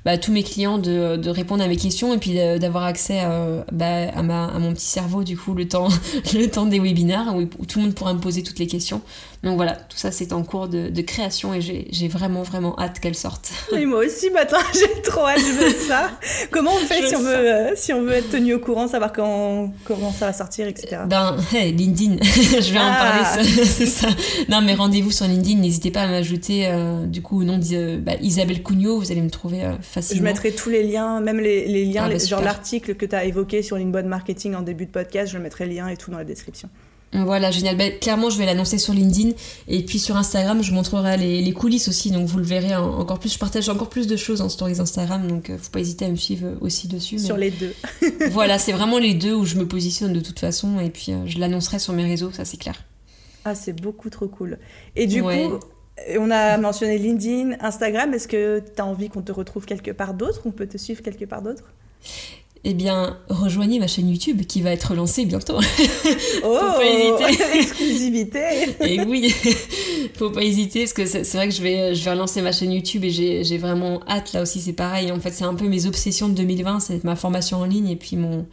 bah, 0.08 0.16
tous 0.16 0.32
mes 0.32 0.42
clients 0.42 0.78
de, 0.78 1.16
de 1.18 1.28
répondre 1.28 1.62
à 1.62 1.68
mes 1.68 1.76
questions 1.76 2.14
et 2.14 2.16
puis 2.16 2.32
d'avoir 2.58 2.84
accès 2.84 3.20
euh, 3.24 3.62
bah, 3.72 4.08
à, 4.16 4.22
ma, 4.22 4.46
à 4.46 4.58
mon 4.58 4.72
petit 4.72 4.86
cerveau 4.86 5.22
du 5.22 5.36
coup 5.36 5.52
le 5.52 5.68
temps, 5.68 5.88
le 6.32 6.46
temps 6.46 6.64
des 6.64 6.80
webinaires 6.80 7.34
où, 7.36 7.42
où 7.42 7.66
tout 7.66 7.78
le 7.78 7.84
monde 7.84 7.94
pourra 7.94 8.14
me 8.14 8.18
poser 8.18 8.42
toutes 8.42 8.58
les 8.58 8.66
questions. 8.66 9.02
Donc 9.44 9.56
voilà, 9.56 9.72
tout 9.74 9.98
ça 9.98 10.10
c'est 10.10 10.32
en 10.32 10.42
cours 10.42 10.66
de, 10.66 10.88
de 10.88 11.02
création 11.02 11.52
et 11.52 11.60
j'ai 11.60 12.08
vraiment 12.08 12.42
vraiment 12.42 12.74
hâte 12.80 13.00
qu'elle 13.00 13.14
sorte. 13.14 13.50
Et 13.76 13.84
moi 13.84 14.00
aussi, 14.04 14.30
matin, 14.30 14.56
j'ai 14.72 15.02
trop 15.02 15.26
hâte, 15.26 15.40
veux 15.40 15.74
ça. 15.86 16.10
Comment 16.50 16.72
on 16.72 16.78
fait 16.86 17.06
si 17.06 17.14
on, 17.14 17.20
veut, 17.20 17.34
euh, 17.36 17.72
si 17.76 17.92
on 17.92 18.02
veut 18.02 18.14
être 18.14 18.30
tenu 18.30 18.54
au 18.54 18.58
courant, 18.58 18.88
savoir 18.88 19.12
quand, 19.12 19.70
comment 19.84 20.10
ça 20.12 20.26
va 20.26 20.32
sortir, 20.32 20.66
etc. 20.66 21.02
Ben, 21.06 21.36
hey, 21.52 21.72
LinkedIn, 21.72 22.16
je 22.24 22.72
vais 22.72 22.78
en 22.78 22.90
Ah. 22.90 23.26
parler, 23.36 23.44
c'est 23.64 23.86
ça. 23.86 24.08
Non, 24.48 24.60
mais 24.62 24.74
rendez-vous 24.74 25.12
sur 25.12 25.26
LinkedIn, 25.26 25.60
n'hésitez 25.60 25.90
pas 25.90 26.00
à 26.02 26.08
m'ajouter, 26.08 26.66
euh, 26.66 27.04
du 27.06 27.22
coup, 27.22 27.40
au 27.40 27.44
nom 27.44 27.58
de 27.58 27.98
bah, 27.98 28.14
Isabelle 28.20 28.62
Cugnot, 28.64 28.98
vous 28.98 29.12
allez 29.12 29.22
me 29.22 29.30
trouver 29.30 29.62
euh, 29.64 29.74
Je 30.00 30.22
mettrai 30.22 30.52
tous 30.52 30.70
les 30.70 30.82
liens, 30.82 31.20
même 31.20 31.38
les, 31.40 31.66
les 31.68 31.84
liens, 31.84 32.04
Ah 32.06 32.08
bah, 32.10 32.18
genre 32.18 32.40
l'article 32.42 32.94
que 32.94 33.06
tu 33.06 33.14
as 33.14 33.24
évoqué 33.24 33.62
sur 33.62 33.76
l'inbound 33.76 34.06
marketing 34.06 34.54
en 34.54 34.62
début 34.62 34.86
de 34.86 34.90
podcast, 34.90 35.32
je 35.32 35.38
mettrai 35.38 35.66
le 35.66 35.74
lien 35.74 35.88
et 35.88 35.96
tout 35.96 36.10
dans 36.10 36.18
la 36.18 36.24
description. 36.24 36.68
Voilà, 37.14 37.50
génial. 37.50 37.74
Ben, 37.78 37.98
clairement, 37.98 38.28
je 38.28 38.36
vais 38.36 38.44
l'annoncer 38.44 38.76
sur 38.76 38.92
LinkedIn. 38.92 39.30
Et 39.66 39.82
puis 39.82 39.98
sur 39.98 40.18
Instagram, 40.18 40.62
je 40.62 40.74
montrerai 40.74 41.16
les, 41.16 41.40
les 41.40 41.52
coulisses 41.54 41.88
aussi. 41.88 42.10
Donc 42.10 42.26
vous 42.28 42.36
le 42.36 42.44
verrez 42.44 42.76
en- 42.76 42.98
encore 42.98 43.18
plus. 43.18 43.32
Je 43.32 43.38
partage 43.38 43.66
encore 43.70 43.88
plus 43.88 44.06
de 44.06 44.14
choses 44.18 44.42
en 44.42 44.50
stories 44.50 44.78
Instagram. 44.78 45.26
Donc 45.26 45.48
euh, 45.48 45.56
faut 45.56 45.70
pas 45.70 45.80
hésiter 45.80 46.04
à 46.04 46.10
me 46.10 46.16
suivre 46.16 46.46
euh, 46.48 46.54
aussi 46.60 46.86
dessus. 46.86 47.14
mais- 47.16 47.22
Sur 47.24 47.38
les 47.38 47.50
deux. 47.50 47.72
voilà, 48.30 48.58
c'est 48.58 48.72
vraiment 48.72 48.98
les 48.98 49.14
deux 49.14 49.32
où 49.32 49.46
je 49.46 49.54
me 49.56 49.66
positionne 49.66 50.12
de 50.12 50.20
toute 50.20 50.38
façon. 50.38 50.80
Et 50.80 50.90
puis 50.90 51.12
euh, 51.12 51.24
je 51.24 51.38
l'annoncerai 51.38 51.78
sur 51.78 51.94
mes 51.94 52.04
réseaux, 52.04 52.30
ça 52.30 52.44
c'est 52.44 52.58
clair. 52.58 52.84
Ah, 53.46 53.54
c'est 53.54 53.72
beaucoup 53.80 54.10
trop 54.10 54.28
cool. 54.28 54.58
Et 54.94 55.06
du 55.06 55.22
Ouais. 55.22 55.44
coup, 55.44 55.60
on 56.18 56.30
a 56.30 56.56
mentionné 56.58 56.98
LinkedIn, 56.98 57.56
Instagram. 57.60 58.14
Est-ce 58.14 58.28
que 58.28 58.60
tu 58.60 58.80
as 58.80 58.86
envie 58.86 59.08
qu'on 59.08 59.22
te 59.22 59.32
retrouve 59.32 59.64
quelque 59.64 59.90
part 59.90 60.14
d'autre? 60.14 60.42
On 60.44 60.50
peut 60.50 60.66
te 60.66 60.78
suivre 60.78 61.02
quelque 61.02 61.24
part 61.24 61.42
d'autre? 61.42 61.64
Eh 62.64 62.74
bien, 62.74 63.16
rejoignez 63.28 63.78
ma 63.78 63.86
chaîne 63.86 64.08
YouTube 64.08 64.42
qui 64.42 64.62
va 64.62 64.72
être 64.72 64.94
lancée 64.94 65.24
bientôt. 65.24 65.58
Oh 66.42 66.58
pas 66.76 66.84
hésiter. 66.84 67.44
Exclusivité 67.54 68.40
Et 68.80 69.00
oui, 69.00 69.34
faut 70.14 70.30
pas 70.30 70.42
hésiter 70.42 70.80
parce 70.80 70.92
que 70.92 71.06
c'est 71.06 71.24
c'est 71.24 71.36
vrai 71.36 71.48
que 71.48 71.54
je 71.54 71.62
vais, 71.62 71.94
je 71.94 72.04
vais 72.04 72.10
relancer 72.12 72.42
ma 72.42 72.52
chaîne 72.52 72.72
YouTube 72.72 73.04
et 73.04 73.10
j'ai 73.10 73.44
j'ai 73.44 73.58
vraiment 73.58 74.00
hâte. 74.08 74.32
Là 74.32 74.42
aussi, 74.42 74.60
c'est 74.60 74.72
pareil. 74.72 75.12
En 75.12 75.20
fait, 75.20 75.32
c'est 75.32 75.44
un 75.44 75.54
peu 75.54 75.66
mes 75.66 75.86
obsessions 75.86 76.28
de 76.28 76.34
2020, 76.34 76.80
c'est 76.80 77.04
ma 77.04 77.16
formation 77.16 77.58
en 77.58 77.64
ligne 77.64 77.88
et 77.88 77.96
puis 77.96 78.16
mon. 78.16 78.46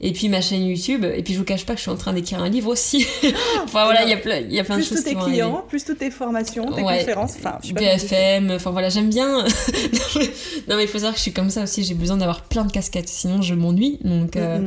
Et 0.00 0.12
puis 0.12 0.28
ma 0.28 0.40
chaîne 0.40 0.62
YouTube. 0.64 1.04
Et 1.04 1.22
puis 1.22 1.32
je 1.34 1.38
vous 1.38 1.44
cache 1.44 1.64
pas 1.64 1.72
que 1.72 1.78
je 1.78 1.82
suis 1.82 1.90
en 1.90 1.96
train 1.96 2.12
d'écrire 2.12 2.42
un 2.42 2.48
livre 2.48 2.68
aussi. 2.70 3.06
enfin 3.64 3.84
voilà, 3.84 4.02
il 4.04 4.10
y 4.10 4.12
a 4.12 4.18
plein, 4.18 4.38
il 4.40 4.52
y 4.52 4.60
a 4.60 4.64
plein 4.64 4.76
de 4.76 4.82
Plus 4.82 4.88
choses 4.90 4.98
tous 4.98 5.04
tes 5.04 5.14
clients, 5.14 5.52
arriver. 5.54 5.68
plus 5.68 5.84
toutes 5.84 5.98
tes 5.98 6.10
formations, 6.10 6.70
tes 6.72 6.82
Ouais. 6.82 6.98
conférences. 6.98 7.34
Enfin, 7.38 7.58
je 7.62 7.68
sais. 7.68 7.72
BFM, 7.72 8.50
enfin 8.50 8.70
voilà, 8.72 8.88
j'aime 8.90 9.08
bien. 9.08 9.44
non 10.68 10.76
mais 10.76 10.82
il 10.84 10.88
faut 10.88 10.98
savoir 10.98 11.12
que 11.12 11.18
je 11.18 11.22
suis 11.22 11.32
comme 11.32 11.50
ça 11.50 11.62
aussi, 11.62 11.82
j'ai 11.84 11.94
besoin 11.94 12.16
d'avoir 12.16 12.42
plein 12.42 12.64
de 12.64 12.72
casquettes, 12.72 13.08
sinon 13.08 13.42
je 13.42 13.54
m'ennuie. 13.54 13.98
Donc, 14.04 14.36
euh. 14.36 14.66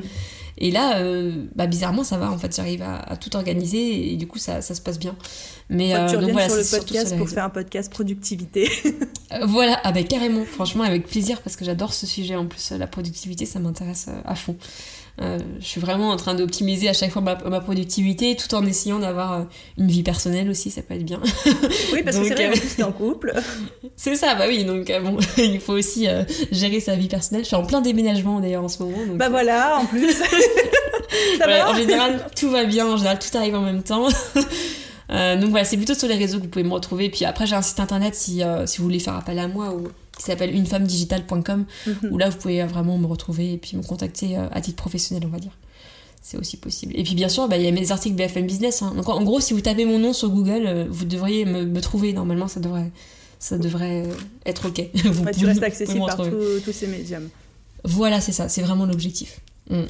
Et 0.62 0.72
là, 0.72 0.98
euh, 0.98 1.46
bah, 1.56 1.68
bizarrement, 1.68 2.04
ça 2.04 2.18
va, 2.18 2.30
en 2.30 2.38
fait, 2.38 2.54
j'arrive 2.54 2.82
à, 2.82 2.98
à 2.98 3.16
tout 3.16 3.34
organiser 3.38 4.12
et 4.12 4.18
du 4.18 4.28
coup, 4.28 4.40
ça, 4.40 4.62
ça 4.62 4.76
se 4.76 4.82
passe 4.82 5.00
bien. 5.00 5.16
Mais 5.70 5.92
que 5.94 6.10
tu 6.10 6.16
euh, 6.18 6.20
donc 6.20 6.32
voilà, 6.32 6.50
sur 6.50 6.58
le 6.58 6.80
podcast 6.80 7.18
pour 7.18 7.30
faire 7.30 7.46
un 7.46 7.50
podcast 7.50 7.92
productivité. 7.92 8.70
Euh, 9.32 9.46
voilà, 9.46 9.80
ah 9.84 9.92
bah, 9.92 10.02
carrément, 10.02 10.44
franchement, 10.44 10.84
avec 10.84 11.06
plaisir, 11.06 11.40
parce 11.44 11.56
que 11.56 11.64
j'adore 11.64 11.94
ce 11.94 12.08
sujet. 12.08 12.36
En 12.36 12.48
plus, 12.48 12.72
euh, 12.72 12.80
la 12.80 12.88
productivité, 12.88 13.46
ça 13.46 13.60
m'intéresse 13.60 14.08
euh, 14.10 14.20
à 14.26 14.34
fond. 14.34 14.56
Euh, 15.22 15.38
je 15.60 15.66
suis 15.66 15.82
vraiment 15.82 16.12
en 16.12 16.16
train 16.16 16.34
d'optimiser 16.34 16.88
à 16.88 16.94
chaque 16.94 17.12
fois 17.12 17.22
ma, 17.22 17.60
productivité 17.60 18.38
tout 18.38 18.54
en 18.56 18.66
essayant 18.66 19.00
d'avoir 19.00 19.34
euh, 19.34 19.44
une 19.78 19.88
vie 19.88 20.04
personnelle 20.04 20.50
aussi, 20.50 20.72
ça 20.72 20.82
peut 20.82 20.94
être 20.94 21.04
bien. 21.04 21.20
Oui, 21.94 22.04
parce 22.04 22.18
que 22.18 22.26
c'est 22.26 22.34
vrai, 22.34 22.52
euh... 22.80 22.84
en 22.84 22.92
couple. 22.92 23.34
c'est 23.96 24.16
ça, 24.16 24.36
bah 24.36 24.46
oui, 24.48 24.64
donc 24.64 24.92
bon, 25.04 25.18
il 25.38 25.60
faut 25.60 25.74
aussi 25.74 26.08
gérer 26.52 26.80
sa 26.80 26.96
vie 26.96 27.08
personnelle. 27.08 27.44
Je 27.44 27.48
suis 27.48 27.56
en 27.56 27.66
plein 27.66 27.82
déménagement 27.82 28.40
d'ailleurs 28.40 28.64
en 28.64 28.70
ce 28.70 28.82
moment. 28.84 28.98
bah 29.16 29.30
voilà, 29.30 29.80
en 29.80 29.86
plus. 29.86 30.14
ça 31.38 31.48
va 31.48 31.70
en 31.70 31.76
général, 31.76 32.26
tout 32.36 32.50
va 32.50 32.64
bien, 32.64 32.88
en 32.88 32.98
général, 32.98 33.20
tout 33.20 33.36
arrive 33.38 33.56
en 33.56 33.62
même 33.62 33.84
temps. 33.84 34.08
donc 35.10 35.50
voilà, 35.50 35.66
c'est 35.66 35.78
plutôt 35.78 35.96
sur 35.96 36.08
les 36.08 36.16
réseaux 36.16 36.38
que 36.38 36.44
vous 36.44 36.50
pouvez 36.50 36.66
me 36.66 36.74
retrouver. 36.74 37.10
Puis 37.10 37.26
après, 37.26 37.46
j'ai 37.46 37.56
un 37.56 37.62
site 37.62 37.80
internet 37.80 38.16
si, 38.16 38.42
si 38.66 38.78
vous 38.78 38.84
voulez 38.84 39.00
faire 39.00 39.16
appel 39.16 39.40
à 39.40 39.48
moi 39.48 39.74
ou 39.74 39.88
qui 40.20 40.26
s'appelle 40.26 40.54
unefemmedigital.com 40.54 41.66
mhm. 41.88 41.96
où 42.12 42.18
là 42.18 42.30
vous 42.30 42.38
pouvez 42.38 42.64
vraiment 42.66 42.98
me 42.98 43.08
retrouver 43.08 43.54
et 43.54 43.58
puis 43.58 43.78
me 43.78 43.84
contacter 43.84 44.38
euh, 44.38 44.48
à 44.52 44.62
titre 44.62 44.76
professionnel 44.76 45.24
on 45.26 45.32
va 45.32 45.40
dire. 45.40 45.58
C'est 46.22 46.38
aussi 46.38 46.58
possible. 46.58 46.94
Et 46.96 47.04
puis 47.04 47.16
bien 47.16 47.30
sûr 47.30 47.48
bah, 47.48 47.58
il 47.58 47.64
y 47.64 47.68
a 47.68 47.72
mes 47.72 47.92
articles 47.92 48.16
BFM 48.16 48.46
Business 48.46 48.82
hein. 48.82 48.94
donc 48.96 49.08
en 49.08 49.24
gros 49.24 49.40
si 49.40 49.54
vous 49.54 49.62
tapez 49.62 49.86
mon 49.86 49.98
nom 49.98 50.14
sur 50.14 50.30
Google 50.30 50.66
euh, 50.68 50.86
vous 50.90 51.06
devriez 51.06 51.46
me, 51.46 51.82
trouver. 51.82 52.14
Normalement 52.14 52.50
ça 52.50 52.60
devrait 52.60 52.92
ça 53.40 53.58
devrait 53.58 54.04
être 54.46 54.68
ok. 54.68 54.82
Vous 55.06 55.26
tu 55.32 55.46
restes 55.46 55.64
accessible 55.64 56.06
par 56.06 56.18
tous 56.18 56.74
ces 56.74 56.88
médiums. 56.88 57.30
Voilà 57.86 58.20
c'est 58.20 58.34
ça. 58.34 58.50
C'est 58.50 58.62
vraiment 58.62 58.86
l'objectif. 58.86 59.40
Mm. 59.70 59.84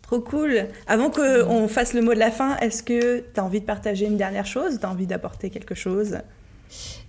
Trop 0.00 0.20
cool. 0.20 0.68
Avant 0.86 1.10
qu'on 1.10 1.68
fasse 1.68 1.92
le 1.92 2.00
mot 2.00 2.14
de 2.14 2.18
la 2.18 2.30
fin, 2.30 2.56
est-ce 2.58 2.82
que 2.82 3.20
tu 3.20 3.40
as 3.40 3.44
envie 3.44 3.60
de 3.60 3.66
partager 3.66 4.06
une 4.06 4.16
dernière 4.16 4.46
chose? 4.46 4.78
Tu 4.80 4.86
as 4.86 4.90
envie 4.90 5.06
d'apporter 5.06 5.50
quelque 5.50 5.74
chose? 5.74 6.16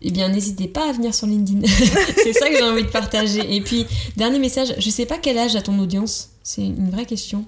Eh 0.04 0.12
bien 0.12 0.30
n'hésitez 0.30 0.68
pas 0.68 0.90
à 0.90 0.92
venir 0.92 1.16
sur 1.16 1.28
LinkedIn. 1.28 1.66
c'est 2.24 2.34
ça 2.34 2.50
que 2.50 2.58
j'ai 2.58 2.64
envie 2.64 2.84
de 2.84 2.90
partager. 2.90 3.56
Et 3.56 3.62
puis, 3.62 3.86
dernier 4.18 4.40
message, 4.40 4.76
je 4.78 4.90
sais 4.90 5.06
pas 5.06 5.18
quel 5.18 5.38
âge 5.38 5.56
a 5.56 5.62
ton 5.62 5.80
audience. 5.80 6.32
C'est 6.44 6.66
une 6.66 6.90
vraie 6.90 7.06
question. 7.06 7.46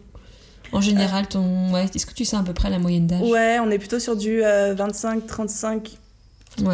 En 0.71 0.81
général, 0.81 1.27
ton... 1.27 1.71
ouais, 1.73 1.85
est-ce 1.93 2.05
que 2.05 2.13
tu 2.13 2.25
sais 2.25 2.37
à 2.37 2.43
peu 2.43 2.53
près 2.53 2.69
la 2.69 2.79
moyenne 2.79 3.07
d'âge? 3.07 3.21
Ouais, 3.21 3.59
on 3.59 3.69
est 3.69 3.77
plutôt 3.77 3.99
sur 3.99 4.15
du 4.15 4.41
25, 4.41 5.17
euh, 5.17 5.27
35, 5.27 5.91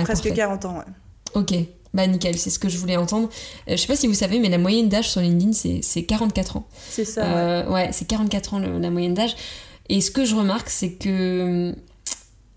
presque 0.03 0.33
40 0.33 0.65
ans. 0.65 0.83
Ok, 1.33 1.53
bah 1.93 2.07
nickel, 2.07 2.37
c'est 2.37 2.49
ce 2.49 2.59
que 2.59 2.69
je 2.69 2.77
voulais 2.77 2.97
entendre. 2.97 3.29
Euh, 3.67 3.71
je 3.71 3.77
sais 3.77 3.87
pas 3.87 3.95
si 3.95 4.07
vous 4.07 4.13
savez, 4.13 4.39
mais 4.39 4.49
la 4.49 4.57
moyenne 4.57 4.89
d'âge 4.89 5.09
sur 5.09 5.21
LinkedIn, 5.21 5.81
c'est 5.81 6.03
44 6.03 6.57
ans. 6.57 6.67
C'est 6.89 7.05
ça. 7.05 7.23
Euh, 7.23 7.69
ouais, 7.69 7.89
c'est 7.91 8.05
44 8.05 8.53
ans 8.55 8.59
la 8.59 8.89
moyenne 8.89 9.13
d'âge. 9.13 9.35
Et 9.89 9.99
ce 10.01 10.11
que 10.11 10.25
je 10.25 10.35
remarque, 10.35 10.69
c'est 10.69 10.93
que 10.93 11.75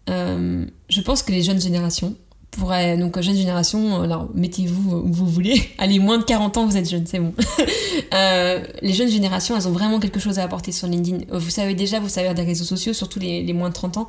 je 0.07 1.01
pense 1.03 1.22
que 1.22 1.33
les 1.33 1.43
jeunes 1.43 1.61
générations, 1.61 2.16
pour 2.57 2.73
donc 2.99 3.21
jeune 3.21 3.37
génération, 3.37 4.01
euh, 4.01 4.05
alors 4.05 4.29
mettez-vous 4.35 4.97
où 4.97 5.13
vous 5.13 5.27
voulez. 5.27 5.63
Allez, 5.79 5.99
moins 5.99 6.19
de 6.19 6.25
40 6.25 6.57
ans, 6.57 6.67
vous 6.67 6.77
êtes 6.77 6.89
jeune, 6.89 7.07
c'est 7.07 7.19
bon. 7.19 7.35
euh, 8.15 8.65
les 8.83 8.93
jeunes 8.93 9.09
générations, 9.09 9.57
elles 9.57 9.69
ont 9.69 9.73
vraiment 9.73 10.01
quelque 10.01 10.21
chose 10.21 10.39
à 10.39 10.45
apporter 10.45 10.73
sur 10.73 10.87
LinkedIn. 10.87 11.25
Vous 11.37 11.51
savez 11.51 11.75
déjà 11.75 12.01
vous 12.01 12.09
savez 12.09 12.33
des 12.35 12.43
réseaux 12.43 12.65
sociaux, 12.65 12.93
surtout 12.93 13.19
les, 13.19 13.43
les 13.43 13.53
moins 13.53 13.69
de 13.69 13.75
30 13.75 13.99
ans. 13.99 14.09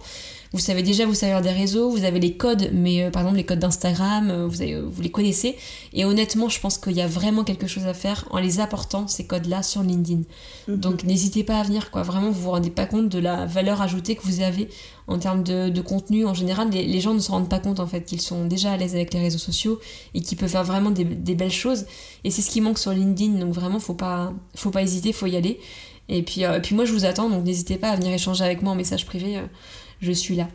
Vous 0.56 0.62
savez 0.62 0.84
déjà 0.84 1.06
vous 1.06 1.14
savez 1.14 1.42
des 1.42 1.52
réseaux, 1.52 1.90
vous 1.90 2.06
avez 2.06 2.18
les 2.18 2.38
codes, 2.38 2.70
mais 2.72 3.04
euh, 3.04 3.12
par 3.12 3.24
exemple 3.24 3.36
les 3.36 3.44
codes 3.44 3.60
d'Instagram, 3.60 4.30
euh, 4.30 4.48
vous, 4.48 4.90
vous 4.90 5.02
les 5.02 5.12
connaissez. 5.12 5.58
Et 5.92 6.06
honnêtement, 6.06 6.48
je 6.48 6.62
pense 6.62 6.78
qu'il 6.78 6.94
y 6.94 7.02
a 7.02 7.08
vraiment 7.08 7.44
quelque 7.44 7.68
chose 7.68 7.86
à 7.86 7.94
faire 7.94 8.26
en 8.32 8.38
les 8.38 8.62
apportant, 8.62 9.06
ces 9.10 9.28
codes-là, 9.28 9.64
sur 9.64 9.84
LinkedIn. 9.84 10.22
Mhm. 10.70 10.78
Donc 10.78 11.04
n'hésitez 11.04 11.44
pas 11.44 11.60
à 11.60 11.64
venir, 11.64 11.92
quoi. 11.92 12.04
Vraiment, 12.04 12.30
vous 12.30 12.40
vous 12.40 12.52
rendez 12.52 12.70
pas 12.70 12.86
compte 12.86 13.10
de 13.10 13.20
la 13.20 13.46
valeur 13.46 13.82
ajoutée 13.82 14.16
que 14.16 14.24
vous 14.24 14.40
avez 14.40 14.70
en 15.08 15.20
termes 15.20 15.44
de, 15.44 15.68
de 15.68 15.82
contenu. 15.82 16.26
En 16.26 16.34
général, 16.34 16.70
les, 16.70 17.02
gens 17.02 17.14
ne 17.14 17.20
se 17.20 17.32
rendent 17.32 17.50
pas 17.50 17.60
compte, 17.60 17.82
en 17.82 17.88
fait, 17.88 18.06
qu'ils 18.06 18.22
sont 18.22 18.46
déjà 18.46 18.72
à 18.72 18.78
l'aise 18.78 18.96
avec 18.96 19.14
les 19.14 19.20
réseaux 19.20 19.38
sociaux 19.38 19.82
et 20.14 20.22
qu'ils 20.22 20.38
peuvent 20.38 20.50
faire 20.50 20.64
vraiment 20.64 20.92
des, 20.92 21.04
des 21.04 21.36
belles 21.36 21.52
choses. 21.52 21.86
Et 22.24 22.32
c'est 22.32 22.42
ce 22.42 22.50
qui 22.50 22.62
manque 22.62 22.80
sur 22.80 22.92
LinkedIn. 22.92 23.40
Donc 23.40 23.54
vraiment, 23.54 23.80
faut 23.82 23.94
pas, 23.94 24.32
faut 24.56 24.72
pas 24.72 24.84
hésiter, 24.84 25.12
faut 25.12 25.28
y 25.28 25.36
aller. 25.36 25.60
Et 26.08 26.24
puis, 26.24 26.46
euh, 26.46 26.62
puis 26.62 26.76
moi, 26.76 26.86
je 26.86 26.94
vous 26.94 27.04
attends, 27.04 27.30
donc 27.30 27.44
n'hésitez 27.44 27.76
pas 27.76 27.90
à 27.90 27.98
venir 27.98 28.14
échanger 28.14 28.46
avec 28.46 28.62
moi 28.62 28.72
en 28.72 28.76
message 28.76 29.06
privé 29.06 29.42
je 30.02 30.12
suis 30.12 30.36
là. 30.36 30.48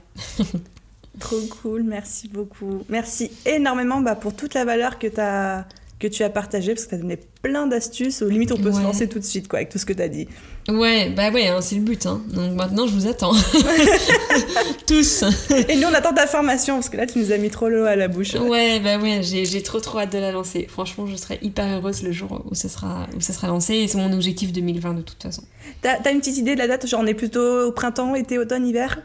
Trop 1.19 1.41
cool, 1.63 1.83
merci 1.83 2.29
beaucoup. 2.29 2.85
Merci 2.89 3.31
énormément 3.45 4.01
bah, 4.01 4.15
pour 4.15 4.35
toute 4.35 4.55
la 4.55 4.65
valeur 4.65 4.99
que, 4.99 5.09
as, 5.21 5.67
que 6.01 6.09
tu 6.09 6.25
as 6.25 6.31
partagée, 6.31 6.75
parce 6.75 6.87
que 6.87 6.91
tu 6.91 6.95
as 6.97 6.99
donné 6.99 7.19
plein 7.43 7.67
d'astuces. 7.67 8.23
Au 8.23 8.29
limite, 8.29 8.53
on 8.53 8.57
peut 8.57 8.73
se 8.73 8.81
lancer 8.81 9.07
tout 9.07 9.19
de 9.19 9.25
suite 9.25 9.47
quoi, 9.47 9.59
avec 9.59 9.69
tout 9.69 9.79
ce 9.79 9.85
que 9.85 9.93
tu 9.93 10.03
as 10.03 10.09
dit. 10.09 10.27
Ouais, 10.69 11.11
bah 11.11 11.31
ouais, 11.31 11.49
hein, 11.49 11.61
c'est 11.61 11.75
le 11.75 11.83
but. 11.83 12.07
Hein. 12.07 12.23
Donc 12.33 12.55
maintenant, 12.55 12.87
je 12.87 12.93
vous 12.93 13.07
attends. 13.07 13.33
Tous. 14.87 15.25
Et 15.69 15.77
nous, 15.77 15.89
on 15.89 15.95
attend 15.95 16.15
ta 16.15 16.27
formation, 16.27 16.77
parce 16.77 16.89
que 16.89 16.97
là, 16.97 17.07
tu 17.07 17.19
nous 17.19 17.33
as 17.33 17.37
mis 17.37 17.51
trop 17.51 17.69
l'eau 17.69 17.85
à 17.85 17.97
la 17.97 18.09
bouche. 18.09 18.35
Ouais, 18.35 18.81
bah 18.81 18.99
ouais, 18.99 19.21
j'ai 19.23 19.63
trop 19.63 19.81
trop 19.81 19.99
hâte 19.99 20.13
de 20.13 20.19
la 20.19 20.33
lancer. 20.33 20.67
Franchement, 20.69 21.07
je 21.07 21.17
serai 21.17 21.39
hyper 21.43 21.67
heureuse 21.67 22.03
le 22.03 22.13
jour 22.13 22.43
où 22.51 22.55
ça 22.55 22.71
sera, 22.71 23.07
où 23.15 23.21
ça 23.21 23.35
sera 23.35 23.49
lancé. 23.49 23.75
Et 23.75 23.87
c'est 23.87 23.99
mon 23.99 24.13
objectif 24.13 24.53
2020 24.53 24.95
de 24.95 25.03
toute 25.03 25.23
façon. 25.23 25.43
T'as 25.83 25.99
as 26.03 26.11
une 26.11 26.21
petite 26.21 26.39
idée 26.39 26.55
de 26.55 26.59
la 26.59 26.67
date 26.67 26.87
Genre, 26.87 27.01
on 27.01 27.07
est 27.07 27.15
plutôt 27.15 27.69
au 27.69 27.73
printemps, 27.73 28.15
été, 28.15 28.39
automne, 28.39 28.67
hiver? 28.67 28.99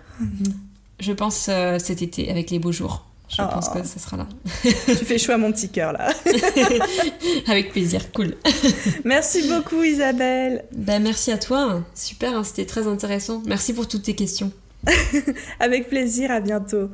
Je 0.99 1.11
pense 1.11 1.47
euh, 1.49 1.77
cet 1.77 2.01
été, 2.01 2.31
avec 2.31 2.51
les 2.51 2.59
beaux 2.59 2.71
jours. 2.71 3.05
Je 3.29 3.37
pense 3.37 3.69
que 3.69 3.83
ça 3.83 3.99
sera 3.99 4.17
là. 4.17 4.27
tu 4.61 4.95
fais 5.05 5.17
choix 5.17 5.37
mon 5.37 5.51
petit 5.51 5.69
cœur 5.69 5.93
là. 5.93 6.09
Avec 7.47 7.71
plaisir, 7.71 8.11
cool. 8.11 8.35
merci 9.03 9.47
beaucoup 9.49 9.83
Isabelle. 9.83 10.65
Ben, 10.71 11.01
merci 11.01 11.31
à 11.31 11.37
toi, 11.37 11.83
super, 11.93 12.35
hein, 12.35 12.43
c'était 12.43 12.65
très 12.65 12.87
intéressant. 12.87 13.41
Merci 13.45 13.73
pour 13.73 13.87
toutes 13.87 14.03
tes 14.03 14.15
questions. 14.15 14.51
Avec 15.59 15.89
plaisir, 15.89 16.31
à 16.31 16.39
bientôt. 16.39 16.89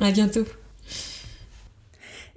À 0.00 0.10
bientôt. 0.10 0.44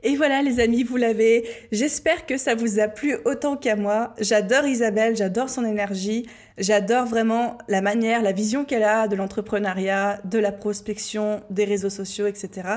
Et 0.04 0.16
voilà 0.16 0.44
les 0.44 0.60
amis, 0.60 0.84
vous 0.84 0.98
l'avez. 0.98 1.48
J'espère 1.72 2.28
que 2.28 2.38
ça 2.38 2.54
vous 2.54 2.80
a 2.80 2.88
plu 2.88 3.18
autant 3.26 3.58
qu'à 3.58 3.76
moi. 3.76 4.14
J'adore 4.20 4.66
Isabelle, 4.66 5.16
j'adore 5.16 5.50
son 5.50 5.66
énergie, 5.66 6.28
j'adore 6.60 7.06
vraiment 7.08 7.58
la 7.68 7.82
manière, 7.82 8.22
la 8.22 8.32
vision 8.32 8.64
qu'elle 8.64 8.84
a 8.84 9.08
de 9.08 9.16
l'entrepreneuriat, 9.16 10.20
de 10.24 10.38
la 10.38 10.52
prospection, 10.52 11.42
des 11.50 11.66
réseaux 11.66 11.90
sociaux, 11.90 12.28
etc. 12.28 12.68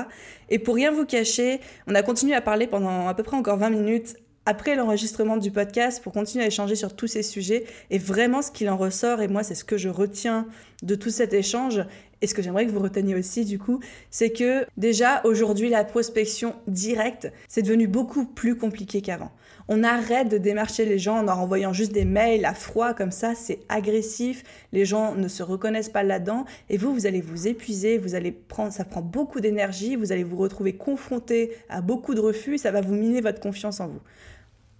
Et 0.49 0.57
pour 0.57 0.73
rien 0.73 0.91
vous 0.91 1.05
cacher, 1.05 1.59
on 1.87 1.93
a 1.93 2.01
continué 2.01 2.33
à 2.33 2.41
parler 2.41 2.65
pendant 2.65 3.07
à 3.07 3.13
peu 3.13 3.21
près 3.21 3.37
encore 3.37 3.57
20 3.57 3.69
minutes 3.69 4.15
après 4.47 4.75
l'enregistrement 4.75 5.37
du 5.37 5.51
podcast 5.51 6.01
pour 6.01 6.13
continuer 6.13 6.43
à 6.43 6.47
échanger 6.47 6.75
sur 6.75 6.95
tous 6.95 7.07
ces 7.07 7.21
sujets. 7.21 7.65
Et 7.91 7.99
vraiment, 7.99 8.41
ce 8.41 8.51
qu'il 8.51 8.69
en 8.69 8.77
ressort, 8.77 9.21
et 9.21 9.27
moi, 9.27 9.43
c'est 9.43 9.53
ce 9.53 9.63
que 9.63 9.77
je 9.77 9.89
retiens 9.89 10.47
de 10.81 10.95
tout 10.95 11.11
cet 11.11 11.33
échange, 11.33 11.81
et 12.21 12.27
ce 12.27 12.33
que 12.33 12.41
j'aimerais 12.41 12.65
que 12.65 12.71
vous 12.71 12.79
reteniez 12.79 13.15
aussi, 13.15 13.45
du 13.45 13.57
coup, 13.57 13.79
c'est 14.09 14.31
que 14.31 14.65
déjà, 14.77 15.21
aujourd'hui, 15.23 15.69
la 15.69 15.83
prospection 15.83 16.55
directe, 16.67 17.31
c'est 17.47 17.63
devenu 17.63 17.87
beaucoup 17.87 18.25
plus 18.25 18.55
compliqué 18.55 19.01
qu'avant. 19.01 19.31
On 19.67 19.83
arrête 19.83 20.27
de 20.27 20.37
démarcher 20.37 20.85
les 20.85 20.99
gens 20.99 21.19
en 21.19 21.23
leur 21.23 21.39
envoyant 21.39 21.73
juste 21.73 21.91
des 21.93 22.05
mails 22.05 22.45
à 22.45 22.53
froid 22.53 22.93
comme 22.93 23.11
ça, 23.11 23.33
c'est 23.35 23.59
agressif, 23.69 24.43
les 24.71 24.85
gens 24.85 25.15
ne 25.15 25.27
se 25.27 25.43
reconnaissent 25.43 25.89
pas 25.89 26.03
là-dedans, 26.03 26.45
et 26.69 26.77
vous, 26.77 26.93
vous 26.93 27.05
allez 27.05 27.21
vous 27.21 27.47
épuiser, 27.47 27.97
vous 27.97 28.15
allez 28.15 28.31
prendre, 28.31 28.71
ça 28.71 28.85
prend 28.85 29.01
beaucoup 29.01 29.39
d'énergie, 29.39 29.95
vous 29.95 30.11
allez 30.11 30.23
vous 30.23 30.37
retrouver 30.37 30.73
confronté 30.73 31.51
à 31.69 31.81
beaucoup 31.81 32.13
de 32.13 32.19
refus, 32.19 32.57
ça 32.57 32.71
va 32.71 32.81
vous 32.81 32.93
miner 32.93 33.21
votre 33.21 33.39
confiance 33.39 33.79
en 33.79 33.87
vous 33.87 34.01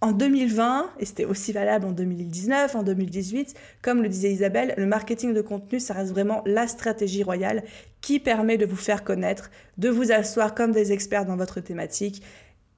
en 0.02 0.14
2020, 0.14 0.90
et 1.00 1.06
c'était 1.06 1.26
aussi 1.26 1.52
valable 1.52 1.86
en 1.86 1.92
2019, 1.92 2.76
en 2.76 2.82
2018, 2.82 3.54
comme 3.84 4.02
le 4.02 4.10
disait 4.10 4.32
Isabelle, 4.32 4.74
le 4.76 4.88
marketing 4.88 5.34
de 5.34 5.42
contenu, 5.42 5.80
ça 5.80 5.94
reste 5.94 6.12
vraiment 6.12 6.42
la 6.48 6.68
stratégie 6.68 7.22
royale 7.22 7.64
qui 8.02 8.20
permet 8.20 8.58
de 8.58 8.66
vous 8.66 8.76
faire 8.76 9.04
connaître, 9.04 9.52
de 9.78 9.90
vous 9.90 10.12
asseoir 10.12 10.56
comme 10.56 10.72
des 10.72 10.92
experts 10.92 11.26
dans 11.26 11.36
votre 11.36 11.60
thématique 11.60 12.24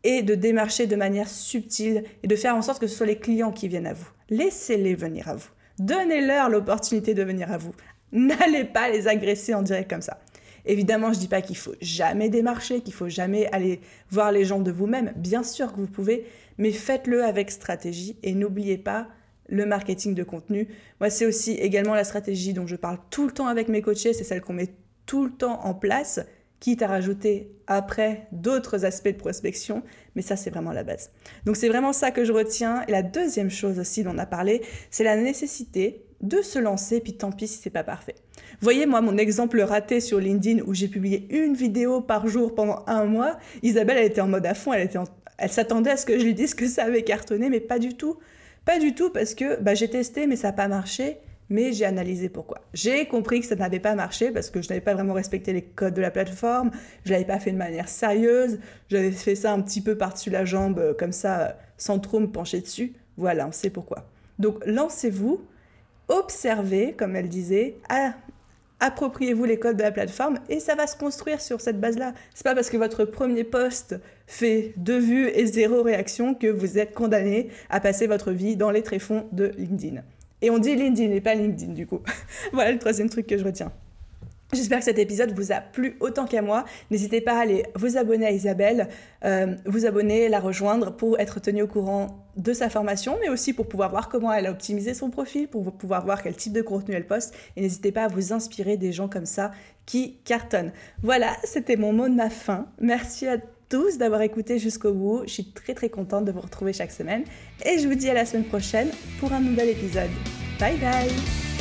et 0.03 0.21
de 0.21 0.35
démarcher 0.35 0.85
de 0.85 0.97
manière 0.97 1.29
subtile 1.29 2.03
et 2.23 2.27
de 2.27 2.35
faire 2.35 2.57
en 2.57 2.61
sorte 2.61 2.81
que 2.81 2.87
ce 2.87 2.97
soit 2.97 3.05
les 3.05 3.19
clients 3.19 3.53
qui 3.53 3.69
viennent 3.69 3.87
à 3.87 3.93
vous. 3.93 4.09
Laissez-les 4.29 4.95
venir 4.95 5.29
à 5.29 5.35
vous. 5.35 5.49
Donnez-leur 5.79 6.49
l'opportunité 6.49 7.13
de 7.13 7.23
venir 7.23 7.49
à 7.51 7.57
vous. 7.57 7.73
N'allez 8.11 8.65
pas 8.65 8.89
les 8.89 9.07
agresser 9.07 9.53
en 9.53 9.61
direct 9.61 9.89
comme 9.89 10.01
ça. 10.01 10.19
Évidemment, 10.65 11.11
je 11.13 11.19
dis 11.19 11.27
pas 11.27 11.41
qu'il 11.41 11.57
faut 11.57 11.75
jamais 11.81 12.29
démarcher, 12.29 12.81
qu'il 12.81 12.93
faut 12.93 13.09
jamais 13.09 13.47
aller 13.51 13.81
voir 14.09 14.31
les 14.31 14.45
gens 14.45 14.59
de 14.59 14.71
vous-même. 14.71 15.13
Bien 15.15 15.43
sûr 15.43 15.73
que 15.73 15.77
vous 15.77 15.87
pouvez, 15.87 16.25
mais 16.57 16.71
faites-le 16.71 17.23
avec 17.23 17.51
stratégie 17.51 18.17
et 18.23 18.33
n'oubliez 18.33 18.77
pas 18.77 19.07
le 19.49 19.65
marketing 19.65 20.15
de 20.15 20.23
contenu. 20.23 20.67
Moi, 20.99 21.09
c'est 21.09 21.25
aussi 21.25 21.51
également 21.51 21.95
la 21.95 22.03
stratégie 22.03 22.53
dont 22.53 22.67
je 22.67 22.75
parle 22.75 22.97
tout 23.09 23.25
le 23.25 23.31
temps 23.31 23.47
avec 23.47 23.67
mes 23.67 23.81
coachés, 23.81 24.13
c'est 24.13 24.23
celle 24.23 24.41
qu'on 24.41 24.53
met 24.53 24.69
tout 25.05 25.25
le 25.25 25.31
temps 25.31 25.65
en 25.65 25.73
place, 25.73 26.21
quitte 26.61 26.81
à 26.81 26.87
rajouter 26.87 27.51
après 27.67 28.27
d'autres 28.31 28.85
aspects 28.85 29.09
de 29.09 29.17
prospection, 29.17 29.83
mais 30.15 30.21
ça 30.21 30.37
c'est 30.37 30.49
vraiment 30.49 30.71
la 30.71 30.83
base. 30.83 31.11
Donc 31.45 31.57
c'est 31.57 31.67
vraiment 31.67 31.91
ça 31.91 32.11
que 32.11 32.23
je 32.23 32.31
retiens. 32.31 32.85
Et 32.87 32.91
la 32.91 33.03
deuxième 33.03 33.49
chose 33.49 33.79
aussi 33.79 34.03
dont 34.03 34.13
on 34.15 34.17
a 34.17 34.25
parlé, 34.25 34.61
c'est 34.89 35.03
la 35.03 35.17
nécessité 35.17 36.05
de 36.21 36.41
se 36.41 36.57
lancer, 36.57 37.01
puis 37.01 37.17
tant 37.17 37.33
pis 37.33 37.49
si 37.49 37.57
c'est 37.57 37.69
pas 37.69 37.83
parfait. 37.83 38.15
Voyez 38.63 38.85
moi 38.85 39.01
mon 39.01 39.17
exemple 39.17 39.59
raté 39.59 39.99
sur 39.99 40.19
LinkedIn 40.19 40.63
où 40.65 40.73
j'ai 40.73 40.87
publié 40.87 41.27
une 41.29 41.53
vidéo 41.53 41.99
par 41.99 42.27
jour 42.27 42.55
pendant 42.55 42.85
un 42.87 43.03
mois. 43.03 43.37
Isabelle 43.61 43.97
elle 43.97 44.05
était 44.05 44.21
en 44.21 44.29
mode 44.29 44.45
à 44.45 44.53
fond, 44.53 44.71
elle 44.71 45.51
s'attendait 45.51 45.91
à 45.91 45.97
ce 45.97 46.05
que 46.05 46.17
je 46.17 46.23
lui 46.23 46.33
dise 46.33 46.53
que 46.53 46.65
ça 46.65 46.85
avait 46.85 47.01
cartonné, 47.01 47.49
mais 47.49 47.59
pas 47.59 47.77
du 47.77 47.95
tout. 47.97 48.19
Pas 48.63 48.79
du 48.79 48.95
tout 48.95 49.09
parce 49.09 49.35
que 49.35 49.59
bah, 49.59 49.73
j'ai 49.75 49.89
testé, 49.89 50.27
mais 50.27 50.37
ça 50.37 50.47
n'a 50.47 50.53
pas 50.53 50.69
marché. 50.69 51.17
Mais 51.49 51.73
j'ai 51.73 51.83
analysé 51.83 52.29
pourquoi. 52.29 52.61
J'ai 52.73 53.05
compris 53.05 53.41
que 53.41 53.47
ça 53.47 53.55
n'avait 53.55 53.81
pas 53.81 53.95
marché 53.95 54.31
parce 54.31 54.49
que 54.49 54.61
je 54.61 54.69
n'avais 54.69 54.79
pas 54.79 54.93
vraiment 54.93 55.13
respecté 55.13 55.51
les 55.51 55.61
codes 55.61 55.93
de 55.93 56.01
la 56.01 56.09
plateforme, 56.09 56.71
je 57.03 57.11
l'avais 57.11 57.25
pas 57.25 57.39
fait 57.39 57.51
de 57.51 57.57
manière 57.57 57.89
sérieuse, 57.89 58.59
j'avais 58.87 59.11
fait 59.11 59.35
ça 59.35 59.51
un 59.51 59.61
petit 59.61 59.81
peu 59.81 59.97
par-dessus 59.97 60.29
la 60.29 60.45
jambe, 60.45 60.79
euh, 60.79 60.93
comme 60.93 61.11
ça, 61.11 61.57
sans 61.77 61.99
trop 61.99 62.21
me 62.21 62.27
pencher 62.27 62.61
dessus. 62.61 62.93
Voilà, 63.17 63.45
on 63.45 63.51
sait 63.51 63.69
pourquoi. 63.69 64.09
Donc 64.39 64.65
lancez-vous 64.65 65.41
observez, 66.07 66.93
comme 66.93 67.15
elle 67.15 67.29
disait, 67.29 67.77
appropriez-vous 68.83 69.45
les 69.45 69.57
codes 69.57 69.77
de 69.77 69.81
la 69.81 69.91
plateforme 69.91 70.39
et 70.49 70.59
ça 70.59 70.75
va 70.75 70.87
se 70.87 70.97
construire 70.97 71.39
sur 71.39 71.61
cette 71.61 71.79
base-là. 71.79 72.13
C'est 72.33 72.43
pas 72.43 72.53
parce 72.53 72.69
que 72.69 72.75
votre 72.75 73.05
premier 73.05 73.45
post 73.45 73.95
fait 74.27 74.73
deux 74.75 74.99
vues 74.99 75.29
et 75.29 75.45
zéro 75.45 75.83
réaction 75.83 76.33
que 76.33 76.47
vous 76.47 76.77
êtes 76.77 76.93
condamné 76.93 77.49
à 77.69 77.79
passer 77.79 78.07
votre 78.07 78.31
vie 78.31 78.57
dans 78.57 78.71
les 78.71 78.83
tréfonds 78.83 79.25
de 79.31 79.51
LinkedIn. 79.57 80.01
Et 80.41 80.49
on 80.49 80.57
dit 80.57 80.75
LinkedIn 80.75 81.13
et 81.13 81.21
pas 81.21 81.33
LinkedIn 81.33 81.71
du 81.71 81.87
coup. 81.87 82.01
voilà 82.51 82.73
le 82.73 82.79
troisième 82.79 83.09
truc 83.09 83.25
que 83.25 83.37
je 83.37 83.45
retiens. 83.45 83.71
J'espère 84.53 84.79
que 84.79 84.85
cet 84.85 84.99
épisode 84.99 85.31
vous 85.33 85.51
a 85.51 85.61
plu 85.61 85.95
autant 85.99 86.25
qu'à 86.25 86.41
moi. 86.41 86.65
N'hésitez 86.91 87.21
pas 87.21 87.33
à 87.33 87.41
aller 87.41 87.65
vous 87.75 87.97
abonner 87.97 88.25
à 88.25 88.31
Isabelle, 88.31 88.87
euh, 89.25 89.55
vous 89.65 89.85
abonner, 89.85 90.29
la 90.29 90.39
rejoindre 90.39 90.95
pour 90.95 91.19
être 91.19 91.39
tenu 91.39 91.63
au 91.63 91.67
courant 91.67 92.25
de 92.37 92.53
sa 92.53 92.69
formation, 92.69 93.17
mais 93.21 93.29
aussi 93.29 93.53
pour 93.53 93.67
pouvoir 93.67 93.89
voir 93.89 94.09
comment 94.09 94.31
elle 94.31 94.45
a 94.45 94.51
optimisé 94.51 94.93
son 94.93 95.09
profil, 95.09 95.47
pour 95.47 95.71
pouvoir 95.73 96.05
voir 96.05 96.23
quel 96.23 96.35
type 96.35 96.53
de 96.53 96.61
contenu 96.61 96.95
elle 96.95 97.07
poste. 97.07 97.35
Et 97.55 97.61
n'hésitez 97.61 97.91
pas 97.91 98.05
à 98.05 98.07
vous 98.07 98.33
inspirer 98.33 98.77
des 98.77 98.91
gens 98.91 99.07
comme 99.07 99.25
ça 99.25 99.51
qui 99.85 100.17
cartonnent. 100.25 100.71
Voilà, 101.01 101.35
c'était 101.43 101.75
mon 101.75 101.93
mot 101.93 102.07
de 102.07 102.15
ma 102.15 102.29
fin. 102.29 102.67
Merci 102.79 103.27
à 103.27 103.37
tous 103.69 103.97
d'avoir 103.97 104.21
écouté 104.21 104.59
jusqu'au 104.59 104.93
bout. 104.93 105.23
Je 105.25 105.33
suis 105.33 105.51
très 105.51 105.73
très 105.73 105.89
contente 105.89 106.25
de 106.25 106.31
vous 106.31 106.41
retrouver 106.41 106.73
chaque 106.73 106.91
semaine. 106.91 107.23
Et 107.65 107.79
je 107.79 107.87
vous 107.87 107.95
dis 107.95 108.09
à 108.09 108.13
la 108.13 108.25
semaine 108.25 108.45
prochaine 108.45 108.89
pour 109.19 109.33
un 109.33 109.39
nouvel 109.39 109.69
épisode. 109.69 110.11
Bye 110.59 110.77
bye 110.77 111.52